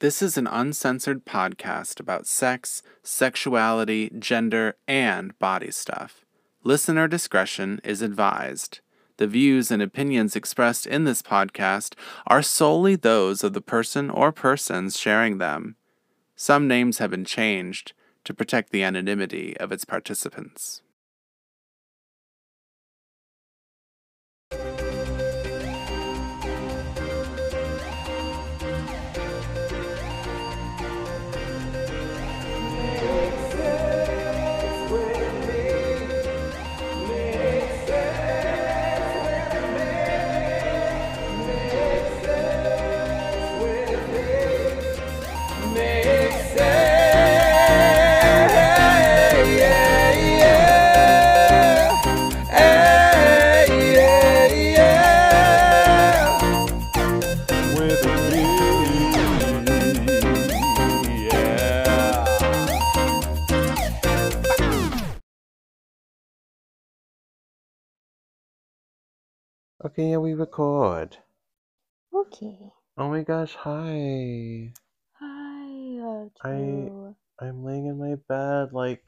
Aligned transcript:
This 0.00 0.22
is 0.22 0.38
an 0.38 0.46
uncensored 0.46 1.26
podcast 1.26 1.98
about 1.98 2.28
sex, 2.28 2.82
sexuality, 3.02 4.12
gender, 4.16 4.76
and 4.86 5.36
body 5.40 5.72
stuff. 5.72 6.24
Listener 6.62 7.08
discretion 7.08 7.80
is 7.82 8.00
advised. 8.00 8.78
The 9.16 9.26
views 9.26 9.72
and 9.72 9.82
opinions 9.82 10.36
expressed 10.36 10.86
in 10.86 11.02
this 11.02 11.20
podcast 11.20 11.94
are 12.28 12.42
solely 12.42 12.94
those 12.94 13.42
of 13.42 13.54
the 13.54 13.60
person 13.60 14.08
or 14.08 14.30
persons 14.30 14.96
sharing 14.96 15.38
them. 15.38 15.74
Some 16.36 16.68
names 16.68 16.98
have 16.98 17.10
been 17.10 17.24
changed 17.24 17.92
to 18.22 18.32
protect 18.32 18.70
the 18.70 18.84
anonymity 18.84 19.56
of 19.56 19.72
its 19.72 19.84
participants. 19.84 20.82
Okay, 69.98 70.10
yeah, 70.10 70.18
we 70.18 70.32
record. 70.34 71.16
Okay. 72.14 72.70
Oh 72.96 73.08
my 73.08 73.24
gosh, 73.24 73.56
hi. 73.56 74.72
Hi, 75.18 76.20
I-. 76.44 77.14
I'm 77.40 77.64
laying 77.64 77.86
in 77.86 77.98
my 77.98 78.14
bed 78.28 78.72
like 78.72 79.02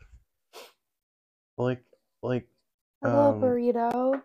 like 1.56 1.84
like 2.24 2.48
A 3.02 3.08
little 3.08 3.34
um 3.34 3.40
burrito. 3.40 4.20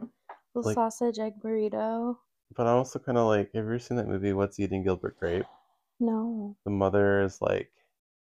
Little 0.55 0.67
like- 0.69 0.73
sausage 0.73 1.19
egg 1.19 1.33
burrito. 1.39 2.17
but 2.57 2.65
I'm 2.65 2.77
also 2.77 2.97
kinda 2.97 3.23
like 3.23 3.53
have 3.53 3.53
you 3.53 3.59
ever 3.61 3.77
seen 3.77 3.97
that 3.97 4.07
movie 4.07 4.33
What's 4.33 4.59
Eating 4.59 4.83
Gilbert 4.83 5.19
Grape? 5.19 5.45
No. 5.99 6.57
The 6.65 6.71
mother 6.71 7.21
is 7.21 7.43
like 7.43 7.69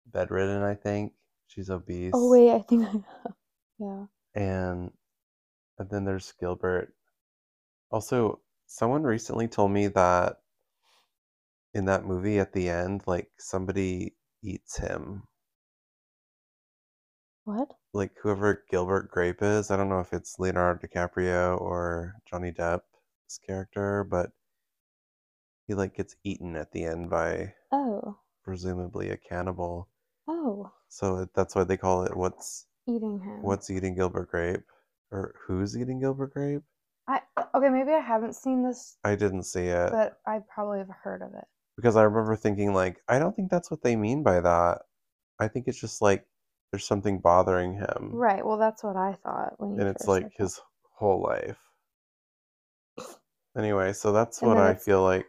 bedridden, 0.04 0.62
I 0.62 0.74
think. 0.74 1.14
She's 1.46 1.70
obese. 1.70 2.12
Oh 2.14 2.30
wait, 2.30 2.52
I 2.52 2.60
think 2.60 2.84
I. 2.84 3.30
Yeah. 3.78 4.04
and 4.34 4.92
and 5.78 5.88
then 5.88 6.04
there's 6.04 6.30
Gilbert. 6.38 6.92
Also, 7.90 8.40
someone 8.66 9.02
recently 9.02 9.48
told 9.48 9.70
me 9.70 9.86
that 9.88 10.40
in 11.74 11.84
that 11.86 12.04
movie 12.04 12.38
at 12.38 12.52
the 12.52 12.68
end, 12.68 13.02
like 13.06 13.30
somebody 13.38 14.14
eats 14.42 14.76
him. 14.78 15.22
What? 17.44 17.72
Like 17.94 18.12
whoever 18.22 18.64
Gilbert 18.70 19.10
Grape 19.10 19.42
is, 19.42 19.70
I 19.70 19.76
don't 19.76 19.88
know 19.88 20.00
if 20.00 20.12
it's 20.12 20.38
Leonardo 20.38 20.86
DiCaprio 20.86 21.58
or 21.60 22.16
Johnny 22.28 22.52
Depp's 22.52 23.38
character, 23.46 24.04
but 24.04 24.30
he 25.66 25.74
like 25.74 25.94
gets 25.96 26.14
eaten 26.24 26.56
at 26.56 26.72
the 26.72 26.84
end 26.84 27.08
by 27.10 27.54
Oh. 27.72 28.18
presumably 28.44 29.10
a 29.10 29.16
cannibal. 29.16 29.88
Oh. 30.26 30.70
So 30.88 31.26
that's 31.34 31.54
why 31.54 31.64
they 31.64 31.76
call 31.78 32.02
it 32.04 32.16
what's 32.16 32.66
Eating 32.86 33.20
him. 33.20 33.42
what's 33.42 33.70
eating 33.70 33.94
Gilbert 33.94 34.30
Grape 34.30 34.64
or 35.10 35.34
who's 35.46 35.76
eating 35.76 36.00
Gilbert 36.00 36.32
Grape? 36.34 36.62
I 37.08 37.20
okay, 37.54 37.68
maybe 37.70 37.92
I 37.92 38.00
haven't 38.00 38.34
seen 38.36 38.62
this, 38.62 38.98
I 39.02 39.14
didn't 39.16 39.44
see 39.44 39.64
it. 39.66 39.90
but 39.90 40.18
I 40.26 40.40
probably 40.54 40.78
have 40.78 40.90
heard 41.02 41.22
of 41.22 41.32
it. 41.34 41.44
because 41.76 41.96
I 41.96 42.02
remember 42.02 42.36
thinking 42.36 42.74
like 42.74 43.00
I 43.08 43.18
don't 43.18 43.34
think 43.34 43.50
that's 43.50 43.70
what 43.70 43.82
they 43.82 43.96
mean 43.96 44.22
by 44.22 44.40
that. 44.40 44.82
I 45.40 45.48
think 45.48 45.68
it's 45.68 45.80
just 45.80 46.02
like 46.02 46.26
there's 46.70 46.84
something 46.86 47.18
bothering 47.20 47.72
him, 47.74 48.10
Right. 48.12 48.44
Well, 48.44 48.58
that's 48.58 48.84
what 48.84 48.96
I 48.96 49.14
thought 49.24 49.54
when 49.58 49.72
you 49.72 49.80
and 49.80 49.88
it's 49.88 50.02
first 50.04 50.08
like 50.08 50.22
said 50.24 50.30
that. 50.36 50.42
his 50.42 50.60
whole 50.92 51.22
life. 51.22 51.58
Anyway, 53.56 53.92
so 53.92 54.12
that's 54.12 54.40
And 54.40 54.48
what 54.50 54.54
then 54.56 54.64
I 54.64 54.70
it's- 54.70 54.84
feel 54.84 55.02
like. 55.02 55.26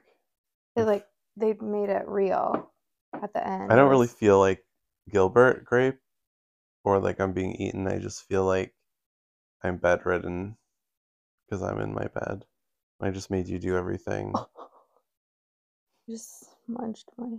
They 0.76 0.84
like 0.84 1.08
they 1.36 1.54
made 1.62 1.90
it 1.90 2.08
real 2.08 2.72
at 3.14 3.34
the 3.34 3.46
end. 3.46 3.72
I 3.72 3.76
don't 3.76 3.90
really 3.90 4.08
feel 4.08 4.38
like 4.40 4.64
Gilbert 5.10 5.66
Grape, 5.66 6.00
or 6.84 7.00
like 7.00 7.20
I'm 7.20 7.34
being 7.34 7.54
eaten. 7.56 7.88
I 7.88 8.00
just 8.00 8.24
feel 8.28 8.46
like 8.46 8.74
I'm 9.64 9.78
bedridden 9.78 10.58
because 11.50 11.64
I'm 11.64 11.80
in 11.80 11.94
my 11.94 12.08
bed. 12.08 12.46
I 13.02 13.10
just 13.10 13.32
made 13.32 13.48
you 13.48 13.60
do 13.60 13.76
everything. 13.76 14.34
You 16.08 16.16
just 16.16 16.46
smudged 16.66 17.12
my 17.18 17.38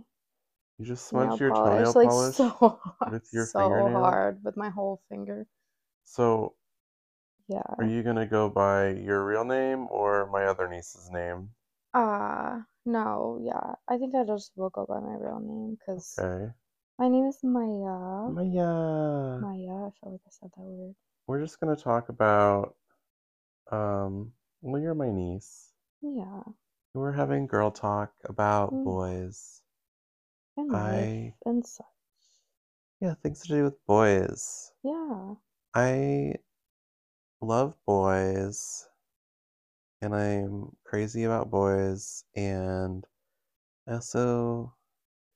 You 0.79 0.85
just 0.85 1.07
smudged 1.07 1.39
your 1.39 1.51
polish 1.51 1.87
toenail 1.87 1.93
like 1.93 2.09
polish. 2.09 2.35
so 2.35 2.49
hard, 2.49 3.11
with 3.13 3.33
your 3.33 3.45
so 3.45 3.57
fingernail? 3.57 4.01
hard 4.01 4.43
with 4.43 4.57
my 4.57 4.69
whole 4.69 5.01
finger. 5.09 5.47
So 6.03 6.55
Yeah. 7.47 7.61
Are 7.77 7.85
you 7.85 8.03
gonna 8.03 8.25
go 8.25 8.49
by 8.49 8.89
your 8.89 9.25
real 9.25 9.43
name 9.45 9.87
or 9.89 10.25
my 10.27 10.45
other 10.45 10.67
niece's 10.67 11.09
name? 11.11 11.49
Uh 11.93 12.61
no, 12.85 13.39
yeah. 13.41 13.75
I 13.87 13.97
think 13.97 14.15
I 14.15 14.23
just 14.23 14.51
will 14.55 14.69
go 14.69 14.85
by 14.85 14.99
my 14.99 15.15
real 15.15 15.39
name 15.39 15.77
because 15.79 16.17
Okay. 16.17 16.53
my 16.97 17.09
name 17.09 17.25
is 17.25 17.39
Maija. 17.43 18.31
Maija. 18.33 19.39
Maija, 19.41 19.87
I 19.87 19.91
feel 19.99 20.11
like 20.13 20.21
I 20.25 20.29
said 20.31 20.51
that 20.55 20.63
word. 20.63 20.95
We're 21.27 21.41
just 21.41 21.59
gonna 21.59 21.75
talk 21.75 22.09
about 22.09 22.75
um 23.71 24.33
well 24.61 24.81
you're 24.81 24.95
my 24.95 25.11
niece. 25.11 25.73
Yeah. 26.01 26.43
We're 26.93 27.11
having 27.11 27.47
girl 27.47 27.69
talk 27.69 28.13
about 28.23 28.71
Mm. 28.71 28.83
boys. 28.83 29.61
And 30.55 30.79
life 30.81 31.11
I 31.17 31.35
and 31.45 31.65
such. 31.67 31.85
yeah, 33.01 33.15
things 33.15 33.41
to 33.41 33.47
do 33.49 33.63
with 33.65 33.85
boys. 33.85 34.71
Yeah. 34.83 35.35
I 35.73 36.35
love 37.41 37.75
boys 37.85 38.87
and 40.01 40.13
I'm 40.15 40.75
crazy 40.83 41.23
about 41.23 41.49
boys 41.49 42.23
and 42.35 43.05
I 43.87 43.93
also 43.93 44.75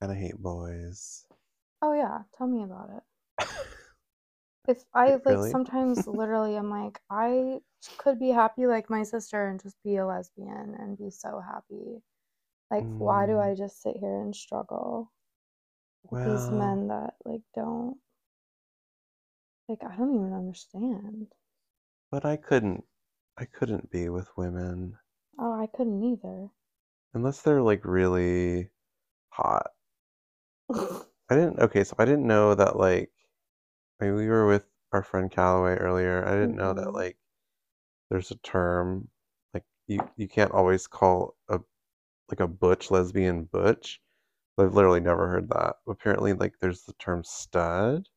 kinda 0.01 0.15
hate 0.15 0.37
boys. 0.37 1.27
Oh 1.81 1.93
yeah, 1.93 2.23
tell 2.33 2.47
me 2.47 2.63
about 2.63 2.89
it. 2.89 3.03
If 4.67 4.85
I 4.93 5.15
like 5.15 5.25
Really? 5.25 5.51
sometimes 5.51 6.05
literally 6.07 6.55
I'm 6.55 6.69
like 6.69 7.01
I 7.09 7.61
could 7.97 8.19
be 8.19 8.29
happy 8.29 8.67
like 8.67 8.89
my 8.89 9.03
sister 9.03 9.47
and 9.47 9.61
just 9.61 9.81
be 9.83 9.97
a 9.97 10.05
lesbian 10.05 10.75
and 10.79 10.97
be 10.97 11.09
so 11.09 11.39
happy. 11.41 12.01
Like 12.71 12.87
why 12.97 13.25
do 13.27 13.37
Mm. 13.37 13.39
I 13.39 13.55
just 13.55 13.81
sit 13.81 13.97
here 13.97 14.21
and 14.21 14.35
struggle 14.35 15.11
with 16.03 16.21
these 16.23 16.51
men 16.51 16.87
that 16.89 17.15
like 17.25 17.43
don't 17.55 17.97
like 19.67 19.83
I 19.83 19.95
don't 19.95 20.15
even 20.15 20.33
understand. 20.33 21.27
but 22.09 22.25
I 22.25 22.35
couldn't 22.35 22.85
I 23.37 23.45
couldn't 23.45 23.91
be 23.91 24.09
with 24.09 24.35
women 24.35 24.97
Oh, 25.39 25.53
I 25.53 25.67
couldn't 25.67 26.03
either. 26.03 26.49
unless 27.15 27.41
they're 27.41 27.61
like 27.63 27.83
really 27.83 28.69
hot. 29.29 29.71
I 31.29 31.35
didn't 31.35 31.59
okay, 31.59 31.83
so 31.83 31.95
I 31.99 32.05
didn't 32.05 32.25
know 32.27 32.55
that 32.55 32.77
like 32.77 33.11
I 34.01 34.05
mean, 34.05 34.15
we 34.15 34.27
were 34.27 34.47
with 34.47 34.67
our 34.93 35.03
friend 35.03 35.31
Calloway 35.31 35.75
earlier. 35.75 36.25
I 36.27 36.31
didn't 36.33 36.55
know 36.55 36.73
that 36.73 36.93
Mhm. 36.93 36.93
like 36.93 37.17
there's 38.09 38.31
a 38.31 38.37
term 38.37 39.09
like 39.53 39.63
you 39.87 39.99
you 40.17 40.27
can't 40.27 40.51
always 40.51 40.87
call 40.87 41.35
a 41.49 41.59
like 42.29 42.39
a 42.39 42.47
butch 42.47 42.91
lesbian 42.91 43.45
butch. 43.45 44.01
I've 44.57 44.73
literally 44.73 45.01
never 45.01 45.27
heard 45.27 45.49
that. 45.49 45.77
Apparently 45.87 46.33
like 46.33 46.55
there's 46.61 46.83
the 46.83 46.93
term 46.93 47.23
stud, 47.23 48.07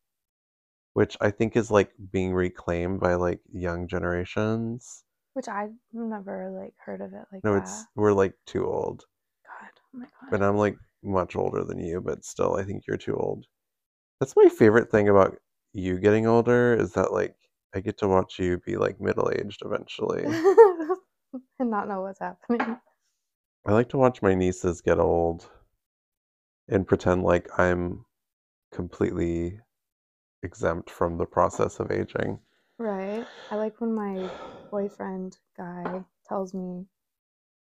which 0.93 1.17
I 1.21 1.31
think 1.31 1.55
is 1.55 1.71
like 1.71 1.91
being 2.11 2.33
reclaimed 2.33 2.99
by 2.99 3.15
like 3.15 3.41
young 3.51 3.87
generations. 3.87 5.03
Which 5.33 5.47
I've 5.47 5.73
never 5.93 6.49
like 6.51 6.73
heard 6.83 7.01
of 7.01 7.13
it 7.13 7.25
like 7.31 7.43
No, 7.43 7.55
that. 7.55 7.61
it's 7.61 7.85
we're 7.95 8.13
like 8.13 8.33
too 8.45 8.65
old. 8.67 9.05
God, 9.45 9.69
oh 9.95 9.99
my 9.99 10.05
God. 10.05 10.31
But 10.31 10.43
I'm 10.43 10.57
like 10.57 10.77
much 11.03 11.35
older 11.35 11.63
than 11.63 11.79
you, 11.79 12.01
but 12.01 12.25
still 12.25 12.55
I 12.57 12.63
think 12.63 12.83
you're 12.87 12.97
too 12.97 13.15
old. 13.15 13.45
That's 14.19 14.35
my 14.35 14.49
favorite 14.49 14.91
thing 14.91 15.09
about 15.09 15.37
you 15.73 15.99
getting 15.99 16.27
older 16.27 16.73
is 16.73 16.93
that 16.93 17.13
like 17.13 17.35
I 17.73 17.81
get 17.81 17.97
to 17.99 18.07
watch 18.07 18.39
you 18.39 18.57
be 18.65 18.77
like 18.77 18.99
middle-aged 18.99 19.61
eventually. 19.63 20.23
and 21.59 21.69
not 21.69 21.87
know 21.87 22.01
what's 22.01 22.19
happening. 22.19 22.79
I 23.65 23.73
like 23.73 23.89
to 23.89 23.97
watch 23.97 24.21
my 24.21 24.33
nieces 24.33 24.81
get 24.81 24.99
old 24.99 25.49
and 26.67 26.87
pretend 26.87 27.23
like 27.23 27.47
I'm 27.59 28.05
completely 28.71 29.59
exempt 30.43 30.89
from 30.89 31.17
the 31.17 31.25
process 31.25 31.79
of 31.79 31.91
aging. 31.91 32.39
Right. 32.77 33.25
I 33.51 33.55
like 33.55 33.81
when 33.81 33.93
my 33.93 34.29
boyfriend 34.71 35.37
guy 35.57 36.03
tells 36.27 36.53
me 36.53 36.85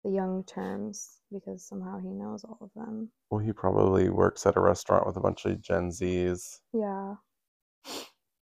the 0.03 0.11
young 0.11 0.43
terms 0.45 1.19
because 1.31 1.67
somehow 1.67 1.99
he 1.99 2.09
knows 2.09 2.43
all 2.43 2.57
of 2.61 2.71
them. 2.75 3.09
Well, 3.29 3.39
he 3.39 3.53
probably 3.53 4.09
works 4.09 4.45
at 4.45 4.57
a 4.57 4.61
restaurant 4.61 5.05
with 5.05 5.17
a 5.17 5.21
bunch 5.21 5.45
of 5.45 5.61
Gen 5.61 5.89
Zs. 5.89 6.59
Yeah. 6.73 7.15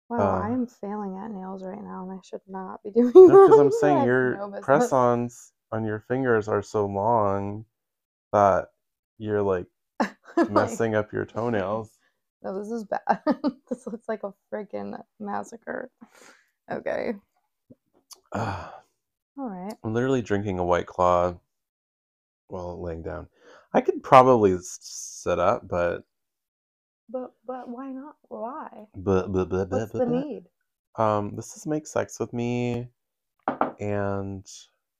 Wow, 0.08 0.40
I 0.40 0.50
Uh, 0.50 0.54
am 0.54 0.66
failing 0.66 1.16
at 1.18 1.30
nails 1.30 1.64
right 1.64 1.82
now, 1.82 2.02
and 2.08 2.12
I 2.18 2.22
should 2.22 2.42
not 2.48 2.82
be 2.82 2.90
doing 2.94 3.12
No, 3.14 3.44
because 3.44 3.58
I'm 3.58 3.70
saying 3.72 3.98
your 4.04 4.36
no 4.36 4.48
press-ons 4.60 5.52
on 5.72 5.84
your 5.84 6.00
fingers 6.00 6.48
are 6.48 6.62
so 6.62 6.86
long 6.86 7.64
that 8.32 8.68
you're 9.18 9.42
like 9.42 9.66
I'm 10.00 10.08
like, 10.54 10.54
messing 10.54 10.94
up 10.94 11.12
your 11.12 11.24
toenails. 11.24 11.90
no, 12.42 12.58
this 12.58 12.70
is 12.70 12.84
bad. 12.84 13.20
this 13.68 13.86
looks 13.86 14.08
like 14.08 14.22
a 14.24 14.32
freaking 14.52 15.00
massacre. 15.20 15.90
Okay. 16.70 17.14
Ugh. 18.32 18.72
All 19.38 19.48
right. 19.48 19.76
I'm 19.82 19.94
literally 19.94 20.22
drinking 20.22 20.58
a 20.58 20.64
white 20.64 20.86
claw 20.86 21.38
while 22.48 22.80
laying 22.80 23.02
down. 23.02 23.28
I 23.72 23.80
could 23.80 24.02
probably 24.02 24.56
sit 24.62 25.38
up, 25.38 25.68
but 25.68 26.04
But 27.08 27.32
but 27.46 27.68
why 27.68 27.90
not? 27.92 28.16
Why? 28.28 28.86
but 28.96 29.32
but 29.32 29.48
but 29.48 29.70
What's 29.70 29.92
but 29.92 29.98
the 29.98 30.06
but. 30.06 30.08
need? 30.26 30.44
Um, 30.96 31.36
this 31.36 31.56
is 31.56 31.66
make 31.66 31.86
sex 31.86 32.18
with 32.18 32.32
me, 32.32 32.88
and 33.78 34.44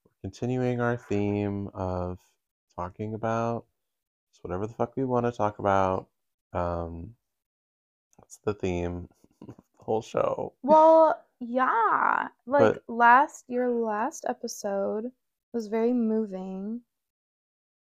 we're 0.05 0.21
continuing 0.23 0.81
our 0.81 0.97
theme 0.97 1.69
of 1.75 2.19
talking 2.75 3.15
about 3.15 3.65
just 4.31 4.45
whatever 4.45 4.67
the 4.67 4.75
fuck 4.75 4.97
we 4.97 5.05
want 5.05 5.27
to 5.27 5.33
talk 5.33 5.59
about. 5.59 6.09
Um, 6.53 7.15
that's 8.19 8.39
the 8.45 8.55
theme, 8.55 9.09
the 9.47 9.55
whole 9.79 10.03
show. 10.03 10.53
Well, 10.63 11.21
yeah. 11.41 12.29
Like 12.47 12.75
But- 12.75 12.83
last 12.89 13.45
your 13.49 13.71
last 13.71 14.25
episode 14.29 15.11
was 15.53 15.67
very 15.69 15.93
moving 15.93 16.83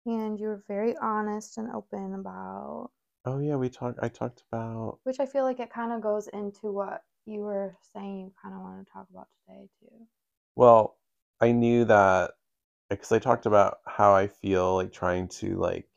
and 0.07 0.39
you 0.41 0.47
were 0.49 0.63
very 0.69 0.97
honest 0.99 1.59
and 1.59 1.71
open 1.73 2.15
about 2.15 2.91
Oh 3.27 3.41
yeah, 3.41 3.57
we 3.57 3.69
talked. 3.69 3.99
I 4.01 4.09
talked 4.09 4.45
about 4.51 5.01
which 5.03 5.19
I 5.21 5.27
feel 5.27 5.43
like 5.45 5.59
it 5.61 5.71
kind 5.73 5.93
of 5.93 6.01
goes 6.01 6.29
into 6.29 6.71
what 6.71 7.03
you 7.27 7.41
were 7.41 7.77
saying 7.93 8.21
you 8.21 8.33
kind 8.41 8.55
of 8.55 8.61
want 8.61 8.87
to 8.87 8.93
talk 8.93 9.09
about 9.11 9.27
today 9.45 9.69
too. 9.81 10.07
Well, 10.55 10.97
I 11.41 11.51
knew 11.53 11.85
that 11.87 12.33
because 12.89 13.11
I 13.11 13.19
talked 13.19 13.47
about 13.47 13.79
how 13.85 14.15
I 14.15 14.29
feel 14.29 14.77
like 14.77 14.93
trying 14.93 15.27
to 15.29 15.57
like 15.57 15.89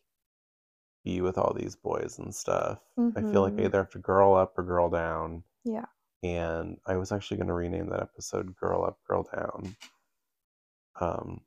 be 1.06 1.22
with 1.22 1.38
all 1.38 1.54
these 1.54 1.76
boys 1.76 2.18
and 2.18 2.34
stuff. 2.34 2.80
I 3.16 3.22
feel 3.22 3.44
like 3.44 3.54
I 3.54 3.62
Mhm. 3.62 3.66
either 3.66 3.78
have 3.80 3.92
to 3.92 4.00
girl 4.00 4.34
up 4.34 4.58
or 4.58 4.64
girl 4.64 4.90
down. 4.90 5.44
Yeah. 5.64 5.86
And 6.24 6.82
I 6.86 6.98
was 6.98 7.12
actually 7.12 7.38
going 7.38 7.48
to 7.48 7.54
rename 7.54 7.90
that 7.90 8.02
episode 8.02 8.56
Girl 8.58 8.84
Up, 8.84 9.00
Girl 9.06 9.24
Down. 9.24 9.76
Um, 11.00 11.46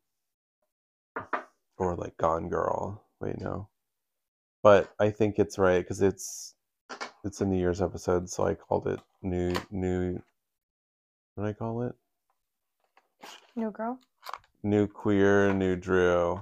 or 1.76 1.94
like 1.96 2.16
Gone 2.16 2.48
Girl. 2.48 3.04
Wait, 3.20 3.38
no. 3.38 3.68
But 4.62 4.92
I 5.00 5.10
think 5.10 5.38
it's 5.38 5.58
right 5.58 5.80
because 5.82 6.02
it's 6.02 6.54
it's 7.24 7.40
a 7.40 7.44
New 7.46 7.58
Year's 7.58 7.82
episode, 7.82 8.28
so 8.28 8.46
I 8.46 8.54
called 8.54 8.86
it 8.86 9.00
New 9.22 9.54
New. 9.70 10.22
What 11.34 11.44
did 11.44 11.50
I 11.50 11.52
call 11.54 11.82
it? 11.82 11.94
New 13.56 13.70
girl? 13.70 13.98
New 14.62 14.86
Queer, 14.86 15.52
New 15.52 15.76
Drew. 15.76 16.40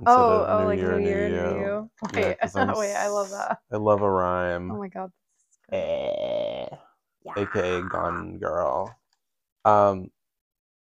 Instead 0.00 0.18
Oh, 0.18 0.46
oh, 0.48 0.64
like 0.66 0.78
Year, 0.78 0.98
New 0.98 1.08
Year, 1.08 1.28
You. 1.28 1.34
New 1.34 1.60
You. 1.60 1.90
Yeah, 2.14 2.34
I'm 2.56 2.76
wait, 2.76 2.94
I 2.96 3.08
love 3.08 3.30
that. 3.30 3.58
I 3.72 3.76
love 3.76 4.02
a 4.02 4.10
rhyme. 4.10 4.72
Oh 4.72 4.78
my 4.78 4.88
god. 4.88 5.12
Eh, 5.70 6.66
Yeah. 7.24 7.32
aka 7.36 7.82
Gone 7.82 8.38
Girl. 8.38 8.94
Um, 9.64 10.10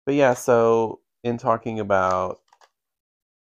but 0.05 0.15
yeah, 0.15 0.33
so 0.33 0.99
in 1.23 1.37
talking 1.37 1.79
about 1.79 2.41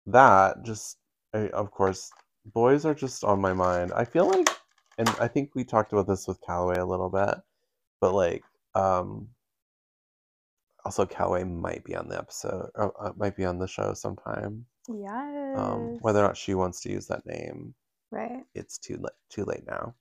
that, 0.07 0.63
just 0.65 0.97
I, 1.35 1.49
of 1.49 1.71
course, 1.71 2.11
boys 2.47 2.85
are 2.85 2.95
just 2.95 3.25
on 3.25 3.41
my 3.41 3.53
mind. 3.53 3.93
I 3.95 4.05
feel 4.05 4.29
like, 4.29 4.49
and 4.99 5.09
I 5.21 5.29
think 5.29 5.51
we 5.55 5.65
talked 5.65 5.93
about 5.93 6.07
this 6.07 6.27
with 6.29 6.41
Callaway 6.41 6.79
a 6.79 6.85
little 6.87 7.11
bit, 7.11 7.35
but 8.01 8.15
like, 8.15 8.45
um, 8.75 9.29
also 10.85 11.07
Callaway 11.07 11.45
might 11.45 11.85
be 11.85 11.95
on 11.95 12.09
the 12.09 12.19
episode, 12.19 12.71
or 12.75 12.93
uh, 13.01 13.13
might 13.17 13.37
be 13.37 13.45
on 13.45 13.59
the 13.59 13.69
show 13.69 13.95
sometime. 13.95 14.67
Yes. 14.89 15.59
Um, 15.59 15.99
whether 16.01 16.21
or 16.21 16.27
not 16.27 16.37
she 16.37 16.55
wants 16.55 16.81
to 16.83 16.91
use 16.91 17.07
that 17.07 17.25
name, 17.25 17.75
right. 18.11 18.43
it's 18.55 18.79
too 18.79 18.97
late. 18.97 19.13
Too 19.31 19.45
late 19.45 19.65
now. 19.67 19.95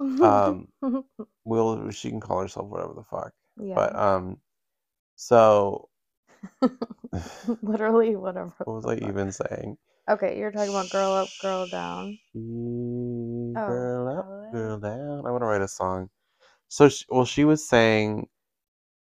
Um, 0.00 0.68
Will 1.44 1.90
she 1.90 2.10
can 2.10 2.20
call 2.20 2.40
herself 2.40 2.66
whatever 2.68 2.94
the 2.94 3.04
fuck. 3.04 3.32
yeah. 3.60 3.74
But 3.74 3.94
um, 3.94 4.38
so 5.16 5.88
Literally 7.62 8.16
whatever. 8.16 8.52
what 8.64 8.74
was 8.74 8.86
I 8.86 8.98
fuck. 8.98 9.08
even 9.08 9.32
saying? 9.32 9.76
Okay, 10.08 10.38
you're 10.38 10.50
talking 10.50 10.70
about 10.70 10.90
girl 10.90 11.12
up, 11.12 11.28
girl 11.40 11.66
down. 11.68 12.18
She 12.32 12.38
Oh, 13.54 13.66
girl 13.66 14.08
up, 14.08 14.52
girl 14.52 14.78
down. 14.78 15.26
I 15.26 15.30
want 15.30 15.42
to 15.42 15.46
write 15.46 15.62
a 15.62 15.68
song. 15.68 16.08
So 16.68 16.88
she, 16.88 17.04
well, 17.08 17.24
she 17.24 17.44
was 17.44 17.68
saying 17.68 18.28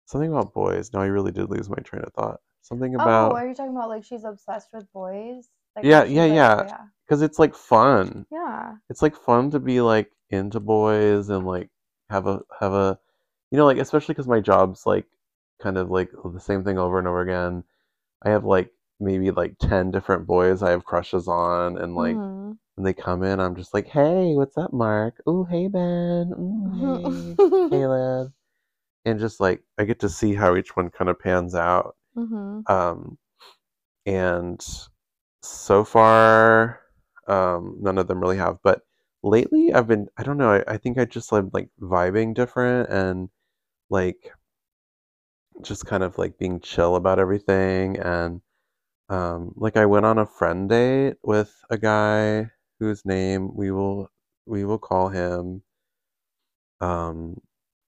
something 0.07 0.31
about 0.31 0.55
boys. 0.55 0.93
No, 0.93 1.01
I 1.01 1.07
really 1.07 1.33
did 1.33 1.51
lose 1.51 1.69
my 1.69 1.77
train 1.85 2.03
of 2.03 2.13
thought. 2.15 2.41
Something 2.63 2.97
oh, 2.97 3.03
about 3.03 3.33
oh, 3.33 3.37
are 3.37 3.47
you 3.47 3.55
talking 3.55 3.77
about 3.77 3.89
like 3.89 4.05
she's 4.05 4.25
obsessed 4.25 4.69
with 4.73 4.91
boys? 4.93 5.49
Like 5.75 5.85
Yeah, 5.85 6.05
yeah, 6.05 6.23
like- 6.25 6.35
yeah. 6.35 6.65
yeah. 6.67 6.85
because 7.07 7.23
it's 7.23 7.39
like 7.39 7.55
fun. 7.55 8.27
Yeah. 8.31 8.75
It's 8.89 9.03
like 9.03 9.17
fun 9.17 9.51
to 9.51 9.61
be 9.61 9.81
like 9.81 10.11
into 10.31 10.61
boys 10.61 11.29
and 11.29 11.47
like 11.47 11.71
have 12.11 12.27
a 12.27 12.41
have 12.59 12.73
a 12.73 12.99
you 13.51 13.59
know 13.59 13.65
like 13.67 13.79
especially 13.79 14.15
because 14.15 14.27
my 14.29 14.41
job's 14.41 14.87
like 14.87 15.07
kind 15.63 15.77
of 15.79 15.91
like 15.91 16.11
the 16.33 16.41
same 16.41 16.65
thing 16.65 16.79
over 16.79 16.99
and 16.99 17.07
over 17.07 17.21
again. 17.21 17.65
I 18.25 18.31
have 18.31 18.45
like 18.45 18.71
maybe 19.01 19.31
like 19.31 19.57
10 19.59 19.91
different 19.91 20.27
boys 20.27 20.63
I 20.63 20.71
have 20.71 20.85
crushes 20.85 21.29
on 21.29 21.79
and 21.79 21.95
like 21.95 22.21
Mhm. 22.21 22.59
when 22.77 22.85
they 22.85 22.95
come 22.95 23.23
in 23.23 23.41
I'm 23.41 23.57
just 23.57 23.75
like, 23.75 23.87
"Hey, 23.89 24.35
what's 24.35 24.59
up, 24.59 24.73
Mark? 24.73 25.21
Ooh, 25.29 25.45
hey 25.45 25.69
Ben. 25.69 26.33
Ooh, 26.39 26.71
hey, 26.79 27.39
Caleb." 27.71 28.33
And 29.05 29.19
just 29.21 29.41
like 29.41 29.63
I 29.79 29.85
get 29.85 30.01
to 30.01 30.09
see 30.09 30.35
how 30.35 30.57
each 30.57 30.77
one 30.77 30.91
kind 30.91 31.11
of 31.11 31.19
pans 31.21 31.55
out. 31.55 31.97
Mhm. 32.15 32.67
Um 32.69 33.19
and 34.07 34.65
so 35.43 35.85
far 35.85 36.81
um 37.29 37.79
none 37.81 37.99
of 37.99 38.09
them 38.09 38.21
really 38.21 38.39
have, 38.39 38.59
but 38.65 38.83
lately 39.23 39.73
I've 39.75 39.89
been 39.89 40.09
I 40.19 40.23
don't 40.25 40.39
know, 40.39 40.53
I, 40.53 40.75
I 40.75 40.79
think 40.79 40.99
I 40.99 41.05
just 41.07 41.33
like 41.33 41.47
like 41.53 41.71
vibing 41.81 42.35
different 42.35 42.91
and 42.91 43.31
like 43.91 44.33
just 45.63 45.87
kind 45.87 46.03
of 46.03 46.19
like 46.19 46.39
being 46.39 46.61
chill 46.61 46.97
about 46.97 47.19
everything 47.19 47.99
and 47.99 48.41
um 49.09 49.53
like 49.57 49.77
I 49.77 49.87
went 49.87 50.07
on 50.07 50.19
a 50.19 50.27
friend 50.27 50.69
date 50.69 51.15
with 51.23 51.55
a 51.71 51.79
guy 51.79 52.51
whose 52.81 53.05
name 53.05 53.55
we 53.55 53.71
will 53.71 54.11
we 54.47 54.65
will 54.65 54.79
call 54.79 55.09
him 55.09 55.63
um 56.81 57.41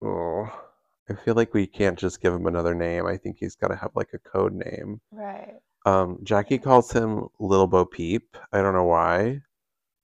oh, 0.03 0.47
I 1.09 1.13
feel 1.13 1.35
like 1.35 1.53
we 1.53 1.67
can't 1.67 1.97
just 1.97 2.21
give 2.21 2.33
him 2.33 2.45
another 2.47 2.75
name. 2.75 3.05
I 3.05 3.17
think 3.17 3.37
he's 3.39 3.55
got 3.55 3.69
to 3.69 3.75
have 3.75 3.91
like 3.95 4.09
a 4.13 4.19
code 4.19 4.53
name. 4.53 5.01
Right. 5.11 5.55
Um 5.85 6.19
Jackie 6.23 6.57
calls 6.57 6.91
him 6.91 7.27
Little 7.39 7.67
Bo 7.67 7.85
Peep. 7.85 8.37
I 8.51 8.61
don't 8.61 8.73
know 8.73 8.85
why. 8.85 9.41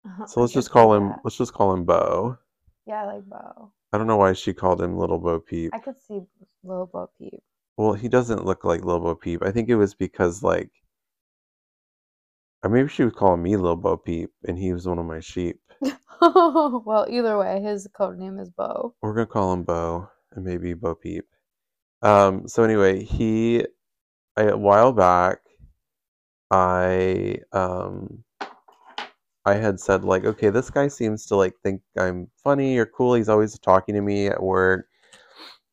Uh-huh, 0.05 0.25
So 0.27 0.41
let's 0.41 0.53
just 0.53 0.71
call 0.71 0.93
him 0.93 1.09
that. 1.09 1.19
let's 1.23 1.37
just 1.37 1.53
call 1.53 1.73
him 1.73 1.85
Bo. 1.85 2.37
Yeah, 2.85 3.03
I 3.03 3.05
like 3.15 3.25
Bo. 3.25 3.71
I 3.91 3.97
don't 3.97 4.07
know 4.07 4.17
why 4.17 4.33
she 4.33 4.53
called 4.53 4.81
him 4.81 4.97
Little 4.97 5.19
Bo 5.19 5.39
Peep. 5.39 5.71
I 5.73 5.79
could 5.79 5.99
see 6.01 6.21
Little 6.63 6.85
Bo 6.85 7.09
Peep. 7.17 7.41
Well, 7.77 7.93
he 7.93 8.07
doesn't 8.07 8.45
look 8.45 8.63
like 8.63 8.83
Little 8.83 9.01
Bo 9.01 9.15
Peep. 9.15 9.41
I 9.43 9.51
think 9.51 9.69
it 9.69 9.75
was 9.75 9.93
because 9.93 10.43
like 10.43 10.69
or 12.63 12.69
maybe 12.69 12.89
she 12.89 13.03
was 13.03 13.13
calling 13.13 13.41
me 13.41 13.55
Lil 13.55 13.75
Bo 13.75 13.97
Peep 13.97 14.31
and 14.45 14.57
he 14.57 14.73
was 14.73 14.87
one 14.87 14.99
of 14.99 15.05
my 15.05 15.19
sheep. 15.19 15.59
well, 16.21 17.05
either 17.09 17.37
way, 17.37 17.61
his 17.61 17.87
code 17.93 18.17
name 18.17 18.37
is 18.39 18.49
Bo. 18.49 18.95
We're 19.01 19.13
gonna 19.13 19.27
call 19.27 19.53
him 19.53 19.63
Bo 19.63 20.09
and 20.33 20.43
maybe 20.43 20.73
Bo 20.73 20.95
Peep. 20.95 21.25
Um 22.01 22.47
so 22.47 22.63
anyway, 22.63 23.03
he 23.03 23.65
I, 24.35 24.43
a 24.43 24.57
while 24.57 24.91
back 24.91 25.39
I 26.51 27.39
um 27.51 28.23
I 29.45 29.55
had 29.55 29.79
said 29.79 30.03
like, 30.03 30.25
okay, 30.25 30.49
this 30.49 30.69
guy 30.69 30.87
seems 30.89 31.25
to 31.27 31.35
like 31.35 31.55
think 31.63 31.81
I'm 31.97 32.27
funny 32.43 32.77
or 32.77 32.85
cool. 32.85 33.13
He's 33.13 33.29
always 33.29 33.57
talking 33.57 33.95
to 33.95 34.01
me 34.01 34.27
at 34.27 34.43
work. 34.43 34.87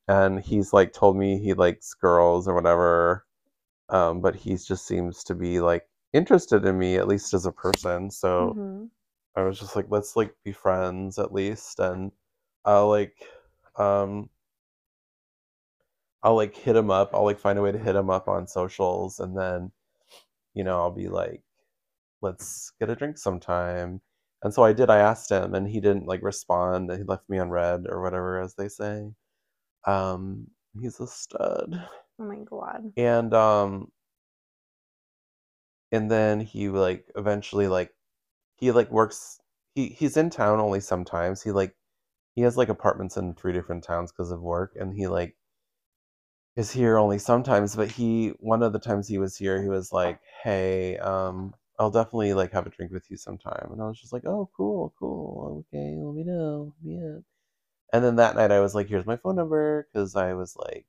And 0.09 0.41
he's 0.41 0.73
like 0.73 0.93
told 0.93 1.17
me 1.17 1.39
he 1.39 1.53
likes 1.53 1.93
girls 1.95 2.47
or 2.47 2.55
whatever. 2.55 3.27
Um, 3.89 4.21
but 4.21 4.37
he 4.37 4.57
just 4.57 4.87
seems 4.87 5.25
to 5.25 5.35
be 5.35 5.61
like 5.61 5.83
interested 6.17 6.65
in 6.65 6.79
me, 6.79 6.97
at 6.97 7.09
least 7.09 7.35
as 7.35 7.47
a 7.47 7.53
person. 7.53 8.11
So 8.11 8.59
Mhm. 8.59 8.91
I 9.37 9.43
was 9.45 9.59
just 9.61 9.77
like, 9.77 9.87
let's 9.91 10.17
like 10.17 10.35
be 10.45 10.53
friends 10.53 11.19
at 11.19 11.33
least, 11.35 11.81
and 11.81 12.13
I'll 12.67 12.89
like, 12.91 13.17
um, 13.77 14.31
I'll 16.23 16.37
like 16.37 16.55
hit 16.55 16.77
him 16.77 16.91
up. 16.91 17.15
I'll 17.15 17.25
like 17.25 17.39
find 17.39 17.59
a 17.59 17.63
way 17.63 17.73
to 17.73 17.79
hit 17.79 17.97
him 17.97 18.11
up 18.11 18.29
on 18.29 18.47
socials, 18.47 19.21
and 19.21 19.37
then, 19.37 19.73
you 20.55 20.65
know, 20.65 20.79
I'll 20.81 20.93
be 20.93 21.09
like, 21.09 21.43
let's 22.23 22.73
get 22.81 22.91
a 22.91 22.97
drink 22.97 23.19
sometime. 23.19 24.03
And 24.43 24.55
so 24.55 24.65
I 24.65 24.73
did. 24.75 24.91
I 24.91 24.99
asked 25.01 25.31
him, 25.31 25.55
and 25.55 25.69
he 25.69 25.81
didn't 25.81 26.07
like 26.07 26.23
respond. 26.23 26.93
He 26.93 27.05
left 27.05 27.29
me 27.31 27.39
on 27.39 27.51
read 27.51 27.87
or 27.89 28.03
whatever, 28.03 28.41
as 28.41 28.55
they 28.57 28.69
say. 28.69 29.13
Um, 29.87 30.49
he's 30.81 31.01
a 31.01 31.07
stud, 31.09 31.89
Oh 32.19 32.25
my 32.25 32.39
god. 32.45 32.93
and 32.97 33.33
um, 33.35 33.91
and 35.97 36.11
then 36.11 36.41
he 36.41 36.69
like 36.69 37.07
eventually 37.17 37.69
like 37.69 37.95
he 38.57 38.73
like 38.73 38.91
works 38.93 39.41
he 39.75 39.89
he's 39.89 40.17
in 40.17 40.31
town 40.31 40.61
only 40.61 40.81
sometimes. 40.81 41.43
He 41.43 41.53
like 41.53 41.77
he 42.37 42.43
has 42.43 42.57
like 42.59 42.69
apartments 42.71 43.17
in 43.19 43.35
three 43.35 43.53
different 43.55 43.85
towns 43.85 44.13
because 44.13 44.31
of 44.33 44.43
work 44.43 44.75
and 44.81 44.95
he 44.95 45.09
like 45.09 45.37
is 46.57 46.71
here 46.73 46.97
only 46.99 47.19
sometimes. 47.19 47.77
But 47.77 47.91
he 47.91 48.31
one 48.41 48.63
of 48.63 48.73
the 48.73 48.79
times 48.79 49.09
he 49.09 49.19
was 49.19 49.37
here 49.37 49.63
he 49.63 49.69
was 49.69 49.93
like 49.93 50.21
hey 50.43 50.97
um 50.99 51.55
i'll 51.79 51.91
definitely 51.91 52.33
like 52.35 52.53
have 52.53 52.67
a 52.67 52.71
drink 52.71 52.93
with 52.93 53.11
you 53.11 53.17
sometime. 53.17 53.69
And 53.73 53.83
i 53.83 53.87
was 53.87 54.01
just 54.01 54.13
like 54.13 54.25
oh 54.27 54.51
cool 54.57 54.95
cool. 54.99 55.65
Okay 55.73 55.97
let 55.99 56.15
me 56.15 56.25
know. 56.25 56.75
Yeah 56.83 57.19
and 57.93 58.05
then 58.05 58.17
that 58.17 58.37
night 58.37 58.53
i 58.53 58.61
was 58.61 58.75
like 58.75 58.89
here's 58.89 59.07
my 59.07 59.17
phone 59.17 59.37
number 59.37 59.89
because 59.93 60.17
i 60.17 60.35
was 60.35 60.57
like 60.57 60.87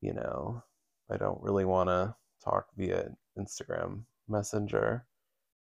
you 0.00 0.12
know 0.12 0.62
i 1.10 1.16
don't 1.16 1.42
really 1.42 1.64
want 1.64 1.88
to 1.88 2.14
talk 2.44 2.66
via 2.76 3.10
instagram 3.38 4.04
messenger. 4.28 5.06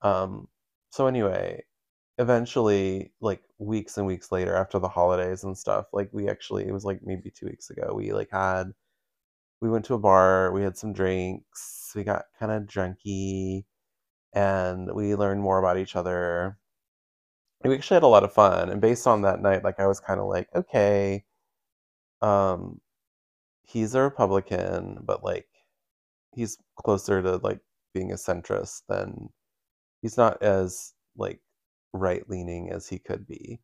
Um 0.02 0.48
so 0.92 1.08
anyway 1.08 1.64
eventually 2.18 3.12
like 3.22 3.42
weeks 3.60 3.98
and 3.98 4.08
weeks 4.08 4.32
later 4.32 4.56
after 4.56 4.80
the 4.80 4.88
holidays 4.88 5.44
and 5.44 5.58
stuff 5.58 5.88
like 5.92 6.10
we 6.14 6.30
actually 6.30 6.66
it 6.66 6.72
was 6.72 6.86
like 6.86 7.02
maybe 7.04 7.30
two 7.30 7.46
weeks 7.46 7.70
ago 7.70 7.94
we 7.94 8.14
like 8.14 8.30
had 8.32 8.72
we 9.62 9.70
went 9.70 9.84
to 9.86 9.94
a 9.96 10.00
bar 10.00 10.52
we 10.54 10.62
had 10.64 10.78
some 10.78 10.94
drinks 10.94 11.92
we 11.96 12.04
got 12.04 12.26
kind 12.40 12.52
of 12.52 12.64
drunky 12.64 13.66
and 14.34 14.94
we 14.94 15.16
learned 15.16 15.42
more 15.42 15.60
about 15.60 15.78
each 15.78 15.96
other. 15.96 16.58
And 17.64 17.72
we 17.72 17.78
actually 17.78 17.96
had 17.96 18.04
a 18.04 18.08
lot 18.08 18.24
of 18.26 18.34
fun 18.34 18.70
and 18.70 18.82
based 18.82 19.08
on 19.08 19.24
that 19.24 19.42
night 19.42 19.64
like 19.64 19.80
i 19.80 19.88
was 19.88 20.00
kind 20.00 20.20
of 20.20 20.28
like 20.28 20.48
okay 20.54 21.26
um 22.22 22.80
he's 23.64 23.96
a 23.96 24.02
republican 24.02 25.00
but 25.04 25.24
like 25.24 25.48
he's 26.36 26.58
closer 26.78 27.22
to 27.22 27.38
like 27.38 27.60
being 27.94 28.12
a 28.12 28.16
centrist 28.16 28.82
than 28.90 29.30
he's 30.02 30.18
not 30.18 30.42
as 30.44 30.94
like 31.18 31.40
right 31.94 32.30
leaning 32.30 32.72
as 32.72 32.88
he 32.88 33.00
could 33.00 33.26
be. 33.26 33.60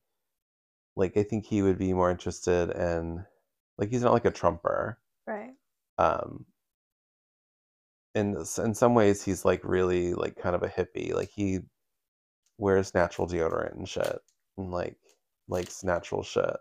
Like 0.96 1.18
I 1.18 1.24
think 1.24 1.46
he 1.46 1.62
would 1.62 1.78
be 1.78 1.94
more 1.94 2.12
interested 2.12 2.72
in 2.72 3.26
like 3.78 3.90
he's 3.90 4.04
not 4.04 4.14
like 4.14 4.26
a 4.26 4.32
trumper. 4.32 5.00
Right. 5.28 5.54
Um 5.98 6.46
in 8.16 8.36
in 8.58 8.74
some 8.74 8.94
ways 8.96 9.24
he's 9.24 9.46
like 9.46 9.62
really 9.64 10.14
like 10.14 10.36
kind 10.38 10.56
of 10.56 10.64
a 10.64 10.70
hippie. 10.70 11.14
Like 11.14 11.30
he 11.30 11.60
wears 12.58 12.94
natural 12.94 13.28
deodorant 13.28 13.76
and 13.76 13.88
shit 13.88 14.20
and 14.58 14.72
like 14.72 14.98
likes 15.48 15.84
natural 15.84 16.24
shit. 16.24 16.58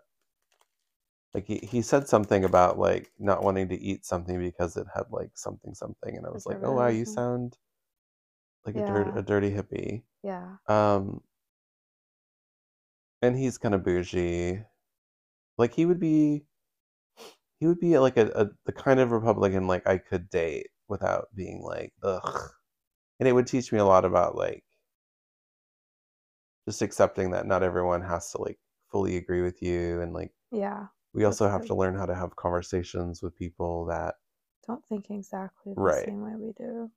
Like 1.33 1.45
he, 1.47 1.57
he 1.59 1.81
said 1.81 2.07
something 2.07 2.43
about 2.45 2.77
like 2.79 3.11
not 3.19 3.43
wanting 3.43 3.69
to 3.69 3.79
eat 3.81 4.05
something 4.05 4.39
because 4.39 4.77
it 4.77 4.87
had 4.93 5.05
like 5.11 5.37
something 5.37 5.73
something 5.73 6.15
and 6.17 6.25
I 6.25 6.29
was 6.31 6.45
like, 6.45 6.59
"Oh 6.63 6.73
wow, 6.73 6.87
you 6.87 7.05
sound 7.05 7.57
like 8.65 8.75
a 8.75 8.81
dirt, 8.81 9.11
a 9.15 9.21
dirty 9.21 9.51
hippie." 9.51 10.03
Yeah. 10.23 10.57
Um, 10.67 11.23
and 13.21 13.35
he's 13.37 13.57
kind 13.57 13.73
of 13.75 13.83
bougie. 13.83 14.63
Like 15.57 15.73
he 15.73 15.85
would 15.85 15.99
be, 15.99 16.45
he 17.59 17.67
would 17.67 17.79
be 17.79 17.97
like 17.99 18.17
a, 18.17 18.27
a 18.35 18.49
the 18.65 18.71
kind 18.73 18.99
of 18.99 19.11
Republican 19.11 19.67
like 19.67 19.87
I 19.87 19.97
could 19.97 20.29
date 20.29 20.67
without 20.87 21.27
being 21.35 21.61
like 21.61 21.93
ugh. 22.03 22.49
And 23.19 23.29
it 23.29 23.33
would 23.33 23.47
teach 23.47 23.71
me 23.71 23.79
a 23.79 23.85
lot 23.85 24.05
about 24.05 24.35
like 24.35 24.63
just 26.67 26.81
accepting 26.81 27.31
that 27.31 27.45
not 27.45 27.63
everyone 27.63 28.01
has 28.01 28.31
to 28.31 28.41
like 28.41 28.59
fully 28.89 29.17
agree 29.17 29.41
with 29.41 29.61
you, 29.61 30.01
and 30.01 30.13
like 30.13 30.31
Yeah. 30.51 30.87
We 31.13 31.23
also 31.25 31.47
have 31.49 31.65
to 31.65 31.75
learn 31.75 31.95
how 31.95 32.05
to 32.05 32.15
have 32.15 32.35
conversations 32.35 33.21
with 33.21 33.35
people 33.35 33.85
that 33.85 34.15
Don't 34.67 34.83
think 34.87 35.09
exactly 35.09 35.73
the 35.73 35.81
Right. 35.81 36.05
same 36.05 36.21
way 36.21 36.35
we 36.35 36.51
do. 36.53 36.91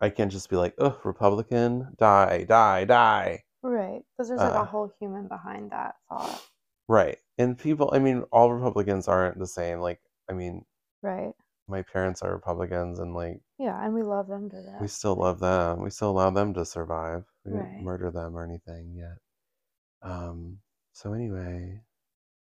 I 0.00 0.10
can't 0.10 0.30
just 0.30 0.48
be 0.50 0.56
like 0.56 0.74
ugh 0.78 0.98
Republican 1.04 1.94
die 1.98 2.44
die 2.44 2.84
die. 2.84 3.42
Right. 3.62 4.04
Because 4.16 4.28
there's 4.28 4.40
like 4.40 4.54
Uh, 4.54 4.62
a 4.62 4.64
whole 4.64 4.92
human 5.00 5.28
behind 5.28 5.70
that 5.72 5.96
thought. 6.08 6.40
Right. 6.88 7.18
And 7.38 7.58
people, 7.58 7.90
I 7.92 7.98
mean, 7.98 8.22
all 8.32 8.52
Republicans 8.52 9.08
aren't 9.08 9.38
the 9.38 9.46
same. 9.46 9.80
Like, 9.80 10.00
I 10.28 10.32
mean, 10.34 10.64
Right. 11.02 11.32
my 11.68 11.82
parents 11.82 12.22
are 12.22 12.32
Republicans 12.32 12.98
and 12.98 13.14
like 13.14 13.40
Yeah. 13.58 13.82
And 13.84 13.94
we 13.94 14.02
love 14.02 14.28
them 14.28 14.48
to 14.50 14.62
death. 14.62 14.80
we 14.80 14.88
still 14.88 15.14
love 15.16 15.38
them. 15.40 15.80
We 15.82 15.90
still 15.90 16.10
allow 16.10 16.30
them 16.30 16.54
to 16.54 16.64
survive. 16.64 17.24
We 17.44 17.52
Right. 17.52 17.62
didn't 17.70 17.84
murder 17.84 18.10
them 18.10 18.36
or 18.36 18.42
anything 18.44 18.94
yet. 18.94 19.18
Um, 20.02 20.60
so 20.92 21.12
anyway, 21.12 21.82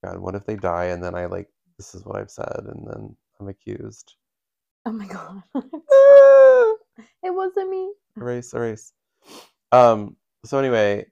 God, 0.05 0.19
what 0.19 0.35
if 0.35 0.45
they 0.47 0.57
die 0.57 0.87
and 0.87 1.03
then 1.03 1.15
I 1.15 1.27
like 1.27 1.49
this 1.79 1.95
is 1.95 2.05
what 2.05 2.17
I've 2.17 2.31
said 2.31 2.63
and 2.67 2.87
then 2.87 3.17
I'm 3.41 3.49
accused. 3.49 4.17
Oh 4.87 4.93
my 4.93 5.07
god. 5.07 5.43
it 7.23 7.35
wasn't 7.35 7.71
me. 7.71 7.93
erase, 8.17 8.53
erase. 8.55 8.93
Um, 9.73 10.17
so 10.45 10.59
anyway, 10.59 11.07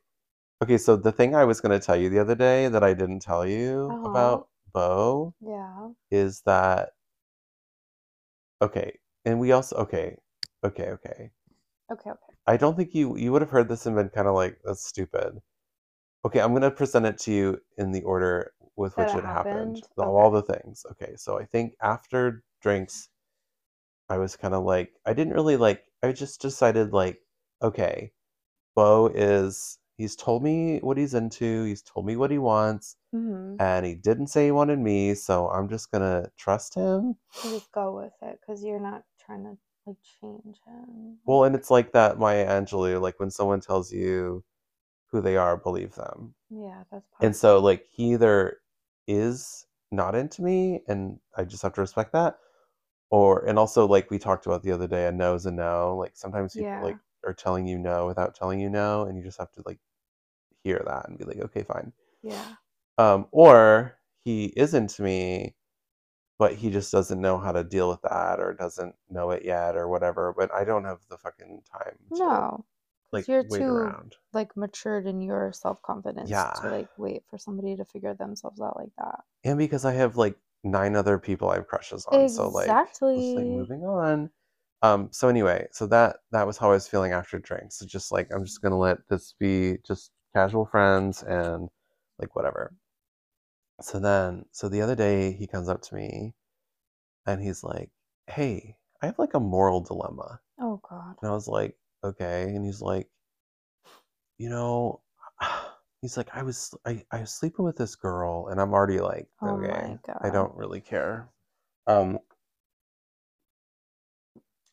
okay, 0.63 0.79
so 0.79 0.97
the 0.97 1.13
thing 1.13 1.35
I 1.35 1.45
was 1.45 1.61
gonna 1.61 1.81
tell 1.81 1.97
you 1.97 2.11
the 2.11 2.19
other 2.21 2.35
day 2.35 2.69
that 2.69 2.85
I 2.85 2.95
didn't 2.95 3.21
tell 3.21 3.47
you 3.47 3.89
Uh-huh. 3.91 4.09
about 4.09 4.49
Bo 4.75 5.35
Yeah. 5.41 5.89
is 6.11 6.43
that 6.47 6.91
okay 8.63 8.99
and 9.25 9.41
we 9.41 9.53
also 9.53 9.77
okay 9.77 10.17
okay 10.65 10.91
okay 10.91 11.31
Okay. 11.91 12.11
Okay. 12.11 12.33
i 12.47 12.57
don't 12.57 12.77
think 12.77 12.95
you 12.95 13.17
you 13.17 13.33
would 13.33 13.43
have 13.43 13.51
heard 13.51 13.69
this 13.69 13.87
and 13.87 13.97
been 13.97 14.09
kind 14.09 14.29
of 14.29 14.35
like 14.35 14.59
that's 14.65 14.87
stupid 14.87 15.41
okay 16.25 16.41
i'm 16.41 16.51
going 16.51 16.63
to 16.63 16.71
present 16.71 17.07
it 17.07 17.19
to 17.19 17.33
you 17.33 17.59
in 17.79 17.93
the 17.93 18.03
order 18.03 18.53
with 18.77 18.97
That 18.97 19.07
which 19.07 19.15
it 19.15 19.25
happened, 19.27 19.77
happened? 19.77 19.83
the- 19.97 20.03
all 20.05 20.31
the 20.31 20.43
things 20.43 20.85
okay 20.91 21.15
so 21.17 21.39
i 21.39 21.45
think 21.45 21.75
after 21.83 22.43
drinks 22.63 23.09
i 24.09 24.19
was 24.19 24.37
kind 24.37 24.55
of 24.55 24.65
like 24.65 24.95
i 25.07 25.13
didn't 25.13 25.35
really 25.35 25.57
like 25.57 25.85
i 26.03 26.13
just 26.13 26.41
decided 26.41 26.93
like 26.93 27.21
okay 27.63 28.13
bo 28.75 29.09
is 29.15 29.79
he's 29.99 30.17
told 30.17 30.43
me 30.43 30.79
what 30.81 30.97
he's 30.97 31.15
into 31.15 31.65
he's 31.65 31.83
told 31.83 32.07
me 32.07 32.17
what 32.17 32.31
he 32.31 32.39
wants 32.39 32.97
Mm-hmm. 33.15 33.57
and 33.63 33.85
he 33.87 33.95
didn't 33.95 34.29
say 34.29 34.47
he 34.47 34.51
wanted 34.53 34.79
me 34.79 35.15
so 35.15 35.49
i'm 35.51 35.69
just 35.69 35.91
gonna 35.93 36.31
trust 36.39 36.75
him 36.75 37.17
just 37.43 37.71
go 37.73 37.95
with 37.97 38.13
it 38.23 38.39
because 38.41 38.65
you're 38.65 38.81
not 38.81 39.03
trying 39.25 39.45
to 39.45 39.57
like 39.87 39.97
change 40.21 40.59
him. 40.67 41.19
Well, 41.25 41.45
and 41.45 41.55
it's 41.57 41.71
like 41.71 41.93
that 41.93 42.19
Maya 42.19 42.47
Angelou, 42.47 43.01
like 43.01 43.19
when 43.19 43.31
someone 43.31 43.61
tells 43.61 43.93
you 43.93 44.45
who 45.11 45.21
they 45.21 45.37
are, 45.37 45.57
believe 45.57 45.95
them. 45.95 46.35
yeah, 46.51 46.85
that's 46.91 47.07
part. 47.09 47.27
And 47.27 47.37
so, 47.37 47.59
like, 47.59 47.87
he 47.91 48.13
either 48.13 48.59
is 49.09 49.67
not 49.93 50.15
into 50.15 50.43
me, 50.43 50.83
and 50.89 51.19
I 51.37 51.45
just 51.45 51.63
have 51.63 51.75
to 51.75 51.81
respect 51.83 52.13
that, 52.13 52.39
or, 53.11 53.45
and 53.47 53.59
also, 53.59 53.87
like 53.87 54.11
we 54.11 54.19
talked 54.19 54.47
about 54.47 54.63
the 54.63 54.73
other 54.73 54.89
day, 54.89 55.07
a 55.07 55.13
no 55.13 55.35
is 55.35 55.47
a 55.47 55.53
no. 55.53 55.97
Like, 55.99 56.13
sometimes 56.17 56.57
people, 56.57 56.81
Yeah. 56.81 56.83
like, 56.83 56.99
are 57.27 57.35
telling 57.35 57.67
you 57.67 57.79
no 57.79 58.07
without 58.07 58.35
telling 58.35 58.61
you 58.61 58.71
no, 58.71 59.05
and 59.07 59.17
you 59.19 59.25
just 59.25 59.39
have 59.39 59.53
to, 59.53 59.63
like, 59.67 59.81
hear 60.65 60.83
that 60.87 61.09
and 61.09 61.19
be 61.19 61.25
like, 61.25 61.41
okay, 61.41 61.63
fine. 61.65 61.93
yeah. 62.23 62.55
Um, 62.99 63.27
or 63.33 63.99
he 64.25 64.47
is 64.47 64.75
into 64.75 65.03
me, 65.03 65.57
but 66.39 66.55
he 66.57 66.71
just 66.71 66.93
doesn't 66.93 67.21
know 67.21 67.39
how 67.39 67.53
to 67.53 67.65
deal 67.65 67.89
with 67.91 68.03
that, 68.03 68.41
or 68.41 68.55
doesn't 68.55 68.95
know 69.11 69.31
it 69.33 69.45
yet, 69.45 69.77
or 69.77 69.89
whatever. 69.89 70.35
But 70.37 70.53
I 70.55 70.65
don't 70.65 70.85
have 70.85 71.01
the 71.11 71.19
fucking 71.19 71.63
time 71.71 71.97
to 72.17 72.19
No, 72.19 72.65
like 73.13 73.29
you're 73.29 73.45
wait 73.45 73.61
too 73.61 73.69
around. 73.77 74.17
like 74.33 74.57
matured 74.57 75.07
in 75.07 75.21
your 75.21 75.53
self 75.53 75.81
confidence 75.83 76.31
Yeah. 76.31 76.53
to 76.63 76.69
like 76.69 76.89
wait 76.99 77.23
for 77.29 77.39
somebody 77.39 77.77
to 77.77 77.85
figure 77.85 78.15
themselves 78.15 78.61
out 78.61 78.77
like 78.77 78.93
that. 78.99 79.21
And 79.45 79.59
because 79.59 79.85
I 79.85 79.93
have 79.93 80.17
like 80.17 80.37
nine 80.65 80.97
other 80.97 81.19
people 81.19 81.51
I 81.51 81.57
have 81.57 81.67
crushes 81.67 82.07
on, 82.07 82.29
so 82.29 82.49
like, 82.49 82.67
just, 82.67 83.03
like 83.03 83.17
Exactly. 83.17 83.45
moving 83.47 83.85
on. 83.85 84.31
Um. 84.83 85.09
So 85.13 85.29
anyway, 85.29 85.69
so 85.73 85.87
that 85.89 86.17
that 86.33 86.47
was 86.47 86.59
how 86.59 86.69
I 86.71 86.75
was 86.75 86.89
feeling 86.89 87.13
after 87.13 87.39
drinks. 87.39 87.79
So 87.79 87.87
just 87.87 88.11
like 88.13 88.29
I'm 88.35 88.45
just 88.45 88.63
gonna 88.63 88.79
let 88.79 88.99
this 89.09 89.35
be 89.39 89.77
just 89.87 90.11
casual 90.35 90.67
friends 90.67 91.23
and 91.23 91.69
like 92.19 92.35
whatever. 92.35 92.73
So 93.83 93.99
then, 94.01 94.47
so 94.51 94.69
the 94.71 94.81
other 94.81 94.95
day 94.97 95.33
he 95.33 95.47
comes 95.47 95.69
up 95.69 95.83
to 95.83 95.95
me, 95.95 96.35
and 97.27 97.43
he's 97.43 97.65
like, 97.65 97.91
"Hey, 98.29 98.77
I 99.03 99.07
have 99.07 99.19
like 99.19 99.35
a 99.35 99.41
moral 99.41 99.81
dilemma." 99.83 100.41
Oh 100.61 100.81
God. 100.89 101.17
And 101.23 101.31
I 101.31 101.35
was 101.35 101.49
like, 101.49 101.77
okay. 102.05 102.43
And 102.45 102.65
he's 102.65 102.81
like, 102.81 103.09
you 104.39 104.49
know, 104.49 105.01
he's 106.03 106.17
like, 106.17 106.29
I 106.35 106.43
was 106.43 106.75
I, 106.87 107.05
I 107.11 107.21
was 107.21 107.33
sleeping 107.33 107.65
with 107.65 107.77
this 107.77 107.95
girl, 107.95 108.49
and 108.51 108.61
I'm 108.61 108.73
already 108.73 109.01
like, 109.01 109.29
Oh 109.41 109.57
okay, 109.57 109.97
I 110.21 110.31
don't 110.31 110.55
really 110.55 110.81
care. 110.81 111.29
Um 111.87 112.19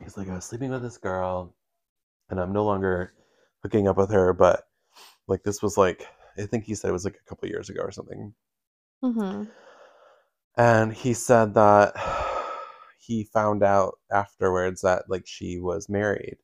he's 0.01 0.17
like, 0.17 0.29
I 0.29 0.36
was 0.36 0.45
sleeping 0.45 0.71
with 0.71 0.81
this 0.81 0.98
girl, 0.98 1.55
and 2.29 2.39
I'm 2.39 2.53
no 2.53 2.65
longer 2.65 3.13
hooking 3.63 3.88
up 3.88 3.98
with 3.98 4.12
her, 4.12 4.33
but 4.33 4.63
like 5.27 5.43
this 5.43 5.62
was 5.62 5.77
like 5.77 6.05
I 6.38 6.45
think 6.45 6.63
he 6.63 6.75
said 6.75 6.89
it 6.89 6.93
was 6.93 7.05
like 7.05 7.19
a 7.19 7.29
couple 7.29 7.50
years 7.50 7.69
ago 7.69 7.81
or 7.81 7.91
something. 7.91 8.33
Mm-hmm. 9.03 9.43
And 10.57 10.93
he 10.93 11.13
said 11.13 11.53
that 11.53 11.93
he 13.00 13.24
found 13.24 13.63
out 13.63 14.00
afterwards 14.12 14.81
that 14.81 15.09
like 15.09 15.25
she 15.25 15.59
was 15.59 15.89
married 15.89 16.38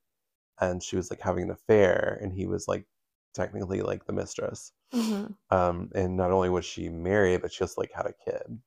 and 0.61 0.81
she 0.81 0.95
was 0.95 1.09
like 1.09 1.21
having 1.21 1.45
an 1.45 1.51
affair 1.51 2.19
and 2.21 2.33
he 2.33 2.45
was 2.45 2.67
like 2.67 2.85
technically 3.33 3.81
like 3.81 4.05
the 4.05 4.13
mistress. 4.13 4.71
Mm-hmm. 4.93 5.33
Um 5.55 5.89
and 5.95 6.17
not 6.17 6.31
only 6.31 6.49
was 6.49 6.65
she 6.65 6.89
married 6.89 7.41
but 7.41 7.51
she 7.51 7.59
just 7.59 7.77
like 7.77 7.91
had 7.93 8.05
a 8.07 8.13
kid. 8.31 8.59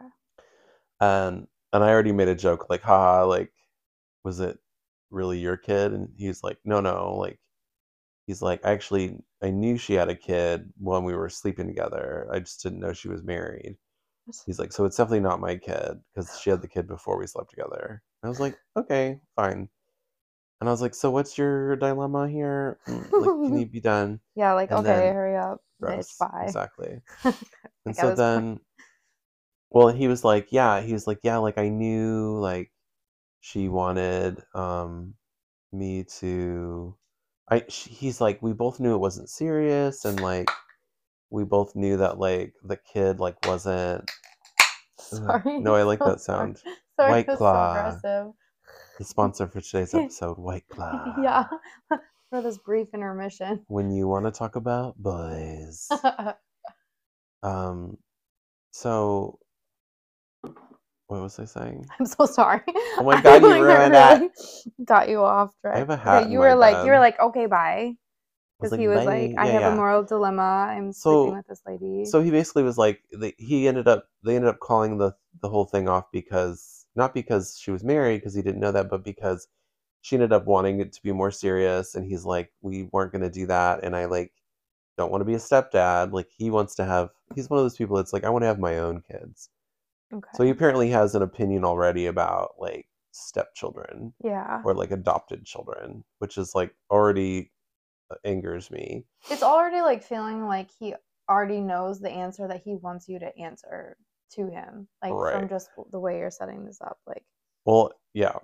Okay. 0.00 0.10
And 1.00 1.46
and 1.72 1.84
I 1.84 1.90
already 1.90 2.12
made 2.12 2.28
a 2.28 2.34
joke 2.34 2.68
like 2.70 2.82
haha 2.82 3.26
like 3.26 3.52
was 4.24 4.40
it 4.40 4.58
really 5.10 5.38
your 5.38 5.56
kid?" 5.56 5.92
And 5.92 6.08
he's 6.16 6.42
like, 6.42 6.58
"No, 6.64 6.80
no, 6.80 7.16
like." 7.16 7.38
He's 8.26 8.42
like, 8.42 8.64
I 8.64 8.70
actually, 8.72 9.18
I 9.42 9.50
knew 9.50 9.76
she 9.76 9.94
had 9.94 10.08
a 10.08 10.14
kid 10.14 10.72
when 10.78 11.02
we 11.04 11.14
were 11.16 11.28
sleeping 11.28 11.66
together. 11.66 12.28
I 12.32 12.38
just 12.38 12.62
didn't 12.62 12.78
know 12.80 12.92
she 12.92 13.08
was 13.08 13.24
married. 13.24 13.76
He's 14.46 14.58
like, 14.58 14.72
so 14.72 14.84
it's 14.84 14.96
definitely 14.96 15.20
not 15.20 15.40
my 15.40 15.56
kid 15.56 16.00
because 16.14 16.38
she 16.40 16.50
had 16.50 16.62
the 16.62 16.68
kid 16.68 16.86
before 16.86 17.18
we 17.18 17.26
slept 17.26 17.50
together. 17.50 18.02
I 18.22 18.28
was 18.28 18.38
like, 18.38 18.56
okay, 18.76 19.18
fine. 19.34 19.68
And 20.60 20.68
I 20.68 20.72
was 20.72 20.82
like, 20.82 20.94
so 20.94 21.10
what's 21.10 21.38
your 21.38 21.76
dilemma 21.76 22.28
here? 22.28 22.78
Mm, 22.86 23.10
Like, 23.12 23.50
can 23.50 23.58
you 23.60 23.66
be 23.66 23.80
done? 23.80 24.20
Yeah, 24.34 24.52
like, 24.52 24.70
And 24.70 24.80
okay, 24.80 24.88
then- 25.06 25.14
hurry 25.14 25.36
up, 25.36 25.62
bitch, 25.82 26.18
bye. 26.18 26.44
Exactly. 26.44 27.00
And 27.86 27.96
so 27.96 28.14
then, 28.14 28.60
well, 29.70 29.88
he 29.88 30.06
was 30.06 30.22
like, 30.22 30.48
yeah, 30.50 30.80
he 30.82 30.92
was 30.92 31.06
like, 31.06 31.20
yeah, 31.22 31.38
like 31.38 31.56
I 31.56 31.68
knew 31.70 32.38
like 32.38 32.70
she 33.40 33.68
wanted 33.68 34.42
um 34.54 35.14
me 35.72 36.04
to. 36.20 36.94
I 37.48 37.64
sh 37.68 37.88
he's 37.88 38.20
like, 38.20 38.42
we 38.42 38.52
both 38.52 38.80
knew 38.80 38.94
it 38.94 38.98
wasn't 39.00 39.30
serious, 39.30 40.04
and 40.04 40.20
like 40.20 40.50
we 41.30 41.44
both 41.44 41.74
knew 41.74 41.96
that 41.96 42.18
like 42.18 42.52
the 42.62 42.76
kid 42.76 43.18
like 43.18 43.36
wasn't. 43.46 44.10
Ugh. 45.12 45.42
Sorry. 45.42 45.58
No, 45.60 45.74
I 45.74 45.84
like 45.84 45.98
that 46.04 46.20
sound. 46.20 46.58
Sorry, 46.98 47.10
White 47.24 47.28
Claw. 47.28 47.74
so 47.74 47.78
aggressive. 47.88 48.32
The 49.00 49.06
sponsor 49.06 49.46
for 49.48 49.62
today's 49.62 49.94
episode, 50.00 50.36
White 50.38 50.68
Claw. 50.68 51.14
yeah, 51.22 51.44
for 52.30 52.42
this 52.42 52.58
brief 52.58 52.88
intermission. 52.92 53.64
When 53.66 53.90
you 53.90 54.06
want 54.06 54.26
to 54.26 54.30
talk 54.30 54.56
about 54.56 54.96
boys. 54.98 55.88
Um, 57.42 57.96
so 58.70 59.38
what 61.06 61.22
was 61.22 61.38
I 61.38 61.46
saying? 61.46 61.86
I'm 61.98 62.04
so 62.04 62.26
sorry. 62.26 62.60
Oh 62.98 63.02
my 63.02 63.18
God, 63.22 63.40
you 63.40 63.48
Like, 63.48 63.56
I 63.56 63.60
ruined 63.60 63.94
that. 63.94 64.20
really 64.20 64.30
Got 64.84 65.08
you 65.08 65.22
off 65.24 65.54
track. 65.62 65.78
have 65.78 65.88
a 65.88 65.96
hat 65.96 66.28
you 66.28 66.38
were 66.38 66.54
like, 66.54 66.84
you 66.84 66.90
were 66.92 66.98
like, 66.98 67.18
okay, 67.18 67.46
bye. 67.46 67.94
I 67.94 67.96
Because 68.60 68.78
he 68.78 68.88
was 68.88 68.98
"Bye." 68.98 69.04
like, 69.06 69.34
I 69.38 69.46
Yeah, 69.46 69.52
have 69.52 69.60
yeah. 69.62 69.72
a 69.72 69.74
moral 69.76 70.02
dilemma. 70.02 70.42
I'm 70.76 70.92
So- 70.92 71.22
sleeping 71.24 71.36
with 71.38 71.46
this 71.46 71.62
lady. 71.66 72.04
So 72.04 72.20
he 72.20 72.30
basically 72.30 72.62
was 72.62 72.76
like, 72.76 73.00
they, 73.18 73.32
he 73.38 73.66
ended 73.66 73.88
up, 73.88 74.04
they 74.22 74.36
ended 74.36 74.50
up 74.50 74.60
calling 74.60 74.98
the 74.98 75.14
the 75.40 75.48
whole 75.48 75.64
thing 75.64 75.88
off 75.88 76.12
because 76.12 76.79
not 77.00 77.14
because 77.14 77.58
she 77.60 77.70
was 77.70 77.82
married, 77.82 78.18
because 78.18 78.34
he 78.34 78.42
didn't 78.42 78.60
know 78.60 78.72
that, 78.72 78.90
but 78.90 79.04
because 79.04 79.48
she 80.02 80.16
ended 80.16 80.32
up 80.32 80.46
wanting 80.46 80.80
it 80.80 80.92
to 80.92 81.02
be 81.02 81.12
more 81.12 81.30
serious, 81.30 81.94
and 81.94 82.06
he's 82.06 82.24
like, 82.24 82.52
we 82.62 82.84
weren't 82.92 83.12
gonna 83.12 83.30
do 83.30 83.46
that, 83.46 83.82
and 83.82 83.96
I 83.96 84.04
like 84.04 84.32
don't 85.00 85.10
want 85.10 85.22
to 85.22 85.26
be 85.26 85.34
a 85.34 85.38
stepdad. 85.38 86.12
Like 86.12 86.28
he 86.36 86.50
wants 86.50 86.74
to 86.76 86.84
have, 86.84 87.08
he's 87.34 87.48
one 87.48 87.58
of 87.58 87.64
those 87.64 87.76
people 87.76 87.96
that's 87.96 88.12
like, 88.12 88.24
I 88.24 88.30
want 88.30 88.42
to 88.42 88.48
have 88.48 88.58
my 88.58 88.78
own 88.78 89.02
kids. 89.10 89.48
okay. 90.12 90.28
So 90.34 90.44
he 90.44 90.50
apparently 90.50 90.90
has 90.90 91.14
an 91.14 91.22
opinion 91.22 91.64
already 91.64 92.06
about 92.06 92.50
like 92.58 92.86
stepchildren 93.12 94.12
yeah. 94.22 94.60
or 94.64 94.74
like 94.74 94.90
adopted 94.90 95.44
children, 95.44 96.04
which 96.18 96.36
is 96.36 96.54
like 96.54 96.74
already 96.90 97.50
uh, 98.10 98.16
angers 98.24 98.70
me. 98.70 99.06
It's 99.30 99.42
already 99.42 99.80
like 99.80 100.02
feeling 100.02 100.46
like 100.46 100.68
he 100.78 100.94
already 101.30 101.60
knows 101.60 102.00
the 102.00 102.10
answer 102.10 102.46
that 102.48 102.62
he 102.62 102.74
wants 102.74 103.08
you 103.08 103.18
to 103.20 103.38
answer 103.38 103.96
to 104.36 104.48
him. 104.48 104.88
Like 105.02 105.12
Right. 105.12 105.34
from 105.34 105.48
just 105.48 105.70
the 105.90 106.00
way 106.00 106.18
you're 106.18 106.30
setting 106.30 106.64
this 106.64 106.80
up. 106.80 106.98
Like 107.06 107.24
Well, 107.64 107.92
yeah. 108.14 108.36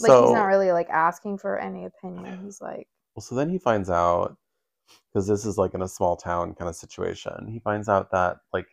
like 0.00 0.10
so 0.10 0.24
he's 0.26 0.34
not 0.34 0.46
really 0.46 0.72
like 0.72 0.88
asking 0.90 1.38
for 1.38 1.58
any 1.58 1.84
opinion. 1.84 2.40
He's 2.44 2.60
like, 2.60 2.88
well, 3.14 3.22
so 3.22 3.34
then 3.34 3.50
he 3.50 3.58
finds 3.58 3.90
out 3.90 4.36
because 5.12 5.26
this 5.26 5.44
is 5.44 5.58
like 5.58 5.74
in 5.74 5.82
a 5.82 5.88
small 5.88 6.16
town 6.16 6.54
kind 6.54 6.68
of 6.68 6.76
situation. 6.76 7.48
He 7.48 7.58
finds 7.60 7.88
out 7.88 8.10
that 8.12 8.38
like 8.52 8.68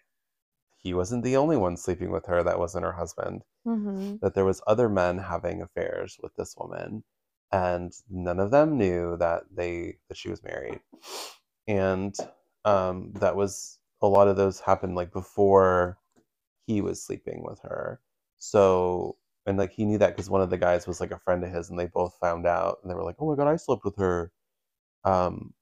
he 0.78 0.94
wasn't 0.94 1.24
the 1.24 1.38
only 1.38 1.58
one 1.58 1.76
sleeping 1.78 2.12
with 2.12 2.26
her 2.28 2.44
that 2.44 2.60
wasn't 2.60 2.86
her 2.86 2.94
husband. 2.94 3.44
mm-hmm. 3.66 4.18
That 4.22 4.36
there 4.36 4.46
was 4.46 4.62
other 4.68 4.90
men 4.90 5.18
having 5.18 5.62
affairs 5.62 6.18
with 6.22 6.36
this 6.36 6.56
woman, 6.58 7.04
and 7.52 7.92
none 8.10 8.40
of 8.40 8.52
them 8.52 8.78
knew 8.78 9.18
that 9.18 9.44
they 9.54 9.98
that 10.08 10.18
she 10.18 10.30
was 10.30 10.44
married. 10.44 10.80
And 11.68 12.16
um, 12.66 13.12
that 13.16 13.36
was 13.36 13.80
a 14.02 14.08
lot 14.08 14.28
of 14.28 14.38
those 14.38 14.60
happened 14.60 14.96
like 14.96 15.12
before 15.12 15.98
he 16.68 16.82
was 16.82 17.04
sleeping 17.04 17.44
with 17.44 17.60
her. 17.62 18.02
So 18.38 19.18
and 19.46 19.58
like 19.58 19.72
he 19.74 19.86
knew 19.86 19.98
that 20.00 20.10
because 20.16 20.30
one 20.30 20.42
of 20.42 20.50
the 20.52 20.58
guys 20.58 20.88
was 20.88 21.02
like 21.02 21.12
a 21.12 21.20
friend 21.20 21.44
of 21.44 21.52
his, 21.52 21.70
and 21.70 21.80
they 21.80 21.88
both 21.88 22.18
found 22.22 22.46
out, 22.46 22.80
and 22.84 22.92
they 22.92 22.96
were 22.96 23.04
like, 23.04 23.16
"Oh 23.20 23.30
my 23.30 23.36
god, 23.38 23.48
I 23.50 23.56
slept 23.58 23.86
with 23.86 23.98
her." 23.98 24.32
Um, 25.06 25.54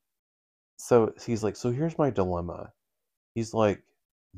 so 0.78 1.14
he's 1.26 1.44
like, 1.44 1.56
"So 1.58 1.72
here's 1.72 1.98
my 1.98 2.10
dilemma." 2.12 2.74
He's 3.36 3.54
like, 3.54 3.84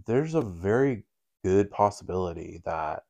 "There's 0.06 0.36
a 0.36 0.42
very 0.42 1.06
good 1.44 1.72
possibility 1.72 2.62
that 2.66 3.06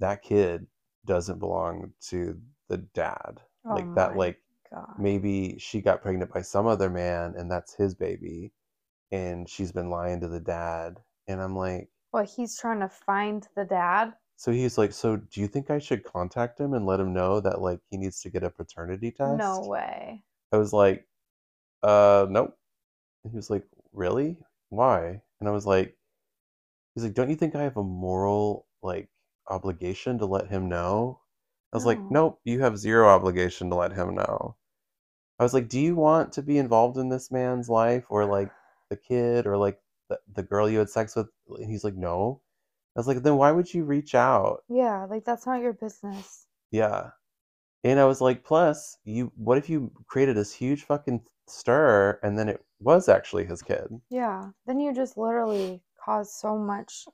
that 0.00 0.22
kid 0.22 0.66
doesn't 1.06 1.38
belong 1.40 1.94
to 2.10 2.40
the 2.68 2.78
dad. 2.78 3.42
Oh 3.64 3.74
like 3.74 3.94
that, 3.94 4.16
like 4.16 4.42
God. 4.72 4.94
maybe 4.98 5.58
she 5.58 5.80
got 5.82 6.02
pregnant 6.02 6.32
by 6.32 6.42
some 6.42 6.66
other 6.66 6.90
man, 6.90 7.34
and 7.36 7.50
that's 7.50 7.74
his 7.74 7.94
baby, 7.94 8.52
and 9.12 9.48
she's 9.48 9.72
been 9.72 9.90
lying 9.90 10.20
to 10.20 10.28
the 10.28 10.40
dad." 10.40 11.02
And 11.28 11.40
I'm 11.42 11.56
like. 11.56 11.90
Well, 12.12 12.24
he's 12.24 12.58
trying 12.58 12.80
to 12.80 12.88
find 12.88 13.46
the 13.54 13.64
dad. 13.64 14.14
So 14.36 14.52
he's 14.52 14.78
like, 14.78 14.92
so 14.92 15.16
do 15.16 15.40
you 15.40 15.48
think 15.48 15.70
I 15.70 15.78
should 15.78 16.04
contact 16.04 16.60
him 16.60 16.72
and 16.72 16.86
let 16.86 17.00
him 17.00 17.12
know 17.12 17.40
that 17.40 17.60
like 17.60 17.80
he 17.90 17.96
needs 17.96 18.20
to 18.22 18.30
get 18.30 18.44
a 18.44 18.50
paternity 18.50 19.10
test? 19.10 19.38
No 19.38 19.60
way. 19.66 20.22
I 20.52 20.56
was 20.56 20.72
like, 20.72 21.06
uh, 21.82 22.26
nope. 22.30 22.56
And 23.24 23.32
he 23.32 23.36
was 23.36 23.50
like, 23.50 23.64
really? 23.92 24.38
Why? 24.70 25.20
And 25.40 25.48
I 25.48 25.52
was 25.52 25.66
like, 25.66 25.96
he's 26.94 27.04
like, 27.04 27.14
don't 27.14 27.30
you 27.30 27.36
think 27.36 27.54
I 27.54 27.62
have 27.62 27.76
a 27.76 27.82
moral 27.82 28.66
like 28.82 29.08
obligation 29.48 30.18
to 30.18 30.26
let 30.26 30.48
him 30.48 30.68
know? 30.68 31.20
I 31.72 31.76
was 31.76 31.84
like, 31.84 32.00
nope, 32.10 32.40
you 32.44 32.60
have 32.60 32.78
zero 32.78 33.08
obligation 33.08 33.68
to 33.70 33.76
let 33.76 33.92
him 33.92 34.14
know. 34.14 34.56
I 35.38 35.42
was 35.42 35.52
like, 35.52 35.68
do 35.68 35.78
you 35.78 35.94
want 35.96 36.32
to 36.32 36.42
be 36.42 36.58
involved 36.58 36.96
in 36.96 37.08
this 37.10 37.30
man's 37.30 37.68
life 37.68 38.04
or 38.08 38.24
like 38.24 38.50
the 38.88 38.96
kid 38.96 39.46
or 39.46 39.56
like 39.56 39.80
the, 40.08 40.18
the 40.34 40.42
girl 40.42 40.68
you 40.68 40.78
had 40.78 40.90
sex 40.90 41.16
with? 41.16 41.28
And 41.48 41.70
he's 41.70 41.84
like, 41.84 41.96
no. 41.96 42.40
I 42.96 43.00
was 43.00 43.06
like, 43.06 43.22
then 43.22 43.36
why 43.36 43.52
would 43.52 43.72
you 43.72 43.84
reach 43.84 44.14
out? 44.14 44.64
Yeah, 44.68 45.06
like 45.08 45.24
that's 45.24 45.46
not 45.46 45.60
your 45.60 45.72
business. 45.72 46.46
Yeah. 46.70 47.10
And 47.84 48.00
I 48.00 48.04
was 48.04 48.20
like, 48.20 48.44
plus, 48.44 48.98
you 49.04 49.30
what 49.36 49.58
if 49.58 49.70
you 49.70 49.92
created 50.08 50.36
this 50.36 50.52
huge 50.52 50.82
fucking 50.82 51.22
stir 51.46 52.18
and 52.22 52.38
then 52.38 52.48
it 52.48 52.64
was 52.80 53.08
actually 53.08 53.44
his 53.44 53.62
kid? 53.62 53.86
Yeah. 54.10 54.48
Then 54.66 54.80
you 54.80 54.92
just 54.92 55.16
literally 55.16 55.80
caused 56.04 56.32
so 56.32 56.58
much. 56.58 57.04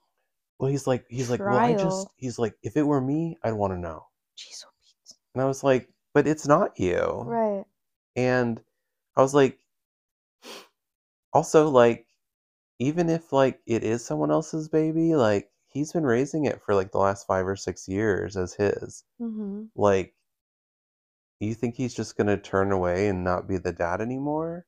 Well, 0.58 0.70
he's 0.70 0.86
like 0.86 1.04
he's 1.08 1.28
like, 1.28 1.40
well, 1.40 1.58
I 1.58 1.74
just 1.74 2.08
he's 2.16 2.38
like, 2.38 2.54
if 2.62 2.76
it 2.76 2.82
were 2.82 3.00
me, 3.00 3.36
I'd 3.42 3.52
want 3.52 3.72
to 3.74 3.78
know. 3.78 4.06
Jeez, 4.38 4.64
And 5.34 5.42
I 5.42 5.46
was 5.46 5.62
like, 5.62 5.90
but 6.14 6.26
it's 6.26 6.46
not 6.46 6.78
you. 6.78 7.24
Right. 7.26 7.64
And 8.16 8.60
I 9.16 9.20
was 9.20 9.34
like 9.34 9.58
also 11.32 11.68
like 11.68 12.06
even 12.78 13.08
if 13.08 13.32
like 13.32 13.60
it 13.66 13.82
is 13.84 14.04
someone 14.04 14.30
else's 14.30 14.68
baby, 14.68 15.14
like 15.14 15.50
he's 15.68 15.92
been 15.92 16.04
raising 16.06 16.44
it 16.46 16.60
for 16.64 16.74
like 16.74 16.92
the 16.92 16.98
last 16.98 17.26
5 17.26 17.46
or 17.46 17.56
6 17.56 17.88
years 17.88 18.36
as 18.36 18.54
his. 18.54 19.04
Mm-hmm. 19.20 19.64
like 19.76 20.14
you 21.40 21.54
think 21.54 21.74
he's 21.74 21.94
just 21.94 22.16
gonna 22.16 22.36
turn 22.38 22.72
away 22.72 23.08
and 23.08 23.22
not 23.24 23.46
be 23.48 23.58
the 23.58 23.72
dad 23.72 24.00
anymore 24.00 24.64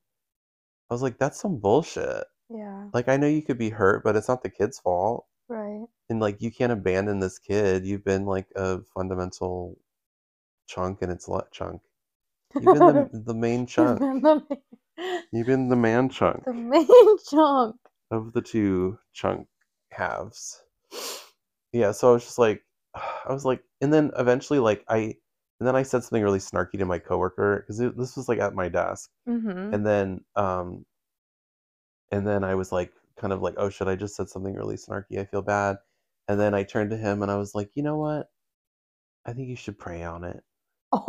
i 0.90 0.94
was 0.94 1.00
like 1.02 1.16
that's 1.18 1.40
some 1.40 1.58
bullshit 1.58 2.24
Yeah. 2.50 2.88
like 2.92 3.08
i 3.08 3.16
know 3.16 3.26
you 3.28 3.40
could 3.42 3.56
be 3.58 3.70
hurt 3.70 4.04
but 4.04 4.14
it's 4.16 4.28
not 4.28 4.42
the 4.42 4.50
kid's 4.50 4.78
fault 4.78 5.26
Right. 5.48 5.86
and 6.10 6.20
like 6.20 6.42
you 6.42 6.50
can't 6.50 6.72
abandon 6.72 7.20
this 7.20 7.38
kid 7.38 7.86
you've 7.86 8.04
been 8.04 8.26
like 8.26 8.48
a 8.56 8.80
fundamental 8.94 9.78
chunk 10.68 11.00
in 11.02 11.10
its 11.10 11.28
le- 11.28 11.46
chunk 11.52 11.80
you've 12.54 12.64
been 12.64 12.78
the, 12.78 13.10
the 13.26 13.34
main 13.34 13.60
You've 13.60 13.68
chunk 13.70 13.98
been 14.00 14.20
the 14.20 14.42
main, 14.98 15.22
you've 15.32 15.46
been 15.46 15.68
the 15.70 15.76
man 15.76 16.08
chunk 16.10 16.44
the 16.46 16.52
main 16.52 17.16
chunk. 17.30 17.76
Of 18.10 18.32
the 18.32 18.42
two 18.42 18.98
chunk 19.12 19.46
halves. 19.90 20.62
Yeah, 21.72 21.92
so 21.92 22.10
I 22.10 22.12
was 22.14 22.24
just 22.24 22.38
like, 22.38 22.62
I 22.94 23.32
was 23.32 23.44
like, 23.44 23.62
and 23.80 23.92
then 23.92 24.10
eventually, 24.18 24.58
like, 24.58 24.84
I, 24.88 25.14
and 25.58 25.66
then 25.66 25.76
I 25.76 25.82
said 25.82 26.02
something 26.04 26.22
really 26.22 26.38
snarky 26.38 26.78
to 26.78 26.84
my 26.84 26.98
coworker 26.98 27.60
because 27.60 27.78
this 27.78 28.16
was 28.16 28.28
like 28.28 28.38
at 28.38 28.54
my 28.54 28.68
desk, 28.68 29.10
Mm-hmm. 29.28 29.74
and 29.74 29.86
then, 29.86 30.20
um, 30.36 30.84
and 32.12 32.26
then 32.26 32.44
I 32.44 32.54
was 32.54 32.72
like, 32.72 32.92
kind 33.18 33.32
of 33.32 33.42
like, 33.42 33.54
oh 33.56 33.70
shit, 33.70 33.88
I 33.88 33.96
just 33.96 34.14
said 34.16 34.28
something 34.28 34.54
really 34.54 34.76
snarky. 34.76 35.18
I 35.18 35.24
feel 35.24 35.42
bad, 35.42 35.76
and 36.28 36.38
then 36.38 36.54
I 36.54 36.62
turned 36.62 36.90
to 36.90 36.96
him 36.96 37.22
and 37.22 37.30
I 37.30 37.36
was 37.36 37.54
like, 37.54 37.70
you 37.74 37.82
know 37.82 37.96
what? 37.96 38.28
I 39.24 39.32
think 39.32 39.48
you 39.48 39.56
should 39.56 39.78
pray 39.78 40.02
on 40.02 40.24
it. 40.24 40.42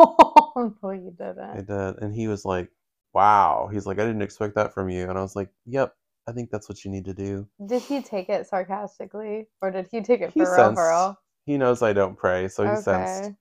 Oh 0.59 0.73
no, 0.81 0.89
you 0.89 1.13
I 1.19 1.57
didn't. 1.57 1.67
did, 1.67 2.01
and 2.01 2.15
he 2.15 2.27
was 2.27 2.43
like, 2.43 2.71
wow. 3.13 3.69
He's 3.71 3.85
like, 3.85 3.99
I 3.99 4.05
didn't 4.05 4.23
expect 4.23 4.55
that 4.55 4.73
from 4.73 4.89
you, 4.89 5.07
and 5.07 5.17
I 5.17 5.21
was 5.21 5.35
like, 5.35 5.49
yep, 5.65 5.93
I 6.27 6.33
think 6.33 6.51
that's 6.51 6.69
what 6.69 6.85
you 6.85 6.91
need 6.91 7.05
to 7.05 7.13
do. 7.15 7.47
Did 7.65 7.83
he 7.83 8.01
take 8.03 8.29
it 8.29 8.47
sarcastically, 8.47 9.47
or 9.61 9.71
did 9.71 9.87
he 9.91 10.01
take 10.01 10.21
it 10.21 10.33
He 10.33 10.45
for 10.45 10.53
real? 10.55 10.73
For 10.73 10.89
real? 10.89 11.19
He 11.45 11.57
knows 11.57 11.81
I 11.83 11.93
don't 11.93 12.17
pray, 12.17 12.47
so 12.49 12.67
he 12.67 12.75
Okay. 12.75 12.77
sensed. 12.77 13.33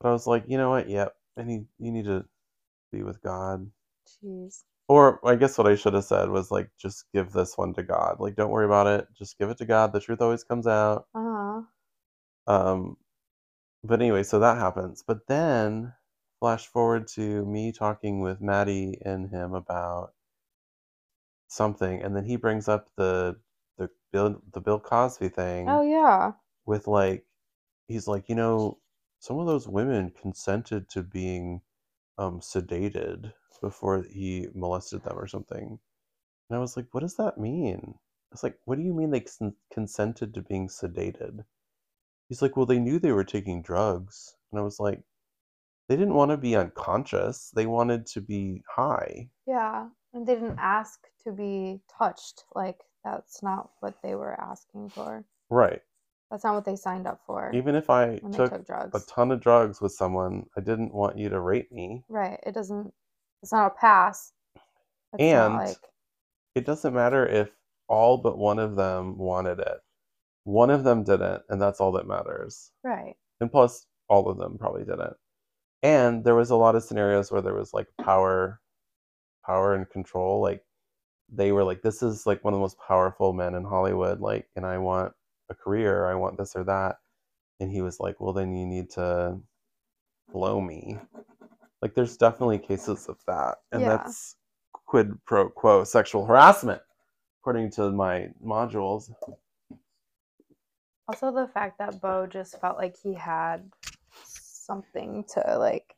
But 0.00 0.10
I 0.10 0.12
was 0.12 0.26
like, 0.26 0.44
you 0.48 0.58
know 0.58 0.70
what? 0.70 0.88
Yep. 0.88 1.14
and 1.38 1.50
he, 1.50 1.60
you 1.78 1.92
need 1.92 2.06
to 2.06 2.26
be 2.92 3.02
with 3.04 3.22
God. 3.22 3.70
Jeez. 4.24 4.64
Or 4.88 5.20
I 5.26 5.36
guess 5.36 5.58
what 5.58 5.66
I 5.68 5.76
should 5.76 5.94
have 5.94 6.04
said 6.04 6.30
was 6.30 6.50
like, 6.50 6.70
just 6.78 7.06
give 7.14 7.32
this 7.32 7.58
one 7.58 7.74
to 7.74 7.82
God. 7.84 8.18
Like, 8.20 8.36
don't 8.36 8.50
worry 8.50 8.66
about 8.66 8.86
it. 8.88 9.08
Just 9.18 9.38
give 9.38 9.50
it 9.50 9.58
to 9.58 9.66
God. 9.66 9.92
The 9.92 10.00
truth 10.00 10.20
always 10.22 10.44
comes 10.44 10.66
out. 10.66 11.06
Uh 11.14 11.20
huh. 11.22 11.62
Um, 12.46 12.96
but 13.84 14.00
anyway, 14.02 14.24
so 14.24 14.40
that 14.40 14.58
happens. 14.58 15.04
But 15.06 15.26
then 15.28 15.94
flash 16.40 16.66
forward 16.66 17.08
to 17.16 17.46
me 17.46 17.72
talking 17.72 18.20
with 18.20 18.40
Maddie 18.42 18.98
and 19.04 19.30
him 19.30 19.54
about 19.54 20.12
something, 21.54 22.02
and 22.02 22.16
then 22.16 22.24
he 22.26 22.36
brings 22.36 22.68
up 22.68 22.90
the 22.96 23.40
the 23.78 23.90
Bill 24.12 24.42
the 24.52 24.60
Bill 24.60 24.80
Cosby 24.80 25.28
thing 25.30 25.68
Oh 25.68 25.82
yeah. 25.82 26.32
with 26.66 26.86
like 26.88 27.26
he's 27.88 28.08
like, 28.08 28.28
you 28.28 28.34
know, 28.36 28.80
some 29.20 29.38
of 29.38 29.46
those 29.46 29.68
women 29.68 30.10
consented 30.10 30.88
to 30.90 31.02
being 31.02 31.62
um 32.18 32.40
sedated 32.40 33.32
before 33.62 34.02
he 34.02 34.48
molested 34.54 35.04
them 35.04 35.18
or 35.18 35.26
something. 35.28 35.78
And 36.50 36.56
I 36.56 36.60
was 36.60 36.76
like, 36.76 36.86
what 36.92 37.00
does 37.00 37.16
that 37.16 37.38
mean? 37.38 37.94
I 37.96 38.32
was 38.32 38.42
like, 38.42 38.58
what 38.64 38.78
do 38.78 38.82
you 38.84 38.94
mean 38.94 39.10
they 39.10 39.20
cons- 39.20 39.54
consented 39.72 40.34
to 40.34 40.42
being 40.42 40.68
sedated? 40.68 41.44
He's 42.28 42.42
like, 42.42 42.56
well, 42.56 42.66
they 42.66 42.78
knew 42.80 42.98
they 42.98 43.12
were 43.12 43.24
taking 43.24 43.62
drugs. 43.62 44.36
And 44.52 44.60
I 44.60 44.62
was 44.64 44.80
like, 44.80 45.02
they 45.88 45.96
didn't 45.96 46.14
want 46.14 46.30
to 46.30 46.36
be 46.36 46.56
unconscious. 46.56 47.50
They 47.50 47.66
wanted 47.66 48.06
to 48.08 48.20
be 48.20 48.62
high. 48.68 49.30
Yeah. 49.46 49.88
And 50.14 50.26
they 50.26 50.34
didn't 50.34 50.58
ask 50.58 51.00
to 51.24 51.32
be 51.32 51.80
touched. 51.98 52.44
Like 52.54 52.80
that's 53.04 53.42
not 53.42 53.70
what 53.80 53.94
they 54.02 54.14
were 54.14 54.40
asking 54.40 54.88
for. 54.90 55.24
Right. 55.50 55.82
That's 56.30 56.44
not 56.44 56.54
what 56.54 56.64
they 56.64 56.76
signed 56.76 57.06
up 57.06 57.20
for 57.26 57.52
Even 57.54 57.74
if 57.74 57.90
I 57.90 58.18
took 58.32 58.66
took 58.66 58.70
a 58.94 59.00
ton 59.06 59.30
of 59.30 59.40
drugs 59.40 59.80
with 59.80 59.92
someone, 59.92 60.46
I 60.56 60.60
didn't 60.62 60.94
want 60.94 61.18
you 61.18 61.28
to 61.28 61.40
rape 61.40 61.70
me. 61.70 62.04
Right. 62.08 62.40
It 62.46 62.54
doesn't 62.54 62.92
it's 63.42 63.52
not 63.52 63.66
a 63.66 63.70
pass. 63.78 64.32
It's 65.12 65.22
And 65.22 65.54
like 65.56 65.76
It 66.54 66.64
doesn't 66.64 66.94
matter 66.94 67.26
if 67.26 67.50
all 67.88 68.16
but 68.18 68.38
one 68.38 68.58
of 68.58 68.76
them 68.76 69.18
wanted 69.18 69.58
it. 69.58 69.78
One 70.44 70.70
of 70.70 70.84
them 70.84 71.04
didn't, 71.04 71.42
and 71.48 71.60
that's 71.60 71.80
all 71.80 71.92
that 71.92 72.06
matters. 72.06 72.70
right. 72.82 73.14
And 73.40 73.50
plus, 73.50 73.86
all 74.08 74.28
of 74.28 74.38
them 74.38 74.56
probably 74.58 74.84
didn't. 74.84 75.14
And 75.82 76.24
there 76.24 76.34
was 76.34 76.50
a 76.50 76.56
lot 76.56 76.76
of 76.76 76.82
scenarios 76.84 77.30
where 77.30 77.42
there 77.42 77.54
was 77.54 77.74
like 77.74 77.88
power, 78.00 78.60
power 79.46 79.74
and 79.74 79.88
control. 79.90 80.40
Like 80.40 80.64
they 81.32 81.52
were 81.52 81.64
like, 81.64 81.82
"This 81.82 82.02
is 82.02 82.26
like 82.26 82.44
one 82.44 82.54
of 82.54 82.58
the 82.58 82.62
most 82.62 82.78
powerful 82.86 83.32
men 83.32 83.54
in 83.54 83.64
Hollywood." 83.64 84.20
Like, 84.20 84.48
and 84.56 84.66
I 84.66 84.78
want 84.78 85.12
a 85.50 85.54
career. 85.54 86.06
I 86.06 86.14
want 86.14 86.38
this 86.38 86.56
or 86.56 86.64
that. 86.64 86.96
And 87.60 87.70
he 87.70 87.82
was 87.82 88.00
like, 88.00 88.20
"Well, 88.20 88.32
then 88.32 88.54
you 88.54 88.66
need 88.66 88.90
to 88.90 89.40
blow 90.32 90.60
me." 90.60 90.98
Like, 91.82 91.94
there's 91.94 92.16
definitely 92.16 92.58
cases 92.58 93.08
of 93.08 93.18
that, 93.26 93.58
and 93.72 93.82
Yeah. 93.82 93.88
that's 93.88 94.36
quid 94.72 95.24
pro 95.24 95.50
quo 95.50 95.84
sexual 95.84 96.24
harassment, 96.26 96.80
according 97.40 97.70
to 97.72 97.90
my 97.90 98.30
modules. 98.44 99.10
Also 101.08 101.30
the 101.32 101.48
fact 101.48 101.78
that 101.78 102.00
Bo 102.00 102.26
just 102.26 102.58
felt 102.60 102.78
like 102.78 102.96
he 102.96 103.12
had 103.14 103.70
something 104.24 105.24
to 105.34 105.58
like 105.58 105.94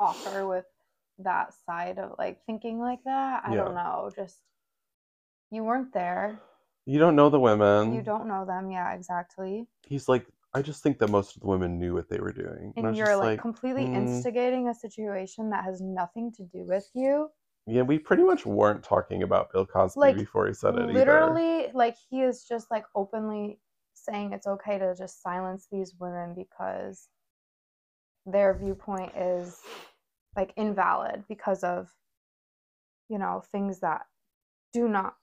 offer 0.00 0.46
with 0.48 0.66
that 1.24 1.54
side 1.66 1.98
of 1.98 2.14
like 2.18 2.44
thinking 2.46 2.78
like 2.78 3.02
that. 3.04 3.42
I 3.46 3.54
Yeah. 3.54 3.64
don't 3.64 3.74
know. 3.74 4.10
Just 4.14 4.42
you 5.50 5.64
weren't 5.64 5.92
there. 5.92 6.40
You 6.86 6.98
don't 6.98 7.16
know 7.16 7.30
the 7.30 7.40
women. 7.40 7.92
You 7.92 8.02
don't 8.02 8.26
know 8.26 8.44
them. 8.44 8.70
Yeah, 8.70 8.92
exactly. 8.92 9.66
He's 9.82 10.08
like, 10.08 10.26
I 10.54 10.62
just 10.62 10.82
think 10.82 10.98
that 10.98 11.10
most 11.10 11.36
of 11.36 11.42
the 11.42 11.48
women 11.48 11.78
knew 11.78 11.94
what 11.94 12.08
they 12.08 12.18
were 12.18 12.32
doing. 12.32 12.72
I 12.76 12.80
And 12.80 12.96
you're 12.96 13.06
just 13.06 13.20
like, 13.20 13.40
completely 13.40 13.84
mm. 13.84 13.94
instigating 13.94 14.68
a 14.68 14.74
situation 14.74 15.50
that 15.50 15.64
has 15.64 15.80
nothing 15.80 16.32
to 16.32 16.42
do 16.44 16.64
with 16.64 16.88
you. 16.94 17.30
Yeah, 17.66 17.82
we 17.82 17.98
pretty 17.98 18.24
much 18.24 18.46
weren't 18.46 18.82
talking 18.82 19.22
about 19.22 19.52
Bill 19.52 19.66
Cosby 19.66 20.00
Like, 20.00 20.16
before 20.16 20.48
he 20.48 20.54
said 20.54 20.74
it 20.74 20.82
either. 20.82 20.92
Literally, 20.92 21.70
like 21.72 21.96
he 22.08 22.22
is 22.22 22.44
just 22.44 22.70
like 22.70 22.84
openly 22.96 23.60
saying 23.94 24.32
it's 24.32 24.46
okay 24.46 24.78
to 24.78 24.94
just 24.96 25.22
silence 25.22 25.68
these 25.70 25.94
women 26.00 26.34
because 26.34 27.08
their 28.26 28.54
viewpoint 28.54 29.12
is 29.16 29.60
like 30.36 30.52
invalid 30.56 31.24
because 31.28 31.62
of 31.64 31.88
you 33.08 33.18
know 33.18 33.42
things 33.52 33.80
that 33.80 34.02
do 34.72 34.88
not 34.88 35.14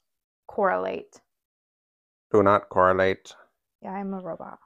correlate. 0.47 1.21
Do 2.31 2.43
not 2.43 2.69
correlate. 2.69 3.33
Yeah, 3.81 3.91
I'm 3.91 4.13
a 4.13 4.19
robot. 4.19 4.59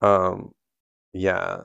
Um, 0.00 0.52
yeah, 1.12 1.60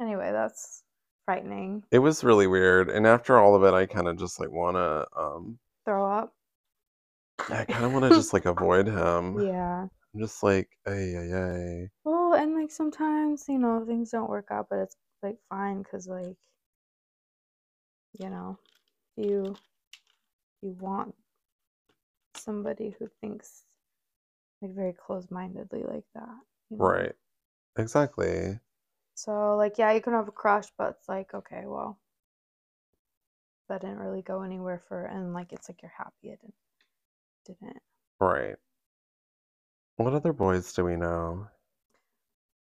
Anyway, 0.00 0.30
that's 0.32 0.82
frightening. 1.24 1.82
it 1.90 1.98
was 1.98 2.24
really 2.24 2.46
weird. 2.46 2.88
And 2.88 3.06
after 3.06 3.38
all 3.38 3.54
of 3.54 3.62
it, 3.64 3.74
I 3.74 3.86
kind 3.86 4.08
of 4.08 4.16
just 4.18 4.38
like 4.40 4.50
want 4.50 4.76
to, 4.76 5.06
um, 5.20 5.58
Throw 5.84 6.04
up. 6.10 6.32
I 7.50 7.64
kind 7.64 7.84
of 7.84 7.92
want 7.92 8.04
to 8.04 8.10
just 8.10 8.32
like 8.32 8.44
avoid 8.46 8.86
him. 8.86 9.40
Yeah. 9.40 9.82
I'm 10.14 10.20
just 10.20 10.42
like, 10.42 10.68
ay, 10.86 11.14
ay, 11.16 11.34
ay. 11.34 11.88
Well, 12.04 12.34
and 12.34 12.54
like 12.54 12.70
sometimes, 12.70 13.44
you 13.48 13.58
know, 13.58 13.84
things 13.86 14.10
don't 14.10 14.30
work 14.30 14.48
out, 14.50 14.66
but 14.70 14.78
it's 14.80 14.96
like 15.22 15.36
fine 15.48 15.82
because, 15.82 16.06
like, 16.08 16.36
you 18.18 18.30
know, 18.30 18.58
you 19.16 19.56
you 20.62 20.70
want 20.80 21.14
somebody 22.34 22.94
who 22.98 23.08
thinks 23.20 23.64
like 24.62 24.74
very 24.74 24.92
close-mindedly 24.92 25.84
like 25.84 26.04
that, 26.14 26.28
you 26.70 26.78
know? 26.78 26.84
Right. 26.84 27.12
Exactly. 27.78 28.58
So, 29.14 29.56
like, 29.56 29.78
yeah, 29.78 29.92
you 29.92 30.00
can 30.00 30.12
have 30.12 30.28
a 30.28 30.32
crush, 30.32 30.66
but 30.78 30.96
it's 30.98 31.08
like, 31.08 31.34
okay, 31.34 31.62
well, 31.66 31.98
that 33.68 33.80
didn't 33.80 33.98
really 33.98 34.22
go 34.22 34.42
anywhere 34.42 34.80
for, 34.88 35.04
and 35.06 35.34
like, 35.34 35.52
it's 35.52 35.68
like 35.68 35.82
you're 35.82 35.92
happy 35.96 36.30
it 36.30 36.40
didn't. 36.40 36.54
didn't. 37.46 37.82
Right. 38.20 38.56
What 39.96 40.14
other 40.14 40.32
boys 40.32 40.72
do 40.72 40.84
we 40.84 40.96
know? 40.96 41.48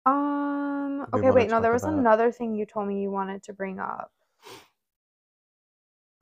Um. 0.06 1.06
we 1.12 1.20
Okay, 1.20 1.30
wait. 1.30 1.50
No, 1.50 1.60
there 1.60 1.72
was 1.72 1.82
about? 1.82 1.98
another 1.98 2.32
thing 2.32 2.54
you 2.54 2.66
told 2.66 2.88
me 2.88 3.00
you 3.02 3.10
wanted 3.10 3.42
to 3.44 3.52
bring 3.52 3.78
up. 3.78 4.12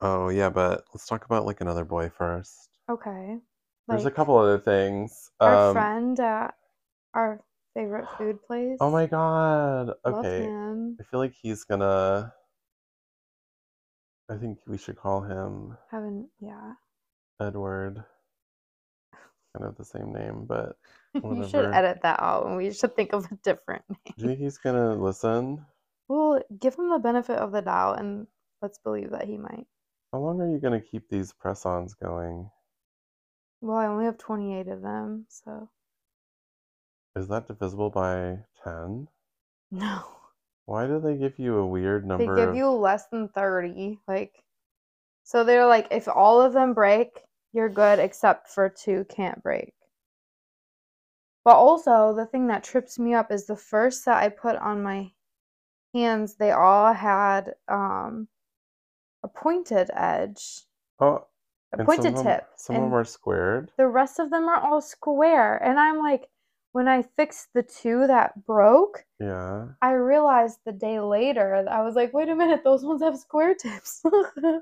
Oh, 0.05 0.29
yeah, 0.29 0.49
but 0.51 0.85
let's 0.93 1.07
talk 1.07 1.25
about 1.25 1.47
like 1.47 1.61
another 1.61 1.83
boy 1.83 2.09
first. 2.09 2.69
Okay. 2.87 3.39
There's 3.87 4.05
a 4.05 4.11
couple 4.11 4.37
other 4.37 4.59
things. 4.59 5.31
Our 5.39 5.69
Um, 5.69 5.73
friend 5.73 6.19
at 6.19 6.53
our 7.15 7.41
favorite 7.73 8.07
food 8.15 8.37
place. 8.45 8.77
Oh 8.79 8.91
my 8.91 9.07
god. 9.07 9.93
Okay. 10.05 10.43
him. 10.45 10.97
I 10.99 11.03
feel 11.03 11.19
like 11.19 11.33
he's 11.33 11.63
gonna. 11.63 12.31
I 14.29 14.37
think 14.37 14.59
we 14.67 14.77
should 14.77 14.95
call 14.95 15.21
him 15.21 15.75
Haven't. 15.89 16.29
Yeah. 16.39 16.73
Edward. 17.41 18.03
Kind 19.57 19.65
of 19.65 19.75
the 19.75 19.85
same 19.85 20.13
name, 20.13 20.45
but 20.45 20.77
You 21.15 21.47
should 21.49 21.73
edit 21.73 22.01
that 22.03 22.19
out, 22.21 22.45
and 22.45 22.57
we 22.57 22.71
should 22.71 22.95
think 22.95 23.13
of 23.13 23.25
a 23.31 23.35
different 23.41 23.83
name. 23.89 24.13
do 24.17 24.23
you 24.23 24.27
think 24.27 24.39
he's 24.39 24.57
gonna 24.59 24.93
listen? 24.93 25.65
Well, 26.07 26.43
give 26.59 26.75
him 26.75 26.89
the 26.89 26.99
benefit 26.99 27.39
of 27.39 27.51
the 27.51 27.61
doubt, 27.63 27.99
and 27.99 28.27
let's 28.61 28.77
believe 28.77 29.09
that 29.11 29.25
he 29.25 29.37
might. 29.37 29.65
How 30.15 30.21
long 30.21 30.39
are 30.39 30.49
you 30.49 30.59
gonna 30.59 30.79
keep 30.79 31.09
these 31.09 31.33
press-ons 31.33 31.93
going? 31.93 32.49
Well, 33.59 33.75
I 33.75 33.87
only 33.87 34.05
have 34.05 34.17
28 34.17 34.69
of 34.69 34.81
them, 34.81 35.25
so 35.27 35.67
Is 37.17 37.27
that 37.27 37.47
divisible 37.47 37.89
by 37.89 38.39
10? 38.63 39.09
no. 39.71 40.03
Why 40.67 40.87
do 40.87 41.01
they 41.01 41.17
give 41.17 41.37
you 41.37 41.57
a 41.57 41.67
weird 41.67 42.07
number? 42.07 42.33
They 42.33 42.43
give 42.43 42.51
of... 42.51 42.55
you 42.55 42.69
less 42.69 43.07
than 43.07 43.27
30. 43.27 43.99
Like, 44.07 44.41
so 45.25 45.43
they're 45.43 45.67
like, 45.67 45.89
if 45.91 46.07
all 46.07 46.41
of 46.41 46.53
them 46.53 46.73
break, 46.73 47.25
you're 47.51 47.67
good, 47.67 47.99
except 47.99 48.47
for 48.47 48.69
two 48.69 49.03
can't 49.09 49.43
break. 49.43 49.73
But 51.43 51.57
also, 51.57 52.13
the 52.15 52.25
thing 52.25 52.47
that 52.47 52.63
trips 52.63 52.97
me 52.97 53.13
up 53.13 53.33
is 53.33 53.47
the 53.47 53.57
first 53.57 54.05
set 54.05 54.15
I 54.15 54.29
put 54.29 54.55
on 54.55 54.81
my 54.81 55.11
hands, 55.93 56.35
they 56.35 56.51
all 56.51 56.93
had 56.93 57.55
um, 57.67 58.29
a 59.25 59.27
pointed 59.27 59.89
edge, 59.93 60.61
Oh, 60.99 61.25
a 61.73 61.83
pointed 61.83 62.15
some 62.15 62.23
tip. 62.25 62.47
Some 62.57 62.75
of 62.75 62.81
them 62.83 62.93
are 62.93 63.03
squared. 63.03 63.71
the 63.77 63.87
rest 63.87 64.19
of 64.19 64.29
them 64.29 64.47
are 64.47 64.59
all 64.59 64.81
square. 64.81 65.57
And 65.57 65.79
I'm 65.79 65.97
like, 65.97 66.29
when 66.73 66.87
I 66.87 67.01
fixed 67.01 67.47
the 67.53 67.63
two 67.63 68.05
that 68.07 68.45
broke, 68.45 69.03
Yeah. 69.19 69.69
I 69.81 69.91
realized 69.93 70.59
the 70.65 70.71
day 70.73 70.99
later, 70.99 71.65
I 71.69 71.81
was 71.83 71.95
like, 71.95 72.13
wait 72.13 72.29
a 72.29 72.35
minute, 72.35 72.63
those 72.63 72.83
ones 72.85 73.01
have 73.01 73.17
square 73.17 73.55
tips. 73.55 74.01
and 74.05 74.61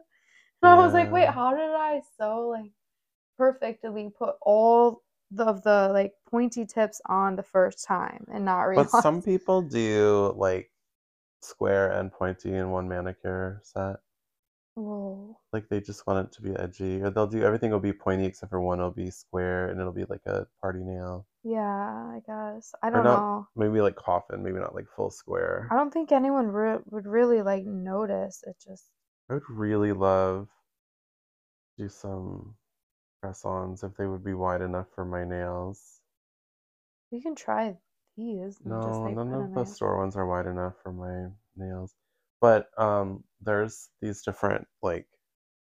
I 0.63 0.76
was 0.76 0.93
like, 0.93 1.12
wait, 1.12 1.28
how 1.28 1.52
did 1.52 1.73
I 1.89 2.02
so 2.17 2.47
like 2.49 2.71
perfectly 3.38 4.10
put 4.17 4.36
all 4.41 5.02
of 5.38 5.63
the 5.63 5.89
like 5.91 6.13
pointy 6.32 6.65
tips 6.65 7.02
on 7.08 7.36
the 7.36 7.43
first 7.43 7.84
time 7.86 8.26
and 8.32 8.45
not 8.45 8.62
realize? 8.62 8.91
But 8.91 9.02
some 9.02 9.21
people 9.21 9.62
do 9.62 10.34
like 10.38 10.71
square 11.41 11.91
and 11.91 12.12
pointy 12.12 12.54
in 12.56 12.69
one 12.71 12.88
manicure 12.88 13.60
set. 13.63 13.97
Whoa. 14.75 15.38
Like 15.51 15.69
they 15.69 15.79
just 15.81 16.05
want 16.07 16.27
it 16.27 16.31
to 16.33 16.41
be 16.41 16.55
edgy, 16.55 17.01
or 17.01 17.09
they'll 17.09 17.27
do 17.27 17.43
everything 17.43 17.71
will 17.71 17.79
be 17.79 17.93
pointy 17.93 18.25
except 18.25 18.49
for 18.49 18.59
one 18.59 18.79
will 18.79 18.91
be 18.91 19.09
square, 19.12 19.69
and 19.69 19.79
it'll 19.79 19.93
be 19.93 20.05
like 20.05 20.25
a 20.25 20.47
party 20.62 20.79
nail. 20.83 21.27
Yeah, 21.43 21.59
I 21.62 22.21
guess. 22.25 22.73
I 22.81 22.89
don't 22.89 23.03
not 23.03 23.17
know. 23.17 23.47
maybe 23.55 23.81
like 23.81 23.95
coffin, 23.95 24.43
maybe 24.43 24.59
not 24.59 24.73
like 24.75 24.88
full 24.95 25.12
square. 25.12 25.67
I 25.71 25.75
don't 25.75 25.91
think 25.91 26.12
anyone 26.12 26.47
re- 26.47 26.79
would 26.86 27.05
really 27.05 27.41
like 27.41 27.65
notice. 27.65 28.43
It 28.47 28.55
just 28.65 28.89
I 29.29 29.36
would 29.36 29.49
really 29.49 29.91
love 29.93 30.47
to 31.77 31.83
do 31.83 31.89
some 31.89 32.55
press-ons 33.21 33.83
if 33.83 33.95
they 33.97 34.07
would 34.07 34.23
be 34.23 34.33
wide 34.33 34.62
enough 34.62 34.88
for 34.95 35.05
my 35.05 35.23
nails. 35.23 36.01
you 37.12 37.21
can 37.21 37.36
try 37.36 37.77
these. 38.17 38.59
and 38.62 38.81
just 38.81 39.01
No, 39.01 39.01
like 39.03 39.15
none 39.15 39.33
of 39.33 39.53
the 39.53 39.65
store 39.65 39.97
ones 39.97 40.15
are 40.15 40.25
wide 40.27 40.45
enough 40.47 40.73
for 40.81 40.91
my 40.91 41.31
nails. 41.55 41.93
But 42.43 42.67
um, 42.77 43.23
there's 43.39 43.88
these 44.01 44.21
different 44.21 44.67
like 44.82 45.08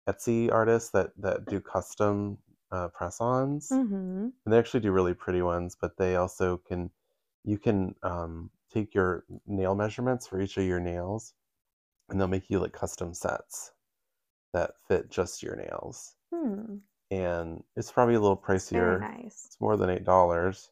Etsy 0.09 0.51
artists 0.53 0.91
that 0.91 1.13
that 1.19 1.47
do 1.47 1.61
custom 1.61 2.39
uh, 2.73 2.89
press-ons, 2.89 3.69
Mm-hmm. 3.71 4.29
and 4.45 4.53
they 4.53 4.59
actually 4.59 4.81
do 4.81 4.91
really 4.91 5.15
pretty 5.15 5.43
ones. 5.43 5.77
But 5.81 5.97
they 5.97 6.17
also 6.17 6.57
can 6.57 6.91
you 7.45 7.57
can 7.57 7.95
um, 8.03 8.51
take 8.75 8.97
your 8.97 9.25
nail 9.47 9.77
measurements 9.77 10.27
for 10.27 10.41
each 10.41 10.57
of 10.57 10.65
your 10.65 10.81
nails, 10.81 11.35
and 12.09 12.19
they'll 12.21 12.27
make 12.37 12.51
you 12.51 12.59
like 12.59 12.73
custom 12.73 13.15
sets 13.15 13.71
that 14.53 14.73
fit 14.89 15.09
just 15.09 15.45
your 15.45 15.55
nails. 15.55 16.17
Hmm. 16.35 16.79
And 17.13 17.63
it's 17.77 17.93
probably 17.93 18.17
a 18.17 18.21
little 18.21 18.37
pricier. 18.37 18.99
Very 18.99 19.23
nice. 19.23 19.45
It's 19.47 19.61
more 19.61 19.77
than 19.77 19.89
eight 19.91 20.05
dollars, 20.05 20.71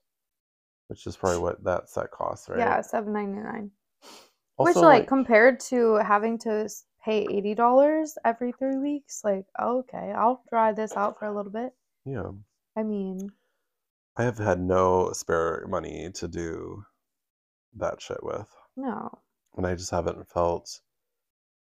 which 0.88 1.06
is 1.06 1.16
probably 1.16 1.38
what 1.38 1.62
that 1.62 1.88
set 1.88 2.10
costs, 2.10 2.48
right? 2.48 2.58
Yeah, 2.58 2.80
seven 2.80 3.12
ninety 3.12 3.38
nine. 3.40 3.70
Also, 4.58 4.80
Which, 4.80 4.84
like, 4.84 5.06
compared 5.08 5.60
to 5.60 5.96
having 5.96 6.38
to 6.38 6.68
pay 7.04 7.22
eighty 7.24 7.54
dollars 7.54 8.16
every 8.24 8.52
three 8.52 8.78
weeks, 8.78 9.22
like, 9.24 9.46
okay, 9.60 10.12
I'll 10.12 10.42
try 10.48 10.72
this 10.72 10.96
out 10.96 11.18
for 11.18 11.26
a 11.26 11.34
little 11.34 11.52
bit. 11.52 11.72
yeah, 12.04 12.32
I 12.76 12.82
mean, 12.82 13.32
I 14.16 14.24
have 14.24 14.38
had 14.38 14.60
no 14.60 15.12
spare 15.12 15.66
money 15.68 16.10
to 16.14 16.26
do 16.26 16.84
that 17.74 18.00
shit 18.02 18.22
with, 18.22 18.48
no. 18.76 19.10
and 19.56 19.66
I 19.66 19.74
just 19.74 19.90
haven't 19.90 20.28
felt 20.30 20.80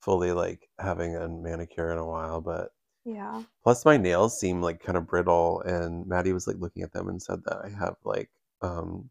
fully 0.03 0.33
like 0.33 0.69
having 0.79 1.17
a 1.17 1.29
manicure 1.29 1.93
in 1.93 1.99
a 1.99 2.07
while. 2.07 2.41
But 2.41 2.73
Yeah. 3.05 3.45
plus, 3.63 3.85
my 3.85 3.97
nails 3.97 4.39
seem 4.41 4.63
like 4.63 4.81
kind 4.83 4.99
of 4.99 5.07
brittle, 5.07 5.61
and 5.63 6.07
Maddie 6.07 6.33
was 6.33 6.47
like 6.47 6.59
looking 6.59 6.83
at 6.83 6.93
them 6.93 7.09
and 7.09 7.23
said 7.23 7.45
that 7.45 7.59
I 7.65 7.71
have 7.71 7.97
like 8.05 8.31
um 8.63 9.11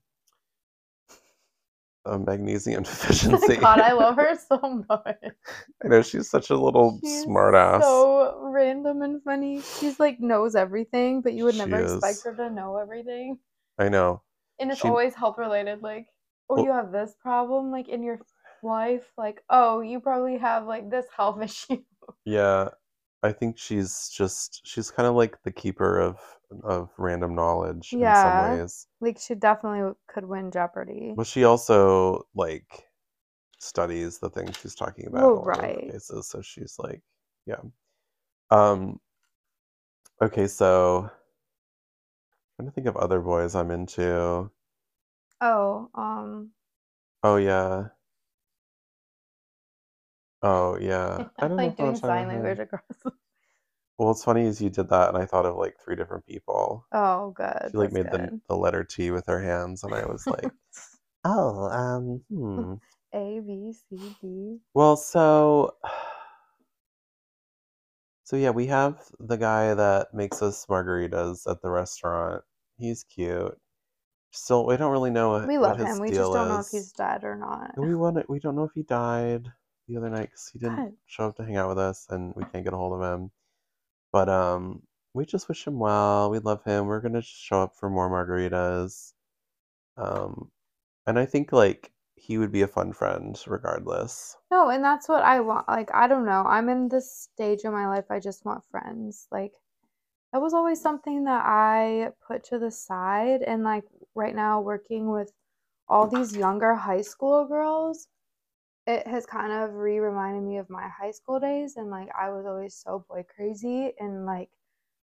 a 2.05 2.17
magnesium 2.17 2.83
deficiency. 2.89 3.57
God, 3.57 3.79
I 3.79 3.93
love 3.93 4.15
her 4.15 4.37
so 4.47 4.83
much. 4.89 5.17
I 5.83 5.87
know 5.87 6.01
she's 6.01 6.29
such 6.29 6.49
a 6.49 6.57
little 6.57 6.99
She's 7.03 7.23
smart 7.23 7.55
ass. 7.55 7.83
So 7.83 8.39
random 8.43 9.01
and 9.01 9.21
funny. 9.23 9.61
She's 9.61 9.99
like 9.99 10.19
knows 10.19 10.55
everything, 10.55 11.21
but 11.21 11.33
you 11.33 11.45
would 11.45 11.55
She 11.55 11.65
never 11.65 11.81
expect 11.95 12.23
her 12.23 12.35
to 12.35 12.49
know 12.53 12.77
everything. 12.77 13.37
I 13.77 13.89
know. 13.89 14.21
And 14.59 14.71
it's 14.71 14.81
She- 14.81 14.87
always 14.87 15.13
health 15.15 15.37
related. 15.37 15.81
Like, 15.81 16.07
oh, 16.49 16.55
Well- 16.55 16.65
you 16.65 16.71
have 16.71 16.91
this 16.91 17.15
problem, 17.21 17.71
like 17.71 17.87
in 17.89 18.03
your 18.03 18.19
life. 18.63 19.11
Like, 19.17 19.43
oh, 19.49 19.81
you 19.81 19.99
probably 19.99 20.37
have 20.37 20.65
like 20.65 20.89
this 20.89 21.05
health 21.15 21.41
issue. 21.41 21.83
Yeah, 22.25 22.69
I 23.23 23.31
think 23.31 23.57
she's 23.57 24.09
just 24.09 24.61
she's 24.65 24.91
kind 24.91 25.07
of 25.07 25.15
like 25.15 25.41
the 25.43 25.51
keeper 25.51 25.99
of 25.99 26.17
of 26.63 26.89
random 26.97 27.35
knowledge 27.35 27.95
in 27.99 28.13
some 28.15 28.37
ways. 28.37 28.87
Like, 29.01 29.17
she 29.19 29.35
definitely 29.35 29.93
could 30.07 30.25
win 30.25 30.51
Jeopardy. 30.51 31.13
But 31.15 31.27
she 31.27 31.43
also 31.43 32.27
like 32.35 32.87
studies 33.59 34.19
the 34.19 34.29
things 34.29 34.57
she's 34.57 34.75
talking 34.75 35.07
about 35.07 35.21
Well, 35.21 35.35
in 35.35 35.37
a 35.37 35.41
lot 35.41 35.59
of 35.59 35.65
right. 35.69 35.91
cases. 35.91 36.27
So 36.27 36.41
she's 36.41 36.75
like, 36.79 37.01
yeah. 37.45 37.61
Um 38.51 38.99
okay, 40.21 40.47
so 40.47 41.09
trying 42.55 42.67
to 42.69 42.71
think 42.71 42.85
of 42.87 42.95
other 42.95 43.19
boys 43.21 43.55
I'm 43.55 43.71
into. 43.71 44.51
Oh, 45.41 45.89
um, 45.95 46.51
Oh 47.23 47.37
yeah. 47.37 47.89
Oh 50.41 50.77
yeah. 50.79 51.25
I 51.37 51.41
don't 51.47 51.57
know 51.57 51.63
like 51.63 51.73
if 51.73 51.79
I 51.79 51.83
doing 51.83 51.91
was 51.91 51.99
sign 51.99 52.27
language 52.27 52.59
across. 52.59 52.81
Well, 53.99 54.07
what's 54.07 54.23
funny 54.23 54.45
is 54.45 54.61
you 54.61 54.69
did 54.69 54.87
that, 54.91 55.09
and 55.09 55.17
I 55.17 55.25
thought 55.25 55.45
of 55.45 55.57
like 55.57 55.75
three 55.83 55.97
different 55.97 56.25
people. 56.25 56.85
Oh, 56.93 57.31
good. 57.31 57.67
She 57.69 57.75
like 57.75 57.91
that's 57.91 57.93
made 57.93 58.11
the 58.13 58.29
good. 58.29 58.41
the 58.47 58.55
letter 58.55 58.85
T 58.85 59.11
with 59.11 59.25
her 59.27 59.41
hands, 59.41 59.83
and 59.83 59.93
I 59.93 60.05
was 60.05 60.25
like, 60.27 60.49
oh, 61.25 61.65
um, 61.65 62.21
hmm. 62.29 62.75
A 63.13 63.41
B 63.45 63.73
C 63.73 64.15
D. 64.21 64.59
Well, 64.73 64.95
so, 64.95 65.75
so 68.23 68.37
yeah, 68.37 68.51
we 68.51 68.67
have 68.67 69.01
the 69.19 69.35
guy 69.35 69.73
that 69.73 70.13
makes 70.13 70.41
us 70.41 70.65
margaritas 70.67 71.41
at 71.51 71.61
the 71.61 71.69
restaurant. 71.69 72.41
He's 72.77 73.03
cute. 73.03 73.57
Still, 74.31 74.65
we 74.65 74.77
don't 74.77 74.93
really 74.93 75.11
know 75.11 75.31
what, 75.31 75.45
We 75.45 75.57
what 75.57 75.71
love 75.71 75.79
his 75.79 75.97
him. 75.97 75.99
We 75.99 76.11
deal 76.11 76.31
just 76.31 76.33
don't 76.33 76.47
know 76.47 76.59
if 76.59 76.67
is. 76.67 76.71
he's 76.71 76.91
dead 76.93 77.25
or 77.25 77.35
not. 77.35 77.73
And 77.75 77.85
we 77.85 77.95
want 77.95 78.15
to, 78.15 78.23
we 78.29 78.39
don't 78.39 78.55
know 78.55 78.63
if 78.63 78.71
he 78.73 78.83
died 78.83 79.51
the 79.89 79.97
other 79.97 80.09
night 80.09 80.29
because 80.29 80.49
he 80.53 80.59
didn't 80.59 80.75
God. 80.77 80.93
show 81.07 81.27
up 81.27 81.35
to 81.37 81.43
hang 81.43 81.57
out 81.57 81.69
with 81.69 81.79
us, 81.79 82.07
and 82.09 82.33
we 82.35 82.43
can't 82.45 82.63
get 82.63 82.73
a 82.73 82.77
hold 82.77 83.01
of 83.01 83.13
him. 83.13 83.31
But 84.11 84.29
um, 84.29 84.83
we 85.13 85.25
just 85.25 85.49
wish 85.49 85.65
him 85.67 85.79
well. 85.79 86.29
We 86.29 86.39
love 86.39 86.63
him. 86.63 86.85
We're 86.85 87.01
gonna 87.01 87.21
show 87.21 87.61
up 87.63 87.75
for 87.75 87.89
more 87.89 88.09
margaritas. 88.09 89.13
Um, 89.97 90.51
and 91.07 91.19
I 91.19 91.25
think 91.25 91.51
like 91.51 91.91
he 92.15 92.37
would 92.37 92.51
be 92.51 92.61
a 92.61 92.67
fun 92.67 92.93
friend 92.93 93.41
regardless. 93.47 94.37
No, 94.51 94.69
and 94.69 94.83
that's 94.83 95.07
what 95.07 95.23
I 95.23 95.39
want. 95.39 95.67
Like, 95.67 95.89
I 95.93 96.07
don't 96.07 96.25
know. 96.25 96.43
I'm 96.45 96.69
in 96.69 96.89
this 96.89 97.29
stage 97.33 97.63
of 97.63 97.73
my 97.73 97.87
life. 97.87 98.05
I 98.09 98.19
just 98.19 98.45
want 98.45 98.63
friends. 98.69 99.27
Like, 99.31 99.53
that 100.33 100.41
was 100.41 100.53
always 100.53 100.81
something 100.81 101.23
that 101.23 101.43
I 101.45 102.09
put 102.27 102.43
to 102.45 102.59
the 102.59 102.71
side. 102.71 103.41
And, 103.41 103.63
like, 103.63 103.85
right 104.15 104.35
now, 104.35 104.61
working 104.61 105.09
with 105.09 105.31
all 105.87 106.07
these 106.07 106.35
younger 106.35 106.75
high 106.75 107.01
school 107.01 107.47
girls, 107.47 108.07
it 108.89 109.07
has 109.07 109.25
kind 109.25 109.51
of 109.53 109.75
re 109.75 109.99
reminded 109.99 110.43
me 110.43 110.57
of 110.57 110.69
my 110.69 110.87
high 110.89 111.11
school 111.11 111.39
days. 111.39 111.77
And, 111.77 111.89
like, 111.91 112.09
I 112.19 112.29
was 112.31 112.45
always 112.45 112.75
so 112.75 113.05
boy 113.09 113.25
crazy. 113.35 113.93
And, 113.99 114.25
like, 114.25 114.49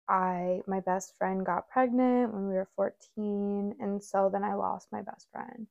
I, 0.09 0.61
my 0.67 0.79
best 0.81 1.15
friend 1.17 1.45
got 1.45 1.69
pregnant 1.69 2.33
when 2.33 2.47
we 2.49 2.55
were 2.55 2.69
14. 2.75 3.75
And 3.79 4.03
so 4.03 4.29
then 4.31 4.43
I 4.43 4.55
lost 4.55 4.89
my 4.91 5.01
best 5.01 5.27
friend 5.31 5.67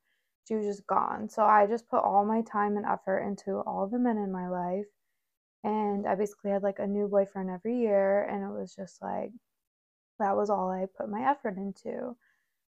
she 0.46 0.54
was 0.54 0.66
just 0.66 0.86
gone. 0.86 1.28
So 1.28 1.44
I 1.44 1.66
just 1.66 1.88
put 1.88 2.02
all 2.04 2.24
my 2.24 2.42
time 2.42 2.76
and 2.76 2.86
effort 2.86 3.20
into 3.20 3.60
all 3.66 3.88
the 3.88 3.98
men 3.98 4.16
in 4.18 4.30
my 4.32 4.48
life. 4.48 4.86
And 5.64 6.06
I 6.06 6.14
basically 6.14 6.52
had 6.52 6.62
like 6.62 6.78
a 6.78 6.86
new 6.86 7.08
boyfriend 7.08 7.50
every 7.50 7.78
year. 7.78 8.24
And 8.24 8.44
it 8.44 8.58
was 8.58 8.74
just 8.74 9.02
like, 9.02 9.32
that 10.18 10.36
was 10.36 10.50
all 10.50 10.70
I 10.70 10.86
put 10.96 11.10
my 11.10 11.28
effort 11.30 11.56
into. 11.56 12.16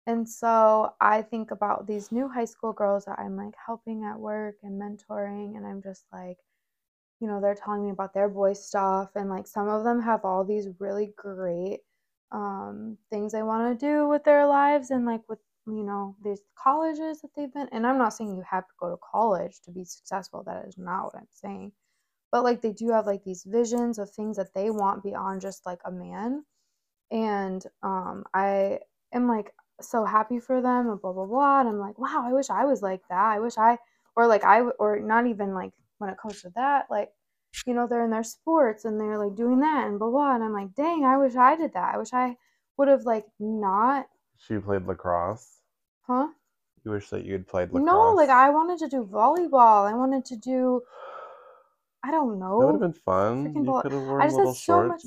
And 0.06 0.28
so 0.28 0.92
I 1.00 1.22
think 1.22 1.50
about 1.50 1.86
these 1.86 2.12
new 2.12 2.28
high 2.28 2.44
school 2.44 2.72
girls 2.72 3.06
that 3.06 3.18
I'm 3.18 3.36
like 3.36 3.54
helping 3.64 4.04
at 4.04 4.18
work 4.18 4.56
and 4.62 4.80
mentoring. 4.80 5.56
And 5.56 5.66
I'm 5.66 5.82
just 5.82 6.04
like, 6.12 6.38
you 7.20 7.28
know, 7.28 7.40
they're 7.40 7.54
telling 7.54 7.84
me 7.84 7.90
about 7.90 8.12
their 8.12 8.28
boy 8.28 8.52
stuff. 8.52 9.10
And 9.14 9.30
like 9.30 9.46
some 9.46 9.68
of 9.68 9.84
them 9.84 10.02
have 10.02 10.24
all 10.24 10.44
these 10.44 10.68
really 10.78 11.12
great 11.16 11.80
um, 12.32 12.98
things 13.10 13.32
they 13.32 13.42
want 13.42 13.78
to 13.78 13.86
do 13.86 14.08
with 14.08 14.24
their 14.24 14.46
lives 14.46 14.90
and 14.90 15.06
like 15.06 15.22
with 15.28 15.38
you 15.66 15.82
know, 15.82 16.14
there's 16.22 16.42
colleges 16.62 17.20
that 17.22 17.30
they've 17.34 17.52
been, 17.52 17.68
and 17.72 17.86
I'm 17.86 17.98
not 17.98 18.12
saying 18.12 18.36
you 18.36 18.44
have 18.48 18.66
to 18.66 18.74
go 18.78 18.90
to 18.90 18.98
college 19.10 19.60
to 19.64 19.70
be 19.70 19.84
successful. 19.84 20.42
That 20.44 20.66
is 20.66 20.76
not 20.76 21.04
what 21.04 21.16
I'm 21.16 21.28
saying. 21.30 21.72
But 22.30 22.44
like 22.44 22.60
they 22.60 22.72
do 22.72 22.90
have 22.90 23.06
like 23.06 23.24
these 23.24 23.44
visions 23.44 23.98
of 23.98 24.10
things 24.10 24.36
that 24.36 24.52
they 24.54 24.70
want 24.70 25.02
beyond 25.02 25.40
just 25.40 25.64
like 25.64 25.80
a 25.84 25.90
man. 25.90 26.44
And 27.10 27.64
um, 27.82 28.24
I 28.34 28.80
am 29.12 29.28
like 29.28 29.52
so 29.80 30.04
happy 30.04 30.38
for 30.40 30.60
them 30.62 30.88
and 30.88 31.00
blah 31.00 31.12
blah 31.12 31.26
blah. 31.26 31.60
And 31.60 31.68
I'm 31.68 31.78
like, 31.78 31.98
wow, 31.98 32.22
I 32.26 32.32
wish 32.32 32.50
I 32.50 32.64
was 32.64 32.82
like 32.82 33.02
that. 33.08 33.18
I 33.36 33.40
wish 33.40 33.58
I, 33.58 33.78
or 34.16 34.26
like 34.26 34.44
i 34.44 34.60
or 34.60 35.00
not 35.00 35.26
even 35.26 35.54
like 35.54 35.72
when 35.98 36.10
it 36.10 36.18
comes 36.18 36.42
to 36.42 36.50
that, 36.54 36.86
like 36.90 37.10
you 37.66 37.74
know, 37.74 37.86
they're 37.86 38.04
in 38.04 38.10
their 38.10 38.24
sports 38.24 38.84
and 38.84 39.00
they're 39.00 39.18
like 39.18 39.36
doing 39.36 39.60
that 39.60 39.86
and 39.86 39.98
blah 39.98 40.10
blah. 40.10 40.34
And 40.34 40.44
I'm 40.44 40.52
like, 40.52 40.74
dang, 40.74 41.04
I 41.04 41.16
wish 41.18 41.36
I 41.36 41.56
did 41.56 41.72
that. 41.74 41.94
I 41.94 41.98
wish 41.98 42.12
I 42.12 42.36
would 42.76 42.88
have 42.88 43.04
like 43.04 43.26
not, 43.38 44.06
She 44.36 44.58
played 44.58 44.86
lacrosse. 44.86 45.60
huh? 46.02 46.28
You 46.84 46.90
wish 46.90 47.08
that 47.10 47.24
you 47.24 47.32
had 47.32 47.46
played 47.46 47.72
lacrosse. 47.72 47.86
No, 47.86 48.12
like 48.14 48.28
I 48.28 48.50
wanted 48.50 48.78
to 48.80 48.88
do 48.88 49.04
volleyball. 49.10 49.88
I 49.90 49.94
wanted 49.94 50.24
to 50.26 50.36
do 50.36 50.82
I 52.02 52.10
don't 52.10 52.38
know 52.38 52.60
That 52.60 52.66
would 52.66 52.72
have 52.82 52.92
been 52.92 53.00
fun. 53.02 53.46
freaking 53.46 53.64
You 53.66 53.80
could 53.80 53.92
have 53.92 54.02
I 54.02 54.06
worn 54.06 54.20
just 54.22 54.36
had 54.36 54.38
little 54.38 54.54
so 54.54 54.88
much-. 54.88 55.02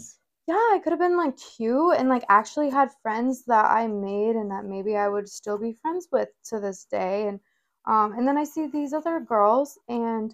Yeah, 0.48 0.56
I 0.56 0.80
could 0.82 0.92
have 0.94 1.00
been 1.00 1.18
like 1.18 1.36
cute 1.38 1.96
and 1.98 2.08
like 2.08 2.24
actually 2.30 2.70
had 2.70 2.92
friends 3.02 3.44
that 3.46 3.66
I 3.66 3.88
made 3.88 4.36
and 4.38 4.50
that 4.52 4.64
maybe 4.66 4.96
I 4.96 5.10
would 5.10 5.28
still 5.30 5.58
be 5.58 5.74
friends 5.74 6.08
with 6.12 6.30
to 6.46 6.60
this 6.62 6.86
day. 6.86 7.28
And 7.28 7.40
um 7.86 8.14
and 8.14 8.26
then 8.28 8.38
I 8.38 8.46
see 8.46 8.68
these 8.68 8.94
other 8.94 9.20
girls 9.20 9.78
and 9.90 10.34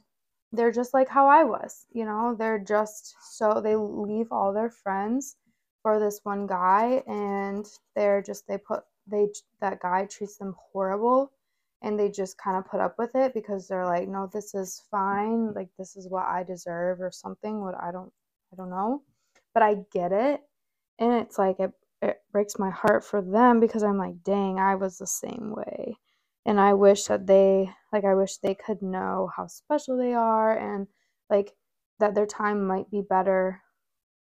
they're 0.51 0.71
just 0.71 0.93
like 0.93 1.09
how 1.09 1.27
I 1.27 1.43
was, 1.43 1.87
you 1.91 2.05
know, 2.05 2.35
they're 2.37 2.59
just 2.59 3.15
so 3.37 3.59
they 3.59 3.75
leave 3.75 4.31
all 4.31 4.53
their 4.53 4.69
friends 4.69 5.35
for 5.81 5.99
this 5.99 6.19
one 6.23 6.45
guy 6.47 7.03
and 7.07 7.65
they're 7.95 8.21
just 8.21 8.47
they 8.47 8.57
put 8.59 8.83
they 9.07 9.29
that 9.61 9.79
guy 9.81 10.05
treats 10.05 10.37
them 10.37 10.55
horrible 10.71 11.31
and 11.81 11.99
they 11.99 12.09
just 12.09 12.37
kind 12.37 12.55
of 12.57 12.65
put 12.69 12.79
up 12.79 12.97
with 12.99 13.15
it 13.15 13.33
because 13.33 13.67
they're 13.67 13.85
like 13.85 14.07
no 14.07 14.27
this 14.31 14.53
is 14.53 14.83
fine 14.91 15.53
like 15.53 15.69
this 15.77 15.95
is 15.95 16.07
what 16.07 16.25
I 16.27 16.43
deserve 16.43 17.01
or 17.01 17.11
something 17.11 17.61
what 17.61 17.75
I 17.81 17.91
don't 17.91 18.13
I 18.53 18.55
don't 18.57 18.69
know 18.69 19.01
but 19.53 19.63
I 19.63 19.77
get 19.91 20.11
it 20.11 20.41
and 20.99 21.13
it's 21.13 21.37
like 21.37 21.59
it, 21.59 21.71
it 22.01 22.17
breaks 22.31 22.59
my 22.59 22.69
heart 22.69 23.03
for 23.03 23.21
them 23.21 23.59
because 23.59 23.83
I'm 23.83 23.97
like 23.97 24.23
dang 24.23 24.59
I 24.59 24.75
was 24.75 24.97
the 24.97 25.07
same 25.07 25.53
way. 25.55 25.97
And 26.45 26.59
I 26.59 26.73
wish 26.73 27.05
that 27.05 27.27
they 27.27 27.69
like 27.91 28.05
I 28.05 28.15
wish 28.15 28.37
they 28.37 28.55
could 28.55 28.81
know 28.81 29.31
how 29.35 29.47
special 29.47 29.97
they 29.97 30.13
are 30.13 30.57
and 30.57 30.87
like 31.29 31.53
that 31.99 32.15
their 32.15 32.25
time 32.25 32.65
might 32.67 32.89
be 32.91 33.01
better 33.01 33.61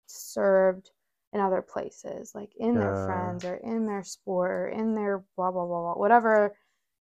served 0.07 0.90
in 1.35 1.40
other 1.40 1.61
places 1.61 2.33
like 2.35 2.50
in 2.59 2.78
their 2.78 2.94
friends 2.94 3.44
or 3.44 3.57
in 3.57 3.87
their 3.87 4.02
sport 4.02 4.50
or 4.50 4.68
in 4.68 4.94
their 4.94 5.24
blah 5.37 5.50
blah 5.50 5.66
blah 5.66 5.81
blah 5.83 5.94
whatever 5.94 6.54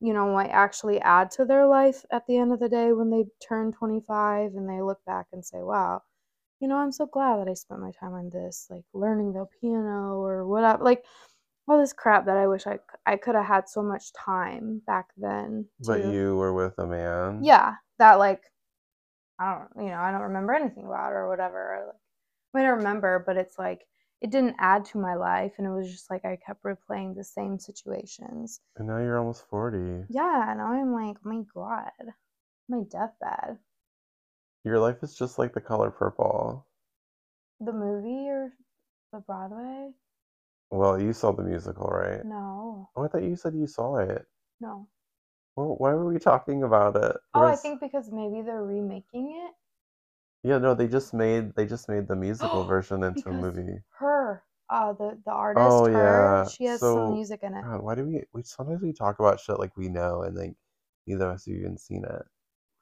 you 0.02 0.14
know, 0.14 0.34
might 0.34 0.50
actually 0.50 1.00
add 1.02 1.30
to 1.32 1.46
their 1.46 1.68
life 1.68 2.04
at 2.12 2.26
the 2.28 2.36
end 2.38 2.52
of 2.52 2.60
the 2.60 2.68
day 2.68 2.92
when 2.92 3.12
they 3.12 3.26
turn 3.48 3.72
25 3.72 4.54
and 4.56 4.68
they 4.68 4.82
look 4.82 5.00
back 5.06 5.28
and 5.32 5.46
say, 5.46 5.60
wow, 5.62 6.02
you 6.62 6.68
know, 6.68 6.78
I'm 6.78 6.92
so 6.92 7.08
glad 7.08 7.40
that 7.40 7.50
I 7.50 7.54
spent 7.56 7.82
my 7.82 7.92
time 7.92 8.14
on 8.14 8.30
this, 8.30 8.68
like 8.70 8.86
learning 8.94 9.34
the 9.34 9.46
piano 9.60 10.22
or 10.22 10.48
whatever. 10.48 10.84
Like, 10.84 11.04
all 11.68 11.80
this 11.80 11.94
crap 11.94 12.26
that 12.26 12.38
I 12.38 12.48
wish 12.48 12.68
I, 12.68 12.80
I 13.06 13.16
could 13.18 13.36
have 13.36 13.46
had 13.46 13.70
so 13.70 13.82
much 13.82 14.14
time 14.14 14.82
back 14.86 15.08
then. 15.18 15.66
But 15.80 16.06
you 16.06 16.36
were 16.36 16.54
with 16.54 16.78
a 16.78 16.88
man. 16.88 17.40
yeah, 17.44 17.76
that 18.00 18.20
like 18.20 18.42
I 19.40 19.54
don't 19.56 19.86
you 19.86 19.92
know, 19.92 20.00
I 20.00 20.12
don't 20.12 20.22
remember 20.22 20.54
anything 20.54 20.86
about 20.86 21.14
or 21.14 21.30
whatever. 21.30 21.94
Like 22.54 22.64
I 22.64 22.68
I 22.68 22.70
remember, 22.72 23.24
but 23.26 23.38
it's 23.38 23.58
like 23.58 23.86
it 24.22 24.30
didn't 24.30 24.56
add 24.60 24.86
to 24.86 25.00
my 25.00 25.16
life 25.16 25.54
and 25.58 25.66
it 25.66 25.72
was 25.72 25.90
just 25.92 26.10
like 26.12 26.26
I 26.26 26.38
kept 26.46 26.64
replaying 26.64 27.16
the 27.16 27.24
same 27.24 27.58
situations. 27.58 28.60
And 28.78 28.88
now 28.88 28.98
you're 28.98 29.18
almost 29.18 29.48
40. 29.50 30.06
Yeah, 30.10 30.54
now 30.58 30.74
I'm 30.74 30.94
like, 30.94 31.18
oh 31.26 31.30
my 31.30 31.44
god. 31.54 32.14
My 32.70 32.82
deathbed. 32.90 33.58
Your 34.64 34.80
life 34.80 34.98
is 35.04 35.16
just 35.16 35.40
like 35.40 35.54
the 35.54 35.62
color 35.62 35.90
purple. 35.90 36.66
The 37.60 37.74
movie 37.74 38.30
or 38.30 38.52
the 39.12 39.20
Broadway? 39.20 39.92
Well, 40.70 41.02
you 41.02 41.14
saw 41.14 41.32
the 41.32 41.44
musical, 41.44 41.88
right? 41.88 42.24
No. 42.26 42.90
Oh, 42.96 43.04
I 43.04 43.08
thought 43.08 43.24
you 43.24 43.36
said 43.36 43.56
you 43.56 43.68
saw 43.68 43.98
it. 43.98 44.26
No. 44.60 44.88
Well, 45.56 45.76
why 45.78 45.94
were 45.94 46.12
we 46.12 46.20
talking 46.20 46.64
about 46.64 46.96
it? 46.96 47.18
Oh, 47.34 47.44
I 47.44 47.56
think 47.56 47.82
because 47.82 48.10
maybe 48.12 48.42
they're 48.42 48.64
remaking 48.64 49.34
it. 49.48 50.48
Yeah, 50.48 50.60
no, 50.60 50.74
they 50.74 50.88
just 50.88 51.14
made 51.14 51.56
they 51.56 51.66
just 51.66 51.90
made 51.90 52.08
the 52.08 52.16
musical 52.16 52.64
version 52.68 53.04
into 53.04 53.30
a 53.30 53.34
movie. 53.34 53.80
Her, 54.00 54.44
uh 54.70 54.94
the 54.94 55.20
the 55.26 55.32
artist, 55.32 55.66
Oh, 55.70 55.86
her, 55.86 55.92
yeah. 56.44 56.48
she 56.50 56.66
has 56.66 56.80
So- 56.80 56.96
some 56.96 57.14
music 57.14 57.42
in 57.44 57.54
it. 57.54 57.64
God, 57.64 57.82
why 57.82 57.96
do 57.96 58.06
we 58.06 58.24
we 58.34 58.44
sometimes 58.44 58.82
we 58.82 58.94
talk 58.94 59.20
about 59.20 59.40
shit 59.40 59.60
like 59.60 59.76
we 59.76 59.90
know 59.90 60.22
and 60.24 60.36
like 60.36 60.54
neither 61.06 61.26
of 61.30 61.36
us 61.36 61.46
have 61.46 61.56
even 61.56 61.78
seen 61.78 62.06
it. 62.06 62.24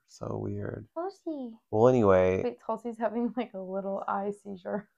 So 0.09 0.39
weird. 0.43 0.87
Tulsi. 0.95 1.51
Well, 1.71 1.87
anyway, 1.87 2.41
Wait, 2.43 2.57
Tulsi's 2.65 2.97
having 2.97 3.31
like 3.37 3.53
a 3.53 3.59
little 3.59 4.03
eye 4.07 4.31
seizure. 4.43 4.89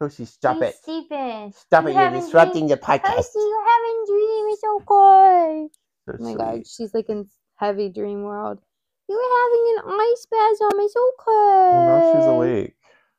Toshi, 0.00 0.26
stop 0.26 0.56
She's 0.56 0.64
it! 0.64 0.74
sleeping. 0.84 1.52
Stop 1.54 1.84
You 1.84 1.90
it! 1.90 1.94
You're 1.94 2.10
disrupting 2.12 2.68
the 2.68 2.76
Tulsi, 2.76 3.02
podcast. 3.02 3.34
you're 3.34 3.68
having 3.68 4.04
dream. 4.06 4.46
It's 4.48 4.60
so 4.60 4.82
oh, 4.88 5.68
good. 6.08 6.16
So 6.18 6.24
Oh 6.24 6.24
my 6.24 6.34
god, 6.34 6.66
she's 6.66 6.94
like 6.94 7.08
in 7.10 7.28
heavy 7.56 7.90
dream 7.90 8.22
world. 8.22 8.60
You're 9.08 9.18
having 9.18 9.74
an 9.76 10.00
eye 10.00 10.14
spasm. 10.18 10.80
It's 10.80 10.94
okay. 10.96 11.26
Well, 11.26 11.84
now 11.84 12.12
she's 12.14 12.26
awake. 12.26 12.74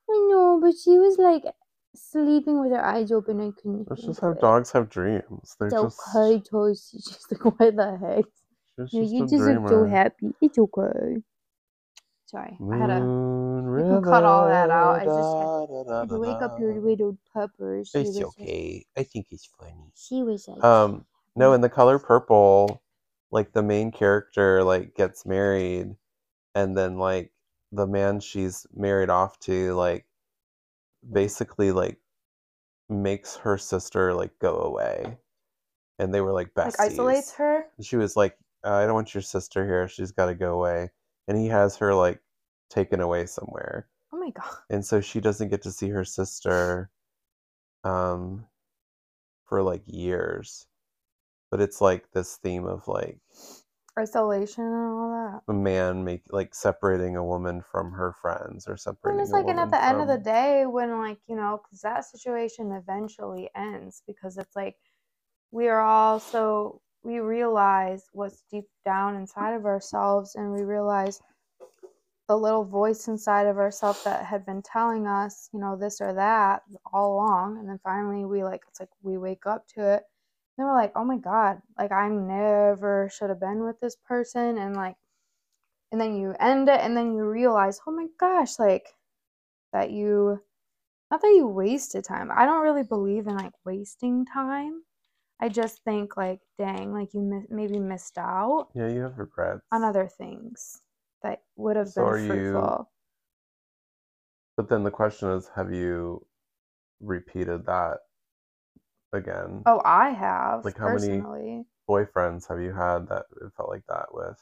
I 0.09 0.27
know, 0.31 0.59
but 0.61 0.73
she 0.81 0.97
was 0.97 1.17
like 1.17 1.43
sleeping 1.95 2.61
with 2.61 2.71
her 2.71 2.83
eyes 2.83 3.11
open. 3.11 3.41
I 3.41 3.51
couldn't. 3.61 3.87
Let's 3.89 4.03
just 4.03 4.21
have 4.21 4.37
it. 4.37 4.41
dogs 4.41 4.71
have 4.71 4.89
dreams. 4.89 5.55
They're 5.59 5.67
It's 5.67 5.81
just 5.81 5.99
okay, 6.15 6.41
Tulsi. 6.49 6.97
She's 7.03 7.25
like, 7.29 7.59
what 7.59 7.75
the 7.75 7.97
heck? 7.97 8.25
she's 8.89 9.11
No, 9.11 9.19
you 9.19 9.27
just 9.27 9.33
look 9.33 9.69
so 9.69 9.85
happy. 9.85 10.31
It's 10.41 10.57
okay. 10.57 11.21
Sorry, 12.31 12.57
I 12.71 12.77
had 12.77 12.87
to. 12.87 12.99
Moon 13.01 13.77
you 13.87 13.95
can 13.95 14.03
cut 14.03 14.23
all 14.23 14.47
that 14.47 14.69
out. 14.69 15.01
I 15.01 15.03
just 15.03 15.09
had- 15.09 15.67
da, 15.67 15.83
da, 15.83 15.99
had 15.99 16.09
to 16.09 16.17
wake 16.19 16.41
up 16.41 16.57
your 16.61 16.79
widowed. 16.79 17.17
She 17.35 17.99
It's 17.99 18.07
was 18.07 18.17
like- 18.17 18.25
okay. 18.27 18.85
I 18.97 19.03
think 19.03 19.27
it's 19.31 19.45
funny. 19.59 19.91
she 19.95 20.23
was 20.23 20.47
like, 20.47 20.63
Um, 20.63 21.05
no, 21.35 21.51
in 21.51 21.59
the 21.59 21.67
color 21.69 21.99
purple, 21.99 22.81
like 23.31 23.51
the 23.51 23.61
main 23.61 23.91
character 23.91 24.63
like 24.63 24.95
gets 24.95 25.25
married, 25.25 25.97
and 26.55 26.77
then 26.77 26.97
like 26.97 27.33
the 27.73 27.85
man 27.85 28.21
she's 28.21 28.65
married 28.73 29.09
off 29.09 29.37
to 29.39 29.73
like 29.73 30.05
basically 31.11 31.73
like 31.73 31.99
makes 32.87 33.35
her 33.37 33.57
sister 33.57 34.13
like 34.13 34.39
go 34.39 34.55
away, 34.61 35.17
and 35.99 36.13
they 36.13 36.21
were 36.21 36.31
like 36.33 36.53
besties. 36.53 36.79
like 36.79 36.91
isolates 36.91 37.33
her. 37.33 37.65
She 37.81 37.97
was 37.97 38.15
like, 38.15 38.37
uh, 38.63 38.71
"I 38.75 38.85
don't 38.85 38.95
want 38.95 39.13
your 39.13 39.21
sister 39.21 39.65
here. 39.65 39.89
She's 39.89 40.11
got 40.13 40.27
to 40.27 40.35
go 40.35 40.53
away," 40.53 40.91
and 41.31 41.39
he 41.39 41.47
has 41.47 41.77
her 41.77 41.95
like 41.95 42.19
taken 42.69 42.99
away 42.99 43.25
somewhere 43.25 43.87
Oh 44.13 44.17
my 44.19 44.31
god. 44.31 44.53
and 44.69 44.85
so 44.85 44.99
she 44.99 45.21
doesn't 45.21 45.47
get 45.47 45.61
to 45.61 45.71
see 45.71 45.87
her 45.87 46.03
sister 46.03 46.89
um 47.85 48.45
for 49.45 49.63
like 49.63 49.83
years 49.85 50.67
but 51.49 51.61
it's 51.61 51.79
like 51.79 52.11
this 52.11 52.35
theme 52.35 52.65
of 52.65 52.85
like 52.89 53.19
Isolation 53.97 54.65
and 54.65 54.75
all 54.75 55.09
that. 55.47 55.53
a 55.53 55.55
man 55.55 56.03
make 56.03 56.23
like 56.31 56.53
separating 56.53 57.15
a 57.15 57.23
woman 57.23 57.61
from 57.61 57.91
her 57.91 58.13
friends 58.21 58.67
or 58.67 58.75
separating 58.75 59.19
And 59.19 59.25
it's 59.25 59.33
like, 59.33 59.47
and 59.47 59.59
at 59.59 59.69
the 59.71 59.83
end 59.83 60.01
of 60.01 60.07
the 60.07 60.17
day, 60.17 60.65
when 60.65 60.97
like 60.99 61.19
you 61.27 61.35
know, 61.37 61.61
because 61.63 61.81
that 61.81 62.03
situation 62.05 62.73
eventually 62.73 63.49
ends, 63.55 64.03
because 64.05 64.37
it's 64.37 64.55
like 64.55 64.75
we 65.51 65.67
are 65.69 65.81
all 65.81 66.19
so 66.19 66.81
we 67.03 67.19
realize 67.19 68.09
what's 68.13 68.43
deep 68.51 68.65
down 68.85 69.15
inside 69.15 69.53
of 69.53 69.65
ourselves, 69.65 70.35
and 70.35 70.51
we 70.51 70.63
realize 70.63 71.21
the 72.27 72.37
little 72.37 72.63
voice 72.63 73.07
inside 73.07 73.47
of 73.47 73.57
ourselves 73.57 74.03
that 74.03 74.25
had 74.25 74.45
been 74.45 74.61
telling 74.61 75.07
us, 75.07 75.49
you 75.53 75.59
know, 75.59 75.75
this 75.75 75.99
or 76.01 76.13
that 76.13 76.63
all 76.93 77.13
along, 77.13 77.59
and 77.59 77.67
then 77.69 77.79
finally 77.83 78.25
we 78.25 78.43
like 78.43 78.61
it's 78.69 78.79
like 78.79 78.89
we 79.03 79.17
wake 79.17 79.45
up 79.45 79.67
to 79.75 79.81
it. 79.95 80.03
And 80.57 80.67
we're 80.67 80.75
like, 80.75 80.91
oh 80.95 81.05
my 81.05 81.17
god, 81.17 81.61
like 81.77 81.91
I 81.91 82.09
never 82.09 83.09
should 83.11 83.29
have 83.29 83.39
been 83.39 83.63
with 83.63 83.79
this 83.79 83.95
person, 84.07 84.57
and 84.57 84.75
like 84.75 84.95
and 85.91 85.99
then 85.99 86.15
you 86.15 86.35
end 86.39 86.69
it 86.69 86.79
and 86.81 86.95
then 86.95 87.13
you 87.13 87.23
realize 87.23 87.79
oh 87.85 87.91
my 87.91 88.07
gosh 88.19 88.57
like 88.59 88.87
that 89.73 89.91
you 89.91 90.39
not 91.09 91.21
that 91.21 91.33
you 91.35 91.47
wasted 91.47 92.03
time 92.03 92.29
i 92.35 92.45
don't 92.45 92.63
really 92.63 92.83
believe 92.83 93.27
in 93.27 93.35
like 93.35 93.53
wasting 93.65 94.25
time 94.25 94.81
i 95.41 95.49
just 95.49 95.83
think 95.83 96.15
like 96.17 96.39
dang 96.57 96.93
like 96.93 97.13
you 97.13 97.21
mi- 97.21 97.47
maybe 97.49 97.79
missed 97.79 98.17
out 98.17 98.67
yeah 98.75 98.87
you 98.87 99.01
have 99.01 99.17
regrets. 99.17 99.61
on 99.71 99.83
other 99.83 100.07
things 100.07 100.81
that 101.23 101.41
would 101.55 101.75
have 101.75 101.89
So 101.89 102.01
been 102.03 102.13
are 102.13 102.17
you- 102.17 102.27
fruitful. 102.27 102.91
But 104.57 104.69
then 104.69 104.83
the 104.83 104.91
question 104.91 105.29
is 105.31 105.49
have 105.55 105.71
you 105.73 106.25
repeated 106.99 107.65
that 107.65 107.97
again? 109.13 109.63
Oh 109.65 109.81
i 109.83 110.09
have 110.09 110.63
Like, 110.65 110.77
how 110.77 110.93
many- 110.93 111.65
boyfriends 111.89 112.47
have 112.47 112.61
you 112.61 112.71
had 112.73 113.07
that 113.09 113.25
it 113.41 113.51
felt 113.57 113.69
like 113.69 113.85
that 113.89 114.13
with? 114.13 114.37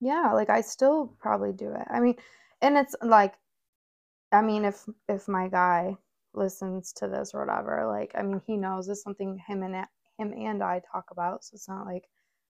Yeah 0.00 0.32
like 0.32 0.50
i 0.50 0.60
still 0.60 1.14
probably 1.18 1.52
do 1.52 1.70
it. 1.72 1.86
I 1.90 2.00
mean 2.00 2.16
and 2.62 2.76
it's 2.78 2.94
like 3.02 3.34
i 4.32 4.40
mean 4.42 4.64
if 4.64 4.88
if 5.08 5.26
my 5.28 5.48
guy 5.48 5.96
listens 6.32 6.92
to 6.94 7.08
this 7.08 7.34
or 7.34 7.44
whatever 7.44 7.86
like 7.88 8.12
i 8.14 8.22
mean 8.22 8.40
he 8.46 8.56
knows 8.56 8.88
it's 8.88 9.02
something 9.02 9.36
him 9.48 9.62
and 9.64 9.74
him 10.20 10.32
and 10.32 10.62
i 10.62 10.80
talk 10.92 11.06
about 11.10 11.44
so 11.44 11.54
it's 11.54 11.68
not 11.68 11.86
like 11.86 12.04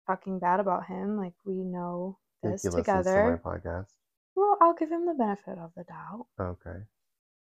talking 0.07 0.39
bad 0.39 0.61
about 0.61 0.87
him 0.87 1.17
like 1.17 1.33
we 1.45 1.55
know 1.55 2.19
this 2.43 2.63
he 2.63 2.71
together. 2.71 3.39
to 3.43 3.51
my 3.51 3.57
podcast 3.57 3.89
well 4.37 4.57
i'll 4.61 4.75
give 4.75 4.91
him 4.91 5.07
the 5.07 5.15
benefit 5.15 5.59
of 5.59 5.71
the 5.77 5.85
doubt. 5.85 6.27
Okay. 6.41 6.79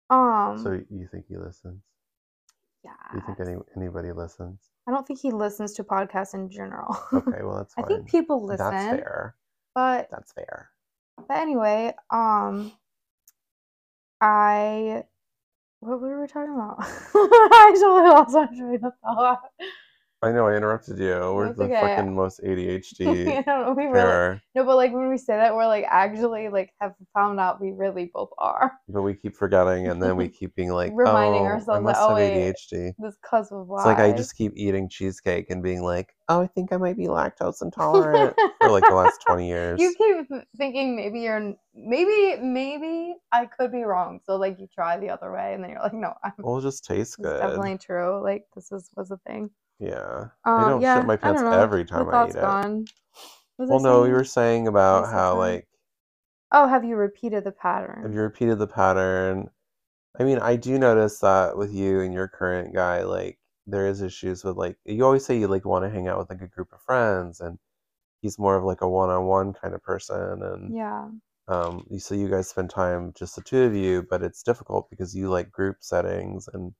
Um 0.09 0.61
so 0.63 0.79
you 0.89 1.07
think 1.11 1.25
he 1.27 1.37
listens? 1.37 1.81
Yeah 2.83 2.91
do 3.11 3.17
you 3.17 3.23
think 3.25 3.39
any 3.39 3.57
anybody 3.75 4.11
listens? 4.11 4.69
I 4.87 4.91
don't 4.91 5.05
think 5.05 5.19
he 5.19 5.31
listens 5.31 5.73
to 5.73 5.83
podcasts 5.83 6.33
in 6.33 6.49
general. 6.49 6.97
Okay 7.11 7.43
well 7.43 7.57
that's 7.57 7.73
i 7.77 7.81
think 7.81 8.07
people 8.07 8.45
listen 8.45 8.71
that's 8.71 9.01
fair. 9.01 9.35
but 9.73 10.07
that's 10.11 10.31
fair. 10.31 10.69
But 11.27 11.37
anyway, 11.37 11.93
um, 12.11 12.71
I 14.21 15.03
what 15.79 16.01
were 16.01 16.21
we 16.21 16.27
talking 16.27 16.53
about? 16.53 16.77
I 16.81 17.69
actually 17.69 18.09
lost 18.09 18.33
my 18.33 18.45
train 18.47 18.83
of 18.83 18.93
thought. 19.01 19.41
I 20.21 20.31
know 20.31 20.47
I 20.47 20.55
interrupted 20.55 20.97
you. 20.97 21.13
We're 21.35 21.47
That's 21.47 21.59
the 21.59 21.65
okay. 21.65 21.81
fucking 21.81 22.15
most 22.15 22.39
I 22.43 22.47
ADHD 22.47 23.25
don't 23.45 23.47
know. 23.47 23.73
We 23.77 23.85
really 23.91 24.39
no, 24.55 24.63
but 24.65 24.75
like 24.75 24.93
when 24.93 25.09
we 25.09 25.17
say 25.17 25.35
that, 25.35 25.53
we're 25.53 25.67
like 25.67 25.85
actually 25.89 26.49
like 26.49 26.71
have 26.81 26.93
found 27.13 27.39
out 27.39 27.61
we 27.61 27.71
really 27.71 28.09
both 28.13 28.29
are. 28.37 28.71
but 28.89 29.01
we 29.01 29.13
keep 29.13 29.35
forgetting, 29.35 29.87
and 29.87 30.01
then 30.01 30.15
we 30.15 30.29
keep 30.29 30.55
being 30.55 30.71
like, 30.71 30.93
Reminding 30.95 31.41
"Oh, 31.41 31.45
ourselves 31.45 31.79
that, 31.79 31.81
must 31.81 32.01
oh, 32.01 32.09
have 32.09 32.17
wait, 32.17 32.55
ADHD." 32.71 32.93
This 32.97 33.15
cause 33.29 33.51
of 33.51 33.67
why. 33.67 33.79
It's 33.79 33.85
like 33.85 33.99
I 33.99 34.15
just 34.15 34.35
keep 34.35 34.53
eating 34.55 34.89
cheesecake 34.89 35.49
and 35.49 35.61
being 35.61 35.83
like, 35.83 36.15
"Oh, 36.29 36.41
I 36.41 36.47
think 36.47 36.71
I 36.71 36.77
might 36.77 36.97
be 36.97 37.05
lactose 37.05 37.61
intolerant" 37.61 38.35
for 38.61 38.71
like 38.71 38.87
the 38.87 38.95
last 38.95 39.21
twenty 39.27 39.47
years. 39.47 39.79
You 39.79 39.93
keep 39.97 40.39
thinking 40.57 40.95
maybe 40.95 41.19
you're 41.21 41.53
maybe 41.75 42.41
maybe 42.41 43.15
I 43.31 43.45
could 43.45 43.71
be 43.71 43.83
wrong. 43.83 44.21
So 44.23 44.37
like 44.37 44.59
you 44.59 44.67
try 44.73 44.97
the 44.97 45.09
other 45.09 45.31
way, 45.31 45.53
and 45.53 45.63
then 45.63 45.71
you're 45.71 45.81
like, 45.81 45.93
no, 45.93 46.13
I'm 46.23 46.33
Well, 46.39 46.57
it 46.57 46.61
just 46.61 46.85
tastes 46.85 47.15
good. 47.15 47.39
definitely 47.39 47.77
true. 47.77 48.23
Like 48.23 48.45
this 48.55 48.71
is 48.71 48.89
was 48.95 49.11
a 49.11 49.17
thing. 49.27 49.49
Yeah, 49.79 50.29
Um, 50.45 50.57
I 50.57 50.63
don't 50.65 50.81
yeah, 50.81 50.99
shit 51.01 51.05
my 51.05 51.15
pants 51.17 51.43
every 51.51 51.85
time 51.85 52.09
I 52.09 52.27
eat 52.29 52.35
it. 52.35 52.35
gone. 52.41 52.85
What 53.57 53.67
was 53.67 53.71
I 53.71 53.73
Well, 53.73 53.79
no, 53.79 54.03
you 54.05 54.13
were 54.13 54.23
saying 54.23 54.67
about 54.67 55.09
how 55.11 55.37
like 55.37 55.67
Oh, 56.51 56.67
have 56.67 56.83
you 56.83 56.95
repeated 56.95 57.43
the 57.43 57.51
pattern? 57.51 58.03
Have 58.03 58.13
you 58.13 58.21
repeated 58.21 58.57
the 58.59 58.67
pattern? 58.67 59.49
I 60.19 60.23
mean, 60.23 60.39
I 60.39 60.55
do 60.57 60.79
notice 60.79 61.19
that 61.19 61.57
with 61.57 61.73
you 61.73 62.01
and 62.01 62.13
your 62.13 62.27
current 62.29 62.73
guy, 62.73 63.03
like 63.03 63.39
there 63.67 63.87
is 63.87 64.01
issues 64.01 64.43
with 64.43 64.57
like 64.57 64.77
you 64.85 65.05
always 65.05 65.25
say 65.25 65.39
you 65.39 65.47
like 65.47 65.65
want 65.65 65.85
to 65.85 65.89
hang 65.91 66.07
out 66.07 66.19
with 66.19 66.29
like 66.29 66.41
a 66.41 66.47
group 66.47 66.73
of 66.73 66.81
friends, 66.81 67.39
and 67.41 67.59
he's 68.21 68.39
more 68.39 68.57
of 68.57 68.65
like 68.65 68.81
a 68.81 68.89
one-on-one 68.89 69.53
kind 69.53 69.73
of 69.75 69.83
person, 69.83 70.43
and 70.43 70.75
Yeah. 70.75 71.09
um, 71.49 71.85
you- 71.91 71.99
so 71.99 72.15
you 72.15 72.29
guys 72.29 72.49
spend 72.49 72.69
time 72.71 73.13
just 73.13 73.35
the 73.37 73.43
two 73.43 73.63
of 73.63 73.75
you, 73.75 74.03
but 74.03 74.23
it's 74.23 74.43
difficult 74.43 74.89
because 74.91 75.15
you 75.15 75.29
like 75.29 75.51
group 75.51 75.77
settings, 75.83 76.47
and 76.49 76.75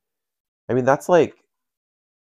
I 0.68 0.74
mean 0.74 0.84
that's 0.86 1.08
like 1.08 1.36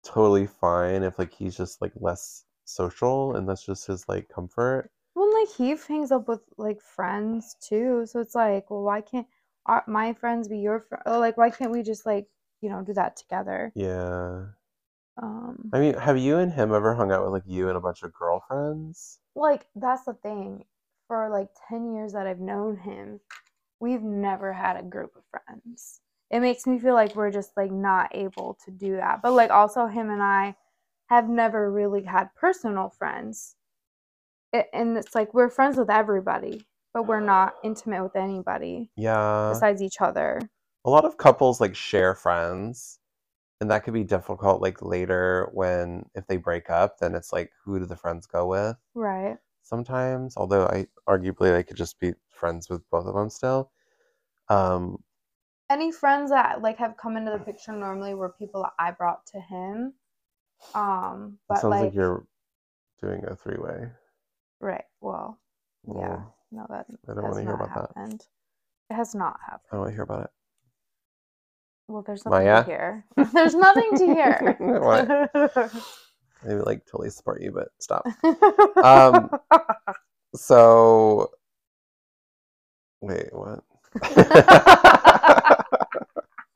totally 0.05 0.47
fine 0.47 1.03
if 1.03 1.19
like 1.19 1.33
he's 1.33 1.57
just 1.57 1.81
like 1.81 1.93
less 1.97 2.45
social 2.65 3.37
and 3.37 3.49
that's 3.49 3.65
just 3.65 3.87
his 3.87 4.09
like 4.09 4.29
comfort. 4.29 4.91
Well, 5.15 5.33
like 5.41 5.49
he 5.57 5.77
hangs 5.89 6.13
up 6.13 6.29
with 6.29 6.41
like 6.57 6.81
friends 6.81 7.57
too, 7.61 8.07
so 8.07 8.21
it's 8.21 8.35
like, 8.35 8.71
well, 8.71 8.83
why 8.83 9.01
can't 9.01 9.27
our, 9.67 9.85
my 9.87 10.13
friends 10.15 10.49
be 10.49 10.59
your 10.59 10.81
friend? 10.81 11.03
Like, 11.07 11.37
why 11.37 11.51
can't 11.51 11.73
we 11.73 11.83
just 11.83 12.07
like 12.07 12.27
you 12.61 12.71
know 12.71 12.83
do 12.83 12.95
that 12.95 13.17
together? 13.17 13.73
Yeah. 13.75 14.47
Um, 15.23 15.71
I 15.73 15.81
mean, 15.81 15.95
have 15.95 16.17
you 16.19 16.39
and 16.39 16.53
him 16.53 16.73
ever 16.73 16.95
hung 16.95 17.13
out 17.13 17.23
with 17.25 17.33
like 17.33 17.43
you 17.47 17.69
and 17.69 17.77
a 17.77 17.81
bunch 17.81 18.03
of 18.03 18.13
girlfriends? 18.13 19.19
like 19.35 19.67
that's 19.75 20.05
the 20.05 20.15
thing. 20.15 20.65
For 21.09 21.29
like 21.29 21.49
ten 21.69 21.93
years 21.95 22.13
that 22.13 22.27
I've 22.27 22.41
known 22.41 22.77
him, 22.77 23.21
we've 23.81 24.03
never 24.03 24.53
had 24.53 24.77
a 24.77 24.83
group 24.83 25.17
of 25.17 25.25
friends. 25.31 26.01
It 26.31 26.41
makes 26.41 26.67
me 26.67 26.79
feel 26.79 26.95
like 26.95 27.17
we're 27.17 27.31
just 27.31 27.51
like 27.57 27.73
not 27.73 28.11
able 28.15 28.57
to 28.65 28.71
do 28.71 28.97
that. 28.97 29.21
But 29.23 29.33
like 29.33 29.51
also 29.51 29.87
him 29.87 30.11
and 30.11 30.23
I 30.23 30.57
have 31.09 31.29
never 31.29 31.71
really 31.71 32.05
had 32.05 32.35
personal 32.37 32.89
friends. 32.91 33.57
It, 34.53 34.69
and 34.73 34.97
it's 34.97 35.15
like 35.15 35.35
we're 35.35 35.51
friends 35.51 35.77
with 35.77 35.91
everybody, 35.91 36.65
but 36.95 37.07
we're 37.07 37.21
not 37.21 37.55
intimate 37.65 38.03
with 38.03 38.17
anybody 38.17 38.91
Yeah. 38.97 39.51
besides 39.51 39.83
each 39.83 40.01
other. 40.01 40.41
a 40.85 40.91
lot 40.91 41.05
of 41.05 41.17
couples 41.19 41.61
like 41.61 41.75
share 41.77 42.15
friends 42.15 42.99
and 43.61 43.71
that 43.71 43.85
could 43.85 43.95
be 43.95 44.05
difficult 44.05 44.63
like 44.63 44.83
later 44.83 45.51
when 45.53 46.05
if 46.15 46.27
they 46.27 46.37
break 46.39 46.71
up 46.71 46.99
then 46.99 47.15
it's 47.15 47.33
like 47.33 47.51
who 47.65 47.79
do 47.79 47.87
the 47.87 47.97
friends 47.97 48.27
go 48.27 48.47
with 48.47 48.77
Right. 48.95 49.37
sometimes 49.63 50.37
although 50.37 50.67
i 50.67 50.87
arguably 51.09 51.55
I 51.55 51.63
could 51.63 51.77
just 51.77 52.01
be 52.01 52.15
friends 52.31 52.71
with 52.71 52.89
both 52.91 53.07
of 53.07 53.15
them 53.15 53.31
still 53.31 53.71
um 54.49 55.03
Any 55.71 55.93
friends 55.93 56.31
that 56.31 56.63
like 56.63 56.79
have 56.79 56.97
come 56.97 57.17
into 57.17 57.31
the 57.31 57.39
picture 57.39 57.73
normally 57.73 58.15
were 58.15 58.31
people 58.31 58.63
that 58.63 58.73
I 58.79 58.91
brought 58.91 59.25
to 59.29 59.41
him. 59.41 59.95
Um, 60.75 61.39
it 61.51 61.59
sounds 61.59 61.71
like, 61.71 61.83
like, 61.87 61.95
you're 61.95 62.27
doing 63.01 63.25
a 63.27 63.37
three-way 63.37 63.89
right. 64.61 64.85
Well, 65.01 65.39
yeah. 65.87 66.19
Oh, 66.19 66.35
No, 66.53 66.67
that 66.69 66.87
I 67.09 67.15
don't 67.15 67.25
has 67.25 67.33
wanna 67.35 67.43
hear 67.43 67.55
about 67.55 67.75
that. 67.75 67.91
happened. 67.97 68.27
It 68.91 68.95
has 68.95 69.15
not 69.15 69.39
happened. 69.47 69.61
i 69.71 69.75
don't 69.77 69.81
want 69.81 69.91
to 69.91 69.95
hear 69.95 70.03
about 70.03 70.25
it 70.25 70.31
Well, 71.89 72.03
there's 72.03 72.25
nothing 72.25 72.43
Maija? 72.47 72.65
to 72.65 72.71
hear. 72.71 73.05
there's 73.33 73.55
nothing 73.55 73.91
to 73.99 74.07
hear. 74.07 74.57
What? 74.81 75.09
maybe 76.45 76.61
like 76.61 76.85
totally 76.87 77.11
support 77.11 77.43
you 77.43 77.53
but 77.53 77.69
stop 77.79 78.07
Um, 78.85 79.31
so 80.35 81.31
wait 83.01 83.29
what 83.33 83.61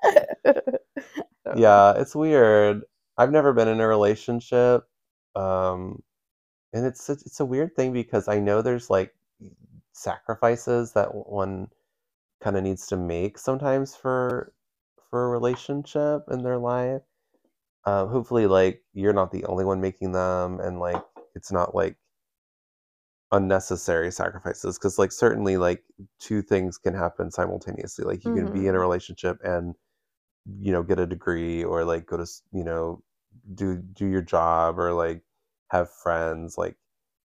yeah 1.52 1.94
it's 1.96 2.14
weird. 2.14 2.82
I've 3.16 3.30
never 3.32 3.52
been 3.52 3.68
in 3.68 3.80
a 3.80 3.86
relationship 3.88 4.84
um 5.36 6.02
and 6.74 6.86
it's 6.86 7.08
it's 7.10 7.24
it's 7.26 7.40
a 7.40 7.44
weird 7.46 7.74
thing 7.76 7.92
because 7.92 8.28
i 8.28 8.38
know 8.40 8.62
there's 8.62 8.90
like 8.90 9.14
sacrifices 9.92 10.92
that 10.94 11.14
one 11.14 11.68
kind 12.42 12.56
of 12.56 12.64
needs 12.64 12.86
to 12.88 12.96
make 12.96 13.38
sometimes 13.38 13.96
for 13.96 14.54
for 15.10 15.26
a 15.26 15.30
relationship 15.30 16.22
in 16.30 16.42
their 16.42 16.58
life. 16.58 17.02
Um 17.86 18.08
hopefully 18.10 18.46
like 18.48 18.82
you're 18.94 19.12
not 19.14 19.32
the 19.32 19.44
only 19.46 19.64
one 19.66 19.80
making 19.80 20.12
them 20.12 20.60
and 20.60 20.80
like 20.80 21.02
it's 21.36 21.52
not 21.52 21.74
like 21.74 21.96
unnecessary 23.32 24.10
sacrifices 24.12 24.78
because 24.78 24.98
like 24.98 25.10
certainly 25.12 25.56
like 25.56 25.82
two 26.20 26.42
things 26.42 26.78
can 26.78 26.94
happen 26.94 27.30
simultaneously. 27.30 28.04
Like 28.04 28.24
you 28.24 28.32
can 28.32 28.48
be 28.48 28.66
in 28.66 28.74
a 28.74 28.78
Mhm. 28.78 28.80
relationship 28.80 29.38
and 29.42 29.74
you 30.60 30.72
know 30.72 30.82
get 30.82 30.98
a 30.98 31.06
degree 31.06 31.64
or 31.64 31.84
like 31.84 32.06
go 32.06 32.16
to 32.16 32.26
you 32.52 32.64
know 32.64 33.02
do 33.54 33.76
do 33.76 34.06
your 34.06 34.22
job 34.22 34.78
or 34.78 34.92
like 34.92 35.22
have 35.70 35.90
friends 35.90 36.56
like 36.58 36.76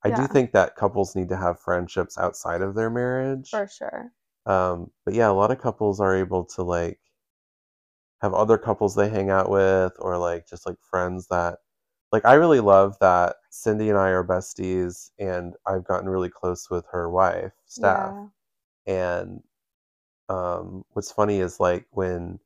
i 0.04 0.10
do 0.10 0.26
think 0.26 0.52
that 0.52 0.76
couples 0.76 1.14
need 1.16 1.28
to 1.28 1.36
have 1.36 1.58
friendships 1.60 2.18
outside 2.18 2.62
of 2.62 2.74
their 2.74 2.90
marriage 2.90 3.50
For 3.50 3.66
sure. 3.66 4.12
um 4.46 4.90
but 5.04 5.14
yeah 5.14 5.30
a 5.30 5.32
lot 5.32 5.50
of 5.50 5.60
couples 5.60 6.00
are 6.00 6.16
able 6.16 6.44
to 6.44 6.62
like 6.62 7.00
have 8.20 8.34
other 8.34 8.58
couples 8.58 8.94
they 8.94 9.08
hang 9.08 9.30
out 9.30 9.50
with 9.50 9.92
or 9.98 10.16
like 10.18 10.46
just 10.48 10.66
like 10.66 10.76
friends 10.80 11.26
that 11.28 11.58
like 12.12 12.24
I 12.24 12.34
really 12.34 12.60
love 12.60 12.96
that 13.00 13.36
Cindy 13.50 13.88
and 13.90 13.98
I 13.98 14.10
are 14.10 14.24
besties 14.24 15.10
and 15.18 15.54
I've 15.66 15.84
gotten 15.84 16.08
really 16.08 16.30
close 16.30 16.70
with 16.70 16.86
her 16.92 17.10
wife, 17.10 17.52
Steph 17.66 18.14
Yeah. 18.86 18.86
And 18.86 19.42
um 20.28 20.84
what's 20.92 21.12
funny 21.12 21.40
is 21.40 21.60
like 21.60 21.86
when 21.90 22.38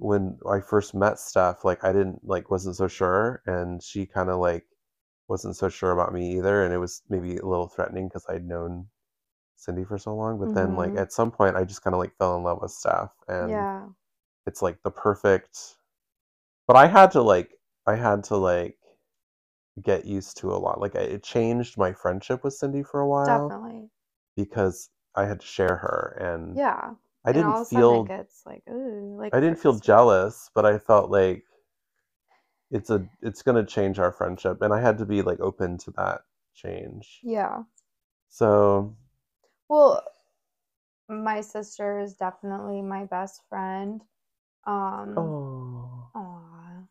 when 0.00 0.38
I 0.50 0.60
first 0.60 0.94
met 0.94 1.18
Steph, 1.20 1.64
like 1.64 1.84
I 1.84 1.92
didn't 1.92 2.24
like 2.24 2.50
wasn't 2.50 2.76
so 2.76 2.88
sure 2.88 3.42
and 3.46 3.82
she 3.82 4.06
kind 4.06 4.30
of 4.30 4.40
like 4.40 4.66
wasn't 5.28 5.56
so 5.56 5.68
sure 5.70 5.92
about 5.92 6.12
me 6.14 6.36
either 6.38 6.64
and 6.64 6.74
it 6.74 6.78
was 6.78 7.02
maybe 7.10 7.36
a 7.38 7.46
little 7.46 7.68
threatening 7.68 8.08
because 8.08 8.26
I'd 8.28 8.46
known 8.46 8.88
Cindy 9.56 9.84
for 9.84 9.98
so 9.98 10.14
long, 10.16 10.38
but 10.40 10.54
then 10.54 10.76
like 10.76 10.94
Mhm. 10.94 11.00
at 11.02 11.12
some 11.12 11.30
point 11.32 11.56
I 11.56 11.64
just 11.64 11.82
kind 11.82 11.94
of 11.94 12.00
like 12.00 12.16
fell 12.18 12.36
in 12.36 12.44
love 12.44 12.60
with 12.62 12.72
Steph 12.72 13.12
and 13.28 13.50
Yeah. 13.52 13.88
it's 14.46 14.62
like 14.62 14.82
the 14.84 14.90
perfect 14.92 15.76
but 16.66 16.76
i 16.76 16.86
had 16.86 17.10
to 17.12 17.22
like 17.22 17.50
i 17.86 17.94
had 17.96 18.24
to 18.24 18.36
like 18.36 18.78
get 19.82 20.04
used 20.04 20.36
to 20.38 20.52
a 20.52 20.56
lot 20.58 20.80
like 20.80 20.94
I- 20.96 21.00
it 21.00 21.22
changed 21.22 21.78
my 21.78 21.92
friendship 21.92 22.44
with 22.44 22.54
cindy 22.54 22.82
for 22.82 23.00
a 23.00 23.08
while 23.08 23.48
Definitely. 23.48 23.90
because 24.36 24.90
i 25.14 25.24
had 25.26 25.40
to 25.40 25.46
share 25.46 25.76
her 25.76 26.16
and 26.20 26.56
Yeah. 26.56 26.94
I 27.24 27.32
didn't 27.32 27.64
feel 27.66 28.04
gets 28.04 28.42
like, 28.46 28.62
ooh, 28.70 29.16
like 29.18 29.34
i 29.34 29.40
didn't 29.40 29.58
feel 29.58 29.78
jealous 29.78 30.50
but 30.54 30.64
i 30.64 30.78
felt 30.78 31.10
like 31.10 31.44
it's 32.70 32.90
a 32.90 33.04
it's 33.22 33.42
gonna 33.42 33.64
change 33.64 33.98
our 33.98 34.12
friendship 34.12 34.62
and 34.62 34.72
i 34.72 34.80
had 34.80 34.96
to 34.98 35.04
be 35.04 35.22
like 35.22 35.40
open 35.40 35.76
to 35.78 35.90
that 35.92 36.20
change 36.54 37.20
Yeah. 37.22 37.62
so 38.28 38.94
Well, 39.68 40.02
my 41.08 41.40
sister 41.40 41.98
is 42.00 42.14
definitely 42.14 42.82
my 42.82 43.04
best 43.06 43.42
friend. 43.48 44.02
Um 44.66 45.14
oh 45.18 46.10
aw. 46.14 46.86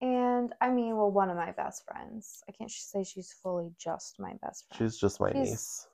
And 0.00 0.52
I 0.60 0.70
mean, 0.70 0.96
well, 0.96 1.10
one 1.10 1.28
of 1.30 1.36
my 1.36 1.52
best 1.52 1.84
friends. 1.84 2.42
I 2.48 2.52
can't 2.52 2.70
say 2.70 3.02
she's 3.04 3.32
fully 3.42 3.72
just 3.78 4.18
my 4.20 4.34
best 4.42 4.66
friend. 4.68 4.78
she's 4.78 4.98
just 5.00 5.20
my 5.20 5.32
She's- 5.32 5.48
niece 5.50 5.86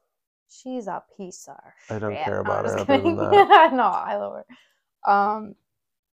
She's 0.49 0.87
a 0.87 1.03
piece 1.17 1.49
of 1.49 1.57
I 1.91 1.99
don't 1.99 2.15
shit. 2.15 2.25
care 2.25 2.41
about 2.41 2.65
her 2.67 2.79
other 2.79 2.99
than 3.03 3.17
that. 3.17 3.73
no, 3.75 3.83
I 3.85 4.17
love 4.17 4.35
her. 5.05 5.11
Um, 5.13 5.55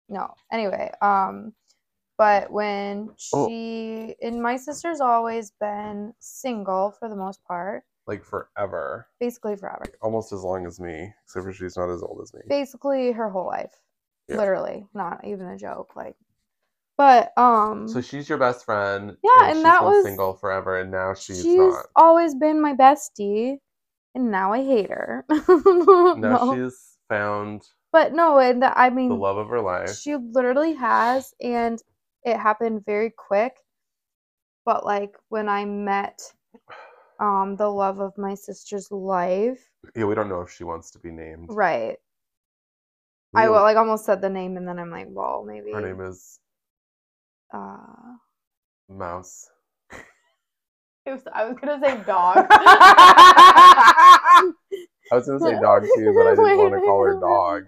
no. 0.09 0.33
Anyway, 0.51 0.91
um, 1.01 1.53
but 2.17 2.51
when 2.51 3.09
Oh. 3.33 3.47
she 3.47 4.15
and 4.21 4.41
my 4.41 4.55
sister's 4.57 5.01
always 5.01 5.51
been 5.59 6.13
single 6.19 6.91
for 6.91 7.09
the 7.09 7.15
most 7.15 7.43
part, 7.45 7.83
like 8.05 8.23
forever 8.23 9.07
basically 9.19 9.55
forever, 9.57 9.83
almost 10.01 10.31
as 10.31 10.41
long 10.41 10.65
as 10.65 10.79
me 10.79 11.13
except 11.25 11.43
for 11.43 11.51
she's 11.51 11.75
not 11.77 11.89
as 11.89 12.01
old 12.01 12.21
as 12.23 12.33
me 12.33 12.39
basically 12.47 13.11
her 13.11 13.29
whole 13.29 13.45
life, 13.47 13.73
Yeah. 14.29 14.37
literally, 14.37 14.87
not 14.93 15.25
even 15.25 15.47
a 15.47 15.57
joke. 15.57 15.95
Like, 15.95 16.15
but 16.97 17.37
um, 17.37 17.87
So 17.87 18.01
she's 18.01 18.29
your 18.29 18.37
best 18.37 18.63
friend. 18.65 19.17
Yeah, 19.23 19.47
and 19.49 19.55
she's 19.57 19.63
that 19.63 19.83
was- 19.83 20.05
single 20.05 20.33
forever, 20.35 20.79
and 20.79 20.89
now 20.89 21.13
she's, 21.15 21.41
she's 21.43 21.55
not. 21.57 21.85
always 21.95 22.33
been 22.33 22.61
my 22.61 22.73
bestie, 22.73 23.59
and 24.17 24.31
now 24.31 24.51
I 24.51 24.63
hate 24.63 24.89
her. 24.89 25.25
Now 25.29 26.15
no, 26.17 26.53
she's 26.55 26.97
found 27.07 27.63
but 27.91 28.13
no, 28.13 28.39
and 28.39 28.63
I 28.63 28.89
mean, 28.89 29.09
the 29.09 29.15
love 29.15 29.37
of 29.37 29.47
her 29.49 29.61
life. 29.61 29.97
She 30.01 30.15
literally 30.15 30.73
has, 30.73 31.33
and 31.41 31.81
it 32.23 32.37
happened 32.37 32.83
very 32.85 33.11
quick. 33.15 33.53
But 34.65 34.85
like 34.85 35.15
when 35.29 35.47
I 35.47 35.65
met 35.65 36.19
um 37.19 37.55
the 37.55 37.69
love 37.69 37.99
of 37.99 38.17
my 38.17 38.33
sister's 38.35 38.91
life, 38.91 39.69
Yeah, 39.95 40.05
we 40.05 40.15
don't 40.15 40.29
know 40.29 40.41
if 40.41 40.51
she 40.51 40.63
wants 40.63 40.91
to 40.91 40.99
be 40.99 41.11
named. 41.11 41.49
right? 41.49 41.97
We 43.33 43.41
I 43.41 43.49
well, 43.49 43.61
like 43.61 43.77
almost 43.77 44.05
said 44.05 44.21
the 44.21 44.29
name, 44.29 44.57
and 44.57 44.67
then 44.67 44.79
I'm 44.79 44.89
like, 44.91 45.07
well, 45.09 45.45
maybe. 45.47 45.71
Her 45.71 45.81
name 45.81 46.01
is 46.01 46.39
Uh, 47.53 48.17
Mouse. 48.89 49.49
It 51.07 51.11
was, 51.11 51.21
I 51.33 51.45
was 51.45 51.57
gonna 51.57 51.79
say 51.83 51.97
dog. 52.05 52.45
I 52.49 54.51
was 55.11 55.27
gonna 55.27 55.39
say 55.39 55.59
dog 55.61 55.83
too, 55.95 56.13
but 56.13 56.27
I 56.27 56.31
didn't 56.31 56.45
Wait, 56.45 56.57
want 56.57 56.73
to 56.73 56.79
call 56.81 57.03
her 57.03 57.19
dog. 57.19 57.67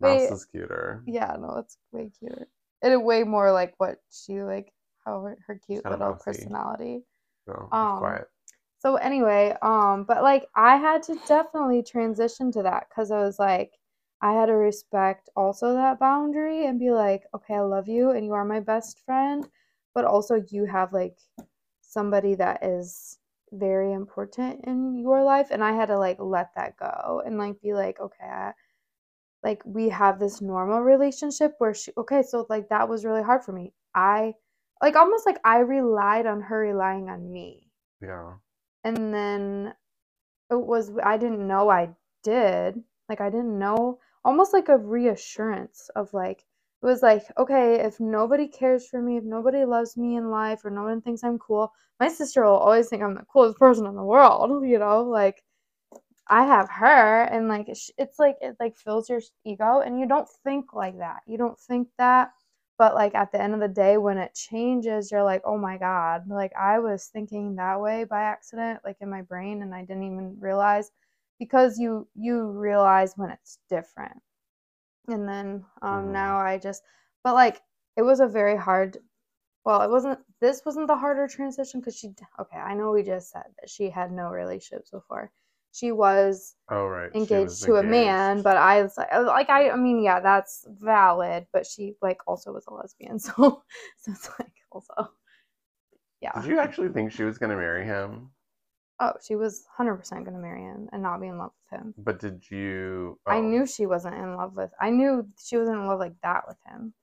Mouse 0.00 0.20
Wait. 0.22 0.32
is 0.32 0.44
cuter. 0.44 1.02
yeah, 1.06 1.34
no, 1.40 1.56
it's 1.58 1.78
way 1.92 2.10
cuter. 2.18 2.46
And 2.82 2.92
it 2.92 3.02
way 3.02 3.24
more 3.24 3.50
like 3.50 3.74
what 3.78 3.96
she 4.12 4.42
like 4.42 4.72
how 5.04 5.22
her, 5.22 5.38
her 5.46 5.60
cute 5.66 5.84
little 5.84 5.98
mousy. 5.98 6.22
personality. 6.24 7.02
No, 7.46 7.68
Um, 7.72 7.98
quiet. 7.98 8.28
So 8.78 8.96
anyway, 8.96 9.56
um, 9.62 10.04
but 10.04 10.22
like 10.22 10.46
I 10.54 10.76
had 10.76 11.02
to 11.04 11.18
definitely 11.26 11.82
transition 11.82 12.52
to 12.52 12.62
that 12.62 12.86
because 12.88 13.10
I 13.10 13.20
was 13.20 13.38
like, 13.38 13.72
I 14.22 14.32
had 14.34 14.46
to 14.46 14.54
respect 14.54 15.28
also 15.34 15.74
that 15.74 15.98
boundary 15.98 16.66
and 16.66 16.78
be 16.78 16.90
like, 16.90 17.24
okay, 17.34 17.54
I 17.54 17.60
love 17.60 17.88
you 17.88 18.10
and 18.10 18.24
you 18.24 18.32
are 18.34 18.44
my 18.44 18.60
best 18.60 19.00
friend, 19.04 19.48
but 19.94 20.04
also 20.04 20.44
you 20.50 20.64
have 20.66 20.92
like 20.92 21.16
somebody 21.88 22.34
that 22.36 22.62
is 22.62 23.18
very 23.50 23.92
important 23.92 24.64
in 24.66 24.98
your 24.98 25.24
life, 25.24 25.48
and 25.50 25.64
I 25.64 25.72
had 25.72 25.86
to 25.86 25.98
like 25.98 26.18
let 26.20 26.54
that 26.54 26.76
go 26.76 27.22
and 27.24 27.38
like 27.38 27.60
be 27.60 27.72
like, 27.72 27.98
okay, 27.98 28.24
I, 28.24 28.52
like 29.42 29.62
we 29.64 29.88
have 29.88 30.18
this 30.18 30.40
normal 30.40 30.82
relationship 30.82 31.54
where 31.58 31.74
she, 31.74 31.92
okay, 31.96 32.22
so 32.22 32.46
like 32.48 32.68
that 32.68 32.88
was 32.88 33.04
really 33.04 33.22
hard 33.22 33.44
for 33.44 33.52
me. 33.52 33.72
I 33.94 34.34
like 34.82 34.96
almost 34.96 35.26
like 35.26 35.38
I 35.44 35.58
relied 35.58 36.26
on 36.26 36.40
her 36.42 36.60
relying 36.60 37.08
on 37.08 37.32
me. 37.32 37.70
Yeah. 38.02 38.34
And 38.84 39.12
then 39.12 39.74
it 40.50 40.60
was 40.60 40.92
I 41.02 41.16
didn't 41.16 41.46
know 41.46 41.70
I 41.70 41.90
did. 42.22 42.82
Like 43.08 43.20
I 43.20 43.30
didn't 43.30 43.58
know 43.58 43.98
almost 44.24 44.52
like 44.52 44.68
a 44.68 44.76
reassurance 44.78 45.90
of 45.96 46.12
like 46.12 46.44
it 46.82 46.86
was 46.86 47.02
like, 47.02 47.24
okay, 47.36 47.80
if 47.80 47.98
nobody 48.00 48.48
cares 48.48 48.86
for 48.88 49.02
me, 49.02 49.16
if 49.16 49.24
nobody 49.24 49.64
loves 49.64 49.96
me 49.96 50.16
in 50.16 50.30
life 50.30 50.64
or 50.64 50.70
no 50.70 50.84
one 50.84 51.00
thinks 51.02 51.24
I'm 51.24 51.38
cool, 51.38 51.72
my 52.00 52.08
sister 52.08 52.44
will 52.44 52.56
always 52.56 52.88
think 52.88 53.02
I'm 53.02 53.14
the 53.14 53.24
coolest 53.32 53.58
person 53.58 53.86
in 53.86 53.96
the 53.96 54.04
world, 54.04 54.64
you 54.68 54.78
know? 54.78 55.02
Like 55.02 55.42
I 56.28 56.44
have 56.44 56.68
her 56.70 57.22
and 57.24 57.48
like 57.48 57.68
it's 57.68 58.18
like 58.18 58.36
it 58.40 58.56
like 58.60 58.76
fills 58.76 59.08
your 59.08 59.20
ego 59.44 59.80
and 59.80 59.98
you 59.98 60.06
don't 60.06 60.28
think 60.44 60.72
like 60.74 60.98
that. 60.98 61.22
You 61.26 61.38
don't 61.38 61.58
think 61.58 61.88
that 61.98 62.30
but 62.78 62.94
like 62.94 63.14
at 63.14 63.32
the 63.32 63.40
end 63.42 63.54
of 63.54 63.60
the 63.60 63.68
day 63.68 63.98
when 63.98 64.16
it 64.18 64.34
changes 64.34 65.10
you're 65.10 65.24
like 65.24 65.42
oh 65.44 65.58
my 65.58 65.76
god 65.76 66.22
like 66.28 66.52
i 66.56 66.78
was 66.78 67.08
thinking 67.08 67.56
that 67.56 67.80
way 67.80 68.04
by 68.04 68.22
accident 68.22 68.80
like 68.84 68.96
in 69.00 69.10
my 69.10 69.22
brain 69.22 69.62
and 69.62 69.74
i 69.74 69.80
didn't 69.84 70.04
even 70.04 70.36
realize 70.40 70.90
because 71.38 71.78
you 71.78 72.06
you 72.14 72.50
realize 72.52 73.14
when 73.16 73.30
it's 73.30 73.58
different 73.68 74.22
and 75.08 75.28
then 75.28 75.64
um 75.82 76.06
Mhm. 76.06 76.12
now 76.12 76.38
i 76.38 76.58
just 76.58 76.82
but 77.24 77.34
like 77.34 77.62
it 77.96 78.02
was 78.02 78.20
a 78.20 78.28
very 78.28 78.56
hard 78.56 78.98
well 79.64 79.82
it 79.82 79.90
wasn't 79.90 80.18
this 80.40 80.62
wasn't 80.64 80.86
the 80.86 80.96
harder 80.96 81.26
transition 81.28 81.80
because 81.80 81.96
she 81.96 82.14
okay 82.40 82.58
i 82.58 82.74
know 82.74 82.92
we 82.92 83.02
just 83.02 83.30
said 83.30 83.44
that 83.60 83.70
she 83.70 83.90
had 83.90 84.12
no 84.12 84.30
relationships 84.30 84.90
before 84.90 85.32
she 85.72 85.92
was 85.92 86.56
Oh 86.70 86.86
right. 86.86 87.12
engaged 87.14 87.60
was 87.60 87.62
to 87.64 87.76
a 87.76 87.82
man, 87.82 88.42
but 88.42 88.56
I 88.56 88.82
was 88.82 88.96
like, 88.98 89.12
like 89.12 89.50
I, 89.50 89.70
I 89.70 89.76
mean, 89.76 90.02
yeah, 90.02 90.20
that's 90.20 90.66
valid. 90.80 91.46
But 91.52 91.66
she 91.66 91.94
like 92.02 92.18
also 92.26 92.52
was 92.52 92.66
a 92.66 92.74
lesbian, 92.74 93.18
so 93.20 93.32
so 93.98 94.12
it's 94.12 94.30
like 94.38 94.52
also, 94.72 95.12
yeah. 96.20 96.32
Did 96.34 96.46
you 96.46 96.58
actually 96.58 96.88
think 96.88 97.12
she 97.12 97.24
was 97.24 97.36
gonna 97.36 97.56
marry 97.56 97.84
him? 97.84 98.30
Oh, 99.00 99.12
she 99.24 99.36
was 99.36 99.66
hundred 99.76 99.96
percent 99.96 100.24
gonna 100.24 100.38
marry 100.38 100.62
him 100.62 100.88
and 100.92 101.02
not 101.02 101.20
be 101.20 101.28
in 101.28 101.38
love 101.38 101.52
with 101.70 101.80
him. 101.80 101.94
But 101.98 102.18
did 102.18 102.50
you? 102.50 103.18
I 103.26 103.36
oh, 103.36 103.42
knew 103.42 103.66
she 103.66 103.86
wasn't 103.86 104.16
in 104.16 104.36
love 104.36 104.56
with. 104.56 104.72
I 104.80 104.90
knew 104.90 105.26
she 105.38 105.56
wasn't 105.56 105.78
in 105.78 105.86
love 105.86 106.00
like 106.00 106.14
that 106.22 106.44
with 106.48 106.58
him. 106.66 106.94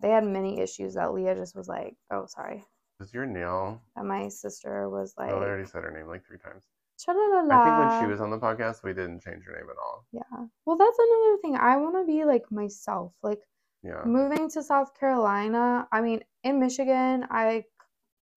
They 0.00 0.10
had 0.10 0.24
many 0.24 0.60
issues 0.60 0.94
that 0.94 1.12
Leah 1.12 1.34
just 1.34 1.56
was 1.56 1.68
like, 1.68 1.96
oh, 2.10 2.26
sorry. 2.26 2.64
Was 3.00 3.12
your 3.12 3.26
nail? 3.26 3.82
That 3.96 4.04
my 4.04 4.28
sister 4.28 4.88
was 4.88 5.14
oh, 5.18 5.22
like, 5.22 5.32
oh, 5.32 5.38
I 5.38 5.44
already 5.44 5.66
said 5.66 5.84
her 5.84 5.90
name 5.90 6.08
like 6.08 6.24
three 6.26 6.38
times. 6.38 6.64
"Tra-la-la-la." 7.00 7.60
I 7.60 7.64
think 7.64 7.78
when 7.78 8.02
she 8.02 8.10
was 8.10 8.20
on 8.20 8.30
the 8.30 8.38
podcast, 8.38 8.82
we 8.82 8.92
didn't 8.92 9.20
change 9.20 9.44
her 9.44 9.52
name 9.52 9.70
at 9.70 9.76
all. 9.76 10.04
Yeah. 10.12 10.46
Well, 10.64 10.76
that's 10.76 10.98
another 10.98 11.36
thing. 11.42 11.56
I 11.56 11.76
want 11.76 11.94
to 11.96 12.04
be 12.04 12.24
like 12.24 12.50
myself. 12.50 13.12
Like 13.22 13.40
Yeah. 13.82 14.02
moving 14.04 14.48
to 14.50 14.62
South 14.62 14.98
Carolina, 14.98 15.86
I 15.92 16.00
mean, 16.00 16.24
in 16.42 16.58
Michigan, 16.58 17.26
I 17.30 17.64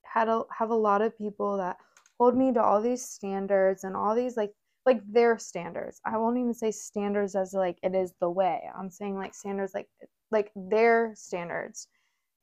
had 0.03 0.27
a 0.27 0.43
have 0.51 0.69
a 0.69 0.75
lot 0.75 1.01
of 1.01 1.17
people 1.17 1.57
that 1.57 1.77
hold 2.21 2.37
me 2.37 2.53
to 2.53 2.61
all 2.61 2.79
these 2.79 3.03
standards 3.03 3.83
and 3.83 3.95
all 3.95 4.13
these 4.13 4.37
like 4.37 4.53
like 4.85 5.01
their 5.11 5.39
standards. 5.39 5.99
I 6.05 6.19
won't 6.19 6.37
even 6.37 6.53
say 6.53 6.69
standards 6.69 7.35
as 7.35 7.51
like 7.51 7.79
it 7.81 7.95
is 7.95 8.13
the 8.19 8.29
way. 8.29 8.61
I'm 8.77 8.91
saying 8.91 9.17
like 9.17 9.33
standards 9.33 9.73
like 9.73 9.89
like 10.29 10.51
their 10.55 11.13
standards. 11.15 11.87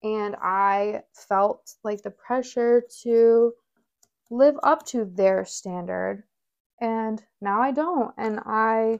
And 0.02 0.34
I 0.42 1.02
felt 1.14 1.76
like 1.84 2.02
the 2.02 2.10
pressure 2.10 2.82
to 3.04 3.52
live 4.32 4.56
up 4.64 4.84
to 4.86 5.04
their 5.04 5.44
standard 5.44 6.24
and 6.80 7.24
now 7.40 7.62
I 7.62 7.70
don't 7.70 8.12
and 8.18 8.40
I 8.46 8.98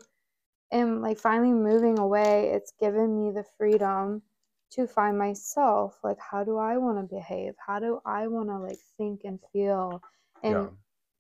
am 0.72 1.02
like 1.02 1.18
finally 1.18 1.52
moving 1.52 1.98
away, 1.98 2.50
it's 2.54 2.72
given 2.80 3.20
me 3.20 3.32
the 3.32 3.44
freedom 3.58 4.22
to 4.70 4.86
find 4.86 5.18
myself. 5.18 5.98
Like, 6.04 6.18
how 6.20 6.44
do 6.44 6.56
I 6.58 6.76
want 6.76 6.98
to 6.98 7.14
behave? 7.16 7.54
How 7.66 7.80
do 7.80 8.00
I 8.06 8.28
want 8.28 8.48
to 8.50 8.58
like 8.58 8.78
think 8.96 9.22
and 9.24 9.40
feel 9.52 10.02
and 10.42 10.54
yeah. 10.54 10.68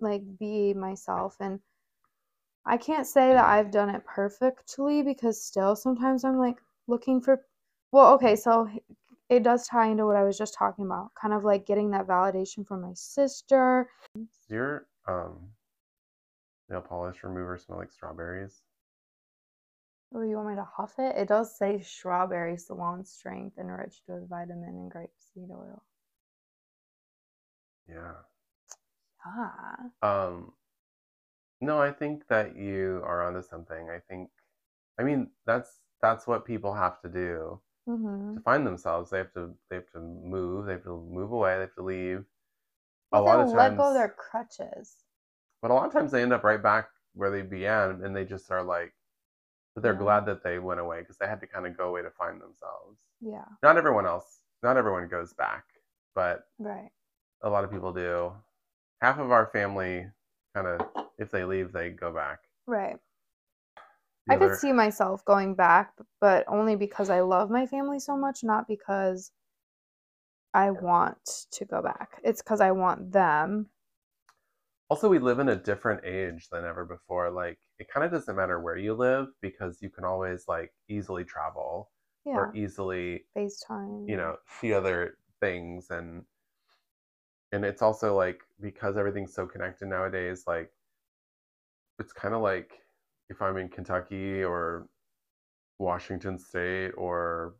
like 0.00 0.22
be 0.38 0.74
myself? 0.74 1.36
And 1.40 1.60
I 2.64 2.76
can't 2.76 3.06
say 3.06 3.32
that 3.32 3.44
I've 3.44 3.70
done 3.70 3.88
it 3.88 4.04
perfectly 4.04 5.02
because 5.02 5.42
still 5.42 5.74
sometimes 5.74 6.24
I'm 6.24 6.38
like 6.38 6.58
looking 6.86 7.20
for, 7.20 7.42
well, 7.92 8.12
okay, 8.14 8.36
so 8.36 8.68
it 9.28 9.42
does 9.42 9.66
tie 9.66 9.88
into 9.88 10.06
what 10.06 10.16
I 10.16 10.24
was 10.24 10.38
just 10.38 10.54
talking 10.54 10.84
about, 10.84 11.10
kind 11.20 11.34
of 11.34 11.44
like 11.44 11.66
getting 11.66 11.90
that 11.90 12.06
validation 12.06 12.66
from 12.66 12.82
my 12.82 12.92
sister. 12.94 13.88
Does 14.14 14.50
your 14.50 14.86
um 15.06 15.50
nail 16.68 16.80
polish 16.82 17.22
remover 17.22 17.58
smell 17.58 17.78
like 17.78 17.92
strawberries? 17.92 18.62
Oh, 20.14 20.22
you 20.22 20.36
want 20.36 20.48
me 20.48 20.54
to 20.56 20.64
huff 20.64 20.98
it? 20.98 21.16
It 21.16 21.28
does 21.28 21.56
say 21.56 21.80
strawberry 21.80 22.56
salon 22.56 23.04
strength 23.04 23.58
enriched 23.58 24.02
with 24.08 24.28
vitamin 24.28 24.70
and 24.70 24.90
grapeseed 24.90 25.50
oil. 25.50 25.82
Yeah. 27.88 28.27
Ah. 29.24 29.90
Um, 30.02 30.52
no, 31.60 31.80
I 31.80 31.92
think 31.92 32.26
that 32.28 32.56
you 32.56 33.00
are 33.04 33.22
onto 33.26 33.42
something. 33.42 33.90
I 33.90 33.98
think, 34.08 34.30
I 34.98 35.02
mean, 35.02 35.30
that's 35.46 35.80
that's 36.00 36.26
what 36.26 36.44
people 36.44 36.74
have 36.74 37.00
to 37.02 37.08
do 37.08 37.60
Mm-hmm. 37.88 38.36
to 38.36 38.40
find 38.42 38.66
themselves. 38.66 39.10
They 39.10 39.18
have 39.18 39.32
to 39.34 39.54
they 39.70 39.76
have 39.76 39.90
to 39.92 40.00
move. 40.00 40.66
They 40.66 40.72
have 40.72 40.84
to 40.84 40.96
move 41.10 41.32
away. 41.32 41.54
They 41.56 41.62
have 41.62 41.74
to 41.76 41.82
leave. 41.82 42.24
A 43.12 43.20
lot 43.20 43.40
of 43.40 43.48
let 43.54 43.76
go 43.76 43.88
of 43.88 43.94
their 43.94 44.08
crutches. 44.10 45.04
but 45.62 45.70
a 45.70 45.74
lot 45.74 45.86
of 45.86 45.92
times 45.92 46.12
they 46.12 46.22
end 46.22 46.32
up 46.32 46.44
right 46.44 46.62
back 46.62 46.90
where 47.14 47.30
they 47.30 47.42
began, 47.42 48.02
and 48.04 48.14
they 48.14 48.24
just 48.24 48.50
are 48.50 48.62
like, 48.62 48.94
but 49.74 49.82
they're 49.82 49.94
Yeah. 49.94 49.98
glad 49.98 50.26
that 50.26 50.42
they 50.44 50.58
went 50.58 50.80
away 50.80 51.00
because 51.00 51.18
they 51.18 51.26
had 51.26 51.40
to 51.40 51.46
kind 51.46 51.66
of 51.66 51.76
go 51.76 51.88
away 51.88 52.02
to 52.02 52.10
find 52.10 52.40
themselves. 52.40 52.98
Yeah, 53.20 53.46
Not 53.62 53.76
everyone 53.78 54.06
else. 54.06 54.40
Not 54.62 54.76
everyone 54.76 55.08
goes 55.08 55.32
back, 55.32 55.64
but 56.14 56.46
right. 56.58 56.90
a 57.42 57.50
lot 57.50 57.64
of 57.64 57.70
people 57.70 57.92
do. 57.92 58.32
Half 59.00 59.18
of 59.18 59.30
our 59.30 59.46
family 59.46 60.06
kind 60.54 60.66
of, 60.66 60.80
if 61.18 61.30
they 61.30 61.44
leave, 61.44 61.72
they 61.72 61.90
go 61.90 62.12
back. 62.12 62.40
Right. 62.66 62.96
The 64.26 64.34
I 64.34 64.36
could 64.36 64.56
see 64.56 64.72
myself 64.72 65.24
going 65.24 65.54
back, 65.54 65.92
but 66.20 66.44
only 66.48 66.76
because 66.76 67.08
I 67.08 67.20
love 67.20 67.50
my 67.50 67.66
family 67.66 67.98
so 67.98 68.16
much, 68.16 68.44
not 68.44 68.66
because 68.68 69.32
I 70.52 70.70
want 70.70 71.46
to 71.52 71.64
go 71.64 71.80
back. 71.80 72.20
It's 72.24 72.42
because 72.42 72.60
I 72.60 72.72
want 72.72 73.12
them. 73.12 73.70
Also, 74.90 75.08
we 75.08 75.18
live 75.18 75.38
in 75.38 75.50
a 75.50 75.56
different 75.56 76.04
age 76.04 76.48
than 76.50 76.64
ever 76.64 76.84
before. 76.84 77.30
Like, 77.30 77.58
it 77.78 77.88
kind 77.88 78.04
of 78.04 78.12
doesn't 78.12 78.34
matter 78.36 78.60
where 78.60 78.76
you 78.76 78.94
live 78.94 79.28
because 79.40 79.80
you 79.82 79.90
can 79.90 80.04
always 80.04 80.48
like 80.48 80.72
easily 80.88 81.24
travel 81.24 81.90
Yeah. 82.24 82.36
or 82.36 82.56
easily, 82.56 83.26
FaceTime. 83.36 84.08
you 84.08 84.16
know, 84.16 84.36
see 84.60 84.72
other 84.72 85.18
things 85.40 85.90
and 85.90 86.24
and 87.52 87.64
it's 87.64 87.82
also 87.82 88.16
like 88.16 88.42
because 88.60 88.96
everything's 88.96 89.34
so 89.34 89.46
connected 89.46 89.88
nowadays, 89.88 90.44
like 90.46 90.70
it's 91.98 92.12
kind 92.12 92.34
of 92.34 92.42
like 92.42 92.72
if 93.30 93.42
I'm 93.42 93.56
in 93.56 93.68
Kentucky 93.68 94.42
or 94.42 94.86
Washington 95.78 96.38
State 96.38 96.90
or 96.96 97.54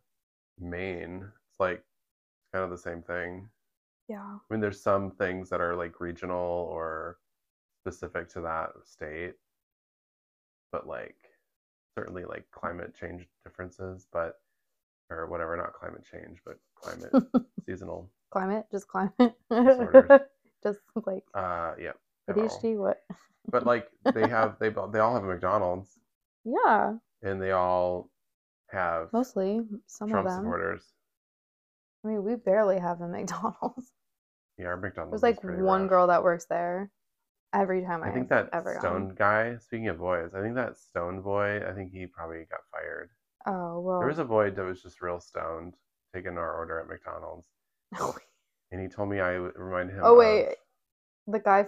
Maine, 0.59 1.25
it's 1.49 1.59
like 1.59 1.83
kind 2.53 2.63
of 2.63 2.71
the 2.71 2.77
same 2.77 3.01
thing. 3.01 3.49
Yeah. 4.07 4.23
I 4.23 4.39
mean, 4.53 4.59
there's 4.59 4.81
some 4.81 5.11
things 5.11 5.49
that 5.49 5.61
are 5.61 5.75
like 5.75 5.99
regional 5.99 6.67
or 6.71 7.17
specific 7.81 8.29
to 8.29 8.41
that 8.41 8.69
state, 8.83 9.33
but 10.71 10.87
like 10.87 11.17
certainly 11.97 12.25
like 12.25 12.45
climate 12.51 12.95
change 12.99 13.27
differences, 13.43 14.07
but 14.11 14.35
or 15.11 15.27
whatever, 15.27 15.55
not 15.57 15.73
climate 15.73 16.03
change, 16.09 16.39
but 16.45 16.57
climate 16.75 17.11
seasonal. 17.65 18.09
Climate, 18.31 18.65
just 18.71 18.87
climate. 18.87 19.33
Disorders. 19.49 20.21
just 20.63 20.79
like 21.05 21.23
Uh, 21.33 21.73
yeah. 21.79 21.93
ADHD. 22.29 22.77
What? 22.77 23.01
But 23.49 23.65
like 23.65 23.87
they 24.13 24.27
have, 24.29 24.57
they 24.59 24.69
they 24.69 24.99
all 24.99 25.13
have 25.15 25.23
a 25.23 25.27
McDonald's, 25.27 25.99
Yeah, 26.45 26.95
and 27.23 27.41
they 27.41 27.51
all 27.51 28.09
have 28.71 29.11
mostly 29.11 29.61
some 29.87 30.09
Trump 30.09 30.27
of 30.27 30.33
them. 30.33 30.43
supporters. 30.43 30.83
I 32.03 32.09
mean, 32.09 32.23
we 32.23 32.35
barely 32.35 32.79
have 32.79 33.01
a 33.01 33.07
McDonald's. 33.07 33.91
Yeah, 34.57 34.67
our 34.67 34.77
McDonald's. 34.77 35.21
There's 35.21 35.23
like 35.23 35.43
one 35.43 35.81
rough. 35.83 35.89
girl 35.89 36.07
that 36.07 36.23
works 36.23 36.45
there 36.45 36.91
every 37.53 37.81
time 37.81 38.03
I 38.03 38.11
think 38.11 38.31
I've 38.31 38.45
that 38.45 38.49
ever 38.53 38.77
stoned 38.79 39.07
gone. 39.09 39.15
guy. 39.15 39.57
Speaking 39.57 39.87
of 39.87 39.97
boys, 39.97 40.33
I 40.35 40.41
think 40.41 40.55
that 40.55 40.77
stoned 40.77 41.23
boy. 41.23 41.61
I 41.67 41.73
think 41.73 41.91
he 41.91 42.05
probably 42.05 42.45
got 42.51 42.59
fired. 42.71 43.09
Oh 43.47 43.79
well. 43.79 43.99
There 43.99 44.07
was 44.09 44.19
a 44.19 44.25
boy 44.25 44.51
that 44.51 44.63
was 44.63 44.83
just 44.83 45.01
real 45.01 45.19
stoned, 45.19 45.73
taking 46.13 46.37
our 46.37 46.53
order 46.55 46.79
at 46.79 46.87
McDonald's, 46.87 47.47
and 48.71 48.81
he 48.81 48.87
told 48.87 49.09
me 49.09 49.19
I 49.19 49.39
would 49.39 49.53
remind 49.55 49.89
him. 49.89 50.01
oh 50.03 50.15
wait, 50.15 50.55
the 51.27 51.39
guy 51.39 51.65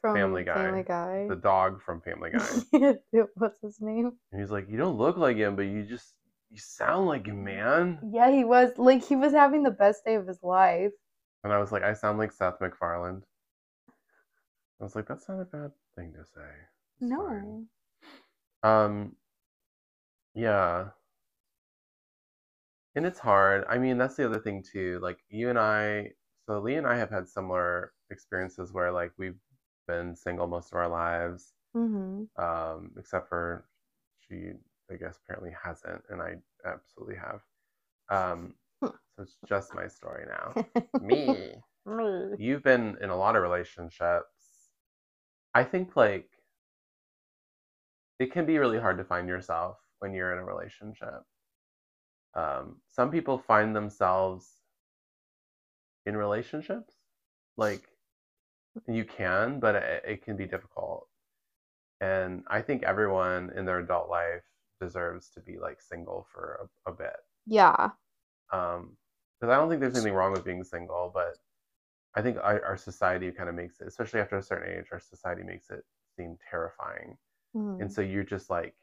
from 0.00 0.14
Family 0.16 0.44
Guy. 0.44 0.54
Family 0.54 0.82
Guy. 0.82 1.26
the 1.28 1.36
dog 1.36 1.82
from 1.82 2.00
Family 2.00 2.30
Guy, 2.72 2.94
What's 3.34 3.60
his 3.60 3.80
name? 3.80 4.12
and 4.32 4.40
he's 4.40 4.50
like, 4.50 4.68
"You 4.68 4.78
don't 4.78 4.96
look 4.98 5.16
like 5.16 5.36
him, 5.36 5.56
but 5.56 5.62
you 5.62 5.84
just 5.84 6.14
you 6.50 6.58
sound 6.58 7.06
like 7.06 7.26
him, 7.26 7.44
man." 7.44 7.98
Yeah, 8.12 8.30
he 8.30 8.44
was 8.44 8.70
like 8.78 9.04
he 9.04 9.16
was 9.16 9.32
having 9.32 9.62
the 9.62 9.70
best 9.70 10.04
day 10.04 10.14
of 10.14 10.26
his 10.26 10.42
life. 10.42 10.92
And 11.44 11.52
I 11.52 11.58
was 11.58 11.70
like, 11.72 11.82
"I 11.82 11.92
sound 11.94 12.18
like 12.18 12.32
Seth 12.32 12.60
MacFarlane." 12.60 13.22
I 14.80 14.84
was 14.84 14.94
like, 14.96 15.06
"That's 15.06 15.28
not 15.28 15.40
a 15.40 15.44
bad 15.44 15.72
thing 15.94 16.12
to 16.14 16.24
say." 16.24 16.48
It's 17.00 17.10
fine." 17.10 17.66
No. 18.62 18.68
Um. 18.68 19.16
Yeah. 20.34 20.88
And 22.94 23.06
it's 23.06 23.18
hard. 23.18 23.64
I 23.68 23.78
mean, 23.78 23.98
that's 23.98 24.16
the 24.16 24.26
other 24.26 24.40
thing 24.40 24.62
too. 24.62 24.98
Like 25.02 25.18
you 25.28 25.48
and 25.50 25.58
I, 25.58 26.12
so 26.46 26.58
Lee 26.60 26.74
and 26.76 26.86
I 26.86 26.96
have 26.96 27.10
had 27.10 27.28
similar 27.28 27.92
experiences 28.10 28.72
where 28.72 28.92
like 28.92 29.12
we've 29.18 29.38
been 29.86 30.16
single 30.16 30.46
most 30.48 30.72
of 30.72 30.78
our 30.78 30.88
lives, 30.88 31.52
Mm-hmm. 31.76 32.24
um, 32.42 32.90
except 32.98 33.28
for 33.28 33.66
she, 34.20 34.52
I 34.90 34.96
guess, 34.96 35.18
apparently 35.22 35.52
hasn't, 35.62 36.02
and 36.10 36.20
I 36.22 36.36
absolutely 36.66 37.16
have. 37.16 37.40
Um, 38.10 38.54
so 39.16 39.22
it's 39.22 39.38
just 39.48 39.74
my 39.74 39.86
story 39.88 40.26
now. 40.28 40.56
Me. 41.00 41.62
Me. 41.86 42.36
You've 42.36 42.62
been 42.62 42.96
in 43.00 43.10
a 43.10 43.16
lot 43.16 43.36
of 43.36 43.42
relationships. 43.42 44.70
I 45.54 45.64
think 45.64 45.96
like 45.96 46.28
it 48.18 48.32
can 48.32 48.46
be 48.46 48.58
really 48.58 48.78
hard 48.78 48.98
to 48.98 49.04
find 49.04 49.28
yourself 49.28 49.78
when 49.98 50.12
you're 50.12 50.32
in 50.32 50.38
a 50.38 50.44
relationship. 50.44 51.22
Um, 52.34 52.80
some 52.88 53.10
people 53.10 53.38
find 53.38 53.74
themselves 53.74 54.62
in 56.06 56.16
relationships, 56.16 56.94
like 57.56 57.88
you 58.88 59.04
can, 59.04 59.60
but 59.60 59.74
it, 59.76 60.04
it 60.06 60.22
can 60.24 60.36
be 60.36 60.46
difficult. 60.46 61.08
And 62.00 62.44
I 62.48 62.62
think 62.62 62.82
everyone 62.82 63.50
in 63.56 63.64
their 63.66 63.80
adult 63.80 64.08
life 64.10 64.44
deserves 64.80 65.30
to 65.30 65.40
be 65.40 65.58
like 65.58 65.82
single 65.82 66.26
for 66.32 66.68
a, 66.86 66.90
a 66.90 66.94
bit. 66.94 67.16
Yeah. 67.46 67.90
Um, 68.52 68.96
because 69.40 69.52
I 69.52 69.56
don't 69.56 69.68
think 69.70 69.80
there's 69.80 69.94
anything 69.94 70.12
wrong 70.14 70.32
with 70.32 70.44
being 70.44 70.62
single, 70.64 71.10
but 71.14 71.38
I 72.14 72.22
think 72.22 72.38
our, 72.38 72.64
our 72.64 72.76
society 72.76 73.30
kind 73.32 73.48
of 73.48 73.54
makes 73.54 73.80
it, 73.80 73.88
especially 73.88 74.20
after 74.20 74.36
a 74.38 74.42
certain 74.42 74.78
age, 74.78 74.86
our 74.92 75.00
society 75.00 75.42
makes 75.42 75.70
it 75.70 75.84
seem 76.16 76.38
terrifying. 76.50 77.18
Mhm. 77.56 77.80
And 77.82 77.92
so 77.92 78.02
you're 78.02 78.24
just 78.24 78.50
like, 78.50 78.76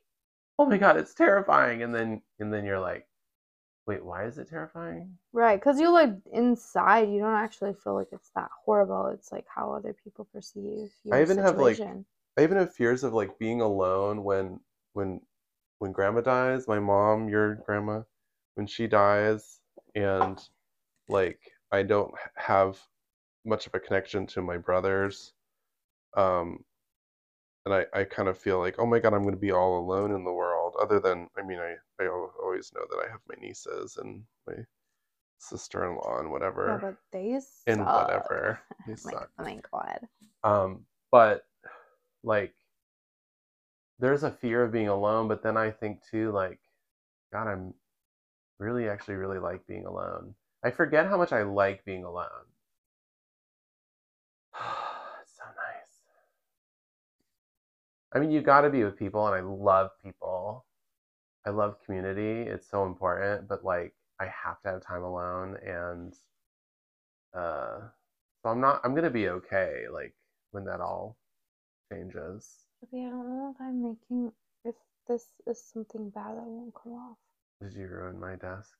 oh 0.60 0.66
my 0.68 0.78
god, 0.78 0.98
it's 0.98 1.14
terrifying, 1.14 1.84
and 1.84 1.94
then 1.96 2.24
and 2.40 2.54
then 2.54 2.66
you're 2.66 2.80
like, 2.80 3.08
wait, 3.88 4.04
why 4.04 4.26
is 4.26 4.38
it 4.38 4.50
terrifying? 4.50 5.18
Right, 5.34 5.60
because 5.60 5.80
you 5.80 5.92
look 5.92 6.16
inside, 6.34 7.10
you 7.10 7.20
don't 7.20 7.34
actually 7.34 7.74
feel 7.74 7.96
like 7.96 8.10
it's 8.12 8.30
that 8.36 8.50
horrible. 8.66 9.08
It's 9.08 9.32
like 9.32 9.46
how 9.48 9.72
other 9.72 9.96
people 10.04 10.28
perceive 10.34 10.92
your 11.04 11.16
I 11.16 11.22
even 11.22 11.38
have, 11.38 11.58
like. 11.58 11.80
I 12.38 12.44
even 12.44 12.58
have 12.58 12.74
fears 12.74 13.04
of 13.04 13.14
like 13.14 13.40
being 13.40 13.62
alone 13.62 14.24
when 14.24 14.60
when 14.94 15.22
when 15.80 15.92
grandma 15.92 16.22
dies, 16.22 16.68
my 16.68 16.80
mom, 16.80 17.30
your 17.30 17.56
grandma, 17.66 18.02
when 18.56 18.68
she 18.68 18.88
dies, 18.88 19.60
and 19.96 20.38
like 21.10 21.40
I 21.72 21.84
don't 21.84 22.14
have 22.36 22.80
much 23.46 23.68
of 23.68 23.74
a 23.74 23.80
connection 23.80 24.28
to 24.28 24.42
my 24.42 24.58
brothers. 24.58 25.34
Um, 26.16 26.64
and 27.66 27.74
I, 27.74 27.86
I 27.94 28.04
kind 28.06 28.30
of 28.30 28.38
feel 28.38 28.60
like, 28.60 28.76
oh 28.80 28.86
my 28.86 29.00
God, 29.00 29.14
I'm 29.14 29.24
going 29.24 29.36
to 29.36 29.40
be 29.40 29.52
all 29.52 29.80
alone 29.80 30.12
in 30.12 30.24
the 30.24 30.32
world. 30.34 30.57
Other 30.82 31.00
than, 31.00 31.28
I 31.38 31.42
mean, 31.42 31.60
I, 31.60 31.76
I 32.04 32.08
always 32.08 32.72
know 32.76 32.86
that 32.90 33.04
I 33.08 33.12
have 33.12 33.22
my 33.28 33.36
nieces 33.42 33.98
and 33.98 34.24
my 34.48 34.56
sister-in-law 35.40 36.20
and 36.20 36.32
whatever, 36.32 36.80
but 36.82 36.98
they 37.12 37.40
and 37.68 37.80
suck. 37.80 38.08
whatever. 38.08 38.60
They 38.88 38.96
Like, 39.04 39.16
suck. 39.16 39.30
oh 39.40 39.44
my 39.44 39.60
god. 39.72 40.00
Um, 40.44 40.86
but 41.12 41.46
like, 42.24 42.54
there's 44.00 44.24
a 44.24 44.32
fear 44.32 44.64
of 44.64 44.72
being 44.72 44.88
alone, 44.90 45.28
but 45.28 45.44
then 45.44 45.58
I 45.58 45.72
think 45.72 46.00
too, 46.10 46.32
like, 46.32 46.60
God, 47.34 47.48
I'm 47.48 47.74
really 48.60 48.90
actually 48.90 49.16
really 49.16 49.40
like 49.40 49.66
being 49.68 49.86
alone. 49.86 50.36
I 50.64 50.72
forget 50.72 51.08
how 51.08 51.18
much 51.18 51.32
I 51.34 51.44
like 51.44 51.86
being 51.86 52.04
alone. 52.04 52.28
it's 55.22 55.38
so 55.38 55.44
nice. 55.46 56.02
I 58.14 58.20
mean, 58.20 58.32
you 58.32 58.42
got 58.42 58.62
to 58.62 58.70
be 58.70 58.84
with 58.84 58.98
people, 58.98 59.28
and 59.28 59.36
I 59.36 59.42
love 59.42 59.92
people. 60.04 60.66
I 61.48 61.50
love 61.50 61.78
community. 61.86 62.42
It's 62.42 62.70
so 62.70 62.86
important, 62.86 63.48
but 63.48 63.64
like, 63.64 63.94
I 64.20 64.26
have 64.26 64.62
to 64.64 64.70
have 64.70 64.86
time 64.86 65.04
alone, 65.04 65.56
and 65.66 66.14
uh, 67.34 67.80
so 68.44 68.50
I'm 68.50 68.60
not. 68.60 68.82
I'm 68.84 68.94
gonna 68.94 69.10
be 69.10 69.30
okay. 69.30 69.86
Like 69.90 70.14
when 70.52 70.66
that 70.66 70.82
all 70.82 71.16
changes. 71.90 72.66
Okay, 72.84 73.06
I 73.06 73.10
don't 73.10 73.30
know 73.30 73.54
if 73.56 73.62
I'm 73.62 73.82
making 73.82 74.34
if 74.66 74.76
this 75.08 75.28
is 75.48 75.64
something 75.64 76.10
bad 76.10 76.36
that 76.36 76.44
won't 76.44 76.74
come 76.76 76.94
off. 76.94 77.18
Did 77.62 77.74
you 77.74 77.88
ruin 77.88 78.20
my 78.20 78.36
desk? 78.36 78.76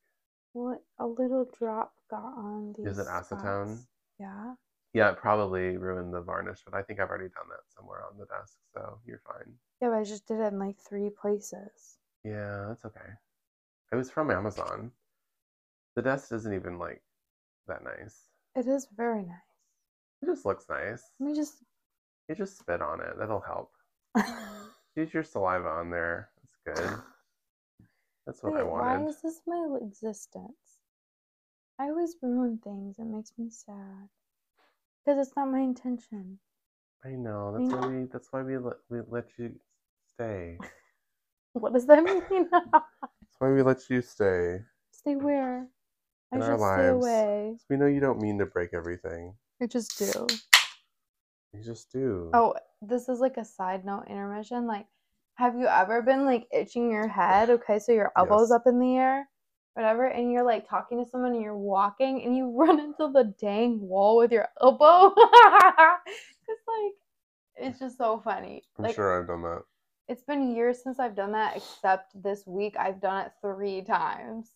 What 0.52 0.84
a 1.00 1.08
little 1.08 1.48
drop 1.58 1.94
got 2.12 2.34
on 2.36 2.76
these. 2.78 2.88
Is 2.88 3.00
it 3.00 3.08
acetone? 3.08 3.68
spots. 3.68 3.88
Yeah. 4.20 4.56
Yeah, 4.94 5.12
it 5.12 5.18
probably 5.18 5.78
ruined 5.78 6.14
the 6.14 6.22
varnish, 6.22 6.60
but 6.66 6.74
I 6.74 6.82
think 6.82 7.00
I've 7.00 7.10
already 7.10 7.30
done 7.30 7.48
that 7.50 7.74
somewhere 7.74 8.04
on 8.12 8.18
the 8.18 8.26
desk, 8.26 8.58
so 8.74 9.00
you're 9.06 9.22
fine. 9.26 9.54
Yeah, 9.82 9.90
but 9.90 10.00
I 10.00 10.04
just 10.04 10.28
did 10.28 10.40
it 10.42 10.52
in 10.52 10.60
like 10.60 10.78
three 10.80 11.10
places. 11.10 12.00
Yeah, 12.24 12.66
that's 12.68 12.86
okay. 12.86 13.10
It 13.92 13.96
was 13.96 14.12
from 14.12 14.32
Amazon. 14.32 14.92
The 15.96 16.02
desk 16.02 16.32
isn't 16.32 16.54
even 16.54 16.78
like 16.78 17.02
that 17.68 17.84
nice. 17.84 18.28
It 18.56 18.68
is 18.68 18.88
very 18.96 19.24
nice. 19.24 19.38
It 20.22 20.26
just 20.28 20.46
looks 20.46 20.66
nice. 20.70 21.04
Let 21.20 21.30
me 21.30 21.36
just. 21.36 21.64
You 22.28 22.36
just 22.36 22.60
spit 22.60 22.82
on 22.82 23.00
it. 23.02 23.18
That'll 23.18 23.42
help. 23.42 23.72
Use 24.96 25.14
your 25.14 25.24
saliva 25.24 25.68
on 25.68 25.90
there. 25.90 26.30
That's 26.66 26.80
good. 26.80 27.00
That's 28.26 28.44
what 28.44 28.54
I 28.54 28.64
Wait, 28.64 28.72
why 28.72 29.08
is 29.08 29.22
this 29.22 29.42
my 29.48 29.78
existence? 29.82 30.82
I 31.80 31.86
always 31.86 32.16
ruin 32.22 32.58
things. 32.62 33.00
It 33.00 33.06
makes 33.06 33.32
me 33.38 33.50
sad. 33.50 34.10
Because 35.06 35.26
it's 35.28 35.36
not 35.38 35.50
my 35.50 35.60
intention. 35.60 36.40
I 37.06 37.12
know. 37.12 37.56
That's 37.58 37.72
why 37.72 37.88
we. 37.88 38.06
That's 38.12 38.28
why 38.32 38.42
we 38.42 38.58
let 38.58 38.78
we 38.90 39.00
let 39.08 39.28
you 39.38 39.54
stay. 40.14 40.58
What 41.60 41.74
does 41.74 41.86
that 41.88 42.04
mean? 42.32 42.48
That's 42.52 43.40
why 43.40 43.52
we 43.52 43.62
let 43.62 43.90
you 43.90 44.02
stay. 44.02 44.60
stay 44.92 45.16
where? 45.16 45.68
I 46.34 46.38
In 46.38 46.42
our 46.42 46.52
should 46.52 46.60
stay 46.60 46.88
lives. 46.88 47.08
away. 47.08 47.58
We 47.70 47.78
know 47.78 47.86
you 47.88 48.00
don't 48.00 48.22
mean 48.22 48.38
to 48.40 48.46
break 48.46 48.74
everything. 48.74 49.36
I 49.62 49.68
just 49.68 49.98
do. 49.98 50.28
You 51.54 51.64
just 51.64 51.92
do. 51.92 52.32
Oh, 52.34 52.54
this 52.82 53.10
is 53.10 53.20
like 53.20 53.38
a 53.38 53.46
side 53.46 53.86
note 53.86 54.06
intermission. 54.08 54.68
Like, 54.68 54.86
have 55.36 55.56
you 55.56 55.68
ever 55.68 56.02
been 56.02 56.26
like 56.26 56.48
itching 56.52 56.92
your 56.92 57.08
head? 57.08 57.50
Okay, 57.50 57.80
so 57.80 57.92
your 57.92 58.12
elbow's 58.18 58.52
Yes. 58.52 58.52
up 58.52 58.68
in 58.68 58.80
the 58.80 58.98
air, 58.98 59.30
whatever, 59.74 60.06
and 60.06 60.32
you're 60.32 60.44
like 60.46 60.68
talking 60.70 61.04
to 61.04 61.10
someone 61.10 61.34
and 61.34 61.42
you're 61.42 61.58
walking 61.58 62.24
and 62.24 62.36
you 62.36 62.52
run 62.56 62.80
into 62.80 63.12
the 63.12 63.34
dang 63.40 63.80
wall 63.82 64.18
with 64.18 64.32
your 64.32 64.48
elbow. 64.62 65.14
it's 66.48 66.64
like, 66.68 66.94
it's 67.56 67.80
just 67.80 67.98
so 67.98 68.22
funny. 68.24 68.64
I'm 68.78 68.86
like, 68.86 68.96
sure 68.96 69.20
I've 69.20 69.28
done 69.28 69.42
that. 69.44 69.64
It's 70.08 70.24
been 70.24 70.56
years 70.56 70.82
since 70.84 71.00
I've 71.00 71.16
done 71.16 71.32
that, 71.34 71.58
except 71.58 72.22
this 72.22 72.46
week 72.48 72.76
I've 72.78 73.00
done 73.02 73.26
it 73.26 73.34
three 73.42 73.82
times. 73.84 74.56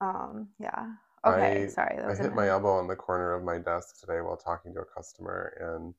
Um, 0.00 0.50
yeah. 0.58 0.94
Okay, 1.24 1.66
I- 1.66 1.68
sorry. 1.68 1.98
I 2.08 2.14
hit 2.16 2.32
my 2.32 2.48
elbow 2.48 2.70
on 2.78 2.88
the 2.88 2.96
corner 2.96 3.34
of 3.34 3.44
my 3.44 3.58
desk 3.58 4.00
today 4.00 4.20
while 4.20 4.36
talking 4.36 4.74
to 4.74 4.80
a 4.80 4.84
customer, 4.84 5.52
and 5.60 5.94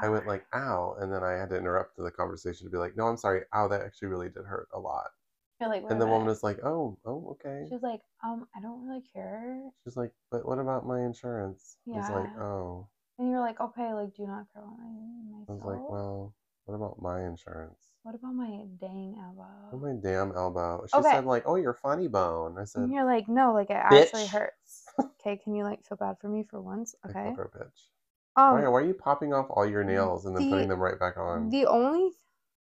I 0.00 0.08
went 0.10 0.26
like, 0.26 0.46
"Ow!" 0.54 0.94
And 0.94 1.12
then 1.12 1.24
I 1.24 1.32
had 1.32 1.50
to 1.50 1.58
interrupt 1.58 1.96
the 1.96 2.10
conversation 2.12 2.66
to 2.66 2.70
be 2.70 2.78
like, 2.78 2.96
"No, 2.96 3.08
I'm 3.08 3.16
sorry. 3.18 3.46
Ow, 3.54 3.68
that 3.68 3.82
actually 3.82 4.08
really 4.08 4.30
did 4.30 4.46
hurt 4.46 4.68
a 4.72 4.80
lot." 4.80 5.12
You're 5.60 5.68
like, 5.68 5.82
And 5.88 6.00
the 6.00 6.06
woman 6.08 6.26
minute." 6.26 6.30
was 6.30 6.42
like, 6.44 6.60
"Oh, 6.64 6.98
oh, 7.04 7.30
okay." 7.32 7.68
She 7.68 7.74
was 7.74 7.82
like, 7.82 8.02
um, 8.24 8.48
I 8.54 8.60
don't 8.60 8.84
really 8.86 9.02
care. 9.02 9.70
She's 9.82 9.96
like, 9.96 10.14
"But 10.30 10.46
what 10.46 10.60
about 10.60 10.86
my 10.86 11.00
insurance?" 11.02 11.78
I 11.92 11.96
was 11.96 12.08
like, 12.10 12.30
"Oh." 12.38 12.90
And 13.18 13.28
you're 13.30 13.40
like, 13.40 13.60
okay, 13.60 13.92
like, 13.92 14.14
do 14.14 14.22
you 14.22 14.28
not 14.28 14.52
care 14.52 14.62
about 14.62 14.78
my 14.78 14.86
myself? 14.86 15.48
I 15.48 15.52
was 15.52 15.64
like, 15.64 15.88
"Well, 15.88 16.34
what 16.68 16.76
about 16.76 17.02
my 17.02 17.24
insurance?" 17.26 17.90
what 18.02 18.14
about 18.14 18.34
my 18.34 18.64
dang 18.80 19.16
elbow? 19.22 19.44
Oh 19.72 19.78
my 19.78 19.94
damn 19.94 20.32
elbow. 20.36 20.84
She 20.86 21.00
Okay. 21.00 21.10
said 21.10 21.24
like, 21.24 21.44
"Oh, 21.46 21.54
your 21.56 21.72
funny 21.74 22.06
bone." 22.08 22.58
I 22.58 22.64
said, 22.64 22.82
and 22.82 22.92
you're 22.92 23.04
like, 23.04 23.28
no, 23.28 23.52
like, 23.52 23.70
it 23.70 23.74
actually 23.74 24.26
Bitch. 24.26 24.30
hurts. 24.32 24.86
Okay, 25.20 25.36
can 25.36 25.54
you 25.54 25.64
like 25.64 25.84
feel 25.84 25.98
bad 25.98 26.16
for 26.20 26.28
me 26.28 26.44
for 26.44 26.60
once? 26.60 26.94
I 27.08 27.12
Okay. 27.12 27.22
called 27.22 27.36
her 27.36 27.44
a 27.44 27.58
bitch. 27.58 27.88
Um, 28.36 28.62
why, 28.62 28.68
why 28.68 28.80
are 28.80 28.84
you 28.86 28.94
popping 28.94 29.34
off 29.34 29.46
all 29.50 29.66
your 29.66 29.84
nails 29.84 30.26
and 30.26 30.36
then 30.36 30.44
the- 30.44 30.50
putting 30.50 30.68
them 30.68 30.80
right 30.80 30.98
back 30.98 31.16
on? 31.18 31.50
the 31.50 31.66
only, 31.66 32.12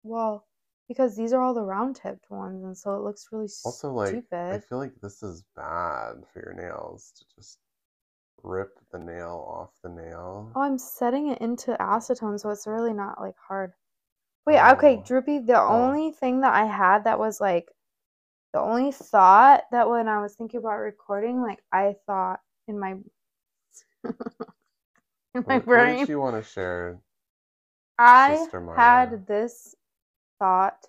well, 0.02 0.46
because 0.88 1.16
these 1.16 1.32
are 1.32 1.42
all 1.42 1.54
the 1.54 1.62
round 1.62 1.96
tipped 1.96 2.30
ones, 2.30 2.64
and 2.64 2.76
so 2.76 2.94
it 2.96 3.02
looks 3.02 3.28
really 3.32 3.48
Also, 3.62 3.92
like, 3.92 4.24
I 4.50 4.58
stupid. 4.58 4.58
feel 4.58 4.78
like 4.78 5.00
this 5.00 5.22
is 5.22 5.44
bad 5.54 6.26
for 6.26 6.40
your 6.40 6.54
nails 6.54 7.12
to 7.18 7.24
just 7.36 7.58
rip 8.42 8.78
the 8.90 8.98
nail 8.98 9.44
off 9.48 9.70
the 9.82 9.88
nail. 9.88 10.50
Oh, 10.54 10.60
I'm 10.60 10.76
setting 10.78 11.28
it 11.28 11.40
into 11.40 11.74
acetone, 11.80 12.38
so 12.38 12.50
it's 12.50 12.66
really 12.66 12.92
not 12.92 13.18
like 13.18 13.36
hard. 13.38 13.72
Wait, 14.46 14.60
okay, 14.72 14.96
Oh. 14.96 15.02
Droopy, 15.02 15.40
the 15.40 15.60
Oh. 15.68 15.92
only 15.92 16.12
thing 16.12 16.40
that 16.42 16.54
I 16.54 16.66
had 16.66 17.04
that 17.04 17.18
was 17.18 17.40
like 17.40 17.72
the 18.52 18.60
only 18.60 18.92
thought 18.92 19.64
that 19.72 19.88
when 19.90 20.08
I 20.08 20.20
was 20.22 20.36
thinking 20.36 20.60
about 20.60 20.78
recording, 20.78 21.42
like 21.42 21.62
I 21.72 21.96
thought 22.06 22.40
in 22.68 22.78
my 22.80 22.96
in 25.34 25.44
my 25.48 25.58
What, 25.58 25.66
what 25.72 25.86
brain, 25.86 26.06
did 26.06 26.08
you 26.08 26.20
want 26.20 26.36
to 26.36 26.48
share? 26.48 27.00
I 28.00 28.48
had 28.74 29.26
this 29.26 29.76
thought 30.38 30.88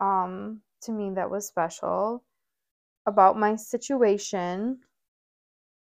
um 0.00 0.62
to 0.82 0.92
me 0.92 1.10
that 1.10 1.30
was 1.30 1.46
special 1.46 2.24
about 3.06 3.38
my 3.38 3.56
situation. 3.56 4.80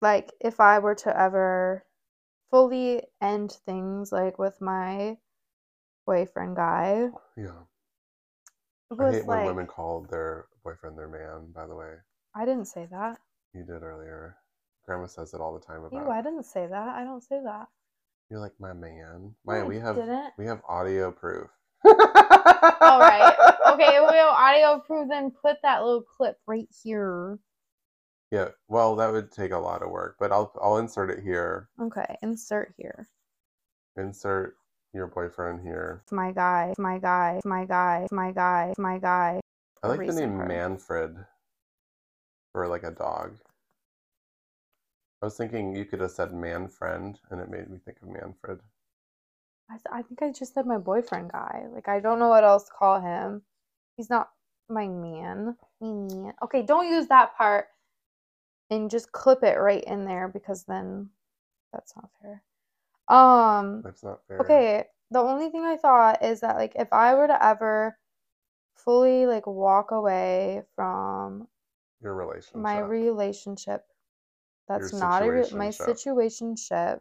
Like 0.05 0.31
if 0.39 0.61
I 0.61 0.81
were 0.81 0.95
to 0.97 1.19
ever 1.19 1.83
fully 2.51 3.03
end 3.23 3.57
things 3.65 4.13
like 4.13 4.39
with 4.39 4.61
my 4.61 5.17
boyfriend 6.07 6.57
guy, 6.57 7.09
Yeah. 7.39 7.65
I 9.01 9.11
hate 9.13 9.25
when 9.27 9.39
like 9.39 9.47
women 9.47 9.67
call 9.67 10.07
their 10.11 10.45
boyfriend 10.63 10.99
their 10.99 11.09
man, 11.09 11.53
by 11.55 11.67
the 11.67 11.75
way. 11.75 11.95
I 12.37 12.45
didn't 12.45 12.67
say 12.67 12.87
that. 12.91 13.19
You 13.55 13.63
did 13.65 13.83
earlier. 13.83 14.37
Grandma 14.85 15.07
says 15.07 15.33
it 15.33 15.41
all 15.41 15.55
the 15.55 15.65
time 15.65 15.81
Ew, 15.91 15.99
about 15.99 16.11
I 16.11 16.21
didn't 16.21 16.45
say 16.45 16.67
that. 16.67 16.89
I 16.97 17.03
don't 17.05 17.23
say 17.23 17.41
that. 17.43 17.69
you're 18.31 18.41
like 18.41 18.53
my 18.61 18.75
man. 18.75 19.35
No, 19.47 19.55
Maija, 19.55 19.63
I 19.63 19.65
we 19.65 19.79
have 19.79 19.97
didn't. 19.97 20.33
we 20.37 20.45
have 20.45 20.61
audio 20.69 21.11
proof. 21.13 21.49
All 21.87 23.01
right. 23.01 23.35
Okay, 23.75 23.99
we 23.99 24.17
have 24.17 24.29
audio 24.29 24.79
proof. 24.87 25.09
Then 25.09 25.33
put 25.33 25.57
that 25.63 25.83
little 25.83 26.03
clip 26.03 26.37
right 26.47 26.69
here. 26.85 27.39
Yeah, 28.35 28.49
well, 28.67 28.97
that 28.97 29.13
would 29.13 29.31
take 29.31 29.53
a 29.53 29.59
lot 29.59 29.85
of 29.85 29.91
work, 29.91 30.17
but 30.19 30.33
I'll 30.33 30.51
I'll 30.61 30.79
insert 30.79 31.09
it 31.09 31.23
here. 31.23 31.69
Okay, 31.81 32.19
insert 32.21 32.75
here. 32.77 33.09
Insert 33.97 34.57
your 34.93 35.07
boyfriend 35.07 35.61
here. 35.61 36.01
It's 36.03 36.11
My 36.11 36.33
guy. 36.33 36.71
It's 36.71 36.81
My 36.81 36.99
guy. 36.99 37.35
It's 37.37 37.47
My 37.47 37.65
guy. 37.65 38.01
It's 38.03 38.13
My 38.13 38.33
guy. 38.33 38.67
It's 38.71 38.79
My 38.81 38.99
guy. 38.99 39.41
I 39.85 39.87
like 39.87 40.05
the 40.09 40.15
name 40.15 40.37
Manfred 40.37 41.15
for 42.51 42.67
like 42.67 42.83
a 42.83 42.91
dog. 42.91 43.37
I 45.23 45.27
was 45.27 45.37
thinking 45.37 45.77
you 45.77 45.85
could 45.85 46.01
have 46.01 46.11
said 46.11 46.35
man 46.35 46.67
friend, 46.67 47.17
and 47.31 47.41
it 47.41 47.49
made 47.49 47.71
me 47.71 47.79
think 47.79 47.99
of 48.03 48.09
Manfred. 48.09 48.59
I, 49.71 49.75
th- 49.75 49.93
I 49.93 50.03
think 50.03 50.23
I 50.23 50.33
just 50.33 50.55
said 50.55 50.67
my 50.67 50.79
boyfriend 50.79 51.31
guy. 51.31 51.67
Like 51.73 51.87
I 51.87 52.01
don't 52.01 52.19
know 52.19 52.31
what 52.31 52.43
else 52.43 52.65
to 52.65 52.73
call 52.77 53.01
him. 53.01 53.43
He's 53.97 54.11
not 54.11 54.31
my 54.69 54.89
man. 54.89 55.55
Me 55.81 55.93
man. 55.93 56.33
Okay, 56.43 56.63
don't 56.63 56.89
use 56.89 57.07
that 57.07 57.37
part 57.37 57.69
and 58.75 58.91
just 58.91 59.13
clip 59.13 59.43
it 59.43 59.59
right 59.59 59.85
in 59.85 60.05
there 60.05 60.29
because 60.29 60.65
then 60.65 61.11
that's 61.73 61.95
not 61.97 62.11
fair. 62.23 62.43
Um 63.09 63.83
That's 63.85 64.03
not 64.03 64.21
fair. 64.29 64.41
okay, 64.41 64.85
the 65.11 65.21
only 65.21 65.51
thing 65.51 65.65
I 65.65 65.77
thought 65.77 66.23
is 66.23 66.41
that 66.41 66.57
like 66.57 66.75
if 66.77 66.93
I 66.93 67.15
were 67.15 67.27
to 67.29 67.45
ever 67.45 67.99
fully 68.77 69.27
like 69.27 69.47
walk 69.47 69.91
away 69.91 70.63
from 70.75 71.49
Your 72.03 72.15
relationship. 72.15 72.63
my 72.63 72.79
relationship 72.81 73.85
that's 74.69 74.93
Your 74.93 75.01
not 75.01 75.23
a 75.23 75.31
re- 75.31 75.51
my 75.53 75.69
situationship. 75.69 77.01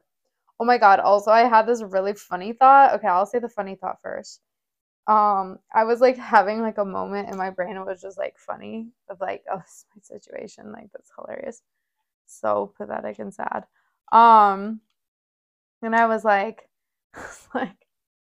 oh 0.60 0.66
my 0.66 0.78
god 0.78 1.00
also 1.00 1.32
i 1.32 1.42
had 1.42 1.66
this 1.68 1.82
really 1.84 2.14
funny 2.14 2.54
thought 2.54 2.94
okay 2.94 3.08
i'll 3.08 3.26
say 3.26 3.40
the 3.40 3.50
funny 3.50 3.76
thought 3.76 3.98
first 4.02 4.42
um 5.08 5.60
i 5.74 5.84
was 5.84 6.00
like 6.00 6.18
having 6.18 6.62
like 6.62 6.78
a 6.78 6.86
moment 6.86 7.30
in 7.30 7.38
my 7.38 7.50
brain 7.50 7.76
it 7.76 7.86
was 7.86 8.02
just 8.02 8.18
like 8.18 8.38
funny 8.38 8.88
of 9.10 9.20
like 9.20 9.44
oh 9.52 9.58
this 9.58 9.68
is 9.68 9.86
my 9.96 10.02
situation 10.02 10.72
like 10.72 10.90
that's 10.94 11.12
hilarious 11.18 11.62
so 12.26 12.74
pathetic 12.78 13.20
and 13.20 13.34
sad 13.34 13.66
um 14.12 14.80
and 15.82 15.96
i 15.96 16.06
was 16.06 16.24
like 16.24 16.70
like 17.54 17.86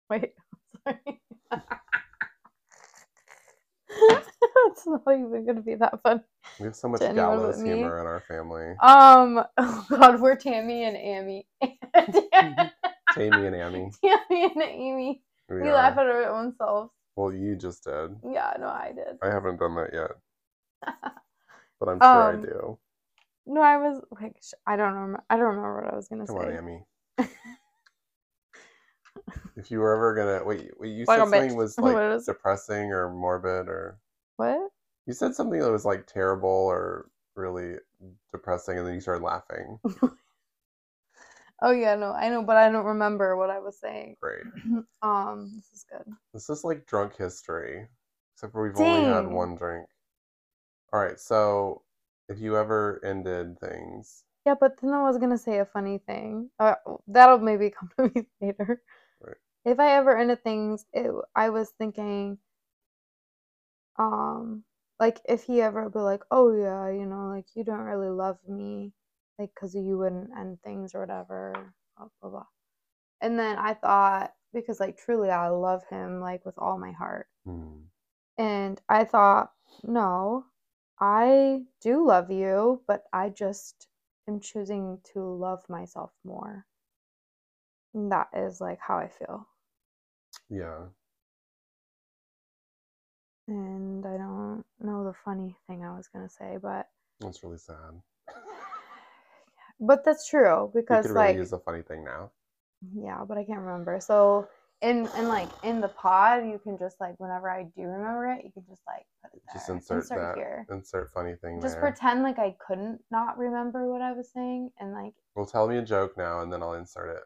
wait 0.09 0.35
sorry 0.85 1.21
it's 4.67 4.87
not 4.87 5.03
even 5.09 5.45
gonna 5.47 5.61
be 5.61 5.75
that 5.75 6.01
fun 6.03 6.23
we 6.59 6.67
have 6.67 6.77
so 6.77 6.89
much 6.89 7.01
gallows 7.01 7.63
humor 7.63 8.01
in 8.01 8.07
our 8.07 8.21
family. 8.21 8.77
Um, 8.81 9.45
oh 9.59 9.87
God, 9.89 10.21
we're 10.21 10.37
Tammy 10.37 10.85
and 10.85 10.97
Amy. 10.97 11.47
Tammy 13.13 13.47
and 13.47 13.57
Amy. 13.57 13.91
Tammy 14.03 14.45
and 14.45 14.63
Amy. 14.63 15.23
We, 15.53 15.61
We 15.63 15.73
laugh 15.73 15.99
at 15.99 16.07
our 16.07 16.25
own 16.31 16.55
selves. 16.57 16.91
Well, 17.17 17.33
you 17.33 17.57
just 17.57 17.85
did. 17.85 18.17
Yeah, 18.25 18.55
no, 18.59 18.69
I 18.69 18.93
did. 18.95 19.19
I 19.23 19.27
haven't 19.29 19.59
done 19.59 19.75
that 19.77 19.91
yet, 19.93 20.13
but 21.79 21.89
I'm 21.89 22.01
sure 22.01 22.23
I 22.33 22.37
Um, 22.37 22.43
do. 22.43 22.79
No, 23.47 23.61
I 23.61 23.77
was 23.77 24.03
like, 24.21 24.37
sh- 24.43 24.55
I 24.67 24.77
don't 24.77 24.95
remember. 24.95 25.25
I 25.29 25.37
don't 25.37 25.47
remember 25.47 25.83
what 25.85 25.93
I 25.93 25.97
was 25.97 26.09
gonna 26.09 26.27
Come 26.27 26.37
say. 26.37 26.43
Come 26.43 26.55
on, 26.55 26.59
Amy. 26.59 26.85
if 29.57 29.71
you 29.71 29.79
were 29.81 29.95
ever 29.95 30.15
gonna 30.15 30.45
wait, 30.47 30.71
wait 30.79 30.89
you 30.91 31.05
Like 31.07 31.19
said 31.19 31.29
something 31.29 31.51
bitch. 31.51 31.57
was 31.59 31.77
like 31.83 32.27
depressing 32.27 32.93
or 32.93 33.11
morbid, 33.13 33.69
or 33.69 33.99
What? 34.37 34.71
you 35.07 35.13
said 35.13 35.35
something 35.35 35.61
that 35.61 35.71
was 35.71 35.85
like 35.85 36.07
terrible 36.07 36.49
or 36.49 37.11
really 37.35 37.77
depressing, 38.33 38.79
and 38.79 38.87
then 38.87 38.95
you 38.95 39.01
started 39.01 39.25
laughing. 39.25 39.79
Oh 41.63 41.71
yeah, 41.71 41.95
no, 41.97 42.13
I 42.13 42.29
know, 42.29 42.43
but 42.43 42.57
I 42.59 42.71
don't 42.71 42.85
remember 42.85 43.37
what 43.37 43.51
I 43.51 43.61
was 43.61 43.79
saying. 43.81 44.17
Great. 44.21 44.45
Um, 45.03 45.51
this 45.57 45.73
is 45.73 45.85
good. 45.91 46.15
This 46.35 46.51
is 46.51 46.63
like 46.63 46.85
drunk 46.85 47.17
history, 47.17 47.89
except 48.35 48.53
for 48.53 48.63
we've 48.63 48.77
only 48.77 49.03
had 49.03 49.27
one 49.27 49.55
drink. 49.57 49.89
All 50.93 51.01
right, 51.01 51.19
so 51.19 51.83
if 52.29 52.39
you 52.39 52.57
ever 52.57 53.05
ended 53.05 53.59
things, 53.59 54.25
Yeah, 54.47 54.55
but 54.55 54.77
then 54.81 54.93
I 54.93 55.03
was 55.03 55.19
gonna 55.19 55.37
say 55.39 55.59
a 55.59 55.67
funny 55.67 55.99
thing. 55.99 56.51
Uh, 56.59 56.77
that'll 57.09 57.39
maybe 57.39 57.71
come 57.77 57.91
to 57.99 58.05
me 58.15 58.27
later. 58.41 58.81
Right. 59.21 59.37
If 59.65 59.81
I 59.81 59.93
ever 59.95 60.17
ended 60.19 60.45
things, 60.45 60.87
it, 60.93 61.11
I 61.35 61.51
was 61.51 61.71
thinking, 61.73 62.39
um, 63.97 64.65
like 65.01 65.21
if 65.27 65.45
he 65.45 65.61
ever 65.63 65.89
be 65.89 65.99
like, 65.99 66.23
"Oh 66.31 66.53
yeah, 66.53 66.89
you 66.91 67.07
know, 67.07 67.29
like 67.29 67.47
you 67.55 67.65
don't 67.65 67.81
really 67.81 68.11
love 68.11 68.39
me, 68.49 68.93
like 69.39 69.51
because 69.55 69.75
you 69.75 69.99
wouldn't 69.99 70.31
end 70.39 70.61
things 70.63 70.95
or 70.95 71.01
whatever," 71.01 71.75
blah 71.97 72.09
blah 72.21 72.31
blah. 72.31 72.47
And 73.21 73.39
then 73.39 73.59
I 73.59 73.75
thought, 73.75 74.35
because 74.53 74.81
like 74.81 74.97
truly, 74.99 75.31
I 75.31 75.49
love 75.49 75.85
him 75.89 76.21
like 76.21 76.45
with 76.45 76.59
all 76.59 76.79
my 76.79 76.93
heart. 76.93 77.29
hmm, 77.45 77.89
And 78.39 78.81
I 78.89 79.05
thought, 79.05 79.55
no, 79.83 80.47
I 81.01 81.65
do 81.81 82.07
love 82.07 82.31
you, 82.31 82.83
but 82.87 83.05
I 83.13 83.31
just 83.31 83.89
am 84.29 84.41
choosing 84.41 85.01
to 85.13 85.21
love 85.23 85.69
myself 85.69 86.13
more. 86.25 86.67
And 87.95 88.13
that 88.13 88.29
is 88.35 88.61
like 88.61 88.81
how 88.81 88.99
I 88.99 89.09
feel. 89.09 89.49
yeah, 90.49 90.87
And 93.47 94.05
I 94.07 94.17
don't 94.17 94.65
know 94.81 95.05
the 95.05 95.13
funny 95.15 95.57
thing 95.67 95.85
I 95.85 95.95
was 95.97 96.09
going 96.09 96.27
to 96.27 96.33
say, 96.35 96.59
but 96.61 96.89
that's 97.21 97.43
really 97.43 97.59
sad. 97.59 98.03
but 99.83 100.05
that's 100.05 100.27
true 100.29 100.71
because 100.75 101.07
really 101.07 101.17
like 101.17 101.37
use 101.37 101.53
a 101.53 101.59
funny 101.59 101.83
thing 101.83 102.05
now. 102.05 102.31
yeah, 102.95 103.25
but 103.27 103.37
I 103.37 103.45
can't 103.45 103.61
remember. 103.61 104.01
So 104.01 104.49
in 104.81 105.09
in 105.19 105.29
like 105.29 105.49
in 105.63 105.81
the 105.81 105.89
pod, 105.89 106.45
you 106.47 106.59
can 106.63 106.79
just 106.79 107.01
like 107.01 107.15
whenever 107.19 107.51
I 107.51 107.65
do 107.77 107.83
remember 107.83 108.33
it, 108.33 108.45
you 108.45 108.51
can 108.53 108.65
just 108.69 108.83
like 108.87 109.07
put 109.23 109.35
it 109.35 109.43
there. 109.47 109.55
Just 109.55 109.69
insert, 109.69 110.09
that. 110.09 110.35
here. 110.37 110.67
Insert 110.71 111.11
funny 111.13 111.35
thing 111.43 111.61
Just 111.61 111.75
there. 111.75 111.83
pretend 111.83 112.23
like 112.23 112.39
I 112.39 112.57
couldn't 112.67 113.01
not 113.11 113.39
remember 113.39 113.91
what 113.91 114.03
I 114.03 114.13
was 114.13 114.31
saying 114.33 114.71
and 114.81 114.93
like 114.93 115.15
Well, 115.35 115.47
tell 115.47 115.69
me 115.69 115.77
a 115.79 115.83
joke 115.83 116.17
now, 116.17 116.41
and 116.41 116.53
then 116.53 116.63
I'll 116.63 116.75
insert 116.75 117.17
it. 117.17 117.23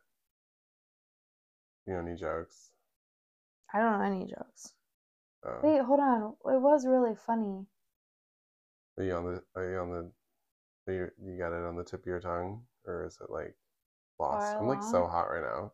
You 1.87 1.95
know 1.95 2.01
any 2.01 2.17
jokes? 2.17 2.73
I 3.73 3.79
don't 3.79 3.99
know 3.99 4.05
any 4.05 4.25
jokes. 4.27 4.73
Oh. 5.45 5.61
Wait, 5.63 5.81
hold 5.83 6.01
on. 6.01 6.35
It 6.53 6.61
was 6.61 6.87
really 6.87 7.15
funny. 7.27 7.67
Are 8.99 9.05
you 9.05 9.13
on 9.15 9.25
the? 9.25 9.43
Are 9.55 9.71
you 9.71 9.79
on 9.79 9.91
the? 9.91 10.11
Are 10.89 10.93
you, 10.93 11.11
you 11.21 11.39
got 11.39 11.53
it 11.53 11.65
on 11.65 11.77
the 11.77 11.85
tip 11.85 12.01
of 12.01 12.07
your 12.07 12.21
tongue, 12.21 12.63
or 12.87 13.05
is 13.07 13.19
it 13.21 13.31
like 13.31 13.55
lost? 14.19 14.53
Far 14.53 14.61
I'm 14.63 14.69
like 14.69 14.83
so 14.83 14.99
along. 15.01 15.11
hot 15.11 15.31
right 15.31 15.43
now. 15.43 15.73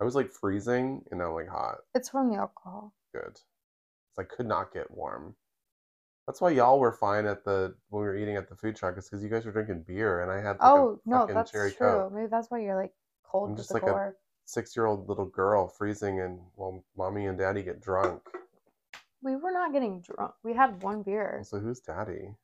I 0.00 0.04
was 0.04 0.14
like 0.14 0.30
freezing, 0.30 1.02
and 1.10 1.20
now 1.20 1.28
I'm 1.28 1.34
like 1.34 1.48
hot. 1.48 1.78
It's 1.94 2.08
from 2.10 2.30
the 2.30 2.36
alcohol. 2.36 2.92
Good. 3.14 3.34
'Cause 3.34 4.18
I 4.18 4.24
could 4.24 4.46
not 4.46 4.72
get 4.72 4.90
warm. 4.90 5.36
That's 6.26 6.40
why 6.40 6.50
y'all 6.50 6.78
were 6.78 6.92
fine 6.92 7.24
at 7.26 7.44
the 7.44 7.74
when 7.88 8.02
we 8.02 8.08
were 8.08 8.16
eating 8.16 8.36
at 8.36 8.48
the 8.48 8.56
food 8.56 8.76
truck. 8.76 8.98
Is 8.98 9.08
because 9.08 9.22
you 9.22 9.30
guys 9.30 9.46
were 9.46 9.52
drinking 9.52 9.84
beer, 9.84 10.20
and 10.20 10.30
I 10.30 10.36
had 10.36 10.58
like 10.60 10.60
oh 10.60 10.92
a 11.04 11.08
no, 11.08 11.20
fucking 11.20 11.34
that's 11.34 11.50
cherry 11.50 11.72
true. 11.72 11.86
coke. 12.02 12.12
Maybe 12.12 12.26
that's 12.26 12.50
why 12.50 12.58
you're 12.58 12.76
like 12.76 12.92
cold 13.22 13.50
I'm 13.50 13.56
to 13.56 13.60
just 13.62 13.68
the 13.70 13.74
like 13.74 13.82
a- 13.84 13.86
core. 13.86 14.16
Six-year-old 14.44 15.08
little 15.08 15.26
girl 15.26 15.68
freezing, 15.68 16.20
and 16.20 16.40
while 16.56 16.84
mommy 16.96 17.26
and 17.26 17.38
daddy 17.38 17.62
get 17.62 17.80
drunk. 17.80 18.20
We 19.22 19.36
were 19.36 19.52
not 19.52 19.72
getting 19.72 20.00
drunk. 20.00 20.34
We 20.42 20.52
had 20.52 20.82
one 20.82 21.02
beer. 21.04 21.40
So 21.44 21.58
who's 21.60 21.78
daddy? 21.80 22.34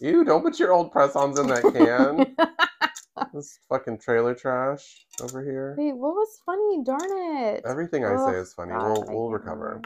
You 0.00 0.24
don't 0.24 0.42
put 0.42 0.58
your 0.58 0.72
old 0.72 0.92
press-ons 0.92 1.38
in 1.38 1.46
that 1.48 1.62
can. 1.62 2.36
this 3.32 3.58
fucking 3.68 3.98
trailer 3.98 4.34
trash 4.34 5.06
over 5.22 5.42
here. 5.42 5.74
Wait, 5.78 5.92
what 5.92 6.14
was 6.14 6.40
funny? 6.44 6.82
Darn 6.84 7.00
it. 7.44 7.64
Everything 7.66 8.04
I 8.04 8.16
say 8.16 8.38
is 8.38 8.52
funny. 8.52 8.72
God, 8.72 8.84
we'll 8.84 9.04
we'll 9.08 9.30
recover. 9.30 9.80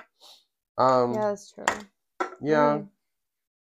Um 0.79 1.15
Yeah, 1.15 1.29
that's 1.29 1.53
true. 1.53 1.65
yeah. 2.41 2.81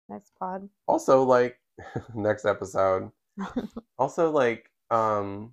Next 0.09 0.33
pod. 0.39 0.69
Also 0.87 1.23
like 1.23 1.61
next 2.15 2.45
episode. 2.45 3.11
Also 3.99 4.31
like 4.33 4.69
um 4.91 5.53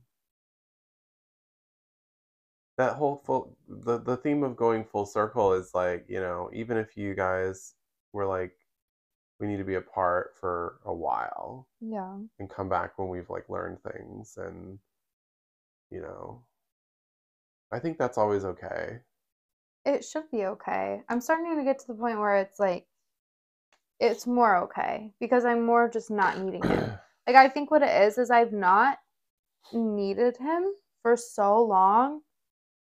that 2.77 2.95
whole 2.95 3.21
full 3.25 3.55
the 3.67 3.99
the 3.99 4.17
theme 4.17 4.43
of 4.43 4.55
going 4.55 4.83
full 4.83 5.05
circle 5.05 5.53
is 5.53 5.71
like, 5.75 6.05
you 6.07 6.19
know, 6.19 6.49
even 6.51 6.77
if 6.77 6.97
you 6.97 7.13
guys 7.13 7.75
were 8.11 8.25
like 8.25 8.53
we 9.39 9.47
need 9.47 9.57
to 9.57 9.63
be 9.63 9.75
apart 9.75 10.35
for 10.39 10.79
a 10.85 10.93
while 10.93 11.67
Yeah. 11.81 12.17
and 12.39 12.49
come 12.49 12.69
back 12.69 12.97
when 12.97 13.09
we've 13.09 13.29
like 13.29 13.49
learned 13.49 13.79
things 13.83 14.37
and 14.37 14.79
you 15.91 16.01
know 16.01 16.43
I 17.71 17.79
think 17.79 17.97
that's 17.97 18.17
always 18.17 18.45
okay. 18.45 18.99
It 19.85 20.03
should 20.03 20.29
be 20.31 20.45
okay. 20.45 21.03
I'm 21.07 21.21
starting 21.21 21.55
to 21.57 21.63
get 21.63 21.79
to 21.79 21.87
the 21.87 21.93
point 21.93 22.19
where 22.19 22.37
it's 22.37 22.59
like 22.59 22.87
it's 23.99 24.25
more 24.25 24.57
okay 24.57 25.11
because 25.19 25.45
I'm 25.45 25.65
more 25.65 25.89
just 25.89 26.09
not 26.09 26.39
needing 26.39 26.65
it. 26.65 26.83
Like 27.27 27.35
I 27.35 27.47
think 27.47 27.69
what 27.69 27.83
it 27.83 28.01
is 28.07 28.17
is 28.17 28.31
I've 28.31 28.53
not 28.53 28.97
needed 29.71 30.37
him 30.37 30.73
for 31.03 31.15
so 31.15 31.61
long 31.63 32.21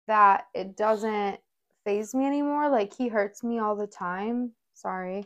that 0.07 0.45
it 0.53 0.77
doesn't 0.77 1.39
faze 1.85 2.15
me 2.15 2.25
anymore. 2.25 2.69
Like 2.69 2.93
he 2.95 3.09
hurts 3.09 3.43
me 3.43 3.59
all 3.59 3.75
the 3.75 3.87
time. 3.87 4.53
Sorry. 4.73 5.25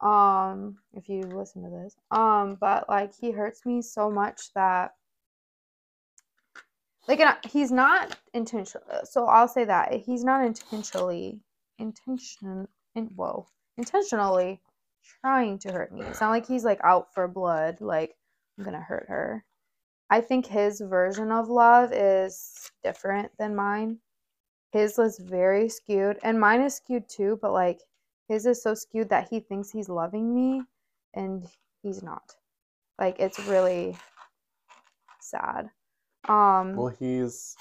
Um, 0.00 0.78
if 0.92 1.08
you 1.08 1.22
listen 1.22 1.62
to 1.62 1.70
this. 1.70 1.96
Um, 2.10 2.56
but 2.60 2.88
like 2.88 3.12
he 3.18 3.30
hurts 3.30 3.64
me 3.64 3.82
so 3.82 4.10
much 4.10 4.52
that 4.54 4.92
like 7.08 7.20
he's 7.46 7.70
not 7.70 8.18
intentional 8.34 8.84
so 9.04 9.26
I'll 9.26 9.46
say 9.46 9.64
that 9.64 9.92
he's 9.92 10.24
not 10.24 10.44
intentionally 10.44 11.40
intention 11.78 12.66
in 12.96 13.04
whoa 13.14 13.46
intentionally 13.78 14.60
trying 15.20 15.58
to 15.60 15.72
hurt 15.72 15.92
me. 15.92 16.02
It's 16.02 16.20
not 16.20 16.30
like 16.30 16.46
he's 16.46 16.64
like 16.64 16.80
out 16.82 17.12
for 17.14 17.28
blood, 17.28 17.80
like 17.80 18.14
I'm 18.58 18.64
gonna 18.64 18.80
hurt 18.80 19.06
her. 19.08 19.44
I 20.10 20.20
think 20.20 20.46
his 20.46 20.80
version 20.80 21.32
of 21.32 21.48
love 21.48 21.92
is 21.92 22.70
different 22.84 23.32
than 23.38 23.56
mine. 23.56 23.98
His 24.72 24.98
was 24.98 25.18
very 25.18 25.68
skewed, 25.68 26.18
and 26.22 26.40
mine 26.40 26.60
is 26.60 26.74
skewed 26.76 27.08
too, 27.08 27.38
but 27.42 27.52
like 27.52 27.80
his 28.28 28.46
is 28.46 28.62
so 28.62 28.74
skewed 28.74 29.08
that 29.10 29.28
he 29.30 29.40
thinks 29.40 29.70
he's 29.70 29.88
loving 29.88 30.34
me 30.34 30.62
and 31.14 31.46
he's 31.82 32.02
not. 32.02 32.34
Like 32.98 33.18
it's 33.18 33.38
really 33.40 33.96
sad. 35.20 35.70
Um 36.28 36.76
Well, 36.76 36.94
he's 36.98 37.56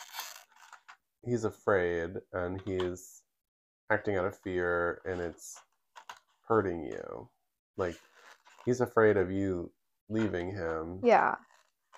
he's 1.24 1.44
afraid 1.44 2.12
and 2.34 2.62
he's 2.66 3.22
acting 3.90 4.16
out 4.18 4.26
of 4.26 4.38
fear 4.38 5.02
and 5.06 5.22
it's 5.22 5.60
hurting 6.48 6.84
you. 6.84 7.30
Like 7.78 7.98
he's 8.66 8.82
afraid 8.82 9.18
of 9.18 9.32
you 9.32 9.72
leaving 10.10 10.52
him. 10.52 11.00
Yeah. 11.04 11.36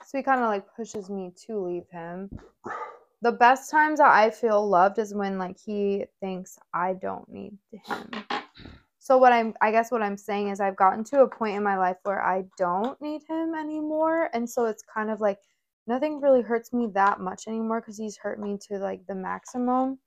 So 0.05 0.17
he 0.17 0.23
kind 0.23 0.41
of 0.41 0.47
like 0.47 0.73
pushes 0.75 1.09
me 1.09 1.33
to 1.45 1.59
leave 1.59 1.87
him. 1.91 2.29
The 3.21 3.31
best 3.31 3.71
times 3.71 3.99
that 3.99 4.11
I 4.11 4.29
feel 4.29 4.67
loved 4.67 4.99
is 4.99 5.13
when 5.13 5.37
like 5.37 5.57
he 5.59 6.05
thinks 6.19 6.59
I 6.73 6.93
don't 6.93 7.27
need 7.29 7.57
him. 7.71 8.09
So 9.07 9.17
what 9.17 9.31
I'm 9.31 9.53
I 9.61 9.71
guess 9.71 9.89
what 9.89 10.01
I'm 10.01 10.17
saying 10.17 10.49
is 10.49 10.59
I've 10.59 10.75
gotten 10.75 11.01
to 11.05 11.21
a 11.21 11.29
point 11.29 11.55
in 11.55 11.63
my 11.63 11.77
life 11.77 11.95
where 12.03 12.21
I 12.21 12.43
don't 12.57 13.01
need 13.01 13.21
him 13.29 13.55
anymore 13.55 14.29
and 14.33 14.49
so 14.49 14.65
it's 14.65 14.83
kind 14.83 15.09
of 15.09 15.21
like 15.21 15.39
nothing 15.87 16.19
really 16.19 16.41
hurts 16.41 16.73
me 16.73 16.87
that 16.93 17.21
much 17.21 17.47
anymore 17.47 17.81
cuz 17.81 17.97
he's 17.97 18.17
hurt 18.17 18.37
me 18.37 18.57
to 18.67 18.79
like 18.79 19.07
the 19.07 19.15
maximum. 19.15 19.99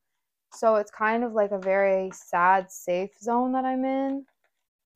So 0.52 0.74
it's 0.76 0.90
kind 0.90 1.24
of 1.24 1.32
like 1.32 1.50
a 1.50 1.58
very 1.58 2.10
sad 2.10 2.70
safe 2.70 3.18
zone 3.18 3.52
that 3.52 3.64
I'm 3.64 3.86
in. 3.86 4.26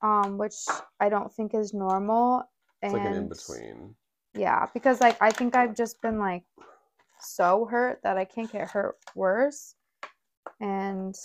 Um 0.02 0.36
which 0.36 0.56
I 1.00 1.08
don't 1.08 1.32
think 1.32 1.54
is 1.54 1.72
normal 1.72 2.44
It's 2.82 2.92
like 2.92 3.06
an 3.06 3.14
in 3.14 3.28
between. 3.30 3.96
yeah, 4.34 4.66
because 4.74 5.00
like 5.00 5.16
I 5.22 5.30
think 5.30 5.56
I've 5.56 5.74
just 5.74 6.02
been 6.02 6.18
like 6.18 6.44
so 7.20 7.64
hurt 7.64 8.02
that 8.02 8.18
I 8.18 8.26
can't 8.26 8.52
get 8.52 8.70
hurt 8.70 8.98
worse. 9.14 9.76
And 10.60 11.16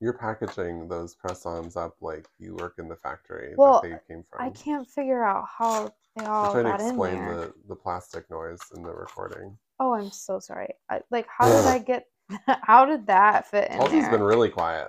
You're 0.00 0.14
packaging 0.14 0.88
those 0.88 1.14
press-ons 1.14 1.76
up 1.76 1.96
like 2.00 2.26
you 2.38 2.54
work 2.54 2.76
in 2.78 2.88
the 2.88 2.96
factory 2.96 3.54
Well, 3.56 3.82
that 3.82 3.88
they 3.88 4.14
came 4.14 4.24
from. 4.30 4.46
I 4.46 4.50
can't 4.50 4.88
figure 4.88 5.22
out 5.22 5.46
how 5.46 5.92
they 6.16 6.24
all 6.24 6.46
I'm 6.46 6.52
trying 6.52 6.78
to 6.78 6.84
explain 6.84 7.26
the, 7.26 7.52
the 7.68 7.76
plastic 7.76 8.30
noise 8.30 8.60
in 8.74 8.82
the 8.82 8.92
recording. 8.92 9.58
Oh, 9.78 9.92
I'm 9.92 10.10
so 10.10 10.38
sorry. 10.38 10.74
I, 10.88 11.00
like, 11.10 11.26
how 11.28 11.48
did 11.48 11.66
I 11.66 11.78
get? 11.78 12.06
how 12.62 12.84
did 12.86 13.06
that 13.08 13.46
fit 13.46 13.70
in 13.70 13.78
Tulsi's 13.78 14.08
been 14.08 14.22
really 14.22 14.48
quiet. 14.48 14.88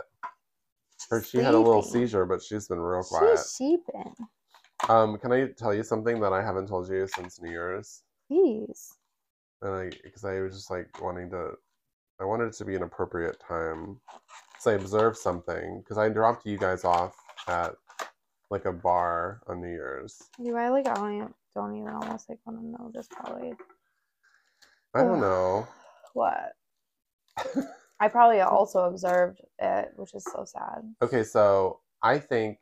Her, 1.09 1.21
she 1.23 1.39
had 1.39 1.55
a 1.55 1.59
little 1.59 1.81
seizure, 1.81 2.25
but 2.25 2.41
she's 2.41 2.67
been 2.67 2.79
real 2.79 3.03
quiet. 3.03 3.39
She's 3.39 3.55
sheeping. 3.57 4.15
Um, 4.87 5.17
can 5.17 5.31
I 5.31 5.47
tell 5.57 5.73
you 5.73 5.83
something 5.83 6.19
that 6.21 6.33
I 6.33 6.43
haven't 6.43 6.67
told 6.67 6.89
you 6.89 7.07
since 7.07 7.41
New 7.41 7.51
Year's? 7.51 8.03
Please. 8.27 8.95
And 9.61 9.73
I, 9.73 9.89
because 10.03 10.23
I 10.23 10.39
was 10.39 10.55
just 10.55 10.71
like 10.71 11.01
wanting 11.01 11.29
to, 11.31 11.51
I 12.19 12.25
wanted 12.25 12.45
it 12.45 12.53
to 12.53 12.65
be 12.65 12.75
an 12.75 12.83
appropriate 12.83 13.41
time. 13.45 13.99
So 14.61 14.69
I 14.69 14.75
observed 14.75 15.17
something 15.17 15.79
because 15.79 15.97
I 15.97 16.07
dropped 16.07 16.45
you 16.45 16.55
guys 16.55 16.83
off 16.83 17.15
at 17.47 17.73
like 18.51 18.65
a 18.65 18.71
bar 18.71 19.41
on 19.47 19.59
New 19.59 19.69
Year's. 19.69 20.21
Do 20.37 20.55
I 20.55 20.69
like? 20.69 20.87
I 20.87 20.93
don't 20.93 21.15
even, 21.15 21.33
don't 21.55 21.75
even 21.75 21.89
almost 21.89 22.29
like 22.29 22.37
want 22.45 22.59
to 22.59 22.67
know 22.67 22.91
this 22.93 23.07
probably. 23.09 23.53
I 24.93 25.01
don't 25.01 25.15
Ugh. 25.15 25.21
know. 25.21 25.67
What? 26.13 26.51
I 27.99 28.07
probably 28.07 28.41
also 28.41 28.81
observed 28.81 29.41
it, 29.57 29.93
which 29.95 30.13
is 30.13 30.23
so 30.25 30.45
sad. 30.45 30.93
Okay, 31.01 31.23
so 31.23 31.79
I 32.03 32.19
think, 32.19 32.59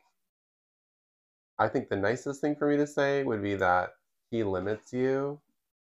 I 1.58 1.68
think 1.68 1.90
the 1.90 1.96
nicest 1.96 2.40
thing 2.40 2.56
for 2.56 2.66
me 2.66 2.78
to 2.78 2.86
say 2.86 3.24
would 3.24 3.42
be 3.42 3.56
that 3.56 3.90
he 4.30 4.42
limits 4.42 4.90
you, 4.94 5.38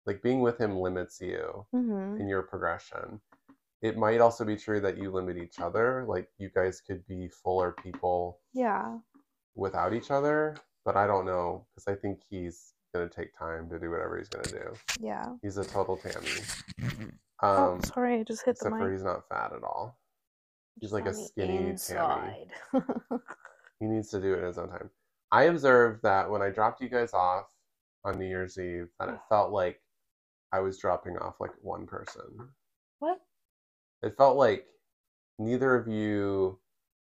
like 0.05 0.21
being 0.21 0.41
with 0.41 0.57
him 0.57 0.75
limits 0.75 1.21
you. 1.21 1.65
Mm-hmm. 1.73 2.19
in 2.19 2.27
your 2.27 2.41
progression. 2.41 3.21
It 3.81 3.97
might 3.97 4.21
also 4.21 4.45
be 4.45 4.55
true 4.55 4.79
that 4.81 4.97
you 4.97 5.09
limit 5.11 5.37
each 5.37 5.59
other. 5.59 6.05
Like 6.07 6.29
you 6.37 6.49
guys 6.53 6.81
could 6.81 7.05
be 7.07 7.27
fuller 7.29 7.71
people 7.83 8.39
Yeah. 8.53 8.99
without 9.55 9.93
each 9.93 10.11
other, 10.11 10.55
but 10.85 10.95
I 10.95 11.07
don't 11.07 11.25
know 11.25 11.65
because 11.75 11.87
I 11.87 11.99
think 11.99 12.19
he's 12.29 12.73
gonna 12.93 13.09
take 13.09 13.37
time 13.37 13.69
to 13.69 13.79
do 13.79 13.89
whatever 13.89 14.17
he's 14.17 14.29
gonna 14.29 14.49
do. 14.49 14.73
Yeah. 14.99 15.25
He's 15.41 15.57
a 15.57 15.65
total 15.65 15.97
Tammy. 15.97 17.11
oh, 17.41 17.73
Um, 17.73 17.83
sorry, 17.83 18.19
I 18.19 18.23
just 18.23 18.45
hit 18.45 18.57
the 18.59 18.67
except 18.67 18.77
for 18.81 18.91
he's 18.91 19.03
not 19.03 19.27
fat 19.29 19.53
at 19.53 19.63
all. 19.63 19.97
He's 20.75 20.91
Just 20.91 20.93
like 20.93 21.07
a 21.07 21.13
skinny 21.13 21.75
Tammy. 21.75 22.47
He 23.79 23.87
needs 23.87 24.09
to 24.11 24.21
do 24.21 24.35
it 24.35 24.39
in 24.41 24.45
his 24.45 24.59
own 24.59 24.69
time. 24.69 24.91
I 25.31 25.45
observed 25.45 26.03
that 26.03 26.29
when 26.29 26.43
I 26.43 26.51
dropped 26.51 26.81
you 26.81 26.87
guys 26.89 27.15
off 27.15 27.47
on 28.05 28.19
New 28.19 28.27
Year's 28.27 28.59
Eve, 28.59 28.89
that 28.99 29.09
it 29.09 29.19
felt 29.27 29.51
like 29.51 29.81
I 30.51 30.59
was 30.59 30.77
dropping 30.77 31.17
off 31.17 31.39
like 31.39 31.49
one 31.61 31.87
person. 31.87 32.49
It 34.03 34.15
felt 34.17 34.37
like 34.37 34.65
neither 35.39 35.75
of 35.75 35.87
you 35.87 36.59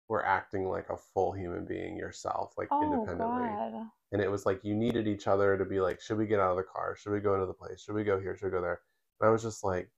were 0.09 0.25
acting 0.25 0.67
like 0.67 0.89
a 0.89 0.97
full 0.97 1.31
human 1.33 1.65
being 1.65 1.97
yourself, 1.97 2.53
like 2.57 2.69
Oh 2.71 2.81
independently. 2.83 3.47
God. 3.49 3.73
And 4.13 4.21
it 4.21 4.31
was 4.31 4.45
like 4.45 4.63
you 4.63 4.73
needed 4.73 5.07
each 5.07 5.27
other 5.27 5.57
to 5.57 5.65
be 5.65 5.81
like, 5.81 5.99
should 5.99 6.17
we 6.17 6.27
get 6.27 6.39
out 6.39 6.51
of 6.51 6.57
the 6.57 6.63
car? 6.63 6.95
Should 6.95 7.11
we 7.11 7.19
go 7.19 7.33
into 7.33 7.45
the 7.45 7.53
place? 7.53 7.81
Should 7.81 7.95
we 7.95 8.03
go 8.05 8.19
here? 8.19 8.35
Should 8.37 8.45
we 8.45 8.51
go 8.51 8.61
there? 8.61 8.79
And 9.19 9.27
I 9.27 9.31
was 9.31 9.43
just 9.43 9.63
like, 9.65 9.89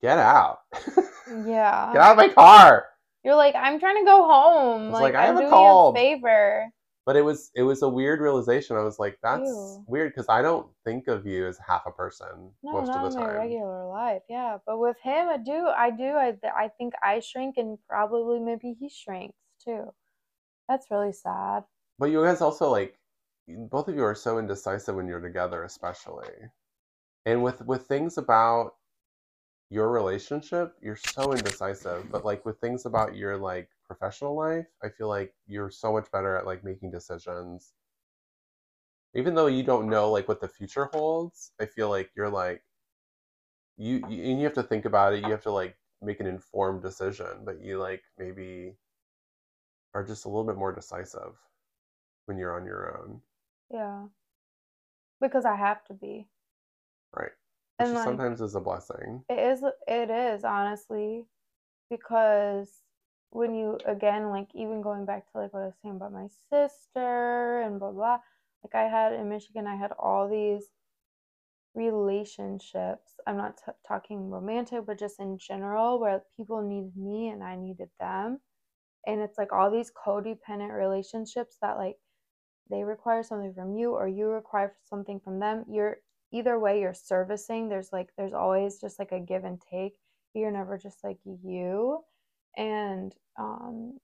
get 0.00 0.18
out. 0.18 0.60
Yeah. 1.46 1.90
get 1.92 2.00
out 2.02 2.12
of 2.12 2.16
my 2.16 2.28
car. 2.30 2.86
You're 3.24 3.34
like, 3.34 3.54
I'm 3.54 3.78
trying 3.80 3.98
to 3.98 4.04
go 4.06 4.24
home. 4.26 4.90
Like, 4.90 5.02
like, 5.02 5.14
I 5.14 5.26
I'm 5.26 5.26
have 5.26 5.36
a 5.36 5.40
doing 5.40 5.50
cold. 5.50 5.96
a 5.96 5.98
favor. 5.98 6.66
But 7.08 7.16
it 7.16 7.22
was 7.24 7.50
it 7.54 7.62
was 7.62 7.80
a 7.80 7.88
weird 7.88 8.20
realization. 8.20 8.76
I 8.76 8.82
was 8.82 8.98
like, 8.98 9.18
that's 9.22 9.48
Ew. 9.48 9.84
weird 9.88 10.12
because 10.12 10.28
I 10.28 10.42
don't 10.42 10.68
think 10.84 11.08
of 11.08 11.26
you 11.26 11.46
as 11.48 11.58
half 11.66 11.86
a 11.86 11.90
person 11.90 12.52
No, 12.62 12.72
most 12.72 12.88
not 12.88 13.06
of 13.06 13.12
the 13.14 13.18
in 13.18 13.24
my 13.24 13.28
time. 13.28 13.36
regular 13.38 13.86
life. 13.88 14.22
Yeah, 14.28 14.58
but 14.66 14.78
with 14.78 14.98
him, 15.02 15.26
I 15.30 15.38
do. 15.38 15.68
I 15.68 15.90
do. 15.90 16.04
I 16.04 16.38
I 16.54 16.68
think 16.68 16.92
I 17.02 17.20
shrink, 17.20 17.56
and 17.56 17.78
probably 17.88 18.38
maybe 18.40 18.76
he 18.78 18.90
shrinks 18.90 19.38
too. 19.64 19.94
That's 20.68 20.90
really 20.90 21.12
sad. 21.14 21.64
But 21.98 22.10
you 22.10 22.22
guys 22.22 22.42
also 22.42 22.70
like 22.70 22.98
both 23.48 23.88
of 23.88 23.96
you 23.96 24.04
are 24.04 24.14
so 24.14 24.38
indecisive 24.38 24.94
when 24.94 25.08
you're 25.08 25.22
together, 25.22 25.64
especially. 25.64 26.28
And 27.24 27.42
with 27.42 27.62
with 27.64 27.86
things 27.86 28.18
about 28.18 28.74
your 29.70 29.90
relationship, 29.90 30.74
you're 30.82 30.96
so 30.96 31.32
indecisive. 31.32 32.10
But 32.12 32.26
like 32.26 32.44
with 32.44 32.58
things 32.60 32.86
about 32.86 33.16
your 33.16 33.38
like 33.38 33.70
professional 33.88 34.36
life, 34.36 34.68
I 34.82 34.90
feel 34.90 35.08
like 35.08 35.34
you're 35.46 35.70
so 35.70 35.92
much 35.92 36.10
better 36.12 36.36
at 36.36 36.46
like 36.46 36.64
making 36.64 36.92
decisions. 36.92 37.74
Even 39.14 39.34
though 39.34 39.48
you 39.48 39.62
don't 39.64 39.90
know 39.90 40.10
like 40.10 40.28
what 40.28 40.40
the 40.40 40.48
future 40.48 40.86
holds, 40.86 41.52
I 41.60 41.66
feel 41.66 41.90
like 41.90 42.10
you're 42.16 42.30
like 42.30 42.64
you, 43.76 43.96
you 44.08 44.30
and 44.30 44.38
you 44.40 44.44
have 44.44 44.54
to 44.54 44.62
think 44.62 44.84
about 44.84 45.14
it. 45.14 45.24
You 45.24 45.30
have 45.32 45.42
to 45.44 45.52
like 45.52 45.78
make 46.02 46.20
an 46.20 46.26
informed 46.26 46.82
decision, 46.82 47.44
but 47.44 47.60
you 47.60 47.78
like 47.78 48.02
maybe 48.18 48.78
are 49.94 50.04
just 50.04 50.24
a 50.24 50.28
little 50.28 50.44
bit 50.44 50.56
more 50.56 50.72
decisive 50.72 51.36
when 52.26 52.38
you're 52.38 52.56
on 52.56 52.66
your 52.66 52.98
own, 52.98 53.22
Yeah, 53.70 54.08
because 55.20 55.44
I 55.44 55.54
have 55.56 55.84
to 55.84 55.94
be. 55.94 56.28
right? 57.12 57.32
Which 57.78 57.88
And 57.88 57.94
like, 57.94 58.20
sometimes 58.20 58.40
is 58.40 58.54
a 58.54 58.60
blessing. 58.60 59.24
It 59.28 59.38
is 59.38 59.64
it 59.86 60.10
is 60.10 60.44
honestly 60.44 61.26
because 61.90 62.82
when 63.30 63.54
you 63.54 63.78
again 63.86 64.30
like 64.30 64.48
even 64.54 64.80
going 64.82 65.04
back 65.04 65.30
to 65.30 65.38
like 65.38 65.52
what 65.52 65.62
I 65.62 65.66
was 65.66 65.74
saying 65.82 65.96
about 65.96 66.12
my 66.12 66.28
sister 66.50 67.60
and 67.62 67.78
blah 67.78 67.92
blah 67.92 68.18
like 68.64 68.74
I 68.74 68.88
had 68.88 69.12
in 69.12 69.28
Michigan 69.28 69.66
I 69.66 69.76
had 69.76 69.92
all 69.98 70.28
these 70.28 70.64
relationships. 71.74 73.12
I'm 73.26 73.36
not 73.36 73.58
t- 73.58 73.72
talking 73.86 74.30
romantic 74.30 74.86
but 74.86 74.98
just 74.98 75.20
in 75.20 75.38
general 75.38 76.00
where 76.00 76.22
people 76.36 76.62
needed 76.62 76.96
me 76.96 77.28
and 77.28 77.42
I 77.42 77.56
needed 77.56 77.90
them. 78.00 78.40
And 79.06 79.20
it's 79.20 79.38
like 79.38 79.52
all 79.52 79.70
these 79.70 79.92
codependent 79.92 80.76
relationships 80.76 81.56
that 81.62 81.76
like 81.76 81.96
they 82.70 82.82
require 82.82 83.22
something 83.22 83.54
from 83.54 83.76
you 83.76 83.92
or 83.92 84.08
you 84.08 84.26
require 84.28 84.74
something 84.84 85.20
from 85.20 85.38
them. 85.38 85.64
You're 85.70 85.98
either 86.32 86.58
way 86.58 86.80
you're 86.80 86.94
servicing. 86.94 87.68
There's 87.68 87.90
like 87.92 88.08
there's 88.16 88.34
always 88.34 88.80
just 88.80 88.98
like 88.98 89.12
a 89.12 89.20
give 89.20 89.44
and 89.44 89.60
take. 89.70 89.94
You're 90.34 90.50
never 90.50 90.76
just 90.78 91.02
like 91.04 91.18
you 91.24 92.00
and 92.56 93.14
um 93.38 93.98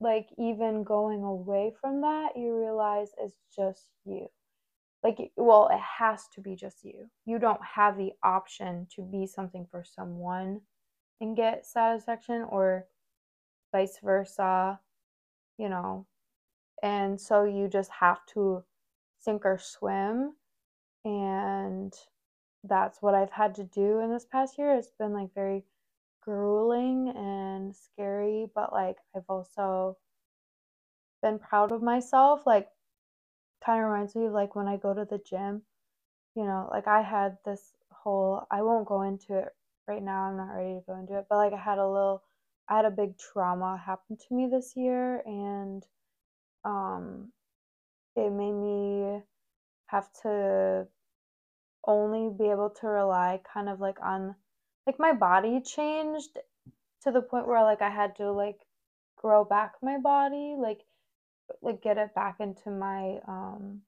like 0.00 0.28
even 0.38 0.84
going 0.84 1.22
away 1.22 1.72
from 1.80 2.00
that 2.02 2.30
you 2.36 2.56
realize 2.58 3.10
it's 3.18 3.38
just 3.54 3.90
you 4.04 4.28
like 5.04 5.18
well 5.36 5.68
it 5.72 5.80
has 5.80 6.28
to 6.34 6.40
be 6.40 6.56
just 6.56 6.84
you 6.84 7.08
you 7.26 7.38
don't 7.38 7.60
have 7.76 7.96
the 7.98 8.12
option 8.24 8.86
to 8.94 9.02
be 9.02 9.26
something 9.26 9.66
for 9.70 9.84
someone 9.84 10.60
and 11.20 11.36
get 11.36 11.66
satisfaction 11.66 12.44
or 12.50 12.86
vice 13.72 13.98
versa 14.02 14.80
you 15.58 15.68
know 15.68 16.06
And 16.82 17.20
so 17.20 17.44
you 17.44 17.68
just 17.68 17.90
have 18.00 18.24
to 18.34 18.64
sink 19.18 19.44
or 19.46 19.58
swim. 19.58 20.34
And 21.04 21.94
that's 22.64 23.02
what 23.02 23.14
I've 23.14 23.32
had 23.32 23.54
to 23.56 23.64
do 23.64 24.00
in 24.00 24.12
this 24.12 24.26
past 24.26 24.58
year. 24.58 24.74
It's 24.74 24.92
been 24.98 25.12
like 25.12 25.34
very 25.34 25.64
grueling 26.22 27.12
and 27.16 27.74
scary, 27.76 28.48
but 28.54 28.72
like 28.72 28.98
I've 29.16 29.24
also 29.28 29.98
been 31.22 31.38
proud 31.38 31.72
of 31.72 31.82
myself. 31.82 32.46
Like, 32.46 32.68
kind 33.64 33.80
of 33.82 33.90
reminds 33.90 34.14
me 34.16 34.26
of 34.26 34.32
like 34.32 34.56
when 34.56 34.68
I 34.68 34.76
go 34.76 34.94
to 34.94 35.04
the 35.04 35.18
gym, 35.18 35.62
you 36.34 36.44
know, 36.44 36.68
like 36.72 36.88
I 36.88 37.02
had 37.02 37.38
this 37.44 37.72
whole, 37.92 38.46
I 38.50 38.62
won't 38.62 38.86
go 38.88 39.02
into 39.02 39.38
it 39.38 39.48
right 39.88 40.02
now, 40.02 40.22
I'm 40.24 40.36
not 40.36 40.54
ready 40.54 40.74
to 40.74 40.84
go 40.86 40.96
into 40.98 41.18
it, 41.18 41.26
but 41.30 41.36
like 41.36 41.52
I 41.52 41.58
had 41.62 41.78
a 41.78 41.88
little, 41.88 42.22
I 42.68 42.76
had 42.76 42.84
a 42.86 42.90
big 42.90 43.18
trauma 43.18 43.80
happen 43.84 44.16
to 44.16 44.34
me 44.34 44.48
this 44.50 44.74
year, 44.76 45.22
and 45.26 45.84
um, 46.64 47.32
it 48.16 48.30
made 48.30 48.52
me 48.52 49.22
have 49.88 50.08
to 50.22 50.86
only 51.86 52.30
be 52.36 52.50
able 52.50 52.70
to 52.70 52.86
rely 52.88 53.40
kind 53.52 53.68
of 53.68 53.80
like 53.80 53.98
on 54.02 54.34
like 54.86 54.98
my 54.98 55.12
body 55.12 55.60
changed 55.60 56.38
to 57.02 57.10
the 57.12 57.22
point 57.22 57.46
where 57.46 57.62
like 57.62 57.82
I 57.82 57.90
had 57.90 58.16
to 58.16 58.32
like 58.32 58.60
grow 59.16 59.44
back 59.44 59.74
my 59.82 59.98
body, 59.98 60.56
like 60.58 60.82
like 61.62 61.82
get 61.82 61.98
it 61.98 62.14
back 62.14 62.40
into 62.40 62.70
my 62.70 63.20
um 63.28 63.82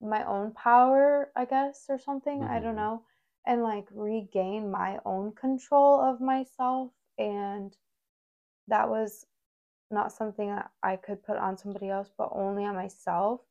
my 0.00 0.24
own 0.26 0.52
power, 0.52 1.30
I 1.36 1.44
guess, 1.44 1.86
or 1.88 1.98
something. 1.98 2.44
I 2.44 2.60
don't 2.60 2.74
Mhm. 2.74 2.76
know. 2.76 3.02
And 3.46 3.62
like 3.62 3.88
regain 3.92 4.70
my 4.70 4.98
own 5.04 5.32
control 5.32 6.00
of 6.00 6.20
myself 6.20 6.92
and 7.18 7.76
that 8.68 8.88
was 8.88 9.26
not 9.90 10.12
something 10.12 10.48
that 10.48 10.70
I 10.82 10.96
could 10.96 11.22
put 11.24 11.36
on 11.38 11.56
somebody 11.58 11.88
else, 11.90 12.10
but 12.16 12.30
only 12.32 12.64
on 12.64 12.74
myself. 12.74 13.42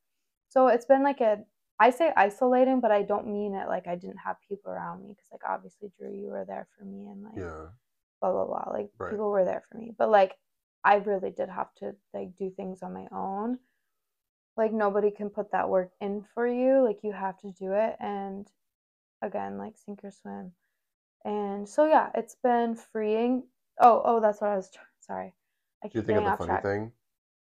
So 0.49 0.67
it's 0.67 0.85
been 0.85 1.03
like 1.03 1.21
a 1.21 1.45
I 1.79 1.89
say 1.89 2.11
isolating, 2.15 2.79
but 2.79 2.91
I 2.91 3.01
don't 3.01 3.27
mean 3.27 3.53
it 3.53 3.67
like 3.67 3.87
I 3.87 3.95
didn't 3.95 4.17
have 4.17 4.37
people 4.47 4.71
around 4.71 5.01
me 5.01 5.09
because 5.09 5.27
like 5.31 5.41
obviously 5.47 5.91
Drew, 5.97 6.13
you 6.13 6.27
were 6.27 6.45
there 6.45 6.67
for 6.77 6.85
me 6.85 7.07
and 7.07 7.23
like 7.23 7.35
Yeah. 7.35 7.67
blah 8.21 8.31
blah 8.31 8.45
blah. 8.45 8.71
Like 8.71 8.89
Right. 8.97 9.11
people 9.11 9.29
were 9.29 9.45
there 9.45 9.63
for 9.69 9.77
me. 9.77 9.93
But 9.97 10.09
like 10.09 10.35
I 10.83 10.95
really 10.95 11.31
did 11.31 11.49
have 11.49 11.73
to 11.79 11.95
like 12.13 12.35
do 12.37 12.49
things 12.51 12.81
on 12.81 12.93
my 12.93 13.07
own. 13.11 13.59
Like 14.55 14.71
nobody 14.71 15.11
can 15.11 15.29
put 15.29 15.51
that 15.51 15.69
work 15.69 15.91
in 15.99 16.23
for 16.33 16.47
you. 16.47 16.81
Like 16.83 16.99
you 17.03 17.11
have 17.11 17.37
to 17.39 17.51
do 17.51 17.73
it 17.73 17.97
and 17.99 18.47
again, 19.21 19.57
like 19.57 19.77
sink 19.77 19.99
or 20.03 20.11
swim. 20.11 20.53
And 21.25 21.67
so 21.67 21.87
yeah, 21.87 22.09
it's 22.15 22.35
been 22.41 22.75
freeing. 22.75 23.43
Oh, 23.81 24.01
oh, 24.05 24.19
that's 24.21 24.39
what 24.39 24.51
I 24.51 24.55
was 24.55 24.69
tr- 24.71 24.79
sorry. 25.01 25.33
I 25.83 25.89
Do 25.89 25.99
you 25.99 26.05
think 26.05 26.19
of 26.19 26.23
the 26.25 26.37
funny 26.37 26.47
track. 26.47 26.63
thing 26.63 26.91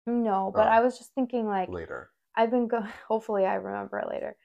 No, 0.07 0.53
but 0.55 0.69
Oh. 0.69 0.71
I 0.71 0.81
was 0.81 0.99
just 0.99 1.15
thinking 1.15 1.47
like 1.49 1.69
later? 1.69 2.11
I've 2.41 2.51
been 2.51 2.69
go 2.69 2.81
hopefully 3.09 3.45
I 3.47 3.55
remember 3.55 3.99
it 3.99 4.09
later. 4.09 4.37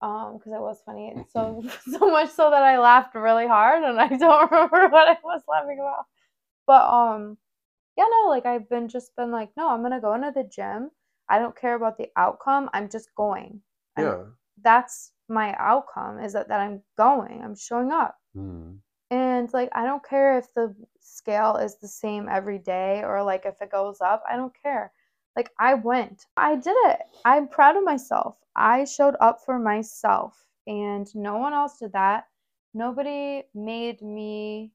Um, 0.00 0.36
because 0.38 0.52
it 0.52 0.60
was 0.60 0.80
funny. 0.86 1.14
So 1.32 1.62
so 1.90 2.10
much 2.10 2.30
so 2.30 2.50
that 2.50 2.62
I 2.62 2.78
laughed 2.78 3.14
really 3.14 3.46
hard 3.48 3.82
and 3.82 4.00
I 4.00 4.08
don't 4.24 4.50
remember 4.50 4.88
what 4.88 5.08
I 5.08 5.16
was 5.24 5.42
laughing 5.48 5.78
about. 5.80 6.04
But 6.66 6.84
um 6.88 7.36
yeah, 7.96 8.04
no, 8.10 8.28
like 8.30 8.46
I've 8.46 8.68
been 8.68 8.88
just 8.88 9.16
been 9.16 9.32
like, 9.32 9.50
no, 9.56 9.68
I'm 9.70 9.82
gonna 9.82 10.00
go 10.00 10.14
into 10.14 10.30
the 10.34 10.44
gym. 10.44 10.90
I 11.28 11.38
don't 11.38 11.56
care 11.56 11.74
about 11.74 11.98
the 11.98 12.08
outcome. 12.16 12.70
I'm 12.72 12.88
just 12.88 13.08
going. 13.16 13.60
I'm- 13.96 14.06
Yeah. 14.06 14.24
That's 14.62 15.12
my 15.28 15.54
outcome 15.58 16.18
is 16.20 16.32
that, 16.32 16.48
that 16.48 16.60
I'm 16.60 16.82
going. 16.96 17.42
I'm 17.44 17.54
showing 17.54 17.92
up. 17.92 18.16
Hmm. 18.34 18.76
And 19.10 19.52
like 19.52 19.70
I 19.72 19.84
don't 19.84 20.04
care 20.04 20.38
if 20.38 20.52
the 20.54 20.74
scale 21.00 21.56
is 21.56 21.76
the 21.78 21.88
same 21.88 22.28
every 22.28 22.58
day 22.58 23.02
or 23.04 23.22
like 23.22 23.46
if 23.46 23.60
it 23.62 23.70
goes 23.70 24.00
up. 24.00 24.22
I 24.30 24.36
don't 24.36 24.54
care. 24.62 24.92
Like 25.38 25.52
I 25.60 25.74
went. 25.74 26.26
I 26.36 26.56
did 26.56 26.74
it. 26.86 27.02
I'm 27.24 27.46
proud 27.46 27.76
of 27.76 27.84
myself. 27.84 28.36
I 28.56 28.82
showed 28.84 29.14
up 29.20 29.40
for 29.44 29.56
myself 29.56 30.44
and 30.66 31.06
no 31.14 31.38
one 31.38 31.52
else 31.52 31.78
did 31.78 31.92
that. 31.92 32.26
Nobody 32.74 33.44
made 33.54 34.02
me 34.02 34.72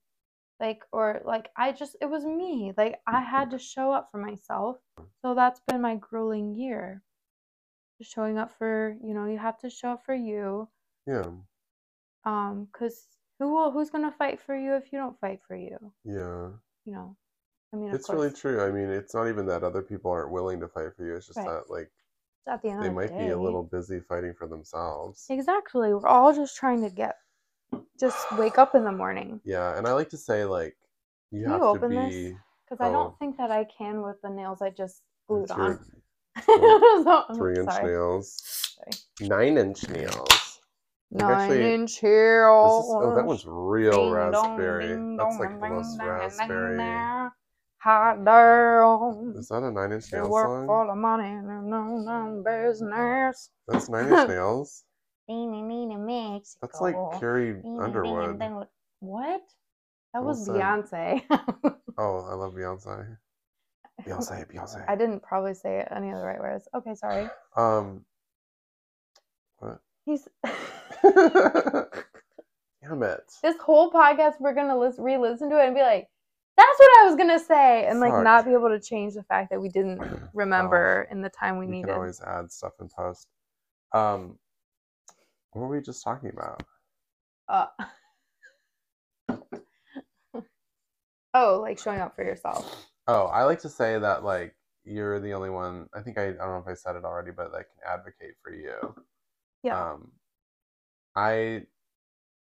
like 0.61 0.85
or 0.93 1.21
like 1.25 1.49
I 1.57 1.73
just 1.73 1.97
it 1.99 2.05
was 2.05 2.23
me. 2.23 2.71
Like 2.77 3.01
I 3.05 3.19
had 3.19 3.51
to 3.51 3.59
show 3.59 3.91
up 3.91 4.09
for 4.09 4.19
myself. 4.19 4.77
So 5.21 5.35
that's 5.35 5.59
been 5.67 5.81
my 5.81 5.97
grueling 5.97 6.55
year. 6.55 7.03
Just 7.97 8.13
showing 8.13 8.37
up 8.37 8.57
for, 8.57 8.95
you 9.03 9.13
know, 9.13 9.25
you 9.25 9.37
have 9.37 9.59
to 9.59 9.69
show 9.69 9.91
up 9.91 10.05
for 10.05 10.15
you 10.15 10.69
Yeah. 11.05 11.29
um 12.23 12.69
because 12.71 13.05
who 13.37 13.53
will 13.53 13.71
who's 13.71 13.89
gonna 13.89 14.11
fight 14.17 14.39
for 14.39 14.55
you 14.55 14.75
if 14.75 14.93
you 14.93 14.99
don't 14.99 15.19
fight 15.19 15.41
for 15.45 15.57
you 15.57 15.91
Yeah. 16.05 16.51
you 16.85 16.93
know 16.93 17.17
i 17.73 17.75
mean 17.75 17.93
It's 17.93 18.09
really 18.09 18.31
true. 18.31 18.61
I 18.63 18.71
mean, 18.71 18.89
it's 18.89 19.13
not 19.13 19.27
even 19.27 19.45
that 19.47 19.63
other 19.63 19.81
people 19.81 20.11
aren't 20.11 20.31
willing 20.31 20.59
to 20.59 20.67
fight 20.67 20.95
for 20.95 21.03
you. 21.05 21.15
It's 21.15 21.25
just 21.27 21.37
Right. 21.39 21.47
that 21.47 21.69
like 21.69 21.91
at 22.47 22.61
the 22.61 22.69
end 22.69 22.83
they 22.83 22.87
of 22.87 22.93
the 22.93 22.99
might 23.01 23.17
be 23.17 23.29
a 23.29 23.37
little 23.39 23.63
busy 23.63 23.99
fighting 24.01 24.33
for 24.37 24.47
themselves. 24.47 25.25
exactly 25.29 25.93
we're 25.93 26.05
all 26.07 26.33
just 26.33 26.55
trying 26.57 26.81
to 26.81 26.89
get 26.89 27.15
just 27.99 28.31
wake 28.37 28.57
up 28.57 28.75
in 28.75 28.83
the 28.83 28.91
morning 28.91 29.39
Yeah, 29.45 29.77
and 29.77 29.87
I 29.87 29.93
like 29.93 30.09
to 30.09 30.17
say 30.17 30.43
like 30.45 30.75
you 31.31 31.43
Can 31.43 31.51
have 31.51 31.61
you 31.61 31.67
open 31.67 31.89
this? 31.91 32.09
be 32.13 32.37
because 32.65 32.79
i 32.85 32.89
Oh. 32.89 32.93
don't 32.93 33.17
think 33.19 33.37
that 33.37 33.49
i 33.49 33.63
can 33.65 34.01
with 34.01 34.21
the 34.21 34.29
nails 34.29 34.61
i 34.61 34.69
just 34.69 35.01
glued 35.27 35.49
on 35.51 35.59
your 36.47 37.03
So- 37.03 37.23
three 37.35 37.55
inch 37.59 37.71
sorry. 37.71 37.91
nails, 37.91 38.75
Sorry. 38.75 39.29
nine 39.29 39.57
inch 39.57 39.87
nails. 39.89 40.59
nine 41.11 41.31
actually- 41.31 41.73
inch 41.73 42.03
is, 42.03 42.43
oh, 42.45 43.15
that 43.15 43.23
one's 43.25 43.45
real 43.47 44.11
raspberry. 44.11 44.87
That's 45.17 45.37
like 45.39 45.59
the 45.61 45.69
most 45.69 45.97
raspberry. 46.01 47.22
Hot 47.83 48.23
down 48.23 49.33
Is 49.37 49.49
that 49.49 49.63
a 49.63 49.71
nine 49.71 49.91
inch 49.91 50.11
you 50.11 50.19
nail 50.19 50.29
work 50.29 50.47
song? 50.47 50.65
for 50.67 50.87
the 50.87 50.95
money 50.95 51.27
and 51.27 51.69
no 51.69 51.97
no 51.97 52.43
business 52.45 53.49
That's 53.67 53.89
nine 53.89 54.07
inch 54.13 54.29
nails. 54.29 54.83
That's 56.61 56.81
like 56.81 56.95
Carrie 57.19 57.61
Underwood. 57.79 58.39
What? 58.99 59.41
That 60.13 60.23
was 60.23 60.47
Wilson. 60.47 60.55
Beyonce. 60.55 61.23
Oh, 61.95 62.25
I 62.27 62.33
love 62.33 62.53
Beyonce. 62.53 63.17
Beyonce, 64.01 64.47
Beyonce. 64.51 64.83
I 64.87 64.95
didn't 64.95 65.21
probably 65.21 65.53
say 65.53 65.85
any 65.95 66.09
of 66.09 66.17
the 66.17 66.25
right 66.25 66.39
words. 66.39 66.67
Okay, 66.73 66.95
sorry. 66.95 67.29
Um, 67.55 68.03
what? 69.59 69.79
He's 70.05 70.27
Damn 71.03 71.83
it. 73.03 73.31
this 73.43 73.57
whole 73.61 73.91
podcast. 73.91 74.39
We're 74.39 74.55
gonna 74.55 74.75
lis- 74.77 74.97
re-listen 74.97 75.51
to 75.51 75.59
it 75.61 75.67
and 75.67 75.75
be 75.75 75.81
like, 75.81 76.07
"That's 76.57 76.79
what 76.79 77.01
I 77.01 77.05
was 77.05 77.15
gonna 77.15 77.39
say," 77.39 77.85
and 77.87 77.99
like 77.99 78.11
Fuck. 78.11 78.23
not 78.23 78.45
be 78.45 78.53
able 78.53 78.69
to 78.69 78.79
change 78.79 79.13
the 79.15 79.23
fact 79.23 79.49
that 79.51 79.61
we 79.61 79.69
didn't 79.69 79.99
remember 80.33 81.07
in 81.11 81.21
the 81.21 81.29
time 81.29 81.57
we 81.57 81.65
We 81.65 81.71
needed. 81.73 81.87
can 81.87 81.95
always 81.95 82.21
add 82.21 82.51
stuff 82.51 82.73
in 82.79 82.89
post. 82.89 83.27
Um, 83.93 84.37
what 85.51 85.61
were 85.61 85.67
we 85.67 85.81
just 85.81 86.03
talking 86.03 86.29
about? 86.31 86.63
Uh, 87.47 87.67
oh, 91.33 91.59
like 91.61 91.79
showing 91.79 91.99
up 92.01 92.15
for 92.15 92.23
yourself. 92.23 92.87
Oh, 93.07 93.25
I 93.25 93.43
like 93.43 93.59
to 93.61 93.69
say 93.69 93.99
that 93.99 94.23
like 94.23 94.55
you're 94.85 95.19
the 95.19 95.33
only 95.33 95.49
one. 95.49 95.87
I 95.93 96.01
think 96.01 96.17
I, 96.17 96.29
I 96.29 96.31
don't 96.33 96.49
know 96.49 96.63
if 96.65 96.67
I 96.67 96.73
said 96.73 96.95
it 96.95 97.05
already, 97.05 97.31
but 97.31 97.51
that 97.51 97.65
can 97.69 97.79
advocate 97.91 98.35
for 98.43 98.53
you. 98.53 98.95
Yeah. 99.63 99.91
Um, 99.91 100.11
I 101.15 101.63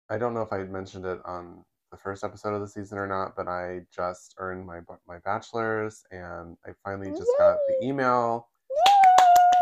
I 0.10 0.18
don't 0.18 0.34
know 0.34 0.42
if 0.42 0.52
I 0.54 0.58
had 0.60 0.72
mentioned 0.72 1.06
it 1.06 1.20
on 1.26 1.64
the 1.92 1.98
first 1.98 2.24
episode 2.24 2.54
of 2.54 2.62
the 2.62 2.68
season 2.68 2.98
or 2.98 3.08
not, 3.08 3.36
but 3.36 3.48
I 3.48 3.82
just 3.94 4.36
earned 4.38 4.66
my 4.66 4.80
my 5.08 5.20
bachelor's, 5.20 6.04
and 6.12 6.58
I 6.66 6.72
finally 6.84 7.12
just 7.12 7.32
got 7.38 7.58
the 7.68 7.86
email 7.86 8.48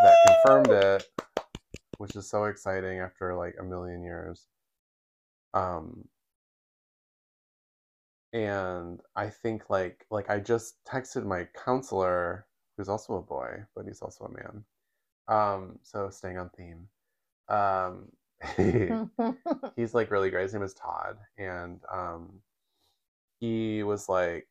that 0.04 0.18
confirmed 0.28 0.72
it, 0.72 1.04
which 1.98 2.16
is 2.16 2.30
so 2.30 2.46
exciting 2.46 3.00
after 3.00 3.36
like 3.36 3.56
a 3.60 3.64
million 3.64 4.04
years. 4.04 4.48
Um, 5.54 6.08
and 8.32 9.02
I 9.16 9.30
think 9.30 9.70
like 9.70 10.06
like 10.12 10.30
I 10.30 10.40
just 10.40 10.84
texted 10.86 11.26
my 11.26 11.48
counselor, 11.66 12.46
who's 12.78 12.90
also 12.90 13.16
a 13.16 13.22
boy, 13.22 13.64
but 13.76 13.86
he's 13.86 14.02
also 14.02 14.26
a 14.26 14.32
man. 14.32 14.64
Um, 15.28 15.80
so 15.82 16.10
staying 16.10 16.38
on 16.38 16.50
theme. 16.50 16.88
Um, 17.50 18.10
he's 19.76 19.94
like 19.94 20.12
really 20.12 20.30
great. 20.30 20.44
His 20.44 20.54
name 20.54 20.64
is 20.64 20.74
Todd, 20.74 21.18
and 21.38 21.82
um, 21.92 22.42
he 23.40 23.84
was 23.84 24.10
like 24.10 24.48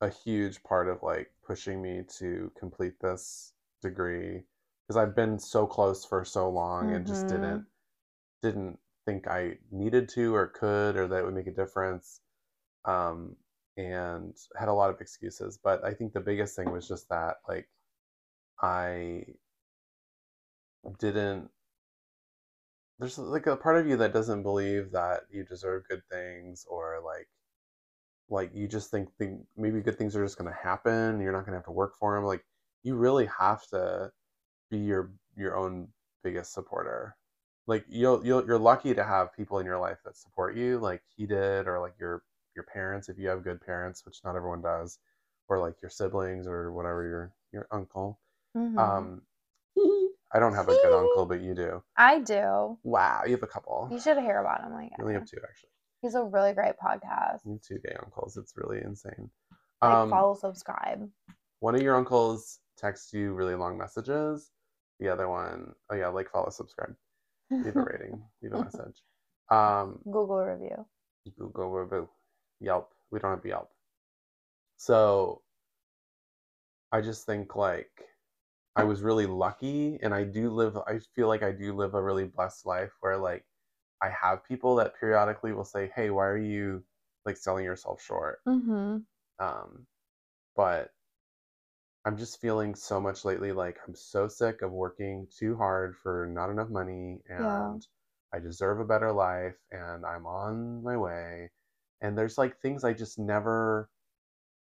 a 0.00 0.08
huge 0.08 0.62
part 0.62 0.88
of 0.88 1.02
like 1.02 1.32
pushing 1.46 1.80
me 1.82 2.02
to 2.18 2.50
complete 2.58 2.98
this 3.00 3.52
degree 3.82 4.44
because 4.86 4.96
I've 4.96 5.14
been 5.16 5.38
so 5.38 5.66
close 5.66 6.04
for 6.04 6.24
so 6.24 6.48
long 6.50 6.92
and 6.92 7.06
just 7.06 7.26
Mhm. 7.26 7.28
didn't 7.28 7.64
didn't 8.42 8.78
think 9.06 9.28
I 9.28 9.58
needed 9.72 10.08
to 10.10 10.34
or 10.34 10.48
could 10.48 10.96
or 10.96 11.08
that 11.08 11.20
it 11.20 11.24
would 11.24 11.34
make 11.34 11.48
a 11.48 11.52
difference. 11.52 12.20
Um, 12.86 13.36
and 13.78 14.36
had 14.58 14.68
a 14.68 14.74
lot 14.74 14.90
of 14.90 15.00
excuses, 15.00 15.58
but 15.62 15.84
I 15.84 15.94
think 15.94 16.12
the 16.14 16.20
biggest 16.20 16.56
thing 16.56 16.70
was 16.70 16.88
just 16.88 17.08
that 17.10 17.38
like 17.48 17.68
I 18.62 19.24
didn't 20.98 21.50
there's 22.98 23.18
like 23.18 23.46
a 23.46 23.56
part 23.56 23.76
of 23.78 23.86
you 23.86 23.96
that 23.98 24.12
doesn't 24.12 24.42
believe 24.42 24.90
that 24.92 25.22
you 25.30 25.44
deserve 25.44 25.88
good 25.88 26.02
things 26.10 26.64
or 26.68 27.00
like 27.04 27.28
like 28.28 28.54
you 28.54 28.66
just 28.66 28.90
think, 28.90 29.14
think 29.18 29.40
maybe 29.56 29.80
good 29.80 29.98
things 29.98 30.16
are 30.16 30.24
just 30.24 30.38
going 30.38 30.50
to 30.50 30.56
happen 30.58 31.20
you're 31.20 31.32
not 31.32 31.40
going 31.40 31.52
to 31.52 31.58
have 31.58 31.64
to 31.64 31.70
work 31.72 31.94
for 31.98 32.14
them 32.14 32.24
like 32.24 32.44
you 32.82 32.94
really 32.96 33.26
have 33.26 33.66
to 33.68 34.10
be 34.70 34.78
your 34.78 35.12
your 35.36 35.56
own 35.56 35.88
biggest 36.24 36.52
supporter. 36.54 37.16
Like 37.66 37.84
you'll 37.88 38.24
you'll 38.26 38.46
you're 38.46 38.58
lucky 38.58 38.94
to 38.94 39.04
have 39.04 39.34
people 39.34 39.58
in 39.60 39.66
your 39.66 39.78
life 39.78 39.98
that 40.04 40.16
support 40.16 40.56
you, 40.56 40.78
like 40.80 41.02
he 41.16 41.26
did, 41.26 41.68
or 41.68 41.80
like 41.80 41.94
your 42.00 42.24
your 42.56 42.64
parents 42.64 43.08
if 43.08 43.18
you 43.18 43.28
have 43.28 43.44
good 43.44 43.60
parents, 43.60 44.04
which 44.06 44.20
not 44.24 44.36
everyone 44.36 44.62
does, 44.62 44.98
or 45.48 45.60
like 45.60 45.82
your 45.82 45.90
siblings 45.90 46.46
or 46.48 46.72
whatever 46.72 47.04
your 47.08 47.34
your 47.52 47.68
uncle. 47.72 48.20
Mhm. 48.54 48.78
Um, 48.78 49.22
I 50.32 50.38
don't 50.40 50.54
have 50.54 50.68
a 50.68 50.72
good 50.72 50.92
uncle, 50.92 51.26
but 51.26 51.40
you 51.40 51.54
do. 51.54 51.82
I 51.96 52.18
do. 52.20 52.78
Wow, 52.82 53.22
you 53.24 53.32
have 53.32 53.42
a 53.42 53.46
couple. 53.46 53.88
You 53.90 54.00
should 54.00 54.18
hear 54.18 54.38
about 54.40 54.62
him. 54.62 54.72
Like, 54.72 54.90
You 54.98 55.04
only 55.04 55.14
have 55.14 55.26
two 55.26 55.38
actually. 55.42 55.70
he's 56.00 56.14
a 56.14 56.24
really 56.24 56.52
great 56.52 56.74
podcast. 56.82 57.40
You 57.44 57.52
have 57.52 57.62
two 57.62 57.78
gay 57.84 57.94
uncles. 58.02 58.36
It's 58.36 58.54
really 58.56 58.80
insane. 58.82 59.30
Like, 59.80 59.92
Um, 59.92 60.10
follow, 60.10 60.34
subscribe. 60.34 61.08
one 61.60 61.74
of 61.74 61.82
your 61.82 61.94
uncles 61.96 62.58
texts 62.76 63.12
you 63.12 63.32
really 63.32 63.54
long 63.54 63.78
messages. 63.78 64.50
The 65.00 65.08
other 65.08 65.28
one, 65.28 65.74
oh 65.90 65.94
yeah, 65.94 66.08
like, 66.08 66.30
follow, 66.30 66.50
subscribe, 66.50 66.94
leave 67.50 67.76
a 67.76 67.82
rating, 67.92 68.22
leave 68.42 68.52
a 68.54 68.62
message. 68.64 69.02
Um, 69.50 70.00
Google 70.04 70.44
review. 70.44 70.86
Google 71.38 71.70
review, 71.70 72.08
Yelp. 72.60 72.92
We 73.10 73.18
don't 73.18 73.30
have 73.32 73.44
Yelp. 73.44 73.70
So 74.76 75.42
I 76.92 77.00
just 77.00 77.26
think 77.26 77.54
like 77.56 77.90
I 78.76 78.84
was 78.84 79.02
really 79.02 79.26
lucky 79.26 79.98
and 80.02 80.14
I 80.14 80.24
do 80.24 80.50
live 80.50 80.76
I 80.78 80.98
feel 81.00 81.28
like 81.28 81.42
I 81.42 81.52
do 81.52 81.74
live 81.74 81.94
a 81.94 82.02
really 82.02 82.26
blessed 82.26 82.66
life 82.66 82.92
where 83.00 83.16
like 83.18 83.46
I 84.02 84.10
have 84.10 84.44
people 84.44 84.76
that 84.76 84.94
periodically 84.96 85.52
will 85.52 85.64
say, 85.64 85.88
"Hey, 85.88 86.10
why 86.10 86.26
are 86.26 86.38
you 86.38 86.84
like 87.26 87.36
selling 87.38 87.64
yourself 87.64 88.02
short?" 88.02 88.42
Mm-hmm. 88.46 89.04
Um 89.38 89.86
but 90.56 90.94
I'm 92.04 92.16
just 92.16 92.40
feeling 92.40 92.74
so 92.74 93.00
much 93.00 93.24
lately 93.24 93.52
like 93.52 93.78
I'm 93.86 93.94
so 93.94 94.28
sick 94.28 94.62
of 94.62 94.72
working 94.72 95.26
too 95.28 95.56
hard 95.56 95.96
for 95.96 96.26
not 96.26 96.50
enough 96.50 96.68
money 96.70 97.22
and 97.28 97.38
Yeah. 97.38 97.78
I 98.32 98.40
deserve 98.40 98.80
a 98.80 98.84
better 98.84 99.12
life 99.12 99.56
and 99.70 100.04
I'm 100.04 100.26
on 100.26 100.82
my 100.82 100.96
way. 100.96 101.50
And 102.00 102.16
there's 102.18 102.36
like 102.38 102.58
things 102.60 102.84
I 102.84 102.92
just 102.94 103.18
never 103.18 103.90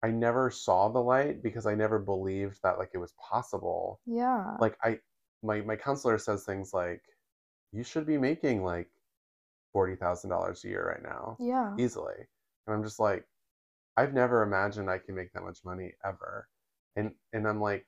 I 0.03 0.11
never 0.11 0.51
saw 0.51 0.89
the 0.89 1.01
light 1.01 1.43
because 1.43 1.67
I 1.67 1.75
never 1.75 1.99
believed 1.99 2.59
that 2.63 2.79
like 2.79 2.91
it 2.93 2.99
was 2.99 3.15
possible. 3.31 4.01
Yeah. 4.07 4.57
Like 4.61 4.77
I 4.83 4.99
my 5.43 5.61
my 5.61 5.77
counselor 5.77 6.19
says 6.19 6.45
things 6.45 6.73
like 6.75 7.03
you 7.73 7.85
should 7.85 8.07
be 8.07 8.19
making 8.19 8.65
like 8.65 8.89
$40,000 9.75 10.65
a 10.65 10.69
year 10.69 10.87
right 10.87 11.03
now 11.03 11.37
yeah. 11.41 11.75
easily. 11.79 12.15
And 12.67 12.77
I'm 12.77 12.85
just 12.85 13.01
like, 13.01 13.25
I've 13.97 14.13
never 14.13 14.43
imagined 14.43 14.91
I 14.91 14.99
can 14.99 15.15
make 15.15 15.33
that 15.33 15.43
much 15.43 15.61
money 15.65 15.93
ever. 16.05 16.49
And 16.97 17.13
and 17.33 17.47
I'm 17.47 17.61
like, 17.61 17.87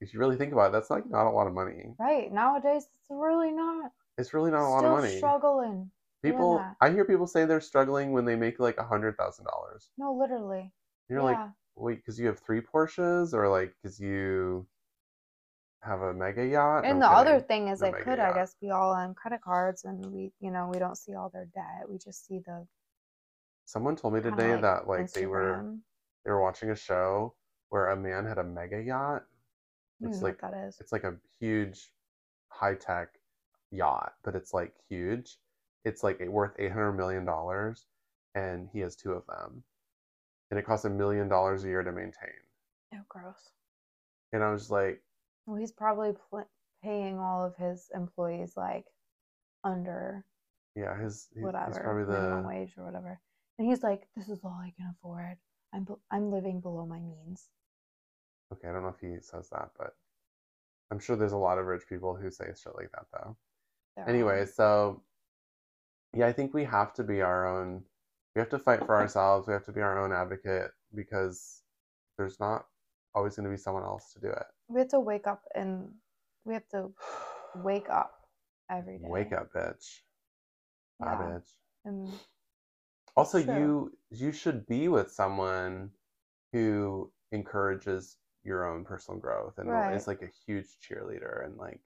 if 0.00 0.12
you 0.12 0.20
really 0.20 0.36
think 0.36 0.52
about 0.52 0.68
it, 0.68 0.72
that's 0.72 0.90
like 0.90 1.08
not 1.08 1.26
a 1.26 1.30
lot 1.30 1.46
of 1.46 1.54
money. 1.54 1.94
Right. 1.98 2.32
Nowadays, 2.32 2.86
it's 2.94 3.06
really 3.10 3.52
not. 3.52 3.90
It's 4.18 4.34
really 4.34 4.50
not 4.50 4.66
a 4.66 4.70
lot 4.70 4.84
of 4.84 4.92
money. 4.92 5.16
struggling. 5.16 5.90
People. 6.22 6.64
I 6.80 6.90
hear 6.90 7.04
people 7.04 7.26
say 7.26 7.44
they're 7.44 7.60
struggling 7.60 8.12
when 8.12 8.24
they 8.24 8.36
make 8.36 8.58
like 8.58 8.78
a 8.78 8.84
hundred 8.84 9.16
thousand 9.16 9.46
dollars. 9.46 9.90
No, 9.98 10.12
literally. 10.14 10.72
You're 11.08 11.20
yeah. 11.20 11.24
like, 11.24 11.38
wait, 11.76 11.96
because 11.96 12.18
you 12.18 12.26
have 12.26 12.38
three 12.38 12.60
Porsches, 12.60 13.32
or 13.34 13.48
like 13.48 13.74
because 13.82 14.00
you 14.00 14.66
have 15.82 16.00
a 16.00 16.14
mega 16.14 16.44
yacht? 16.46 16.84
and 16.84 17.00
the 17.00 17.10
other 17.10 17.40
thing 17.40 17.68
is, 17.68 17.82
it 17.82 17.92
mega 17.92 18.04
could, 18.04 18.18
I 18.18 18.32
guess, 18.32 18.56
be 18.60 18.70
all 18.70 18.92
on 18.92 19.14
credit 19.14 19.42
cards, 19.42 19.84
and 19.84 20.04
we, 20.06 20.32
you 20.40 20.50
know, 20.50 20.70
we 20.72 20.78
don't 20.78 20.96
see 20.96 21.14
all 21.14 21.30
their 21.32 21.46
debt. 21.54 21.88
We 21.88 21.98
just 21.98 22.26
see 22.26 22.40
the 22.44 22.66
Someone 23.66 23.96
told 23.96 24.14
me 24.14 24.20
today 24.20 24.52
like 24.52 24.60
that 24.60 24.88
like 24.88 25.12
they 25.12 25.26
were 25.26 25.74
they 26.24 26.30
were 26.30 26.42
watching 26.42 26.70
a 26.70 26.76
show 26.76 27.34
where 27.70 27.88
a 27.88 27.96
man 27.96 28.26
had 28.26 28.38
a 28.38 28.44
mega 28.44 28.82
yacht. 28.82 29.24
It's 30.00 30.20
like 30.20 30.40
that 30.42 30.52
is. 30.54 30.76
it's 30.80 30.92
like 30.92 31.04
a 31.04 31.14
huge 31.40 31.90
high 32.48 32.74
tech 32.74 33.08
yacht, 33.70 34.12
but 34.22 34.34
it's 34.34 34.52
like 34.52 34.74
huge. 34.88 35.38
It's 35.84 36.02
like 36.02 36.20
worth 36.20 36.52
eight 36.58 36.72
hundred 36.72 36.92
million 36.92 37.24
dollars, 37.24 37.86
and 38.34 38.68
he 38.72 38.80
has 38.80 38.96
two 38.96 39.12
of 39.12 39.24
them, 39.26 39.64
and 40.54 40.60
it 40.60 40.66
costs 40.66 40.84
a 40.84 40.90
million 40.90 41.28
dollars 41.28 41.64
a 41.64 41.66
year 41.66 41.82
to 41.82 41.90
maintain. 41.90 42.30
Oh, 42.94 43.00
gross. 43.08 43.50
And 44.32 44.40
I 44.40 44.52
was 44.52 44.70
like, 44.70 45.02
Well, 45.46 45.56
he's 45.56 45.72
probably 45.72 46.12
pl- 46.30 46.48
paying 46.80 47.18
all 47.18 47.44
of 47.44 47.56
his 47.56 47.90
employees 47.92 48.52
like 48.56 48.84
under 49.64 50.24
yeah, 50.76 50.96
his 50.96 51.26
he- 51.34 51.40
whatever 51.40 51.66
he's 51.66 51.78
probably 51.80 52.04
minimum 52.04 52.46
wage 52.46 52.72
or 52.78 52.84
whatever, 52.84 53.20
and 53.58 53.66
he's 53.68 53.82
like, 53.82 54.06
"This 54.14 54.28
is 54.28 54.44
all 54.44 54.60
I 54.62 54.72
can 54.76 54.94
afford. 54.96 55.38
I'm 55.72 55.82
be- 55.82 55.94
I'm 56.12 56.30
living 56.30 56.60
below 56.60 56.86
my 56.86 57.00
means." 57.00 57.48
okay. 58.52 58.68
I 58.68 58.72
don't 58.72 58.82
know 58.82 58.90
if 58.90 59.00
he 59.00 59.20
says 59.20 59.48
that, 59.50 59.70
but 59.76 59.96
I'm 60.92 61.00
sure 61.00 61.16
there's 61.16 61.32
a 61.32 61.36
lot 61.36 61.58
of 61.58 61.66
rich 61.66 61.82
people 61.88 62.14
who 62.14 62.30
say 62.30 62.46
shit 62.54 62.76
like 62.76 62.92
that 62.92 63.06
though. 63.12 63.36
There 63.96 64.04
are. 64.04 64.08
Anyway, 64.08 64.46
so 64.46 65.02
yeah, 66.12 66.28
I 66.28 66.32
think 66.32 66.54
we 66.54 66.62
have 66.62 66.92
to 66.94 67.02
be 67.02 67.22
our 67.22 67.44
own. 67.48 67.82
We 68.34 68.40
have 68.40 68.50
to 68.50 68.58
fight 68.58 68.84
for 68.84 68.96
ourselves. 68.96 69.46
We 69.46 69.52
have 69.52 69.64
to 69.66 69.72
be 69.72 69.80
our 69.80 70.02
own 70.02 70.12
advocate 70.12 70.70
because 70.94 71.62
there's 72.18 72.40
not 72.40 72.66
always 73.14 73.36
going 73.36 73.44
to 73.44 73.50
be 73.50 73.56
someone 73.56 73.84
else 73.84 74.12
to 74.14 74.20
do 74.20 74.28
it. 74.28 74.46
we 74.68 74.80
have 74.80 74.88
to 74.88 75.00
wake 75.00 75.26
up 75.26 75.42
and 75.54 75.90
we 76.44 76.54
have 76.54 76.68
to 76.70 76.90
wake 77.62 77.88
up 77.90 78.12
every 78.70 78.98
day. 78.98 79.06
Wake 79.08 79.32
up, 79.32 79.52
bitch. 79.52 80.00
Bye, 81.00 81.14
Yeah. 81.14 81.16
bitch. 81.16 81.50
And 81.84 82.08
Also, 83.16 83.38
true. 83.38 83.54
you 83.54 83.98
you 84.10 84.32
should 84.32 84.66
be 84.66 84.88
with 84.88 85.10
someone 85.10 85.90
who 86.52 87.12
encourages 87.32 88.18
your 88.44 88.64
own 88.64 88.84
personal 88.84 89.20
growth 89.20 89.58
and 89.58 89.68
Right. 89.70 89.94
is 89.94 90.06
like 90.06 90.22
a 90.22 90.30
huge 90.46 90.68
cheerleader 90.80 91.44
and 91.44 91.56
like 91.56 91.80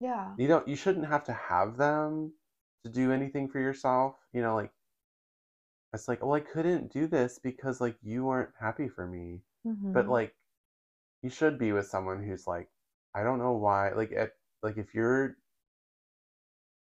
yeah, 0.00 0.34
you 0.36 0.48
don't 0.48 0.66
you 0.68 0.76
shouldn't 0.76 1.06
have 1.06 1.24
to 1.24 1.32
have 1.32 1.76
them 1.76 2.32
to 2.84 2.90
do 2.90 3.12
anything 3.12 3.48
for 3.48 3.60
yourself. 3.60 4.16
You 4.32 4.42
know, 4.42 4.54
like 4.54 4.72
it's 5.94 6.08
like, 6.08 6.22
well, 6.22 6.34
I 6.34 6.40
couldn't 6.40 6.92
do 6.92 7.06
this 7.08 7.38
because 7.38 7.80
like 7.80 7.96
you 8.02 8.24
weren't 8.26 8.50
happy 8.60 8.88
for 8.88 9.06
me. 9.06 9.42
But 9.92 10.06
mhm, 10.06 10.10
like 10.10 10.34
you 11.22 11.30
should 11.30 11.58
be 11.58 11.72
with 11.72 11.88
someone 11.88 12.22
who's 12.22 12.46
like, 12.46 12.68
I 13.14 13.22
don't 13.24 13.38
know 13.40 13.52
why. 13.54 13.92
Like 13.92 14.12
at 14.12 14.32
like 14.62 14.78
if 14.78 14.94
you're 14.94 15.36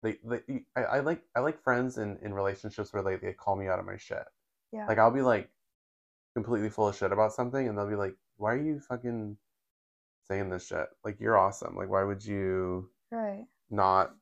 like, 0.04 0.20
like 0.24 0.46
I, 0.76 0.82
I 0.84 1.00
like 1.02 1.22
I 1.36 1.40
like 1.42 1.62
friends 1.64 1.98
in, 1.98 2.18
in 2.24 2.34
relationships 2.34 2.94
where 2.94 3.04
they, 3.04 3.18
they 3.18 3.34
call 3.34 3.56
me 3.56 3.68
out 3.68 3.80
of 3.80 3.86
my 3.86 3.98
shit. 3.98 4.24
yeah, 4.72 4.86
Like 4.88 4.98
I'll 4.98 5.12
be 5.12 5.22
like 5.22 5.50
completely 6.36 6.70
full 6.70 6.88
of 6.90 6.96
shit 6.98 7.12
about 7.12 7.34
something 7.34 7.68
and 7.68 7.78
they'll 7.78 7.90
be 7.90 7.96
like, 7.96 8.16
Why 8.38 8.54
are 8.54 8.64
you 8.64 8.80
fucking 8.82 9.38
saying 10.28 10.50
this 10.50 10.68
shit? 10.68 10.88
Like 11.04 11.20
you're 11.20 11.38
awesome. 11.38 11.76
Like 11.76 11.90
why 11.90 12.04
would 12.04 12.26
you 12.26 12.90
right, 13.12 13.46
not 13.70 14.16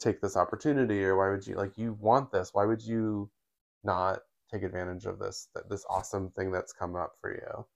take 0.00 0.20
this 0.20 0.36
opportunity 0.36 1.04
or 1.04 1.16
why 1.16 1.30
would 1.30 1.46
you 1.46 1.56
like 1.56 1.78
you 1.78 1.94
want 2.00 2.30
this 2.32 2.50
why 2.52 2.64
would 2.66 2.82
you 2.82 3.30
not 3.84 4.20
take 4.52 4.62
advantage 4.62 5.06
of 5.06 5.18
this 5.18 5.48
th- 5.54 5.66
this 5.70 5.84
awesome 5.90 6.30
thing 6.32 6.50
that's 6.52 6.72
come 6.72 6.96
up 6.96 7.14
for 7.20 7.32
you. 7.34 7.66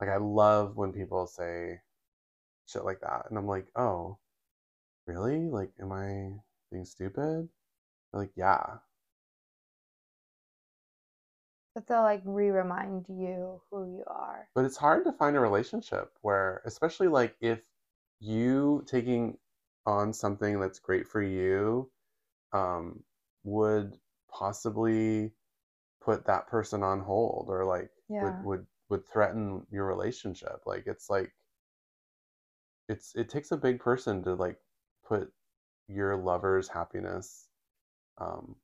Like 0.00 0.10
i 0.10 0.16
love 0.18 0.76
when 0.76 0.92
people 0.92 1.26
say 1.26 1.80
shit 2.66 2.84
like 2.84 3.00
that 3.02 3.26
and 3.30 3.38
i'm 3.38 3.46
like 3.48 3.66
oh 3.76 4.18
really? 5.06 5.48
Like 5.50 5.72
am 5.80 5.92
i 5.92 6.32
being 6.72 6.84
stupid? 6.86 7.48
They're 8.12 8.22
like 8.22 8.32
yeah. 8.36 8.78
But 11.74 11.86
they'll 11.86 12.02
like 12.02 12.22
re-remind 12.24 13.06
you 13.08 13.62
who 13.70 13.84
you 13.96 14.04
are. 14.06 14.48
but 14.54 14.64
it's 14.64 14.76
hard 14.76 15.04
to 15.04 15.12
find 15.12 15.36
a 15.36 15.40
relationship 15.40 16.12
where 16.22 16.62
especially 16.66 17.08
like 17.08 17.36
if 17.40 17.64
you 18.20 18.84
taking 18.86 19.38
on 19.86 20.12
something 20.12 20.60
that's 20.60 20.78
great 20.80 21.08
for 21.08 21.22
you 21.22 21.90
um 22.52 23.02
would 23.44 23.98
possibly 24.30 25.32
put 26.00 26.26
that 26.26 26.46
person 26.48 26.82
on 26.82 27.00
hold 27.00 27.46
or 27.48 27.64
like 27.64 27.90
Yeah, 28.08 28.20
would 28.20 28.42
would 28.42 28.66
would 28.88 29.06
threaten 29.06 29.66
your 29.70 29.86
relationship. 29.86 30.62
Like 30.66 30.86
it's 30.86 31.10
like 31.10 31.34
it's 32.88 33.14
it 33.14 33.28
takes 33.28 33.52
a 33.52 33.56
big 33.56 33.80
person 33.80 34.22
to 34.22 34.34
like 34.34 34.60
put 35.04 35.32
your 35.88 36.16
lover's 36.16 36.68
happiness 36.68 37.48
um 38.18 38.56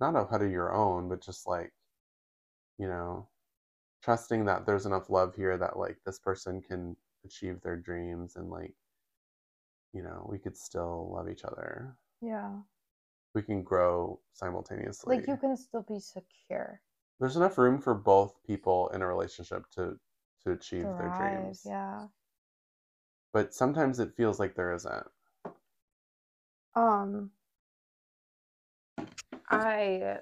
not 0.00 0.16
ahead 0.16 0.42
of 0.42 0.50
your 0.52 0.74
own 0.74 1.08
but 1.08 1.22
just 1.22 1.46
like 1.46 1.74
you 2.78 2.88
know 2.88 3.28
trusting 4.02 4.44
that 4.46 4.66
there's 4.66 4.86
enough 4.86 5.10
love 5.10 5.34
here 5.36 5.58
that 5.58 5.78
like 5.78 5.98
this 6.04 6.18
person 6.20 6.62
can 6.62 6.96
achieve 7.24 7.60
their 7.62 7.76
dreams 7.76 8.36
and 8.36 8.50
like 8.50 8.76
you 9.92 10.02
know 10.02 10.26
we 10.30 10.38
could 10.38 10.56
still 10.56 11.10
love 11.12 11.28
each 11.28 11.44
other. 11.44 11.96
Yeah. 12.20 12.62
We 13.34 13.42
can 13.42 13.62
grow 13.62 14.20
simultaneously 14.32 15.16
Like 15.16 15.28
you 15.28 15.36
can 15.36 15.56
still 15.56 15.82
be 15.82 16.00
secure, 16.00 16.80
there's 17.20 17.36
enough 17.36 17.58
room 17.58 17.80
for 17.80 17.94
both 17.94 18.42
people 18.46 18.88
in 18.88 19.02
a 19.02 19.06
relationship 19.06 19.64
to 19.72 19.98
to 20.42 20.52
achieve 20.52 20.96
their 20.96 21.08
dreams 21.10 21.62
Yeah. 21.64 22.08
but 23.32 23.52
sometimes 23.54 23.98
it 23.98 24.14
feels 24.16 24.38
like 24.38 24.54
there 24.54 24.72
isn't 24.72 25.06
Um, 26.74 27.30
I, 29.50 30.20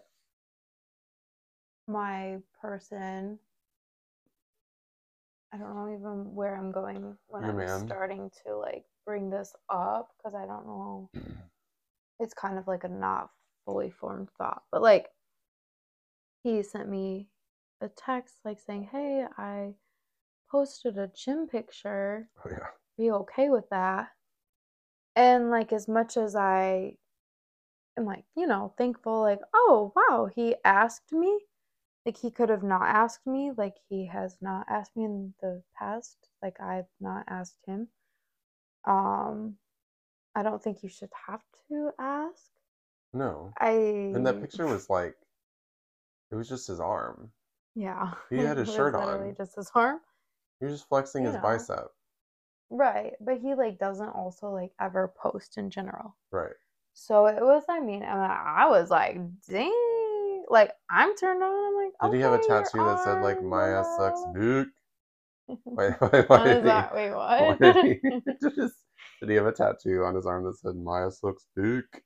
my 1.88 2.38
person 2.60 3.38
I 5.52 5.56
don't 5.58 5.74
know 5.74 5.92
even 5.94 6.34
where 6.34 6.56
I'm 6.56 6.72
going 6.72 7.16
when 7.26 7.44
Your 7.44 7.52
I'm 7.52 7.66
man? 7.66 7.80
starting 7.86 8.30
to 8.44 8.56
like 8.56 8.84
bring 9.06 9.30
this 9.30 9.54
up 9.70 10.10
because 10.16 10.34
I 10.34 10.46
don't 10.46 10.66
know. 10.66 11.10
It's 12.20 12.34
kind 12.34 12.58
of 12.58 12.66
like 12.66 12.84
a 12.84 12.88
not 12.88 13.30
fully 13.64 13.90
formed 13.90 14.30
thought, 14.38 14.62
but 14.72 14.82
like 14.82 15.08
he 16.42 16.62
sent 16.62 16.88
me 16.88 17.28
a 17.80 17.88
text 17.88 18.36
like 18.44 18.58
saying, 18.60 18.84
"Hey, 18.84 19.26
I 19.36 19.74
posted 20.50 20.98
a 20.98 21.08
gym 21.08 21.46
picture. 21.48 22.28
Oh 22.44 22.50
yeah. 22.50 22.56
Are 22.58 22.74
you 22.98 23.14
okay 23.16 23.50
with 23.50 23.68
that?" 23.70 24.10
And 25.16 25.50
like 25.50 25.72
as 25.72 25.88
much 25.88 26.16
as 26.16 26.34
I 26.36 26.96
am 27.98 28.04
like, 28.06 28.24
you 28.36 28.46
know, 28.46 28.74
thankful, 28.78 29.20
like, 29.22 29.40
oh 29.54 29.92
wow, 29.96 30.26
he 30.34 30.56
asked 30.64 31.12
me. 31.12 31.40
Like 32.06 32.16
he 32.16 32.30
could 32.30 32.48
have 32.48 32.62
not 32.62 32.82
asked 32.84 33.26
me, 33.26 33.52
like 33.56 33.74
he 33.88 34.06
has 34.06 34.36
not 34.40 34.66
asked 34.68 34.96
me 34.96 35.04
in 35.04 35.34
the 35.42 35.62
past, 35.78 36.16
like 36.42 36.60
I've 36.60 36.88
not 37.00 37.24
asked 37.28 37.60
him. 37.66 37.88
Um, 38.86 39.58
I 40.34 40.42
don't 40.42 40.62
think 40.62 40.82
you 40.82 40.88
should 40.88 41.10
have 41.26 41.42
to 41.68 41.90
ask. 41.98 42.50
No. 43.12 43.52
I 43.58 43.70
And 43.70 44.26
that 44.26 44.40
picture 44.40 44.66
was 44.66 44.88
like, 44.90 45.16
it 46.30 46.34
was 46.36 46.48
just 46.48 46.66
his 46.68 46.80
arm. 46.80 47.32
yeah. 47.74 48.14
He 48.30 48.36
had 48.42 48.56
his 48.58 48.72
shirt 48.72 48.94
on. 48.94 49.34
just 49.36 49.56
his 49.56 49.70
arm. 49.74 50.00
He 50.60 50.66
was 50.66 50.74
just 50.74 50.88
flexing 50.88 51.24
You 51.24 51.28
his 51.28 51.36
know. 51.36 51.42
bicep. 51.42 51.88
Right, 52.70 53.14
but 53.20 53.38
he 53.38 53.54
like 53.54 53.78
doesn't 53.78 54.10
also 54.10 54.50
like 54.50 54.72
ever 54.80 55.08
post 55.16 55.56
in 55.58 55.70
general. 55.70 56.16
Right. 56.30 56.54
So 56.94 57.26
it 57.26 57.40
was, 57.40 57.64
I 57.68 57.80
mean, 57.80 58.02
I, 58.02 58.12
mean, 58.14 58.30
I 58.30 58.66
was 58.68 58.90
like, 58.90 59.18
dang, 59.48 60.44
like 60.50 60.72
I'm 60.90 61.16
turned 61.16 61.42
on. 61.42 61.50
I'm 61.50 61.84
like, 61.84 61.94
Did 62.02 62.12
he 62.14 62.20
have 62.20 62.32
a 62.34 62.38
tattoo 62.38 62.84
that 62.84 63.00
said 63.00 63.20
like 63.22 63.42
my 63.42 63.68
ass 63.68 63.96
sucks 63.96 64.24
blah." 64.24 64.32
dick? 64.34 64.68
Why, 65.64 65.90
why, 65.98 66.24
why 66.28 66.38
What 66.38 66.44
did 66.44 66.58
is 66.58 66.64
he, 66.64 66.64
that? 66.64 66.94
Wait, 66.94 67.10
why 67.12 67.56
what? 67.60 67.76
he 67.82 68.00
just 68.42 68.76
did 69.20 69.30
he 69.30 69.36
have 69.36 69.46
a 69.46 69.52
tattoo 69.52 70.04
on 70.04 70.14
his 70.14 70.26
arm 70.26 70.44
that 70.44 70.58
said 70.58 70.74
Maija 70.76 71.10
sucks 71.12 71.46
dick? 71.56 72.04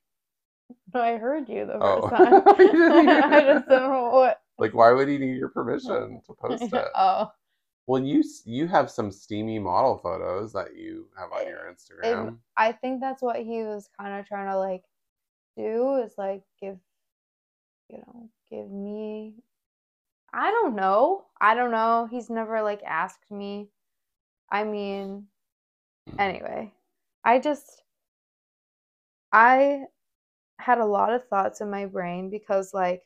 No, 0.93 1.01
I 1.01 1.17
heard 1.17 1.49
you 1.49 1.65
the 1.65 1.77
Oh. 1.81 2.07
first 2.09 2.15
time. 2.23 2.43
You 2.59 2.71
didn't 2.71 3.07
hear 3.07 3.21
I 3.23 3.41
just 3.41 3.67
don't 3.67 3.91
know 3.91 4.09
what. 4.11 4.41
Like 4.57 4.73
why 4.73 4.91
would 4.91 5.07
he 5.07 5.17
need 5.17 5.37
your 5.37 5.49
permission 5.49 6.21
to 6.25 6.33
post 6.33 6.61
it? 6.73 6.85
oh, 6.95 7.31
Well, 7.87 8.01
you 8.03 8.23
you 8.45 8.67
have 8.67 8.89
some 8.89 9.11
steamy 9.11 9.59
model 9.59 9.97
photos 9.97 10.53
that 10.53 10.75
you 10.75 11.07
have 11.17 11.31
on 11.31 11.47
your 11.47 11.71
Instagram. 11.71 12.37
I 12.57 12.71
think 12.71 13.01
that's 13.01 13.21
what 13.21 13.37
he 13.37 13.63
was 13.63 13.89
kind 13.99 14.19
of 14.19 14.27
trying 14.27 14.49
to 14.49 14.57
like 14.57 14.83
do 15.57 15.95
is 15.97 16.13
like 16.17 16.43
give, 16.61 16.77
you 17.89 17.97
know, 17.97 18.29
give 18.49 18.69
me. 18.71 19.33
I 20.33 20.49
don't 20.51 20.75
know. 20.75 21.25
I 21.41 21.53
don't 21.55 21.71
know. 21.71 22.07
He's 22.09 22.29
never 22.29 22.61
like 22.63 22.81
asked 22.83 23.29
me. 23.29 23.69
I 24.51 24.63
mean, 24.63 25.27
hmm. 26.09 26.19
anyway, 26.19 26.71
I 27.25 27.39
just 27.39 27.83
I 29.31 29.83
had 30.59 30.77
a 30.79 30.85
lot 30.85 31.13
of 31.13 31.27
thoughts 31.27 31.61
in 31.61 31.69
my 31.69 31.85
brain 31.85 32.29
because 32.29 32.73
like 32.73 33.03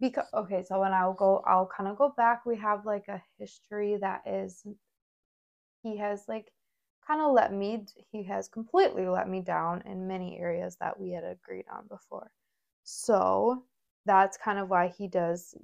because 0.00 0.26
okay, 0.34 0.62
so 0.62 0.80
when 0.80 0.92
I'll 0.92 1.14
go 1.14 1.42
I'll 1.46 1.68
kind 1.74 1.88
of 1.88 1.96
go 1.98 2.12
back, 2.16 2.44
we 2.46 2.56
have 2.56 2.86
like 2.86 3.08
a 3.08 3.22
history 3.38 3.96
that 4.00 4.22
is 4.26 4.64
he 5.82 5.96
has 5.98 6.24
like 6.28 6.52
kind 7.06 7.20
of 7.20 7.32
let 7.32 7.52
me 7.52 7.84
he 8.10 8.22
has 8.24 8.48
completely 8.48 9.06
let 9.08 9.28
me 9.28 9.40
down 9.40 9.82
in 9.86 10.06
many 10.06 10.38
areas 10.38 10.76
that 10.80 10.98
we 10.98 11.10
had 11.10 11.24
agreed 11.24 11.66
on 11.72 11.86
before. 11.88 12.30
So, 12.84 13.64
that's 14.06 14.36
kind 14.36 14.58
of 14.58 14.68
why 14.68 14.88
he 14.88 15.06
does 15.08 15.54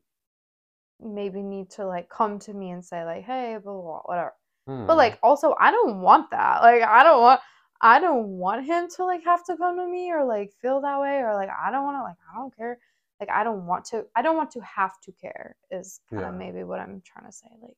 maybe 1.01 1.43
need 1.43 1.71
to 1.71 1.87
like 1.87 2.09
come 2.09 2.39
to 2.41 2.53
me 2.55 2.71
and 2.71 2.85
say 2.85 3.05
like, 3.05 3.25
"Hey, 3.25 3.57
blah 3.63 3.73
blah, 3.73 3.83
blah 3.83 4.03
whatever." 4.05 4.35
Hmm. 4.67 4.87
But 4.87 4.97
like 4.97 5.19
also 5.23 5.55
I 5.61 5.71
don't 5.71 6.01
want 6.01 6.31
that. 6.33 6.63
Like 6.63 6.83
I 6.83 7.03
don't 7.03 7.21
want 7.23 7.41
I 7.81 8.01
don't 8.01 8.39
want 8.39 8.67
him 8.67 8.89
to 8.97 9.05
like 9.05 9.25
have 9.25 9.45
to 9.47 9.57
come 9.57 9.77
to 9.77 9.87
me 9.87 10.11
or 10.13 10.25
like 10.25 10.53
feel 10.61 10.81
that 10.81 11.01
way 11.01 11.19
or 11.19 11.35
like 11.35 11.51
I 11.51 11.71
don't 11.71 11.85
want 11.85 11.97
to 11.99 12.03
like 12.03 12.17
I 12.33 12.39
don't 12.39 12.57
care. 12.57 12.79
Like 13.21 13.31
I 13.31 13.45
don't 13.45 13.67
want 13.67 13.85
to 13.87 14.07
I 14.17 14.23
don't 14.23 14.37
want 14.37 14.51
to 14.53 14.61
have 14.61 15.01
to 15.03 15.13
care 15.13 15.57
is 15.71 16.01
kind 16.11 16.27
of 16.27 16.35
Yeah. 16.35 16.39
maybe 16.39 16.65
what 16.65 16.81
I'm 16.81 17.03
trying 17.03 17.27
to 17.27 17.33
say. 17.33 17.49
Like 17.63 17.77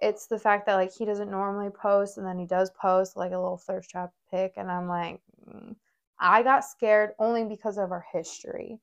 it's 0.00 0.26
the 0.26 0.38
fact 0.38 0.66
that 0.66 0.74
like 0.74 0.92
he 0.92 1.04
doesn't 1.04 1.30
normally 1.30 1.70
post 1.70 2.18
and 2.18 2.26
then 2.26 2.38
he 2.38 2.46
does 2.46 2.70
post 2.80 3.16
like 3.16 3.32
a 3.32 3.38
little 3.38 3.56
thirst 3.58 3.90
trap 3.90 4.12
pic 4.30 4.54
and 4.56 4.70
I'm 4.70 4.88
like 4.88 5.20
mm. 5.48 5.74
I 6.18 6.42
got 6.42 6.64
scared 6.64 7.12
only 7.18 7.44
because 7.44 7.78
of 7.78 7.92
our 7.92 8.04
history. 8.12 8.78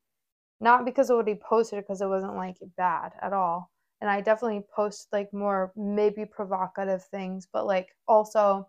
Not 0.62 0.86
because 0.86 1.10
of 1.10 1.18
what 1.18 1.28
he 1.28 1.36
posted 1.36 1.80
because 1.84 2.02
it 2.02 2.08
wasn't 2.08 2.36
like 2.36 2.58
bad 2.78 3.14
at 3.22 3.34
all 3.34 3.72
and 4.02 4.10
I 4.10 4.22
definitely 4.22 4.66
post 4.76 5.08
like 5.12 5.32
more 5.34 5.72
maybe 5.76 6.26
provocative 6.26 7.04
things, 7.06 7.48
but 7.52 7.66
like 7.66 7.96
also 8.08 8.68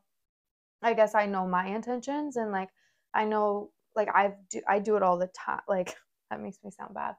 I 0.83 0.95
guess 0.95 1.15
I 1.15 1.27
know 1.27 1.47
my 1.47 1.67
intentions 1.67 2.37
and 2.37 2.53
like 2.53 2.71
I 3.15 3.25
know 3.25 3.71
like 3.97 4.09
I 4.15 4.35
do 4.51 4.61
I 4.69 4.79
do 4.79 4.97
it 4.97 5.03
all 5.03 5.19
the 5.19 5.29
time. 5.29 5.61
Like 5.69 5.97
that 6.31 6.41
makes 6.41 6.59
me 6.65 6.71
sound 6.71 6.95
bad. 6.95 7.17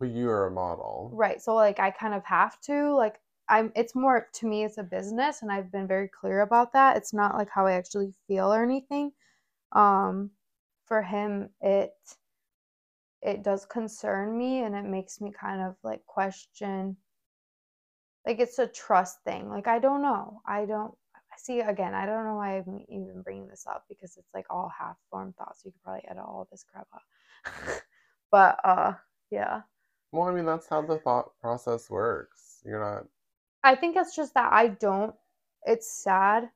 well, 0.00 0.10
you 0.10 0.28
are 0.28 0.46
a 0.46 0.50
model. 0.50 1.10
Right. 1.12 1.40
So 1.40 1.54
like 1.54 1.78
I 1.80 1.90
kind 1.90 2.14
of 2.14 2.24
have 2.24 2.60
to 2.62 2.94
like 2.94 3.20
I'm 3.48 3.72
it's 3.76 3.94
more 3.94 4.28
to 4.34 4.46
me 4.46 4.64
it's 4.64 4.78
a 4.78 4.82
business 4.82 5.42
and 5.42 5.52
I've 5.52 5.70
been 5.70 5.86
very 5.86 6.08
clear 6.08 6.40
about 6.42 6.72
that. 6.72 6.96
It's 6.96 7.12
not 7.12 7.36
like 7.36 7.48
how 7.50 7.66
I 7.66 7.72
actually 7.72 8.14
feel 8.26 8.52
or 8.52 8.62
anything. 8.62 9.12
Um 9.72 10.30
for 10.86 11.02
him 11.02 11.50
it 11.60 11.94
it 13.22 13.42
does 13.42 13.64
concern 13.66 14.36
me 14.36 14.62
and 14.62 14.74
it 14.74 14.84
makes 14.84 15.20
me 15.20 15.32
kind 15.32 15.62
of 15.62 15.76
like 15.82 16.04
question 16.06 16.96
like 18.26 18.38
it's 18.40 18.58
a 18.58 18.66
trust 18.66 19.22
thing. 19.24 19.48
Like 19.50 19.66
I 19.68 19.78
don't 19.78 20.02
know. 20.02 20.40
I 20.46 20.64
don't 20.64 20.94
see 21.36 21.60
again. 21.60 21.94
I 21.94 22.06
don't 22.06 22.24
know 22.24 22.36
why 22.36 22.58
I'm 22.58 22.84
even 22.88 23.22
bringing 23.22 23.48
this 23.48 23.66
up 23.66 23.84
because 23.88 24.16
it's 24.16 24.32
like 24.34 24.46
all 24.50 24.72
half 24.76 24.96
formed 25.10 25.36
thoughts. 25.36 25.62
You 25.64 25.72
could 25.72 25.82
probably 25.82 26.04
edit 26.08 26.22
all 26.22 26.48
this 26.50 26.64
crap 26.64 26.86
out. 26.94 27.82
but 28.30 28.58
uh, 28.64 28.92
yeah. 29.30 29.62
Well, 30.12 30.28
I 30.28 30.32
mean 30.32 30.46
that's 30.46 30.68
how 30.68 30.82
the 30.82 30.98
thought 30.98 31.32
process 31.40 31.90
works. 31.90 32.62
You're 32.64 32.80
not. 32.80 33.06
I 33.62 33.74
think 33.74 33.96
it's 33.96 34.14
just 34.14 34.34
that 34.34 34.52
I 34.52 34.68
don't. 34.68 35.14
It's 35.64 35.90
sad, 35.90 36.50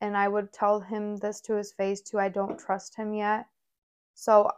and 0.00 0.16
I 0.16 0.28
would 0.28 0.52
tell 0.52 0.80
him 0.80 1.16
this 1.16 1.40
to 1.42 1.54
his 1.54 1.72
face 1.72 2.00
too. 2.00 2.18
I 2.18 2.28
don't 2.28 2.58
trust 2.58 2.96
him 2.96 3.14
yet. 3.14 3.46
So 4.14 4.50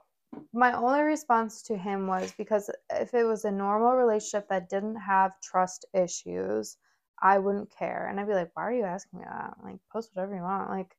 my 0.53 0.73
only 0.73 1.03
response 1.03 1.63
to 1.63 1.77
him 1.77 2.07
was 2.07 2.33
because 2.33 2.71
if 2.91 3.15
it 3.15 3.25
was 3.25 3.45
a 3.45 3.51
normal 3.51 3.95
relationship 3.95 4.49
that 4.49 4.69
didn't 4.69 4.97
have 4.97 5.41
trust 5.41 5.85
issues, 5.93 6.77
I 7.23 7.39
wouldn't 7.39 7.71
care. 7.71 8.09
And 8.09 8.19
I'd 8.19 8.27
be 8.27 8.35
like, 8.35 8.51
why 8.55 8.65
are 8.65 8.73
you 8.73 8.85
asking 8.85 9.21
me 9.21 9.25
that? 9.29 9.55
Like, 9.63 9.79
post 9.93 10.11
whatever 10.15 10.35
you 10.35 10.43
want. 10.43 10.71
Like, 10.71 10.97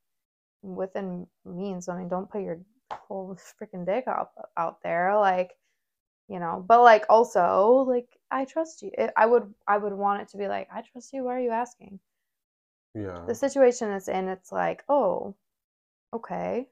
within 0.61 1.27
means. 1.45 1.89
I 1.89 1.97
mean, 1.97 2.07
don't 2.07 2.29
put 2.29 2.41
your 2.43 2.59
whole 2.91 3.37
freaking 3.61 3.85
dick 3.85 4.05
out 4.07 4.31
out 4.57 4.81
there. 4.83 5.17
Like, 5.17 5.51
you 6.27 6.39
know. 6.39 6.63
But 6.67 6.81
like, 6.83 7.05
also, 7.09 7.85
like, 7.87 8.07
I 8.29 8.45
trust 8.45 8.81
you. 8.81 8.91
It, 8.97 9.11
I 9.17 9.25
would, 9.25 9.53
I 9.67 9.77
would 9.77 9.93
want 9.93 10.21
it 10.21 10.29
to 10.29 10.37
be 10.37 10.47
like, 10.47 10.67
I 10.73 10.81
trust 10.81 11.13
you. 11.13 11.23
Why 11.23 11.35
are 11.37 11.39
you 11.39 11.51
asking? 11.51 11.99
Yeah. 12.93 13.23
The 13.27 13.35
situation 13.35 13.91
it's 13.91 14.09
in, 14.09 14.27
it's 14.27 14.51
like, 14.51 14.83
oh, 14.89 15.35
okay. 16.13 16.67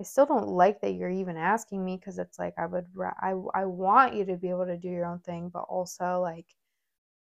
I 0.00 0.02
still 0.02 0.26
don't 0.26 0.48
like 0.48 0.80
that 0.80 0.94
you're 0.94 1.10
even 1.10 1.36
asking 1.36 1.84
me 1.84 1.96
because 1.96 2.18
it's 2.18 2.38
like 2.38 2.54
I 2.58 2.66
would 2.66 2.86
I 3.22 3.34
I 3.54 3.64
want 3.64 4.14
you 4.14 4.24
to 4.24 4.36
be 4.36 4.50
able 4.50 4.66
to 4.66 4.76
do 4.76 4.88
your 4.88 5.06
own 5.06 5.20
thing, 5.20 5.50
but 5.50 5.62
also 5.68 6.20
like 6.20 6.46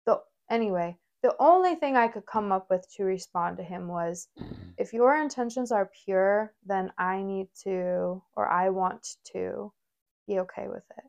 the 0.06 0.20
anyway, 0.48 0.96
the 1.22 1.34
only 1.38 1.74
thing 1.74 1.96
I 1.96 2.08
could 2.08 2.26
come 2.26 2.50
up 2.50 2.70
with 2.70 2.86
to 2.96 3.04
respond 3.04 3.58
to 3.58 3.62
him 3.62 3.88
was 3.88 4.28
mm. 4.38 4.54
if 4.78 4.92
your 4.92 5.20
intentions 5.20 5.70
are 5.70 5.90
pure, 6.04 6.54
then 6.64 6.92
I 6.98 7.22
need 7.22 7.48
to 7.64 8.22
or 8.36 8.48
I 8.48 8.70
want 8.70 9.16
to 9.32 9.72
be 10.26 10.38
okay 10.40 10.68
with 10.68 10.84
it. 10.96 11.04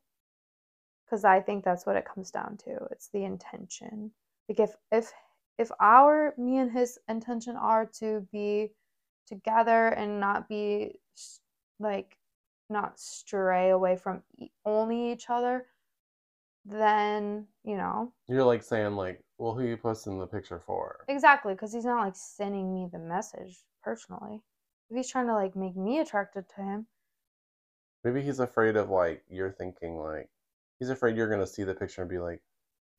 Cuz 1.10 1.24
I 1.24 1.40
think 1.40 1.64
that's 1.64 1.86
what 1.86 1.96
it 1.96 2.06
comes 2.06 2.32
down 2.32 2.58
to. 2.66 2.88
It's 2.92 3.10
the 3.10 3.24
intention. 3.24 4.12
Like 4.50 4.60
if 4.60 4.76
if 4.92 5.14
if 5.58 5.72
our 5.80 6.34
me 6.38 6.58
and 6.58 6.72
his 6.72 7.00
intention 7.08 7.56
are 7.56 7.86
to 8.00 8.28
be 8.32 8.74
together 9.28 9.88
and 9.90 10.20
not 10.20 10.50
be 10.50 11.00
like 11.80 12.18
not 12.70 13.00
stray 13.00 13.70
away 13.70 13.96
from 13.96 14.24
only 14.66 15.12
each 15.12 15.30
other 15.30 15.68
then 16.66 17.48
you 17.64 17.76
know 17.76 18.14
You're 18.28 18.44
like 18.44 18.64
saying 18.64 18.96
like, 18.96 19.24
well, 19.42 19.56
who 19.56 19.66
you 19.66 19.76
posting 19.76 20.20
the 20.20 20.26
picture 20.26 20.58
for? 20.58 21.08
exactly 21.08 21.54
because 21.54 21.74
he's 21.74 21.86
not 21.86 22.04
like 22.04 22.16
sending 22.16 22.74
me 22.74 22.88
the 22.92 22.98
message 22.98 23.64
personally 23.84 24.42
if 24.90 24.98
he's 24.98 25.10
trying 25.10 25.28
to 25.28 25.34
like 25.34 25.56
make 25.56 25.76
me 25.76 26.00
attracted 26.00 26.48
to 26.50 26.62
him 26.62 26.88
Maybe 28.04 28.22
he's 28.22 28.40
afraid 28.40 28.76
of 28.76 28.92
like 28.92 29.26
you're 29.28 29.52
thinking 29.52 29.98
like 29.98 30.30
he's 30.78 30.92
afraid 30.92 31.18
you're 31.18 31.28
gonna 31.32 31.48
see 31.48 31.64
the 31.64 31.74
picture 31.74 32.02
and 32.04 32.10
be 32.12 32.20
like, 32.20 32.44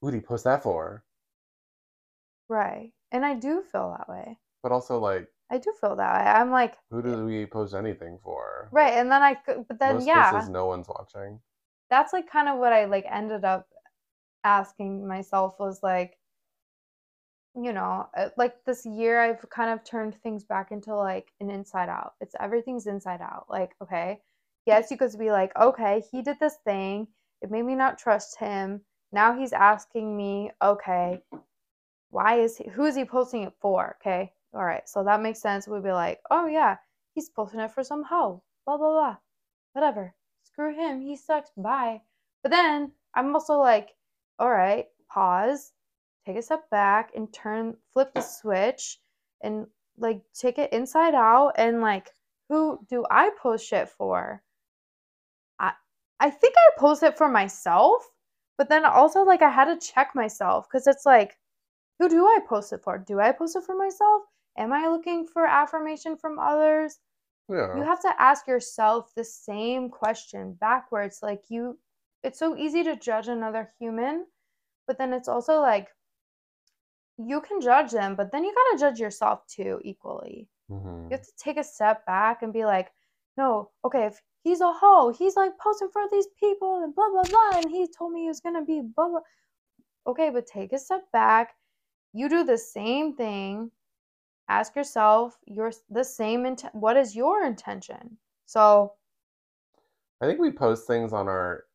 who'd 0.01 0.15
he 0.15 0.21
post 0.21 0.45
that 0.45 0.63
for? 0.65 1.05
right 2.49 2.93
and 3.11 3.25
i 3.25 3.35
do 3.35 3.63
feel 3.63 3.91
that 3.91 4.09
way 4.09 4.39
But 4.61 4.73
also 4.73 4.99
like, 4.99 5.33
i 5.51 5.59
do 5.59 5.73
feel 5.81 5.95
that 5.97 6.15
way 6.25 6.31
i'm 6.31 6.51
like 6.51 6.77
who 6.91 7.03
do 7.03 7.25
we 7.27 7.45
post 7.45 7.75
anything 7.75 8.21
for? 8.23 8.73
right 8.73 8.95
and 8.95 9.11
then 9.11 9.23
i 9.23 9.35
could 9.35 9.67
but 9.69 9.79
then 9.79 9.95
Most 9.95 10.07
yeah 10.07 10.33
cases, 10.33 10.49
no 10.49 10.67
one's 10.67 10.89
watching. 10.89 11.41
that's 11.91 12.13
like 12.13 12.29
kind 12.31 12.49
of 12.49 12.59
what 12.59 12.73
I 12.73 12.87
like 12.87 13.05
ended 13.09 13.45
up 13.45 13.69
asking 14.45 15.07
myself 15.09 15.59
was 15.61 15.83
like 15.83 16.19
you 17.55 17.73
know, 17.73 18.09
uh, 18.17 18.31
like 18.37 18.65
this 18.65 18.87
year 18.87 19.21
I've 19.21 19.49
kind 19.51 19.71
of 19.71 19.85
turned 19.85 20.15
things 20.23 20.45
back 20.45 20.73
into 20.73 20.95
like 20.95 21.33
an 21.41 21.51
inside 21.51 21.89
out. 21.89 22.15
It's 22.21 22.35
everything's 22.41 22.87
inside 22.87 23.21
out. 23.21 23.47
Like, 23.51 23.75
okay, 23.83 24.21
yes, 24.67 24.91
you 24.91 24.97
could 24.97 25.13
be 25.19 25.31
like, 25.31 25.53
okay, 25.59 26.03
he 26.11 26.23
did 26.23 26.39
this 26.41 26.57
thing. 26.65 27.09
It 27.43 27.51
made 27.51 27.65
me 27.65 27.75
not 27.75 27.99
trust 27.99 28.39
him. 28.39 28.81
Now 29.13 29.37
he's 29.39 29.53
asking 29.53 30.17
me, 30.17 30.51
okay, 30.63 31.23
why 32.11 32.41
is 32.41 32.57
he, 32.57 32.69
who 32.71 32.85
is 32.87 32.97
he 32.97 33.05
posting 33.05 33.43
it 33.43 33.53
for? 33.61 33.97
Okay, 34.01 34.33
all 34.55 34.65
right, 34.65 34.89
so 34.89 35.05
that 35.05 35.23
makes 35.23 35.41
sense. 35.41 35.69
We'd 35.69 35.83
be 35.83 35.93
like, 35.93 36.21
oh 36.31 36.47
yeah, 36.47 36.77
he's 37.15 37.29
posting 37.29 37.61
it 37.61 37.73
for 37.73 37.85
some 37.85 38.05
hoe, 38.05 38.43
blah, 38.65 38.79
blah, 38.79 38.91
blah, 38.91 39.17
whatever. 39.75 40.15
Screw 40.45 40.75
him, 40.75 41.01
he 41.01 41.17
sucks, 41.17 41.51
bye. 41.57 42.01
But 42.43 42.51
then 42.51 42.93
I'm 43.15 43.35
also 43.35 43.59
like, 43.59 43.91
all 44.39 44.51
right, 44.51 44.87
pause, 45.11 45.73
take 46.27 46.37
a 46.37 46.43
step 46.43 46.69
back 46.71 47.11
and 47.15 47.33
turn, 47.33 47.77
flip 47.93 48.13
the 48.15 48.21
switch 48.21 48.99
and 49.43 49.67
like 49.99 50.23
take 50.35 50.59
it 50.59 50.73
inside 50.73 51.15
out 51.15 51.53
and 51.57 51.81
like, 51.81 52.11
who 52.49 52.79
do 52.89 53.05
I 53.11 53.31
post 53.41 53.67
shit 53.67 53.89
for? 53.89 54.43
I, 55.59 55.73
I 56.21 56.31
think 56.31 56.55
I 56.57 56.79
post 56.79 57.03
it 57.03 57.17
for 57.17 57.29
myself, 57.29 58.09
but 58.59 58.69
then 58.69 58.85
also 58.85 59.23
like 59.23 59.43
I 59.43 59.51
had 59.51 59.67
to 59.67 59.87
check 59.87 60.15
myself 60.15 60.67
because 60.69 60.87
it's 60.87 61.07
like, 61.07 61.39
who 61.99 62.09
do 62.09 62.27
I 62.27 62.39
post 62.49 62.73
it 62.73 62.83
for? 62.83 62.99
Do 62.99 63.21
I 63.21 63.33
post 63.33 63.57
it 63.57 63.65
for 63.65 63.77
myself? 63.77 64.23
Am 64.57 64.73
I 64.73 64.89
looking 64.89 65.27
for 65.27 65.47
affirmation 65.47 66.17
from 66.17 66.39
others? 66.39 66.99
Yeah. 67.49 67.77
You 67.77 67.83
have 67.83 68.03
to 68.03 68.15
ask 68.21 68.47
yourself 68.47 69.13
the 69.15 69.25
same 69.25 69.89
question 69.89 70.55
backwards. 70.61 71.21
Like, 71.23 71.43
you, 71.49 71.79
it's 72.23 72.39
so 72.39 72.57
easy 72.57 72.83
to 72.85 72.97
judge 72.97 73.29
another 73.29 73.73
human, 73.79 74.27
but 74.87 74.99
then 74.99 75.13
it's 75.13 75.29
also 75.29 75.61
like, 75.61 75.89
you 77.19 77.41
can 77.41 77.61
judge 77.61 77.91
them, 77.93 78.17
but 78.17 78.33
then 78.33 78.45
you 78.45 78.55
got 78.55 78.73
to 78.73 78.79
judge 78.81 79.01
yourself 79.01 79.47
too, 79.47 79.81
equally. 79.85 80.49
Mhm. 80.71 81.11
You 81.11 81.17
have 81.17 81.23
to 81.27 81.37
take 81.37 81.57
a 81.59 81.65
step 81.65 82.07
back 82.07 82.43
and 82.43 82.53
be 82.53 82.65
like, 82.65 82.93
no, 83.37 83.71
okay, 83.85 84.07
if 84.07 84.23
he's 84.43 84.61
a 84.61 84.73
hoe, 84.73 85.11
he's 85.11 85.37
like 85.37 85.59
posting 85.59 85.91
for 85.91 86.09
these 86.11 86.27
people 86.39 86.83
and 86.83 86.95
blah, 86.95 87.09
blah, 87.11 87.23
blah, 87.23 87.59
and 87.59 87.71
he 87.71 87.87
told 87.89 88.13
me 88.13 88.23
he 88.23 88.29
was 88.29 88.41
going 88.41 88.55
to 88.57 88.63
be 88.65 88.81
blah, 88.83 89.09
blah. 89.09 89.21
Okay, 90.07 90.31
but 90.31 90.47
take 90.47 90.73
a 90.73 90.79
step 90.79 91.11
back. 91.13 91.57
You 92.13 92.29
do 92.29 92.45
the 92.45 92.59
same 92.59 93.15
thing. 93.15 93.71
Ask 94.49 94.77
yourself 94.77 95.39
your 95.47 95.73
the 95.91 96.05
same 96.05 96.45
int- 96.47 96.75
what 96.75 96.97
is 96.97 97.17
your 97.17 97.45
intention? 97.45 98.19
So, 98.47 98.95
I 100.21 100.27
think 100.27 100.41
we 100.41 100.51
post 100.53 100.87
things 100.87 101.13
on 101.13 101.29
our 101.29 101.67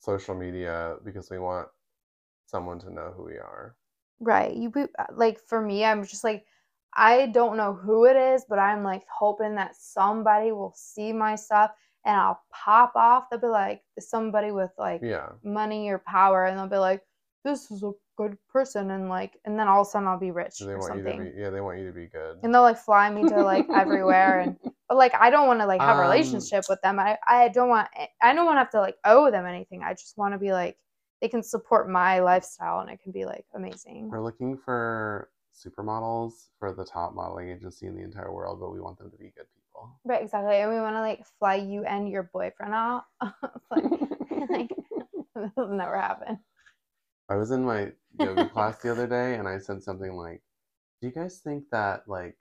social 0.00 0.34
media 0.34 0.96
because 1.04 1.30
we 1.30 1.38
want 1.38 1.68
someone 2.46 2.78
to 2.80 2.90
know 2.90 3.12
who 3.16 3.24
we 3.24 3.38
are. 3.38 3.76
Right, 4.22 4.54
you 4.54 4.70
be, 4.70 4.86
like 5.14 5.40
for 5.48 5.60
me, 5.62 5.84
I'm 5.84 6.04
just 6.04 6.24
like 6.24 6.44
I 6.94 7.26
don't 7.28 7.56
know 7.56 7.74
who 7.74 8.06
it 8.06 8.16
is, 8.16 8.44
but 8.48 8.58
I'm 8.58 8.84
like 8.84 9.04
hoping 9.08 9.54
that 9.56 9.76
somebody 9.76 10.52
will 10.52 10.74
see 10.76 11.12
my 11.12 11.36
stuff 11.36 11.72
and 12.04 12.16
I'll 12.16 12.40
pop 12.52 12.92
off. 12.96 13.26
They'll 13.30 13.40
be 13.40 13.46
like 13.48 13.82
somebody 14.00 14.52
with 14.52 14.70
like 14.78 15.04
Yeah. 15.04 15.28
money 15.44 15.90
or 15.90 15.98
power 16.06 16.46
and 16.46 16.58
they'll 16.58 16.68
be 16.68 16.76
like 16.78 17.02
this 17.44 17.70
is 17.70 17.82
a 17.84 17.92
good 18.16 18.36
person 18.52 18.90
and 18.92 19.08
like 19.08 19.38
and 19.44 19.58
then 19.58 19.68
all 19.68 19.82
of 19.82 19.88
a 19.88 19.90
sudden 19.90 20.08
I'll 20.08 20.18
be 20.18 20.30
rich 20.30 20.68
They 20.68 20.74
or 20.74 20.80
want 20.80 20.96
you 20.96 21.02
to 21.04 21.14
be 21.14 21.32
yeah, 21.40 21.50
they 21.50 21.60
want 21.60 21.78
you 21.80 21.86
to 21.86 21.92
be 21.92 22.06
good. 22.06 22.38
and 22.42 22.54
they'll 22.54 22.62
like 22.62 22.78
fly 22.78 23.10
me 23.10 23.24
to 23.26 23.42
like 23.44 23.68
everywhere 23.74 24.40
and 24.40 24.56
but 24.88 24.96
like 24.96 25.14
I 25.14 25.30
don't 25.30 25.46
want 25.46 25.60
to 25.60 25.66
like 25.66 25.82
have 25.82 25.98
a 25.98 26.00
Um, 26.00 26.02
relationship 26.02 26.66
with 26.68 26.80
them. 26.82 26.98
I 26.98 27.18
I 27.26 27.48
don't 27.48 27.68
want 27.68 27.88
I 28.22 28.34
don't 28.34 28.46
want 28.46 28.56
to 28.56 28.60
have 28.60 28.70
to 28.70 28.80
like 28.80 28.96
owe 29.04 29.30
them 29.30 29.46
anything. 29.46 29.82
I 29.82 29.92
just 29.94 30.16
want 30.18 30.34
to 30.34 30.38
be 30.38 30.52
like 30.52 30.76
they 31.22 31.28
can 31.28 31.42
support 31.42 31.88
my 31.88 32.18
lifestyle 32.18 32.80
and 32.80 32.90
it 32.90 33.00
can 33.00 33.12
be 33.12 33.24
like 33.24 33.46
amazing. 33.54 34.10
We're 34.10 34.22
looking 34.22 34.58
for 34.58 35.30
supermodels 35.54 36.48
for 36.58 36.72
the 36.72 36.84
top 36.84 37.14
modeling 37.14 37.48
agency 37.48 37.86
in 37.86 37.94
the 37.94 38.02
entire 38.02 38.32
world, 38.32 38.58
but 38.60 38.72
we 38.72 38.80
want 38.80 38.98
them 38.98 39.08
to 39.08 39.16
be 39.16 39.32
good 39.36 39.46
people. 39.54 39.96
Right, 40.04 40.20
exactly. 40.20 40.56
And 40.56 40.70
we 40.70 40.80
want 40.80 40.96
to 40.96 41.00
like 41.00 41.24
fly 41.38 41.54
you 41.54 41.84
and 41.84 42.08
your 42.10 42.24
boyfriend 42.24 42.74
out. 42.74 43.04
Like, 43.70 43.84
like 44.50 44.70
that'll 45.34 45.68
never 45.68 45.96
happen. 45.96 46.38
I 47.30 47.36
was 47.36 47.52
in 47.52 47.64
my 47.64 47.92
yoga 48.18 48.48
class 48.48 48.78
the 48.78 48.90
other 48.90 49.06
day 49.06 49.36
and 49.36 49.48
I 49.48 49.58
said 49.58 49.82
something 49.82 50.12
like, 50.14 50.42
Do 51.00 51.06
you 51.06 51.12
guys 51.14 51.38
think 51.38 51.64
that 51.70 52.02
like 52.08 52.36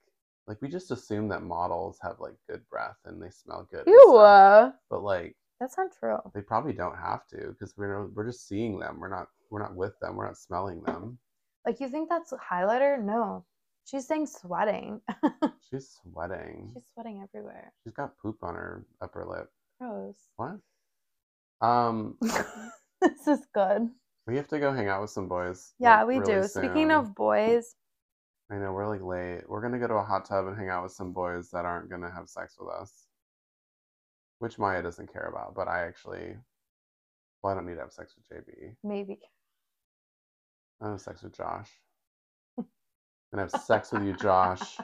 like 0.48 0.60
we 0.62 0.68
just 0.68 0.92
assume 0.92 1.30
that 1.30 1.44
models 1.44 2.00
have 2.02 2.20
like 2.20 2.34
good 2.50 2.68
breath 2.70 2.98
and 3.06 3.22
they 3.22 3.30
smell 3.30 3.68
good? 3.72 3.86
Ew, 3.86 4.74
But 4.90 5.04
like 5.04 5.36
that's 5.62 5.78
not 5.78 5.92
true. 5.98 6.18
they 6.34 6.42
probably 6.42 6.74
don't 6.74 6.98
have 6.98 7.28
to 7.28 7.50
because 7.52 7.74
we're 7.78 8.08
we're 8.08 8.26
just 8.26 8.48
seeing 8.48 8.80
them. 8.80 9.00
We're 9.00 9.10
not 9.10 9.28
we're 9.52 9.62
not 9.62 9.76
with 9.76 9.94
them. 10.02 10.16
We're 10.16 10.26
not 10.26 10.38
smelling 10.38 10.82
them. 10.84 11.20
Like 11.66 11.80
you 11.80 11.88
think 11.88 12.10
that's 12.10 12.34
highlighter? 12.34 13.02
No, 13.02 13.46
she's 13.86 14.08
saying 14.08 14.26
sweating. 14.26 15.00
She's 15.70 16.00
sweating. 16.02 16.72
she's 16.74 16.84
sweating 16.94 17.22
everywhere. 17.24 17.72
She's 17.84 17.94
got 17.94 18.18
poop 18.22 18.38
on 18.44 18.56
her 18.56 18.86
upper 19.02 19.26
lip. 19.26 19.48
Gross. 19.80 20.18
What? 20.36 20.58
Um, 21.62 22.18
this 23.02 23.26
is 23.26 23.48
good. 23.54 23.88
we 24.28 24.36
have 24.36 24.50
to 24.50 24.60
go 24.60 24.74
hang 24.74 24.90
out 24.90 25.02
with 25.02 25.12
some 25.12 25.30
boys. 25.30 25.74
Yeah, 25.80 26.00
like, 26.00 26.08
we 26.08 26.18
really 26.18 26.42
do. 26.42 26.48
Speaking 26.50 26.92
of 26.92 27.16
boys, 27.16 27.76
I 28.52 28.56
know 28.56 28.74
we're 28.74 28.90
like 28.90 29.02
late. 29.02 29.44
We're 29.48 29.62
gonna 29.62 29.80
go 29.80 29.88
to 29.88 29.94
a 29.94 30.04
hot 30.04 30.26
tub 30.26 30.48
and 30.48 30.58
hang 30.58 30.68
out 30.68 30.84
with 30.84 30.92
some 30.92 31.14
boys 31.14 31.50
that 31.52 31.64
aren't 31.64 31.90
gonna 31.90 32.12
have 32.12 32.28
sex 32.28 32.56
with 32.60 32.70
us, 32.70 33.06
which 34.42 34.58
Maija 34.58 34.82
doesn't 34.82 35.14
care 35.14 35.28
about. 35.32 35.54
But 35.56 35.68
I 35.68 35.86
actually, 35.86 36.36
well, 37.42 37.54
I 37.54 37.56
don't 37.56 37.68
need 37.68 37.76
to 37.76 37.82
have 37.82 37.94
sex 37.94 38.16
with 38.16 38.28
JB. 38.44 38.76
maybe. 38.84 39.20
I 40.82 40.86
don't 40.86 40.94
have 40.94 41.02
sex 41.02 41.22
with 41.22 41.38
Josh. 41.38 41.70
and 42.58 43.40
have 43.40 43.52
sex 43.52 43.92
with 43.92 44.04
you, 44.04 44.14
Josh. 44.14 44.78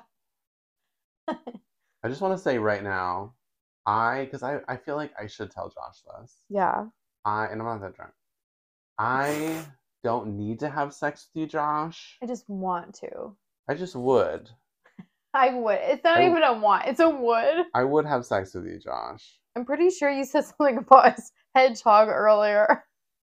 I 1.28 2.08
just 2.08 2.22
want 2.22 2.38
to 2.38 2.42
say 2.42 2.60
right 2.60 2.84
now, 2.84 3.34
I 3.88 4.26
because 4.26 4.44
I 4.44 4.60
I 4.68 4.78
feel 4.78 4.96
like 4.96 5.12
I 5.20 5.26
should 5.26 5.50
tell 5.50 5.70
Josh 5.70 6.02
this. 6.22 6.38
Yeah. 6.50 6.86
I 7.26 7.46
and 7.48 7.60
I'm 7.60 7.68
not 7.68 7.82
that 7.82 7.96
drunk. 7.96 8.14
I 9.00 9.66
don't 10.04 10.38
need 10.38 10.60
to 10.60 10.70
have 10.70 10.94
sex 10.94 11.28
with 11.34 11.42
you, 11.42 11.48
Josh. 11.48 12.18
I 12.22 12.28
just 12.28 12.48
want 12.48 12.94
to. 13.00 13.36
I 13.68 13.74
just 13.74 13.96
would. 13.96 14.52
I 15.34 15.54
would. 15.56 15.80
It's 15.82 16.04
not 16.04 16.20
I- 16.20 16.30
even 16.30 16.44
a 16.44 16.54
want. 16.60 16.86
It's 16.86 17.00
a 17.00 17.10
would. 17.10 17.66
I 17.74 17.84
would 17.84 18.06
have 18.06 18.24
sex 18.26 18.54
with 18.54 18.66
you, 18.66 18.80
Josh. 18.80 19.40
I'm 19.58 19.66
pretty 19.66 19.90
sure 19.90 20.12
you 20.12 20.24
said 20.24 20.46
something 20.58 20.78
about 20.78 21.18
a 21.18 21.22
hedgehog 21.56 22.10
earlier. 22.10 22.84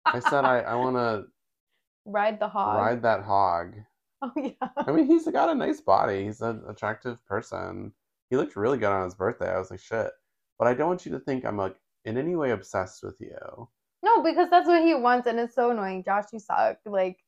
I 0.04 0.20
said 0.20 0.44
I, 0.44 0.60
I 0.60 0.74
want 0.74 0.96
to 0.96 1.24
Ride 2.04 2.38
the 2.38 2.48
hog. 2.48 2.76
ride 2.76 3.02
that 3.02 3.22
hog. 3.24 3.74
Oh 4.20 4.32
yeah. 4.34 4.68
I 4.76 4.90
mean, 4.90 5.06
he's 5.06 5.28
got 5.28 5.48
a 5.48 5.54
nice 5.54 5.80
body. 5.80 6.24
He's 6.24 6.40
an 6.40 6.64
attractive 6.68 7.24
person. 7.24 7.92
He 8.30 8.36
looked 8.36 8.56
really 8.56 8.76
good 8.76 8.90
on 8.90 9.04
his 9.04 9.14
birthday. 9.14 9.48
I 9.48 9.60
was 9.60 9.70
like, 9.70 9.78
shit. 9.78 10.10
But 10.58 10.66
I 10.66 10.74
don't 10.74 10.88
want 10.88 11.06
you 11.06 11.12
to 11.12 11.20
think 11.20 11.44
I'm 11.44 11.56
like 11.56 11.76
in 12.04 12.18
any 12.18 12.34
way 12.34 12.50
obsessed 12.50 13.04
with 13.04 13.14
you. 13.20 13.68
No, 14.02 14.20
because 14.24 14.50
that's 14.50 14.66
what 14.66 14.82
he 14.82 14.92
wants, 14.96 15.28
and 15.28 15.38
it's 15.38 15.54
so 15.54 15.70
annoying. 15.70 16.02
Josh, 16.02 16.24
you 16.32 16.40
suck. 16.40 16.78
Like 16.84 17.18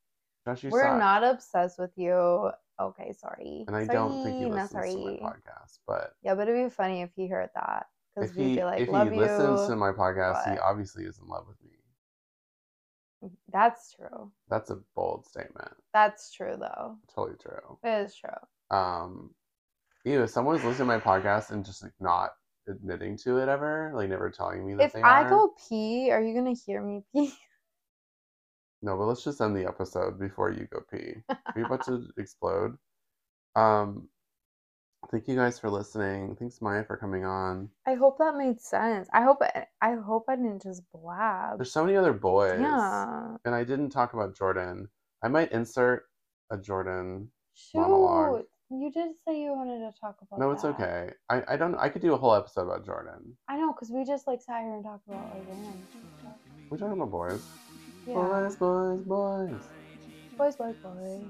Josh, 0.44 0.64
you 0.64 0.70
we're 0.70 0.82
suck. 0.82 0.98
not 0.98 1.22
obsessed 1.22 1.78
with 1.78 1.92
you. 1.94 2.50
Okay, 2.80 3.12
sorry. 3.12 3.64
And 3.68 3.76
I 3.76 3.86
sorry, 3.86 3.96
don't 3.96 4.24
think 4.24 4.38
he 4.38 4.46
listens 4.46 4.70
sorry. 4.72 4.90
to 4.94 4.98
my 5.22 5.30
podcast. 5.30 5.78
But 5.86 6.14
Yeah, 6.24 6.34
but 6.34 6.48
it'd 6.48 6.64
be 6.70 6.74
funny 6.74 7.02
if 7.02 7.10
he 7.14 7.28
heard 7.28 7.50
that 7.54 7.86
because 8.20 8.34
if 8.34 8.36
we'd 8.36 8.56
he 8.56 8.64
like, 8.64 8.80
if 8.80 8.88
he 8.88 8.92
"Love 8.92 9.12
listens 9.16 9.66
to 9.66 9.76
my 9.76 9.92
podcast, 9.92 10.50
he 10.50 10.58
obviously 10.58 11.04
is 11.04 11.18
in 11.18 11.28
love 11.28 11.46
with 11.48 11.62
me. 11.62 11.70
That's 13.52 13.92
true. 13.94 14.32
That's 14.48 14.70
a 14.70 14.78
bold 14.94 15.26
statement. 15.26 15.72
That's 15.92 16.32
true, 16.32 16.56
though. 16.58 16.96
Totally 17.14 17.36
true. 17.38 17.78
It 17.82 18.06
is 18.06 18.14
true. 18.16 18.30
Um, 18.70 19.34
ew, 20.04 20.22
if 20.22 20.30
someone's 20.30 20.64
listening 20.64 20.88
to 20.88 20.98
my 20.98 21.00
podcast 21.00 21.50
and 21.50 21.64
just 21.64 21.82
like 21.82 21.92
not 22.00 22.30
admitting 22.68 23.16
to 23.18 23.38
it 23.38 23.48
ever, 23.48 23.92
like 23.94 24.08
never 24.08 24.30
telling 24.30 24.66
me 24.66 24.74
that 24.74 24.84
If 24.86 24.96
I 24.96 25.24
are. 25.24 25.28
go 25.28 25.54
pee, 25.68 26.10
are 26.10 26.22
you 26.22 26.34
gonna 26.34 26.54
hear 26.54 26.82
me 26.82 27.02
pee? 27.12 27.32
No, 28.82 28.96
but 28.96 29.04
let's 29.06 29.24
just 29.24 29.40
end 29.40 29.56
the 29.56 29.66
episode 29.66 30.18
before 30.18 30.50
you 30.50 30.66
go 30.66 30.80
pee. 30.90 31.14
Are 31.54 31.60
you 31.60 31.64
about 31.64 31.82
to 31.84 32.06
explode? 32.18 32.76
Um, 33.56 34.08
thank 35.10 35.28
you 35.28 35.36
guys 35.36 35.58
for 35.58 35.70
listening. 35.70 36.36
Thanks, 36.38 36.58
Maija, 36.60 36.86
for 36.86 36.96
coming 36.96 37.24
on. 37.24 37.68
I 37.86 37.94
hope 37.94 38.18
that 38.18 38.36
made 38.36 38.60
sense. 38.60 39.08
I 39.12 39.22
hope 39.22 39.38
I, 39.82 39.94
hope 39.94 40.24
I 40.28 40.36
didn't 40.36 40.62
just 40.62 40.82
blab. 40.92 41.58
There's 41.58 41.72
so 41.72 41.84
many 41.84 41.96
other 41.96 42.12
boys. 42.12 42.60
Yeah. 42.60 43.36
And 43.44 43.54
I 43.54 43.64
didn't 43.64 43.90
talk 43.90 44.12
about 44.14 44.36
Jordan. 44.36 44.88
I 45.22 45.28
might 45.28 45.52
insert 45.52 46.04
a 46.50 46.58
Jordan. 46.58 47.30
Shoot. 47.54 47.80
Monologue. 47.80 48.44
You 48.70 48.92
did 48.92 49.10
say 49.26 49.40
you 49.42 49.52
wanted 49.52 49.80
to 49.80 49.92
talk 50.00 50.16
about 50.22 50.38
No, 50.38 50.52
it's 50.52 50.62
that. 50.62 50.74
okay. 50.80 51.10
I, 51.28 51.42
I 51.48 51.56
don't 51.56 51.74
I 51.74 51.88
could 51.88 52.02
do 52.02 52.14
a 52.14 52.16
whole 52.16 52.34
episode 52.34 52.62
about 52.62 52.86
Jordan. 52.86 53.36
I 53.48 53.56
know, 53.56 53.72
because 53.72 53.90
we 53.90 54.04
just 54.04 54.28
like 54.28 54.40
sat 54.40 54.60
here 54.60 54.74
and 54.74 54.84
talked 54.84 55.08
about 55.08 55.24
like 55.34 55.44
stuff. 56.20 56.32
We're 56.70 56.76
talking 56.78 56.92
about 56.92 57.10
boys. 57.10 57.42
Yeah. 58.06 58.14
Boys, 58.14 58.56
boys, 58.56 59.00
boys. 59.02 59.60
Boys, 60.40 60.56
boys, 60.56 60.74
boys. 60.82 61.20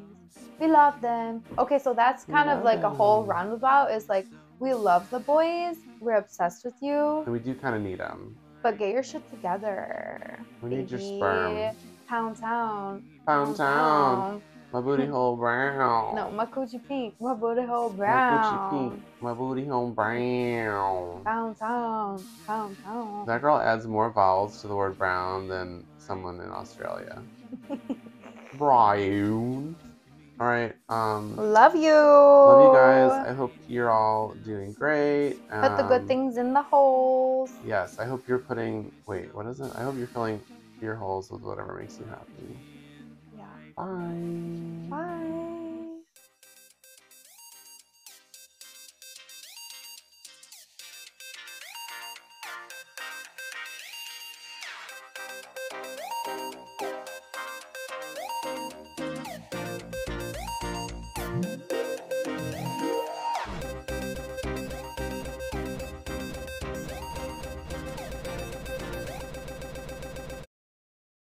We 0.61 0.69
love 0.69 1.01
them. 1.01 1.43
Okay, 1.59 1.81
so 1.81 1.93
that's 1.93 2.23
kind 2.27 2.49
of 2.49 2.63
like 2.63 2.85
a 2.85 2.89
whole 2.89 3.25
roundabout 3.25 3.91
is 3.91 4.09
like 4.09 4.25
we 4.61 4.73
love 4.73 5.11
the 5.11 5.19
boys, 5.19 5.79
we're 5.99 6.15
obsessed 6.15 6.65
with 6.65 6.75
you, 6.81 7.23
And 7.27 7.33
we 7.33 7.41
do 7.41 7.57
kind 7.57 7.75
of 7.75 7.83
need 7.83 7.99
them. 7.99 8.37
but 8.63 8.79
get 8.79 8.91
your 8.91 9.03
shit 9.03 9.29
together. 9.29 10.39
We 10.63 10.71
need 10.71 10.93
your 10.93 11.01
sperm. 11.01 11.75
Pound 12.07 12.37
town. 12.37 13.03
Pound 13.27 13.57
town. 13.57 14.43
My 14.73 14.81
booty 14.81 15.07
hole 15.15 15.35
brown. 15.35 16.15
No, 16.15 16.31
my 16.31 16.47
coochie 16.47 16.81
pink. 16.87 17.15
My 17.21 17.35
booty 17.35 17.67
hole 17.67 17.91
brown. 17.91 18.15
My 18.15 18.47
coochie 18.47 18.91
pink. 18.93 19.03
My 19.21 19.35
booty 19.35 19.67
hole 19.67 19.91
brown. 19.91 21.25
Down, 21.25 21.57
town. 21.57 22.25
down, 22.47 22.77
town. 22.85 23.27
That 23.27 23.41
girl 23.41 23.59
adds 23.59 23.89
more 23.89 24.13
vowels 24.13 24.61
to 24.61 24.69
the 24.69 24.77
word 24.77 24.97
brown 24.97 25.49
than 25.49 25.85
someone 25.99 26.39
in 26.39 26.51
Australia. 26.51 27.21
Brown. 28.53 29.77
All 30.41 30.47
right. 30.47 30.75
Um. 30.89 31.37
Love 31.37 31.77
you. 31.77 31.95
Love 31.95 32.61
you 32.61 32.71
guys. 32.73 33.13
I 33.29 33.35
hope 33.35 33.55
you're 33.69 33.91
all 33.91 34.35
doing 34.45 34.73
great. 34.73 35.37
Put 35.51 35.77
the 35.77 35.83
good 35.85 36.03
Um, 36.03 36.09
things 36.09 36.37
in 36.37 36.53
the 36.55 36.63
holes. 36.63 37.53
Yes, 37.67 37.99
I 37.99 38.07
hope 38.07 38.25
you're 38.27 38.39
putting. 38.39 38.91
Wait, 39.07 39.35
what 39.35 39.47
is 39.47 39.61
it? 39.61 39.71
I 39.75 39.83
hope 39.83 39.97
you're 39.97 40.07
filling 40.09 40.41
your 40.81 40.95
holes 40.95 41.31
with 41.31 41.43
whatever 41.43 41.79
makes 41.79 41.99
you 41.99 42.07
happy. 42.07 42.57
Yeah. 43.37 43.45
Bye. 43.77 44.91
Bye. 44.91 45.50